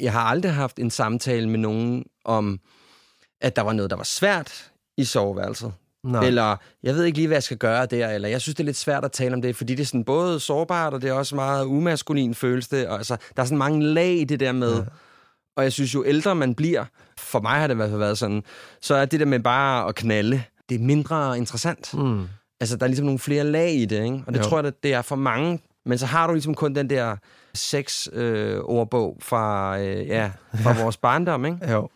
Jeg 0.00 0.12
har 0.12 0.20
aldrig 0.20 0.54
haft 0.54 0.78
en 0.78 0.90
samtale 0.90 1.48
med 1.48 1.58
nogen 1.58 2.04
om, 2.24 2.60
at 3.40 3.56
der 3.56 3.62
var 3.62 3.72
noget, 3.72 3.90
der 3.90 3.96
var 3.96 4.04
svært 4.04 4.70
i 4.96 5.04
soveværelset. 5.04 5.72
Nej. 6.06 6.26
Eller, 6.26 6.56
jeg 6.82 6.94
ved 6.94 7.04
ikke 7.04 7.18
lige, 7.18 7.26
hvad 7.26 7.36
jeg 7.36 7.42
skal 7.42 7.56
gøre 7.56 7.86
der, 7.86 8.08
eller 8.08 8.28
jeg 8.28 8.40
synes, 8.40 8.54
det 8.54 8.62
er 8.62 8.66
lidt 8.66 8.76
svært 8.76 9.04
at 9.04 9.12
tale 9.12 9.34
om 9.34 9.42
det, 9.42 9.56
fordi 9.56 9.74
det 9.74 9.82
er 9.82 9.86
sådan 9.86 10.04
både 10.04 10.40
sårbart, 10.40 10.94
og 10.94 11.02
det 11.02 11.08
er 11.08 11.12
også 11.12 11.34
meget 11.34 11.64
umaskulin 11.64 12.34
følelse 12.34 12.76
det. 12.76 12.86
Og 12.88 12.96
altså, 12.96 13.16
der 13.36 13.42
er 13.42 13.46
sådan 13.46 13.58
mange 13.58 13.82
lag 13.82 14.14
i 14.14 14.24
det 14.24 14.40
der 14.40 14.52
med, 14.52 14.74
ja. 14.74 14.82
og 15.56 15.62
jeg 15.62 15.72
synes, 15.72 15.94
jo 15.94 16.04
ældre 16.06 16.34
man 16.34 16.54
bliver, 16.54 16.84
for 17.18 17.40
mig 17.40 17.60
har 17.60 17.66
det 17.66 17.74
i 17.74 17.76
hvert 17.76 17.88
fald 17.90 17.98
været 17.98 18.18
sådan, 18.18 18.42
så 18.80 18.94
er 18.94 19.04
det 19.04 19.20
der 19.20 19.26
med 19.26 19.40
bare 19.40 19.88
at 19.88 19.94
knalde, 19.94 20.42
det 20.68 20.74
er 20.74 20.78
mindre 20.84 21.38
interessant. 21.38 21.94
Mm. 21.94 22.28
Altså, 22.60 22.76
der 22.76 22.82
er 22.84 22.88
ligesom 22.88 23.06
nogle 23.06 23.18
flere 23.18 23.44
lag 23.44 23.74
i 23.74 23.84
det, 23.84 24.04
ikke? 24.04 24.22
Og 24.26 24.32
det 24.34 24.38
Jo. 24.38 24.44
tror 24.44 24.62
jeg, 24.62 24.72
det 24.82 24.94
er 24.94 25.02
for 25.02 25.16
mange. 25.16 25.60
Men 25.86 25.98
så 25.98 26.06
har 26.06 26.26
du 26.26 26.32
ligesom 26.32 26.54
kun 26.54 26.74
den 26.74 26.90
der 26.90 27.16
sex-ordbog 27.54 29.16
fra, 29.20 29.78
øh, 29.80 30.06
ja, 30.06 30.30
fra 30.54 30.82
vores 30.82 30.96
barndom, 30.96 31.44
ikke? 31.44 31.72
Jo. 31.72 31.88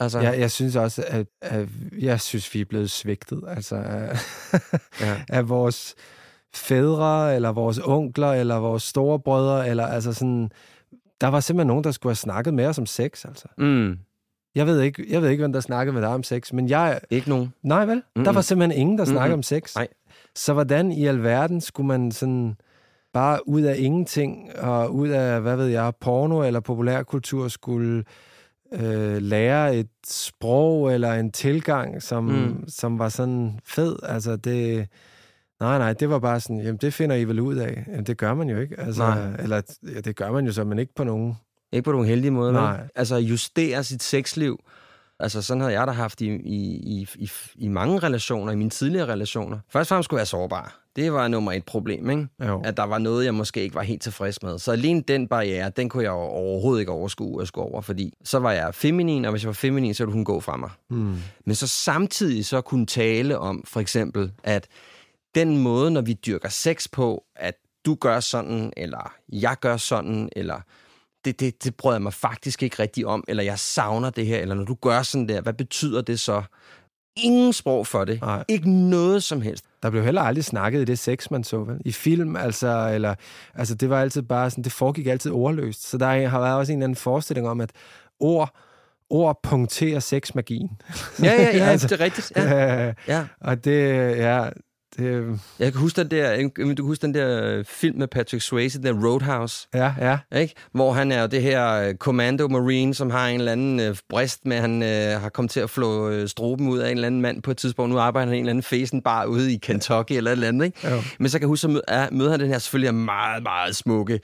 Altså, 0.00 0.20
Jeg, 0.20 0.38
jeg 0.40 0.50
synes 0.50 0.76
også, 0.76 1.04
at, 1.06 1.26
at 1.40 1.68
jeg 2.00 2.20
synes, 2.20 2.54
vi 2.54 2.60
er 2.60 2.64
blevet 2.64 2.90
svigtet. 2.90 3.42
Altså, 3.48 3.76
af, 3.76 4.18
Ja. 5.00 5.16
af 5.38 5.48
vores 5.48 5.94
fædre, 6.54 7.34
eller 7.34 7.52
vores 7.52 7.80
onkler, 7.84 8.32
eller 8.32 8.54
vores 8.56 8.82
storebrødre, 8.82 9.68
eller 9.68 9.86
altså 9.86 10.12
sådan... 10.12 10.50
Der 11.20 11.26
var 11.26 11.40
simpelthen 11.40 11.66
nogen, 11.66 11.84
der 11.84 11.90
skulle 11.90 12.10
have 12.10 12.16
snakket 12.16 12.54
med 12.54 12.66
os 12.66 12.78
om 12.78 12.86
sex, 12.86 13.24
altså. 13.24 13.48
mm, 13.58 13.98
Jeg 14.54 14.66
ved 14.66 14.80
ikke, 14.80 15.04
jeg 15.08 15.22
ved 15.22 15.28
ikke 15.30 15.40
hvem 15.42 15.52
der 15.52 15.60
snakkede 15.60 15.92
med 15.94 16.02
dig 16.02 16.10
om 16.10 16.22
sex, 16.22 16.52
men 16.52 16.68
jeg... 16.68 17.00
ikke 17.10 17.28
nogen. 17.28 17.52
Nej, 17.62 17.84
vel? 17.86 17.96
Mm-mm. 17.96 18.24
Der 18.24 18.32
var 18.32 18.40
simpelthen 18.40 18.80
ingen, 18.80 18.98
der 18.98 19.04
snakkede 19.04 19.28
Mm-mm. 19.28 19.38
om 19.38 19.42
sex. 19.42 19.74
Nej. 19.76 19.88
Så 20.36 20.52
hvordan 20.52 20.92
i 20.92 21.06
alverden 21.06 21.60
skulle 21.60 21.86
man 21.86 22.12
sådan 22.12 22.54
bare 23.12 23.48
ud 23.48 23.62
af 23.62 23.74
ingenting, 23.78 24.58
og 24.58 24.94
ud 24.94 25.08
af, 25.08 25.40
hvad 25.40 25.56
ved 25.56 25.66
jeg, 25.66 25.92
porno 26.00 26.42
eller 26.42 26.60
populærkultur, 26.60 27.48
skulle 27.48 28.04
øh, 28.80 29.22
lære 29.22 29.76
et 29.76 29.88
sprog 30.06 30.94
eller 30.94 31.12
en 31.12 31.32
tilgang, 31.32 32.02
som, 32.02 32.24
Mm. 32.24 32.64
som 32.68 32.98
var 32.98 33.08
sådan 33.08 33.60
fed. 33.64 33.96
Altså 34.02 34.36
det... 34.36 34.88
Nej, 35.60 35.78
nej, 35.78 35.92
det 35.92 36.10
var 36.10 36.18
bare 36.18 36.40
sådan, 36.40 36.58
jamen 36.60 36.76
det 36.76 36.94
finder 36.94 37.16
I 37.16 37.24
vel 37.24 37.40
ud 37.40 37.54
af. 37.56 37.84
Jamen, 37.88 38.04
det 38.06 38.16
gør 38.18 38.34
man 38.34 38.48
jo 38.50 38.58
ikke. 38.60 38.80
Altså, 38.80 39.02
Nej. 39.02 39.34
eller 39.38 39.62
ja, 39.94 40.00
det 40.00 40.16
gør 40.16 40.32
man 40.32 40.46
jo 40.46 40.52
så, 40.52 40.64
men 40.64 40.78
ikke 40.78 40.94
på 40.94 41.04
nogen. 41.04 41.34
Ikke 41.72 41.84
på 41.84 41.92
nogen 41.92 42.06
heldige 42.06 42.30
måde? 42.30 42.52
Nej. 42.52 42.80
Altså, 42.94 43.16
justere 43.16 43.84
sit 43.84 44.02
sexliv. 44.02 44.60
Altså, 45.20 45.42
sådan 45.42 45.60
havde 45.60 45.72
jeg 45.78 45.86
da 45.86 45.92
haft 45.92 46.20
i, 46.20 46.26
i, 46.36 46.56
i, 46.76 47.08
i, 47.14 47.30
i 47.54 47.68
mange 47.68 47.98
relationer, 47.98 48.52
i 48.52 48.56
mine 48.56 48.70
tidligere 48.70 49.06
relationer. 49.12 49.58
Først 49.68 49.86
og 49.86 49.94
fremmest 49.94 50.04
skulle 50.06 50.18
jeg 50.18 50.20
være 50.20 50.26
sårbar. 50.26 50.83
Det 50.96 51.12
var 51.12 51.28
nummer 51.28 51.52
et 51.52 51.64
problem, 51.64 52.10
ikke? 52.10 52.28
Jo. 52.44 52.62
At 52.64 52.76
der 52.76 52.82
var 52.82 52.98
noget, 52.98 53.24
jeg 53.24 53.34
måske 53.34 53.62
ikke 53.62 53.74
var 53.74 53.82
helt 53.82 54.02
tilfreds 54.02 54.42
med. 54.42 54.58
Så 54.58 54.72
alene 54.72 55.00
den 55.00 55.28
barriere, 55.28 55.70
den 55.70 55.88
kunne 55.88 56.02
jeg 56.02 56.10
jo 56.10 56.14
overhovedet 56.14 56.80
ikke 56.80 56.92
overskue 56.92 57.42
at 57.42 57.48
skulle 57.48 57.64
over, 57.64 57.80
fordi 57.80 58.12
så 58.24 58.38
var 58.38 58.52
jeg 58.52 58.74
feminin, 58.74 59.24
og 59.24 59.30
hvis 59.30 59.42
jeg 59.42 59.46
var 59.46 59.52
feminin, 59.52 59.94
så 59.94 60.04
ville 60.04 60.12
hun 60.12 60.24
gå 60.24 60.40
fra 60.40 60.56
mig. 60.56 60.70
Mm. 60.90 61.16
Men 61.46 61.54
så 61.54 61.66
samtidig 61.66 62.46
så 62.46 62.60
kunne 62.60 62.86
tale 62.86 63.38
om, 63.38 63.64
for 63.66 63.80
eksempel, 63.80 64.32
at 64.44 64.68
den 65.34 65.58
måde, 65.58 65.90
når 65.90 66.00
vi 66.00 66.12
dyrker 66.12 66.48
sex 66.48 66.88
på, 66.92 67.24
at 67.36 67.54
du 67.86 67.94
gør 67.94 68.20
sådan, 68.20 68.72
eller 68.76 69.14
jeg 69.32 69.56
gør 69.60 69.76
sådan, 69.76 70.28
eller 70.36 70.60
det, 71.24 71.40
det, 71.40 71.64
det 71.64 71.74
brød 71.76 71.94
jeg 71.94 72.02
mig 72.02 72.12
faktisk 72.12 72.62
ikke 72.62 72.82
rigtig 72.82 73.06
om, 73.06 73.24
eller 73.28 73.42
jeg 73.42 73.58
savner 73.58 74.10
det 74.10 74.26
her, 74.26 74.38
eller 74.38 74.54
når 74.54 74.64
du 74.64 74.74
gør 74.74 75.02
sådan 75.02 75.28
der, 75.28 75.40
hvad 75.40 75.52
betyder 75.52 76.02
det 76.02 76.20
så? 76.20 76.42
Ingen 77.16 77.52
sprog 77.52 77.86
for 77.86 78.04
det. 78.04 78.20
Nej. 78.20 78.44
Ikke 78.48 78.70
noget 78.70 79.22
som 79.22 79.40
helst. 79.40 79.64
Der 79.82 79.90
blev 79.90 80.04
heller 80.04 80.22
aldrig 80.22 80.44
snakket 80.44 80.80
i 80.80 80.84
det 80.84 80.98
sex, 80.98 81.30
man 81.30 81.44
så, 81.44 81.58
vel? 81.58 81.80
I 81.84 81.92
film, 81.92 82.36
altså, 82.36 82.90
eller, 82.94 83.14
altså, 83.54 83.74
det 83.74 83.90
var 83.90 84.00
altid 84.00 84.22
bare 84.22 84.50
sådan, 84.50 84.64
det 84.64 84.72
foregik 84.72 85.06
altid 85.06 85.30
ordløst. 85.30 85.90
Så 85.90 85.98
der 85.98 86.28
har 86.28 86.40
været 86.40 86.56
også 86.56 86.72
en 86.72 86.78
eller 86.78 86.84
anden 86.84 86.96
forestilling 86.96 87.48
om, 87.48 87.60
at 87.60 87.70
ord, 88.20 88.54
ord 89.10 89.40
punkterer 89.42 90.00
sexmagien. 90.00 90.70
Ja, 91.22 91.32
ja, 91.32 91.56
ja, 91.56 91.64
Altså, 91.70 91.88
det 91.88 92.00
er 92.00 92.04
rigtigt. 92.04 92.32
Ja. 92.36 92.56
Ja. 92.56 92.92
ja. 93.08 93.24
og 93.40 93.64
det, 93.64 93.80
ja, 94.16 94.48
det, 94.98 95.40
Jeg 95.58 95.72
kan 95.72 95.80
huske 95.80 96.00
den 96.02 96.10
der, 96.10 96.42
du 96.42 96.74
kan 96.74 96.84
huske 96.84 97.02
den 97.02 97.14
der 97.14 97.62
film 97.66 97.98
med 97.98 98.08
Patrick 98.08 98.42
Swayze, 98.42 98.78
den 98.82 98.86
der 98.86 99.08
Roadhouse. 99.08 99.68
ja, 99.74 99.94
ja, 100.00 100.38
Ikke? 100.40 100.54
Hvor 100.72 100.92
han 100.92 101.12
er 101.12 101.20
jo 101.20 101.26
det 101.26 101.42
her 101.42 101.72
øh, 101.72 101.94
Commando 101.94 102.48
Marine, 102.48 102.94
som 102.94 103.10
har 103.10 103.28
en 103.28 103.38
eller 103.38 103.52
anden 103.52 103.80
øh, 103.80 103.96
brist 104.08 104.46
med, 104.46 104.56
han 104.56 104.82
øh, 104.82 105.20
har 105.20 105.28
kommet 105.28 105.50
til 105.50 105.60
at 105.60 105.70
flå 105.70 106.08
øh, 106.10 106.28
stroben 106.28 106.68
ud 106.68 106.78
af 106.78 106.90
en 106.90 106.96
eller 106.96 107.06
anden 107.06 107.20
mand 107.20 107.42
på 107.42 107.50
et 107.50 107.56
tidspunkt. 107.56 107.92
Nu 107.92 107.98
arbejder 107.98 108.26
han 108.26 108.34
i 108.34 108.38
en 108.38 108.44
eller 108.44 108.50
anden 108.50 108.62
fesen 108.62 109.02
bare 109.02 109.28
ude 109.28 109.52
i 109.54 109.56
Kentucky 109.56 110.12
eller 110.12 110.30
et 110.30 110.32
eller 110.32 110.48
andet. 110.48 110.64
Ikke? 110.64 110.88
Jo. 110.90 111.02
Men 111.18 111.28
så 111.28 111.38
kan 111.38 111.42
jeg 111.42 111.48
huske, 111.48 111.80
er, 111.88 112.08
møder 112.12 112.30
han 112.30 112.40
den 112.40 112.48
her 112.48 112.58
selvfølgelig 112.58 112.94
meget, 112.94 113.42
meget 113.42 113.76
smukke 113.76 114.20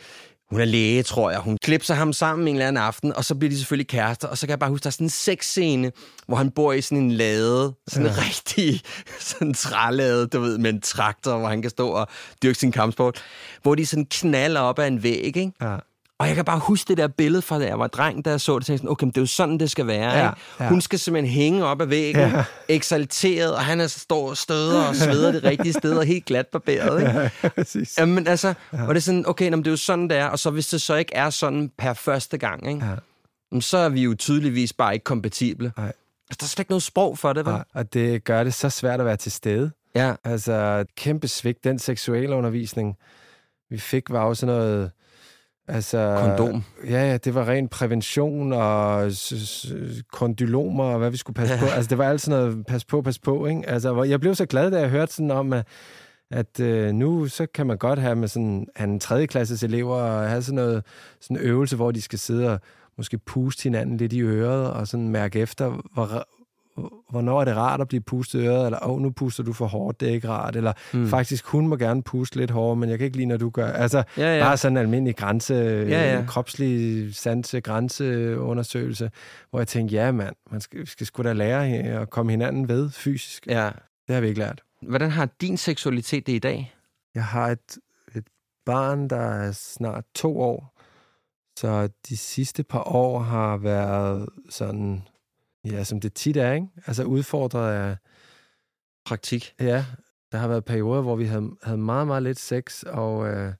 hun 0.50 0.60
er 0.60 0.64
læge, 0.64 1.02
tror 1.02 1.30
jeg. 1.30 1.40
Hun 1.40 1.58
klipser 1.62 1.94
ham 1.94 2.12
sammen 2.12 2.48
en 2.48 2.54
eller 2.54 2.68
anden 2.68 2.82
aften, 2.82 3.12
og 3.16 3.24
så 3.24 3.34
bliver 3.34 3.50
de 3.50 3.58
selvfølgelig 3.58 3.88
kærester. 3.88 4.28
Og 4.28 4.38
så 4.38 4.46
kan 4.46 4.50
jeg 4.50 4.58
bare 4.58 4.70
huske, 4.70 4.82
der 4.82 4.88
er 4.88 4.92
sådan 4.92 5.06
en 5.06 5.10
sexscene, 5.10 5.92
hvor 6.26 6.36
han 6.36 6.50
bor 6.50 6.72
i 6.72 6.80
sådan 6.80 6.98
en 6.98 7.10
lade, 7.10 7.74
sådan 7.88 8.06
en 8.06 8.12
rigtig 8.18 8.80
sådan 9.30 9.54
trælade, 9.54 10.26
du 10.26 10.40
ved, 10.40 10.58
med 10.58 10.70
en 10.70 10.80
traktor, 10.80 11.38
hvor 11.38 11.48
han 11.48 11.62
kan 11.62 11.70
stå 11.70 11.88
og 11.88 12.08
dyrke 12.42 12.58
sin 12.58 12.72
kampsport, 12.72 13.22
hvor 13.62 13.74
de 13.74 13.86
sådan 13.86 14.06
knaller 14.06 14.60
op 14.60 14.78
ad 14.78 14.86
en 14.86 15.02
væg, 15.02 15.36
ikke? 15.36 15.52
ja. 15.62 15.76
Og 16.20 16.26
jeg 16.28 16.34
kan 16.34 16.44
bare 16.44 16.58
huske 16.58 16.88
det 16.88 16.96
der 16.98 17.08
billede 17.08 17.42
fra 17.42 17.58
da 17.58 17.66
jeg 17.66 17.78
var 17.78 17.86
dreng, 17.86 18.24
da 18.24 18.30
jeg 18.30 18.40
så 18.40 18.58
det, 18.58 18.66
tænkte 18.66 18.78
sådan, 18.78 18.90
okay, 18.90 19.04
men 19.04 19.10
det 19.10 19.16
er 19.16 19.22
jo 19.22 19.26
sådan, 19.26 19.58
det 19.60 19.70
skal 19.70 19.86
være. 19.86 20.10
Ja, 20.12 20.30
ikke? 20.30 20.42
ja. 20.60 20.68
Hun 20.68 20.80
skal 20.80 20.98
simpelthen 20.98 21.34
hænge 21.34 21.64
op 21.64 21.80
ad 21.80 21.86
væggen, 21.86 22.30
Ja. 22.30 22.44
eksalteret, 22.68 23.54
og 23.54 23.64
han 23.64 23.80
er 23.80 23.86
står 23.86 24.34
støder 24.34 24.82
og 24.84 24.96
sveder 24.96 25.32
det 25.32 25.44
rigtige 25.44 25.72
sted, 25.72 25.98
og 25.98 26.04
helt 26.04 26.24
glat 26.24 26.46
barberet. 26.46 27.00
Ikke? 27.00 27.20
ja, 27.42 27.48
præcis. 27.48 27.98
Jamen 27.98 28.26
altså, 28.26 28.54
ja. 28.72 28.82
og 28.82 28.88
det 28.94 29.00
er 29.00 29.02
sådan, 29.04 29.28
okay, 29.28 29.50
nå, 29.50 29.56
men 29.56 29.64
det 29.64 29.70
er 29.70 29.72
jo 29.72 29.76
sådan, 29.76 30.08
det 30.10 30.16
er, 30.18 30.26
og 30.26 30.38
så 30.38 30.50
hvis 30.50 30.68
det 30.68 30.80
så 30.80 30.94
ikke 30.94 31.14
er 31.14 31.30
sådan 31.30 31.70
per 31.78 31.92
første 31.92 32.38
gang, 32.38 32.68
ikke? 32.68 32.86
Ja. 32.86 32.94
Jamen, 33.52 33.62
så 33.62 33.78
er 33.78 33.88
vi 33.88 34.02
jo 34.02 34.14
tydeligvis 34.14 34.72
bare 34.72 34.94
ikke 34.94 35.04
kompatible. 35.04 35.72
Nej. 35.76 35.86
Altså, 35.86 36.36
der 36.40 36.44
er 36.44 36.48
slet 36.48 36.58
ikke 36.58 36.70
noget 36.70 36.82
sprog 36.82 37.18
for 37.18 37.32
det, 37.32 37.46
vel? 37.46 37.54
Og, 37.54 37.64
og 37.74 37.94
det 37.94 38.24
gør 38.24 38.44
det 38.44 38.54
så 38.54 38.70
svært 38.70 39.00
at 39.00 39.06
være 39.06 39.16
til 39.16 39.32
stede. 39.32 39.70
Ja. 39.94 40.14
Altså, 40.24 40.52
et 40.52 40.94
kæmpe 40.96 41.28
svigt. 41.28 41.64
Den 41.64 41.78
seksuelle 41.78 42.36
undervisning, 42.36 42.96
vi 43.70 43.78
fik, 43.78 44.10
var 44.10 44.26
jo 44.26 44.34
sådan 44.34 44.54
noget... 44.56 44.90
Altså, 45.70 46.16
Kondom. 46.18 46.64
Ja, 46.84 47.10
ja, 47.10 47.16
det 47.16 47.34
var 47.34 47.48
ren 47.48 47.68
prævention 47.68 48.52
og 48.52 49.10
kondylomer 50.12 50.84
og 50.84 50.98
hvad 50.98 51.10
vi 51.10 51.16
skulle 51.16 51.34
passe 51.34 51.58
på. 51.58 51.66
Altså, 51.66 51.88
det 51.88 51.98
var 51.98 52.08
alt 52.08 52.20
sådan 52.20 52.40
noget, 52.40 52.66
pas 52.66 52.84
på, 52.84 53.02
pas 53.02 53.18
på, 53.18 53.46
ikke? 53.46 53.68
Altså, 53.68 54.02
jeg 54.02 54.20
blev 54.20 54.34
så 54.34 54.46
glad, 54.46 54.70
da 54.70 54.80
jeg 54.80 54.88
hørte 54.88 55.12
sådan 55.12 55.30
om, 55.30 55.52
at, 55.52 55.66
at 56.30 56.60
øh, 56.60 56.92
nu 56.92 57.26
så 57.26 57.46
kan 57.54 57.66
man 57.66 57.78
godt 57.78 57.98
have 57.98 58.16
med 58.16 58.28
sådan 58.28 58.66
en 58.80 59.00
tredje 59.00 59.26
klasses 59.26 59.62
elever 59.62 59.96
og 59.96 60.28
have 60.28 60.42
sådan 60.42 60.56
noget 60.56 60.84
sådan 61.20 61.36
øvelse, 61.36 61.76
hvor 61.76 61.90
de 61.90 62.02
skal 62.02 62.18
sidde 62.18 62.52
og 62.52 62.60
måske 62.96 63.18
puste 63.18 63.62
hinanden 63.62 63.96
lidt 63.96 64.12
i 64.12 64.20
øret 64.20 64.70
og 64.70 64.88
sådan 64.88 65.08
mærke 65.08 65.40
efter, 65.40 65.82
hvor, 65.94 66.26
hvornår 67.10 67.40
er 67.40 67.44
det 67.44 67.56
rart 67.56 67.80
at 67.80 67.88
blive 67.88 68.00
pustet 68.00 68.42
i 68.42 68.46
øret, 68.46 68.66
eller 68.66 68.78
åh, 68.86 68.90
oh, 68.90 69.00
nu 69.00 69.10
puster 69.10 69.42
du 69.42 69.52
for 69.52 69.66
hårdt, 69.66 70.00
det 70.00 70.08
er 70.08 70.12
ikke 70.12 70.28
rart, 70.28 70.56
eller 70.56 70.72
mm. 70.92 71.08
faktisk, 71.08 71.46
hun 71.46 71.66
må 71.66 71.76
gerne 71.76 72.02
puste 72.02 72.36
lidt 72.36 72.50
hårdere, 72.50 72.76
men 72.76 72.90
jeg 72.90 72.98
kan 72.98 73.04
ikke 73.04 73.16
lide, 73.16 73.26
når 73.26 73.36
du 73.36 73.50
gør. 73.50 73.72
Altså, 73.72 74.02
Ja, 74.16 74.36
ja. 74.36 74.44
bare 74.44 74.56
sådan 74.56 74.76
en 74.76 74.82
almindelig 74.82 75.16
grænse, 75.16 75.54
Ja, 75.54 76.14
ja, 76.16 76.24
kropslig 76.26 77.14
sanse, 77.14 77.60
grænseundersøgelse, 77.60 79.10
hvor 79.50 79.60
jeg 79.60 79.68
tænkte, 79.68 79.94
ja 79.94 80.12
mand, 80.12 80.36
man 80.50 80.60
skal, 80.60 80.86
skal 80.86 81.06
sgu 81.06 81.22
da 81.22 81.32
lære 81.32 81.66
at 81.68 82.10
komme 82.10 82.32
hinanden 82.32 82.68
ved 82.68 82.90
fysisk. 82.90 83.46
Ja. 83.46 83.70
Det 84.06 84.14
har 84.14 84.20
vi 84.20 84.28
ikke 84.28 84.40
lært. 84.40 84.62
Hvordan 84.82 85.10
har 85.10 85.28
din 85.40 85.56
seksualitet 85.56 86.26
det 86.26 86.32
i 86.32 86.38
dag? 86.38 86.74
Jeg 87.14 87.24
har 87.24 87.48
et, 87.48 87.78
et 88.16 88.24
barn, 88.66 89.08
der 89.08 89.16
er 89.16 89.52
snart 89.52 90.04
to 90.14 90.40
år, 90.40 90.76
så 91.56 91.88
de 92.08 92.16
sidste 92.16 92.62
par 92.62 92.94
år 92.94 93.18
har 93.18 93.56
været 93.56 94.28
sådan, 94.48 95.02
ja, 95.64 95.84
som 95.84 96.00
det 96.00 96.14
tit 96.14 96.36
er, 96.36 96.52
ikke? 96.52 96.66
Altså 96.86 97.04
udfordret 97.04 97.72
af, 97.72 97.96
Praktik. 99.06 99.54
Ja, 99.60 99.84
der 100.32 100.38
har 100.38 100.48
været 100.48 100.64
perioder, 100.64 101.02
hvor 101.02 101.16
vi 101.16 101.24
havde, 101.24 101.50
havde 101.62 101.78
meget, 101.78 102.06
meget 102.06 102.22
lidt 102.22 102.38
sex, 102.38 102.82
og 102.82 103.28
øh, 103.28 103.52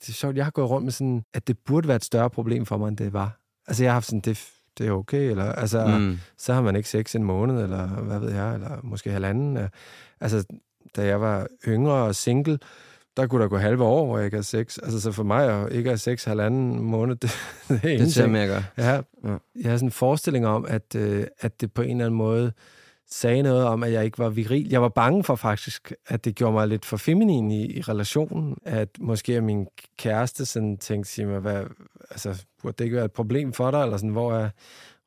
det 0.00 0.08
er 0.08 0.12
sjovt, 0.12 0.36
jeg 0.36 0.44
har 0.44 0.50
gået 0.50 0.70
rundt 0.70 0.84
med 0.84 0.92
sådan, 0.92 1.24
at 1.34 1.48
det 1.48 1.58
burde 1.58 1.88
være 1.88 1.96
et 1.96 2.04
større 2.04 2.30
problem 2.30 2.66
for 2.66 2.76
mig, 2.76 2.88
end 2.88 2.96
det 2.96 3.12
var. 3.12 3.40
Altså, 3.66 3.84
jeg 3.84 3.90
har 3.90 3.94
haft 3.94 4.06
sådan, 4.06 4.20
det, 4.20 4.48
det 4.78 4.86
er 4.86 4.92
okay, 4.92 5.30
eller 5.30 5.52
altså, 5.52 5.86
mm. 5.86 6.18
så 6.38 6.54
har 6.54 6.62
man 6.62 6.76
ikke 6.76 6.88
sex 6.88 7.14
en 7.14 7.24
måned, 7.24 7.62
eller 7.62 7.86
hvad 7.86 8.18
ved 8.18 8.32
jeg, 8.32 8.54
eller 8.54 8.80
måske 8.82 9.10
halvanden. 9.10 9.56
Øh, 9.56 9.68
Altså, 10.22 10.44
da 10.96 11.06
jeg 11.06 11.20
var 11.20 11.46
yngre 11.68 11.92
og 11.92 12.14
single, 12.14 12.58
der 13.16 13.26
kunne 13.26 13.42
der 13.42 13.48
gå 13.48 13.56
halve 13.56 13.84
år, 13.84 14.06
hvor 14.06 14.16
jeg 14.18 14.24
ikke 14.24 14.34
havde 14.34 14.46
sex. 14.46 14.78
Altså, 14.82 15.00
så 15.00 15.12
for 15.12 15.22
mig 15.22 15.62
at 15.62 15.72
ikke 15.72 15.88
have 15.90 15.98
sex 15.98 16.24
halvanden 16.24 16.82
måned, 16.82 17.16
det, 17.22 17.30
det 17.68 17.94
er 17.94 17.98
Det 17.98 18.12
ser 18.14 18.28
jeg 18.36 18.48
gøre. 18.48 18.64
Ja, 18.78 18.92
Ja. 19.24 19.36
jeg 19.62 19.70
har 19.70 19.76
sådan 19.76 19.86
en 19.88 19.90
forestilling 19.92 20.46
om, 20.46 20.64
at, 20.68 20.94
øh, 20.96 21.26
at 21.40 21.60
det 21.60 21.72
på 21.72 21.82
en 21.82 21.90
eller 21.90 22.04
anden 22.06 22.18
måde 22.18 22.52
sagde 23.10 23.42
noget 23.42 23.64
om, 23.64 23.82
at 23.82 23.92
jeg 23.92 24.04
ikke 24.04 24.18
var 24.18 24.28
viril. 24.28 24.68
Jeg 24.70 24.82
var 24.82 24.88
bange 24.88 25.24
for 25.24 25.34
faktisk, 25.34 25.92
at 26.08 26.24
det 26.24 26.34
gjorde 26.34 26.52
mig 26.52 26.68
lidt 26.68 26.84
for 26.84 26.96
feminin 26.96 27.50
i, 27.50 27.66
i 27.66 27.80
relationen. 27.80 28.56
At 28.64 28.88
måske 29.00 29.40
min 29.40 29.66
kæreste 29.98 30.46
sådan 30.46 30.76
tænkte, 30.78 31.10
sig 31.10 31.26
mig, 31.26 31.38
hvad, 31.40 31.62
altså, 32.10 32.44
burde 32.62 32.74
det 32.78 32.84
ikke 32.84 32.96
være 32.96 33.04
et 33.04 33.12
problem 33.12 33.52
for 33.52 33.70
dig? 33.70 33.82
Eller 33.82 33.96
sådan, 33.96 34.10
hvor 34.10 34.32
er, 34.34 34.48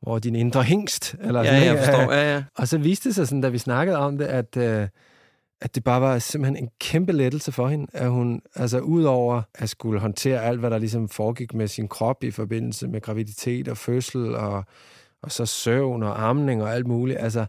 hvor 0.02 0.16
er 0.16 0.20
din 0.20 0.36
indre 0.36 0.64
hængst? 0.64 1.16
Eller 1.24 1.40
Ja, 1.40 1.46
sådan, 1.48 1.64
jeg 1.64 1.72
ikke? 1.72 1.84
forstår. 1.86 2.14
Ja, 2.14 2.34
ja. 2.36 2.44
Og 2.56 2.68
så 2.68 2.78
viste 2.78 3.10
det 3.10 3.16
sig 3.16 3.28
sådan, 3.28 3.42
da 3.42 3.50
vi 3.50 3.58
snakkede 3.58 3.98
om 3.98 4.18
det, 4.18 4.26
at, 4.26 4.58
øh, 4.58 4.88
at 5.62 5.76
det 5.76 5.84
bare 5.84 6.02
var 6.02 6.20
simpelthen 6.20 6.64
en 6.64 6.70
kæmpe 6.80 7.12
lettelse 7.12 7.52
for 7.52 7.68
hende, 7.68 7.88
at 7.94 8.10
hun, 8.10 8.42
altså 8.56 8.80
udover 8.80 9.42
at 9.56 9.70
skulle 9.70 10.00
håndtere 10.00 10.44
alt, 10.44 10.60
hvad 10.60 10.70
der 10.72 10.78
ligesom 10.78 11.10
foregik 11.10 11.54
med 11.54 11.68
sin 11.68 11.88
krop 11.88 12.24
i 12.24 12.32
forbindelse 12.32 12.88
med 12.88 13.02
graviditet 13.02 13.68
og 13.68 13.78
fødsel, 13.78 14.36
og, 14.36 14.64
og 15.24 15.32
så 15.32 15.46
søvn 15.46 16.04
og 16.04 16.28
amning 16.30 16.64
og 16.64 16.74
alt 16.74 16.88
muligt, 16.88 17.20
altså 17.20 17.46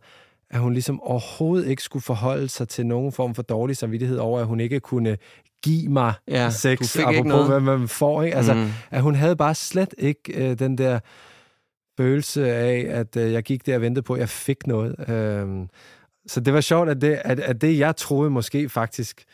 at 0.51 0.61
hun 0.61 0.73
ligesom 0.73 1.01
overhovedet 1.01 1.69
ikke 1.69 1.83
skulle 1.83 2.03
forholde 2.03 2.49
sig 2.49 2.69
til 2.69 2.87
nogen 2.87 3.13
form 3.13 3.35
for 3.35 3.43
dårlig 3.43 3.77
samvittighed 3.77 4.19
over, 4.19 4.41
at 4.41 4.47
hun 4.47 4.61
ikke 4.61 4.81
kunne 4.81 5.17
give 5.65 5.89
mig 5.89 6.13
Ja, 6.29 6.51
sex, 6.51 6.79
du 6.79 6.85
fik 6.85 7.01
ikke 7.01 7.09
apropos 7.19 7.27
noget. 7.29 7.47
hvad 7.49 7.61
man 7.79 7.89
får. 7.89 8.23
Ikke? 8.23 8.37
Altså, 8.37 8.55
Mm. 8.55 8.69
at 8.91 9.03
hun 9.03 9.15
havde 9.15 9.37
bare 9.37 9.55
slet 9.55 9.95
ikke 9.99 10.51
øh, 10.51 10.59
den 10.59 10.79
der 10.79 10.99
følelse 11.99 12.53
af, 12.53 12.87
at 12.89 13.17
øh, 13.17 13.33
jeg 13.33 13.43
gik 13.43 13.67
der 13.67 13.75
og 13.75 13.81
ventede 13.81 14.03
på, 14.03 14.15
at 14.15 14.21
jeg 14.21 14.29
fik 14.29 14.67
noget. 14.67 15.09
Øhm, 15.09 15.69
så 16.29 16.41
det 16.41 16.55
var 16.55 16.61
sjovt, 16.61 16.89
at 16.89 17.01
det, 17.01 17.21
at, 17.25 17.41
at 17.41 17.61
det, 17.61 17.79
jeg 17.79 17.97
troede 17.97 18.31
måske 18.31 18.69
faktisk 18.69 19.25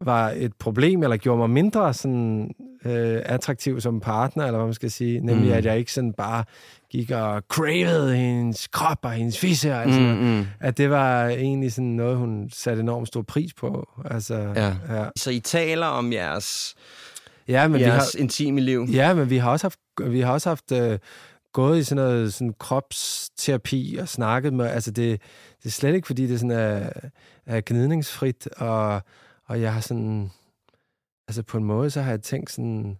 var 0.00 0.30
et 0.36 0.52
problem, 0.58 1.02
eller 1.02 1.16
gjorde 1.16 1.38
mig 1.38 1.50
mindre 1.50 1.94
sådan, 1.94 2.50
øh, 2.84 3.22
attraktiv 3.24 3.80
som 3.80 4.00
partner, 4.00 4.44
eller 4.44 4.58
hvad 4.58 4.66
man 4.66 4.74
skal 4.74 4.90
sige, 4.90 5.20
nemlig 5.20 5.46
Mm. 5.48 5.52
at 5.56 5.64
jeg 5.64 5.78
ikke 5.78 5.92
sådan 5.92 6.12
bare 6.12 6.44
gik 6.90 7.10
og 7.10 7.42
cravede 7.48 8.16
hendes 8.16 8.66
krop 8.68 8.98
og 9.02 9.10
hendes 9.12 9.38
fisse, 9.38 9.72
og 9.74 9.82
altså, 9.82 10.00
Mm, 10.00 10.06
mm. 10.06 10.46
at 10.60 10.78
det 10.78 10.90
var 10.90 11.26
egentlig 11.28 11.72
sådan 11.72 11.84
noget, 11.90 12.16
hun 12.16 12.50
satte 12.52 12.80
enormt 12.80 13.08
stor 13.08 13.22
pris 13.22 13.54
på. 13.54 13.88
Altså, 14.04 14.34
Ja. 14.34 14.66
ja. 14.90 15.04
Så 15.16 15.30
I 15.30 15.40
taler 15.40 15.86
om 15.86 16.12
jeres, 16.12 16.74
ja 17.48 17.68
men 17.68 17.78
vi 17.78 17.84
har, 17.84 17.92
jeres 17.92 18.14
intime 18.14 18.60
liv? 18.60 18.86
Ja, 18.92 19.14
men 19.14 19.30
vi 19.30 19.36
har 19.36 19.50
også 19.50 19.64
haft, 19.64 19.78
vi 20.12 20.20
har 20.20 20.32
også 20.32 20.48
haft 20.48 20.72
øh, 20.72 20.98
gået 21.52 21.78
i 21.78 21.84
sådan 21.84 22.04
noget 22.04 22.34
sådan 22.34 22.54
kropsterapi 22.58 23.98
og 24.00 24.08
snakket 24.08 24.52
med, 24.52 24.66
altså 24.66 24.90
det, 24.90 25.20
det 25.62 25.66
er 25.66 25.70
slet 25.70 25.94
ikke, 25.94 26.06
fordi 26.06 26.26
det 26.26 26.40
sådan 26.40 26.56
er, 26.56 26.90
er 27.46 27.60
gnidningsfrit, 27.66 28.46
og, 28.46 29.02
og 29.44 29.60
jeg 29.60 29.74
har 29.74 29.80
sådan, 29.80 30.30
altså 31.28 31.42
på 31.42 31.58
en 31.58 31.64
måde, 31.64 31.90
så 31.90 32.02
har 32.02 32.10
jeg 32.10 32.22
tænkt 32.22 32.50
sådan, 32.50 32.98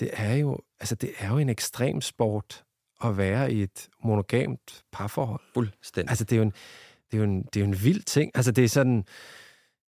det 0.00 0.10
er 0.12 0.34
jo, 0.34 0.58
altså 0.80 0.94
det 0.94 1.10
er 1.18 1.28
jo 1.28 1.38
en 1.38 1.48
ekstrem 1.48 2.00
sport 2.00 2.64
at 3.04 3.18
være 3.18 3.52
i 3.52 3.62
et 3.62 3.88
monogamt 4.04 4.82
parforhold. 4.92 5.40
Fuldstændig. 5.54 6.10
Altså, 6.10 6.24
det 6.24 6.32
er 6.32 6.36
jo 6.36 6.42
en, 6.42 6.52
det 7.10 7.16
er 7.16 7.18
jo 7.18 7.24
en, 7.24 7.42
det 7.42 7.56
er 7.56 7.60
jo 7.60 7.66
en 7.66 7.84
vild 7.84 8.02
ting. 8.02 8.32
Altså, 8.34 8.52
det 8.52 8.64
er 8.64 8.68
sådan... 8.68 9.04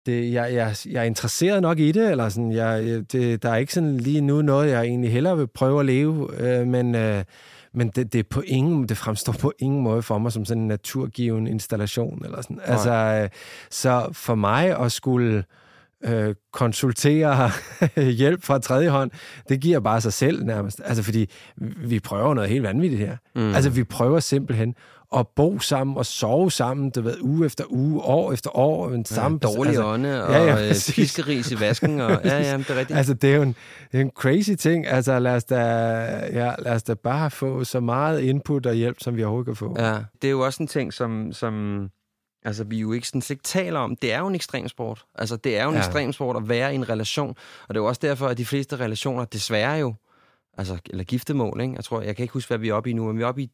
Det, 0.07 0.33
jeg, 0.33 0.55
jeg, 0.55 0.77
jeg 0.87 1.01
er 1.01 1.05
interesseret 1.07 1.63
nok 1.63 1.79
i 1.79 1.93
det, 1.93 2.11
eller 2.11 2.29
sådan, 2.29 2.53
jeg, 2.53 2.85
det, 3.13 3.43
der 3.43 3.51
er 3.51 3.57
ikke 3.57 3.75
sådan 3.75 3.97
lige 3.97 4.21
nu 4.21 4.43
noget, 4.43 4.71
jeg 4.71 4.83
egentlig 4.83 5.13
hellere 5.13 5.37
vil 5.37 5.47
prøve 5.47 5.81
at 5.81 5.87
leve, 5.87 6.31
øh, 6.41 6.67
men, 6.67 6.95
øh, 6.95 7.25
men 7.75 7.89
det, 7.89 8.13
det, 8.13 8.19
er 8.19 8.23
på 8.31 8.43
ingen, 8.47 8.89
det 8.89 8.97
fremstår 8.97 9.33
på 9.33 9.53
ingen 9.59 9.83
måde 9.83 10.03
for 10.03 10.19
mig 10.19 10.33
som 10.33 10.45
sådan 10.45 10.63
en 10.63 10.69
naturgiven 10.69 11.47
installation. 11.47 12.25
Eller 12.25 12.43
sådan. 12.43 12.61
Altså, 12.65 12.93
øh, 12.93 13.29
så 13.71 14.09
for 14.13 14.35
mig 14.35 14.79
at 14.79 14.93
skulle 14.93 15.45
øh, 16.05 16.35
konsultere 16.53 17.51
hjælp 18.19 18.45
fra 18.45 18.59
tredje 18.59 18.89
hånd, 18.89 19.11
det 19.49 19.61
giver 19.61 19.81
bare 19.81 20.01
sig 20.01 20.13
selv 20.13 20.45
nærmest. 20.45 20.81
Altså, 20.85 21.03
fordi 21.03 21.31
vi 21.77 22.01
prøver 22.01 22.35
noget 22.35 22.51
helt 22.51 22.63
vanvittigt 22.63 23.01
her. 23.01 23.17
Mm. 23.35 23.55
Altså, 23.55 23.71
vi 23.71 23.85
prøver 23.85 24.21
simpelthen 24.21 24.75
at 25.17 25.29
bo 25.29 25.59
sammen 25.59 25.97
og 25.97 26.07
sove 26.07 26.51
sammen, 26.51 26.91
du 26.91 27.01
ved, 27.01 27.17
uge 27.21 27.47
efter 27.47 27.65
uge, 27.69 28.03
år 28.03 28.33
efter 28.33 28.57
år. 28.57 28.89
Men 28.89 29.05
samme, 29.05 29.39
ja, 29.43 29.49
dårlig 29.49 29.71
altså, 29.71 29.85
ånde 29.85 30.25
og 30.25 30.33
ja, 30.33 30.45
ja, 30.45 30.55
præcis. 30.55 30.95
fiskeris 30.95 31.51
i 31.51 31.61
vasken. 31.61 32.01
Og, 32.01 32.11
ja, 32.25 32.39
ja, 32.39 32.57
det 32.57 32.71
er 32.71 32.77
rigtigt. 32.77 32.97
Altså, 32.97 33.15
det 33.15 33.31
er 33.31 33.37
jo 33.37 33.43
en, 33.43 33.57
det 33.93 33.99
er 33.99 34.05
en 34.05 34.11
crazy 34.11 34.53
ting. 34.59 34.87
Altså, 34.87 35.19
lad 35.19 35.37
os, 35.37 35.45
da, 35.45 35.57
ja, 36.33 36.55
lad 36.59 36.73
os 36.73 36.83
da 36.83 36.95
bare 36.95 37.31
få 37.31 37.65
så 37.65 37.81
meget 37.81 38.21
input 38.21 38.67
og 38.67 38.75
hjælp, 38.75 39.01
som 39.01 39.17
vi 39.17 39.23
overhovedet 39.25 39.47
kan 39.47 39.57
få. 39.57 39.77
Ja, 39.79 39.99
det 40.23 40.29
er 40.29 40.33
jo 40.33 40.41
også 40.41 40.63
en 40.63 40.67
ting, 40.67 40.93
som, 40.93 41.33
som 41.33 41.89
altså, 42.45 42.65
vi 42.65 42.79
jo 42.79 42.93
ikke, 42.93 43.07
sådan, 43.07 43.23
ikke 43.31 43.43
taler 43.43 43.81
om. 43.81 43.97
Det 43.97 44.13
er 44.13 44.19
jo 44.19 44.27
en 44.27 44.35
ekstremsport. 44.35 45.05
Altså, 45.15 45.37
det 45.37 45.59
er 45.59 45.63
jo 45.63 45.69
en 45.69 45.75
ja. 45.75 45.81
ekstremsport 45.81 46.37
at 46.37 46.49
være 46.49 46.73
i 46.73 46.75
en 46.75 46.89
relation. 46.89 47.29
Og 47.69 47.75
det 47.75 47.77
er 47.77 47.81
jo 47.81 47.87
også 47.87 48.01
derfor, 48.03 48.27
at 48.27 48.39
de 48.39 48.47
fleste 48.47 48.77
relationer 48.77 49.25
desværre 49.25 49.79
jo, 49.79 49.95
altså, 50.59 50.79
eller 50.91 51.05
giftemål, 51.05 51.61
ikke? 51.61 51.75
Jeg 51.75 51.85
tror, 51.85 52.01
jeg 52.01 52.17
kan 52.17 52.23
ikke 52.23 52.33
huske, 52.33 52.49
hvad 52.49 52.59
vi 52.59 52.69
er 52.69 52.75
oppe 52.75 52.91
i 52.91 52.93
nu, 52.93 53.07
men 53.07 53.19
vi 53.19 53.23
er 53.23 53.27
oppe 53.27 53.43
i 53.43 53.51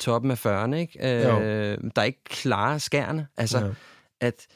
toppen 0.00 0.30
af 0.30 0.46
40'erne, 0.46 0.74
ikke? 0.74 1.08
Jo. 1.22 1.40
Øh, 1.40 1.78
der 1.96 2.02
er 2.02 2.06
ikke 2.06 2.24
klare 2.24 2.80
skærne. 2.80 3.26
Altså, 3.36 3.58
Ja. 3.58 3.64
ja. 3.64 3.70
at 4.20 4.46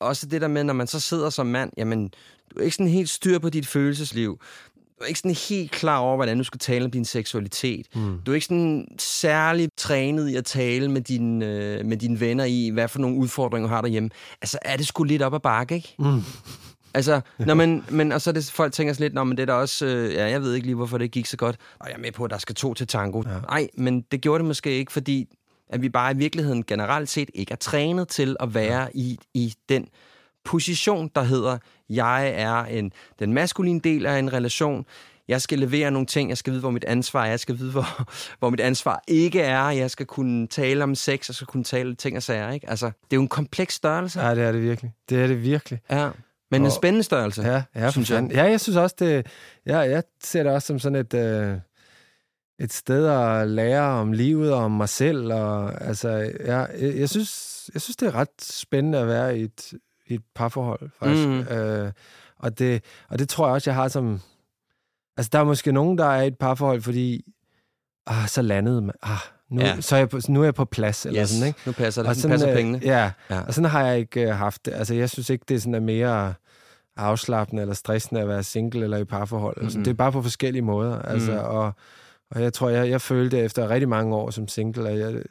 også 0.00 0.26
det 0.26 0.40
der 0.40 0.48
med, 0.48 0.64
når 0.64 0.72
man 0.74 0.86
så 0.86 1.00
sidder 1.00 1.30
som 1.30 1.46
mand, 1.46 1.70
jamen, 1.76 2.08
du 2.50 2.58
er 2.60 2.64
ikke 2.64 2.76
sådan 2.76 2.92
helt 2.92 3.10
styr 3.10 3.38
på 3.38 3.48
dit 3.50 3.66
følelsesliv. 3.66 4.40
Du 4.98 5.02
er 5.04 5.06
ikke 5.06 5.18
sådan 5.20 5.36
helt 5.48 5.70
klar 5.70 5.98
over, 5.98 6.16
hvordan 6.16 6.38
du 6.38 6.44
skal 6.44 6.58
tale 6.58 6.84
om 6.84 6.90
din 6.90 7.04
seksualitet. 7.04 7.86
Mm. 7.94 8.18
Du 8.26 8.30
er 8.30 8.34
ikke 8.34 8.46
sådan 8.46 8.88
særlig 8.98 9.68
trænet 9.76 10.28
i 10.28 10.36
at 10.36 10.44
tale 10.44 10.90
med, 10.90 11.00
din, 11.00 11.42
øh, 11.42 11.84
med 11.86 11.96
dine 11.96 12.20
venner 12.20 12.44
i, 12.44 12.70
hvad 12.72 12.88
for 12.88 12.98
nogle 12.98 13.16
udfordringer 13.16 13.68
du 13.68 13.74
har 13.74 13.80
derhjemme. 13.80 14.10
Altså, 14.42 14.58
er 14.62 14.76
det 14.76 14.86
sgu 14.86 15.04
lidt 15.04 15.22
op 15.22 15.34
ad 15.34 15.40
bakke, 15.40 15.74
ikke? 15.74 15.94
Mm. 15.98 16.20
Altså, 16.96 17.20
når 17.38 17.54
man, 17.54 17.84
men, 17.90 18.12
og 18.12 18.20
så 18.20 18.30
er 18.30 18.34
det, 18.34 18.50
folk 18.50 18.72
tænker 18.72 18.92
sådan 18.92 19.04
lidt, 19.04 19.14
Nå, 19.14 19.24
men 19.24 19.36
det 19.36 19.42
er 19.42 19.46
da 19.46 19.52
også, 19.52 19.86
øh, 19.86 20.14
ja, 20.14 20.26
jeg 20.28 20.42
ved 20.42 20.54
ikke 20.54 20.66
lige, 20.66 20.76
hvorfor 20.76 20.98
det 20.98 21.10
gik 21.10 21.26
så 21.26 21.36
godt. 21.36 21.56
Og 21.78 21.88
jeg 21.88 21.94
er 21.94 22.00
med 22.00 22.12
på, 22.12 22.24
at 22.24 22.30
der 22.30 22.38
skal 22.38 22.54
to 22.54 22.74
til 22.74 22.86
tango. 22.86 23.22
Ja. 23.26 23.40
Nej, 23.40 23.68
men 23.74 24.00
det 24.00 24.20
gjorde 24.20 24.38
det 24.38 24.46
måske 24.46 24.70
ikke, 24.70 24.92
fordi 24.92 25.28
at 25.68 25.82
vi 25.82 25.88
bare 25.88 26.12
i 26.12 26.16
virkeligheden 26.16 26.64
generelt 26.64 27.08
set 27.08 27.30
ikke 27.34 27.52
er 27.52 27.56
trænet 27.56 28.08
til 28.08 28.36
at 28.40 28.54
være 28.54 28.80
ja. 28.80 28.86
i, 28.94 29.18
i 29.34 29.54
den 29.68 29.88
position, 30.44 31.10
der 31.14 31.22
hedder, 31.22 31.58
jeg 31.90 32.32
er 32.34 32.64
en, 32.64 32.92
den 33.18 33.32
maskuline 33.32 33.80
del 33.80 34.06
af 34.06 34.18
en 34.18 34.32
relation, 34.32 34.86
jeg 35.28 35.42
skal 35.42 35.58
levere 35.58 35.90
nogle 35.90 36.06
ting, 36.06 36.28
jeg 36.28 36.38
skal 36.38 36.50
vide, 36.50 36.60
hvor 36.60 36.70
mit 36.70 36.84
ansvar 36.84 37.24
er, 37.24 37.28
jeg 37.28 37.40
skal 37.40 37.58
vide, 37.58 37.72
hvor, 37.76 38.08
hvor 38.38 38.50
mit 38.50 38.60
ansvar 38.60 39.02
ikke 39.08 39.40
er, 39.40 39.70
jeg 39.70 39.90
skal 39.90 40.06
kunne 40.06 40.46
tale 40.46 40.84
om 40.84 40.94
sex, 40.94 41.28
jeg 41.28 41.34
skal 41.34 41.46
kunne 41.46 41.64
tale 41.64 41.94
ting 41.94 42.16
og 42.16 42.22
sager, 42.22 42.50
ikke? 42.50 42.70
Altså, 42.70 42.86
det 42.86 43.12
er 43.12 43.16
jo 43.16 43.22
en 43.22 43.28
kompleks 43.28 43.74
størrelse. 43.74 44.20
Ja, 44.20 44.34
det 44.34 44.44
er 44.44 44.52
det 44.52 44.62
virkelig. 44.62 44.92
Det 45.08 45.22
er 45.22 45.26
det 45.26 45.42
virkelig. 45.42 45.80
Ja. 45.90 46.10
Men 46.50 46.62
en 46.62 46.66
Og- 46.66 46.72
spændende 46.72 47.02
størrelse. 47.02 47.42
Ja, 47.42 47.62
ja, 47.74 47.90
synes 47.90 48.10
jeg. 48.10 48.28
Ja, 48.32 48.44
jeg 48.44 48.60
synes 48.60 48.76
også, 48.76 48.96
det, 48.98 49.26
ja, 49.66 49.78
jeg 49.78 50.02
ser 50.22 50.42
det 50.42 50.52
også 50.52 50.66
som 50.66 50.78
sådan 50.78 50.96
et, 50.96 51.14
øh, 51.14 51.58
et 52.58 52.72
sted 52.72 53.06
at 53.08 53.48
lære 53.48 53.82
om 53.82 54.12
livet 54.12 54.52
og 54.52 54.58
om 54.64 54.70
mig 54.70 54.88
selv. 54.88 55.32
Og, 55.32 55.80
altså, 55.84 56.08
ja, 56.44 56.58
jeg, 56.58 56.96
jeg, 56.98 57.08
synes, 57.10 57.70
jeg 57.74 57.82
synes, 57.82 57.96
det 57.96 58.06
er 58.08 58.14
ret 58.14 58.42
spændende 58.42 58.98
at 58.98 59.06
være 59.06 59.38
i 59.38 59.42
et, 59.42 59.72
i 60.06 60.14
et 60.14 60.22
parforhold, 60.34 60.90
faktisk. 60.98 61.28
Mhm. 61.28 61.38
Øh, 61.40 61.92
og, 62.38 62.58
det, 62.58 62.84
og 63.08 63.18
det 63.18 63.28
tror 63.28 63.46
jeg 63.46 63.54
også, 63.54 63.70
jeg 63.70 63.74
har 63.74 63.88
som... 63.88 64.20
Altså, 65.16 65.30
der 65.32 65.38
er 65.38 65.44
måske 65.44 65.72
nogen, 65.72 65.98
der 65.98 66.04
er 66.06 66.22
i 66.22 66.26
et 66.26 66.38
parforhold, 66.38 66.82
fordi 66.82 67.32
ah, 68.06 68.28
så 68.28 68.42
landede 68.42 68.82
man. 68.82 68.94
Ah, 69.02 69.18
nu, 69.50 69.60
Ja. 69.60 69.80
så 69.80 69.94
er 69.94 69.98
jeg 69.98 70.08
på, 70.08 70.18
nu 70.28 70.40
er 70.40 70.44
jeg 70.44 70.54
på 70.54 70.64
plads, 70.64 71.06
eller 71.06 71.22
Yes, 71.22 71.30
sådan, 71.30 71.46
ikke? 71.46 71.58
nu 71.66 71.72
passer 71.72 72.02
det. 72.02 72.10
Og 72.10 72.16
nu 72.24 72.28
passer 72.28 72.48
øh, 72.50 72.56
pengene. 72.56 72.80
Ja, 72.84 73.10
Ja. 73.30 73.40
og 73.40 73.54
sådan 73.54 73.70
har 73.70 73.86
jeg 73.86 73.98
ikke 73.98 74.20
øh, 74.28 74.34
haft 74.36 74.66
det. 74.66 74.74
Altså, 74.74 74.94
jeg 74.94 75.10
synes 75.10 75.30
ikke, 75.30 75.44
det 75.48 75.54
er 75.54 75.58
sådan 75.58 75.74
er 75.74 75.80
mere 75.80 76.34
afslappende 76.96 77.62
eller 77.62 77.74
stressende 77.74 78.20
at 78.20 78.28
være 78.28 78.42
single 78.42 78.84
eller 78.84 78.96
i 78.96 79.04
parforhold. 79.04 79.56
Altså, 79.62 79.78
Mhm. 79.78 79.84
det 79.84 79.90
er 79.90 79.94
bare 79.94 80.12
på 80.12 80.22
forskellige 80.22 80.62
måder. 80.62 80.98
Altså, 81.02 81.30
Mhm. 81.30 81.40
og, 81.40 81.72
og 82.30 82.42
jeg 82.42 82.52
tror, 82.52 82.68
jeg, 82.68 82.90
jeg 82.90 83.00
følte 83.00 83.38
efter 83.38 83.70
rigtig 83.70 83.88
mange 83.88 84.14
år 84.16 84.30
som 84.30 84.48
single, 84.48 84.88
at 84.90 84.98
jeg, 84.98 85.22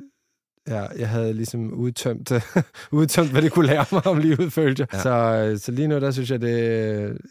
ja, 0.68 0.86
jeg 1.00 1.10
havde 1.10 1.34
ligesom 1.34 1.74
udtømt, 1.74 2.32
udtømt, 2.92 3.32
hvad 3.32 3.42
det 3.42 3.52
kunne 3.52 3.68
lære 3.68 3.86
mig 3.92 4.08
om 4.08 4.18
livet, 4.18 4.54
følte 4.54 4.80
jeg. 4.82 4.88
Ja. 4.94 5.00
Så, 5.02 5.10
øh, 5.52 5.60
så 5.60 5.72
lige 5.72 5.88
nu, 5.88 6.00
der 6.00 6.12
synes 6.12 6.32
jeg, 6.32 6.42
det, 6.42 6.58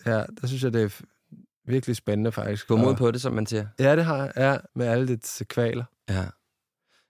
ja, 0.07 0.12
der 0.41 0.47
synes 0.47 0.62
jeg, 0.64 0.72
det 0.72 0.82
er 0.82 1.01
virkelig 1.66 1.97
spændende, 1.97 2.32
faktisk. 2.32 2.66
Gå 2.68 2.76
mod 2.76 2.95
på 2.95 3.11
det, 3.11 3.20
som 3.20 3.32
man 3.32 3.47
siger. 3.47 3.66
Ja, 3.80 3.97
det 3.97 4.05
har 4.05 4.16
jeg. 4.16 4.32
Ja, 4.37 4.57
med 4.76 4.87
alle 4.87 5.09
dets 5.09 5.43
kvaler. 5.49 5.85
Ja. 6.11 6.24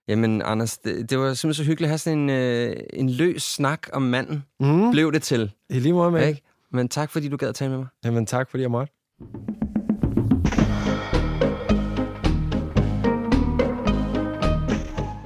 Jamen, 0.07 0.41
Anders, 0.41 0.77
det, 0.77 1.09
det 1.09 1.19
var 1.19 1.33
simpelthen 1.33 1.53
så 1.53 1.67
hyggeligt 1.69 1.87
at 1.87 1.89
have 1.89 1.97
sådan 1.97 2.19
en, 2.19 2.29
øh, 2.29 2.75
en 2.93 3.09
løs 3.09 3.43
snak 3.43 3.87
om 3.93 4.01
manden. 4.01 4.43
Mm. 4.59 4.91
Blev 4.91 5.11
det 5.11 5.21
til, 5.23 5.51
I 5.69 5.79
lige 5.79 5.93
måde 5.93 6.11
med. 6.11 6.27
ikke? 6.27 6.41
Men 6.71 6.89
tak, 6.89 7.11
fordi 7.11 7.29
du 7.29 7.37
gad 7.37 7.49
at 7.49 7.55
tale 7.55 7.69
med 7.69 7.77
mig. 7.77 7.87
Jamen, 8.05 8.25
tak 8.25 8.49
fordi 8.49 8.61
jeg 8.61 8.71
måtte. 8.71 8.93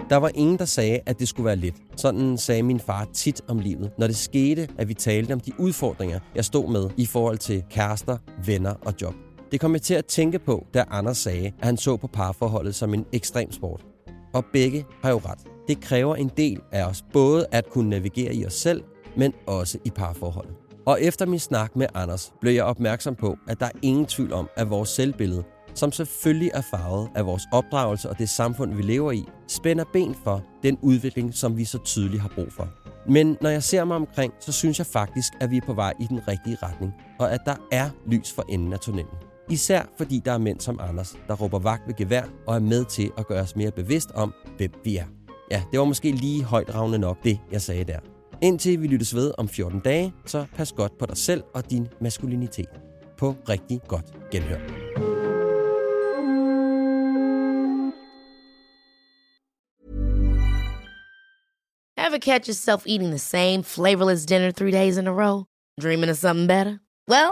Der 0.10 0.16
var 0.16 0.32
ingen, 0.36 0.58
der 0.58 0.66
sagde, 0.66 1.00
at 1.06 1.20
det 1.20 1.28
skulle 1.28 1.46
være 1.46 1.56
let. 1.56 1.74
Sådan 1.96 2.38
sagde 2.38 2.64
min 2.64 2.80
far 2.80 3.08
tit 3.14 3.42
om 3.48 3.60
livet, 3.60 3.92
når 3.98 4.08
det 4.08 4.16
skete, 4.16 4.68
at 4.78 4.88
vi 4.90 4.94
talte 4.94 5.34
om 5.34 5.40
de 5.40 5.52
udfordringer, 5.60 6.20
jeg 6.36 6.46
stod 6.46 6.72
med 6.72 6.90
i 6.98 7.06
forhold 7.06 7.38
til 7.38 7.64
kærester, 7.70 8.18
venner 8.46 8.74
og 8.86 8.94
job. 9.02 9.14
Det 9.52 9.60
kom 9.60 9.74
jeg 9.74 9.82
til 9.82 9.94
at 9.94 10.06
tænke 10.06 10.40
på, 10.40 10.68
da 10.74 10.84
Anders 10.90 11.18
sagde, 11.18 11.48
at 11.48 11.54
han 11.66 11.78
så 11.78 11.98
på 11.98 12.08
parforholdet 12.08 12.76
som 12.76 12.94
en 12.94 13.06
ekstrem 13.14 13.52
sport. 13.52 13.86
Og 14.34 14.46
begge 14.54 14.86
har 15.04 15.10
jo 15.10 15.18
ret. 15.18 15.40
Det 15.68 15.82
kræver 15.82 16.16
en 16.16 16.32
del 16.38 16.62
af 16.72 16.84
os 16.84 17.04
både 17.14 17.46
at 17.52 17.70
kunne 17.70 17.90
navigere 17.90 18.34
i 18.34 18.46
os 18.46 18.54
selv, 18.54 18.84
men 19.18 19.34
også 19.48 19.78
i 19.86 19.90
parforholdet. 19.90 20.54
Og 20.86 21.02
efter 21.02 21.26
min 21.26 21.40
snak 21.40 21.76
med 21.76 21.88
Anders, 21.94 22.34
blev 22.42 22.54
jeg 22.54 22.64
opmærksom 22.64 23.16
på, 23.16 23.38
at 23.48 23.60
der 23.60 23.66
er 23.66 23.80
ingen 23.82 24.06
tvivl 24.06 24.34
om, 24.34 24.50
at 24.56 24.70
vores 24.70 24.90
selvbillede 24.90 25.44
som 25.74 25.92
selvfølgelig 25.92 26.52
er 26.54 26.62
farvet 26.62 27.10
af 27.16 27.26
vores 27.26 27.44
opdragelse 27.52 28.10
og 28.10 28.20
det 28.20 28.30
samfund, 28.30 28.74
vi 28.74 28.82
lever 28.82 29.12
i, 29.12 29.26
spænder 29.48 29.84
ben 29.94 30.16
for 30.24 30.44
den 30.64 30.78
udvikling, 30.82 31.34
som 31.34 31.58
vi 31.58 31.66
så 31.66 31.78
tydeligt 31.78 32.22
har 32.22 32.32
brug 32.36 32.48
for. 32.52 32.68
Men 33.08 33.38
når 33.42 33.50
jeg 33.50 33.64
ser 33.64 33.84
mig 33.84 33.96
omkring, 33.96 34.34
så 34.40 34.52
synes 34.52 34.78
jeg 34.80 34.88
faktisk, 34.88 35.34
at 35.42 35.52
vi 35.52 35.58
er 35.58 35.66
på 35.66 35.74
vej 35.74 35.94
i 36.00 36.06
den 36.10 36.28
rigtige 36.28 36.58
retning, 36.64 36.94
og 37.20 37.34
at 37.34 37.40
der 37.46 37.56
er 37.72 37.90
lys 38.08 38.32
for 38.32 38.46
enden 38.50 38.74
af 38.74 38.80
tunnelen. 38.80 39.29
Især 39.50 39.82
fordi 39.98 40.22
der 40.26 40.32
er 40.32 40.38
mænd 40.38 40.60
som 40.60 40.80
Anders, 40.82 41.18
der 41.28 41.34
råber 41.34 41.60
vagt 41.60 41.88
ved 41.88 41.96
gevær 41.96 42.24
og 42.48 42.56
er 42.56 42.60
med 42.60 42.86
til 42.86 43.12
at 43.18 43.28
gøre 43.28 43.42
os 43.42 43.56
mere 43.56 43.72
bevidst 43.72 44.12
om, 44.12 44.34
hvem 44.58 44.72
vi 44.84 44.98
er. 44.98 45.06
Ja, 45.52 45.64
det 45.72 45.80
var 45.80 45.86
måske 45.86 46.12
lige 46.12 46.44
højt 46.44 46.76
nok, 47.00 47.24
det 47.24 47.40
jeg 47.52 47.62
sagde 47.62 47.84
der. 47.84 48.00
Indtil 48.42 48.82
vi 48.82 48.88
lyttes 48.88 49.16
ved 49.16 49.32
om 49.38 49.50
14 49.50 49.80
dage, 49.80 50.14
så 50.26 50.46
pas 50.56 50.72
godt 50.72 50.98
på 50.98 51.06
dig 51.06 51.18
selv 51.18 51.44
og 51.54 51.72
din 51.72 51.88
maskulinitet. 52.02 52.70
På 53.18 53.36
rigtig 53.50 53.82
godt 53.88 54.06
genhør. 54.32 54.60
Ever 61.98 62.20
catch 62.20 62.50
yourself 62.50 62.84
eating 62.88 63.10
the 63.10 63.20
same 63.20 63.64
flavorless 63.64 64.26
dinner 64.26 64.52
three 64.52 64.72
days 64.72 64.98
in 64.98 65.08
a 65.08 65.12
row? 65.12 65.44
Dreaming 65.82 66.12
of 66.12 66.18
something 66.18 66.48
better? 66.48 66.80
Well, 67.08 67.32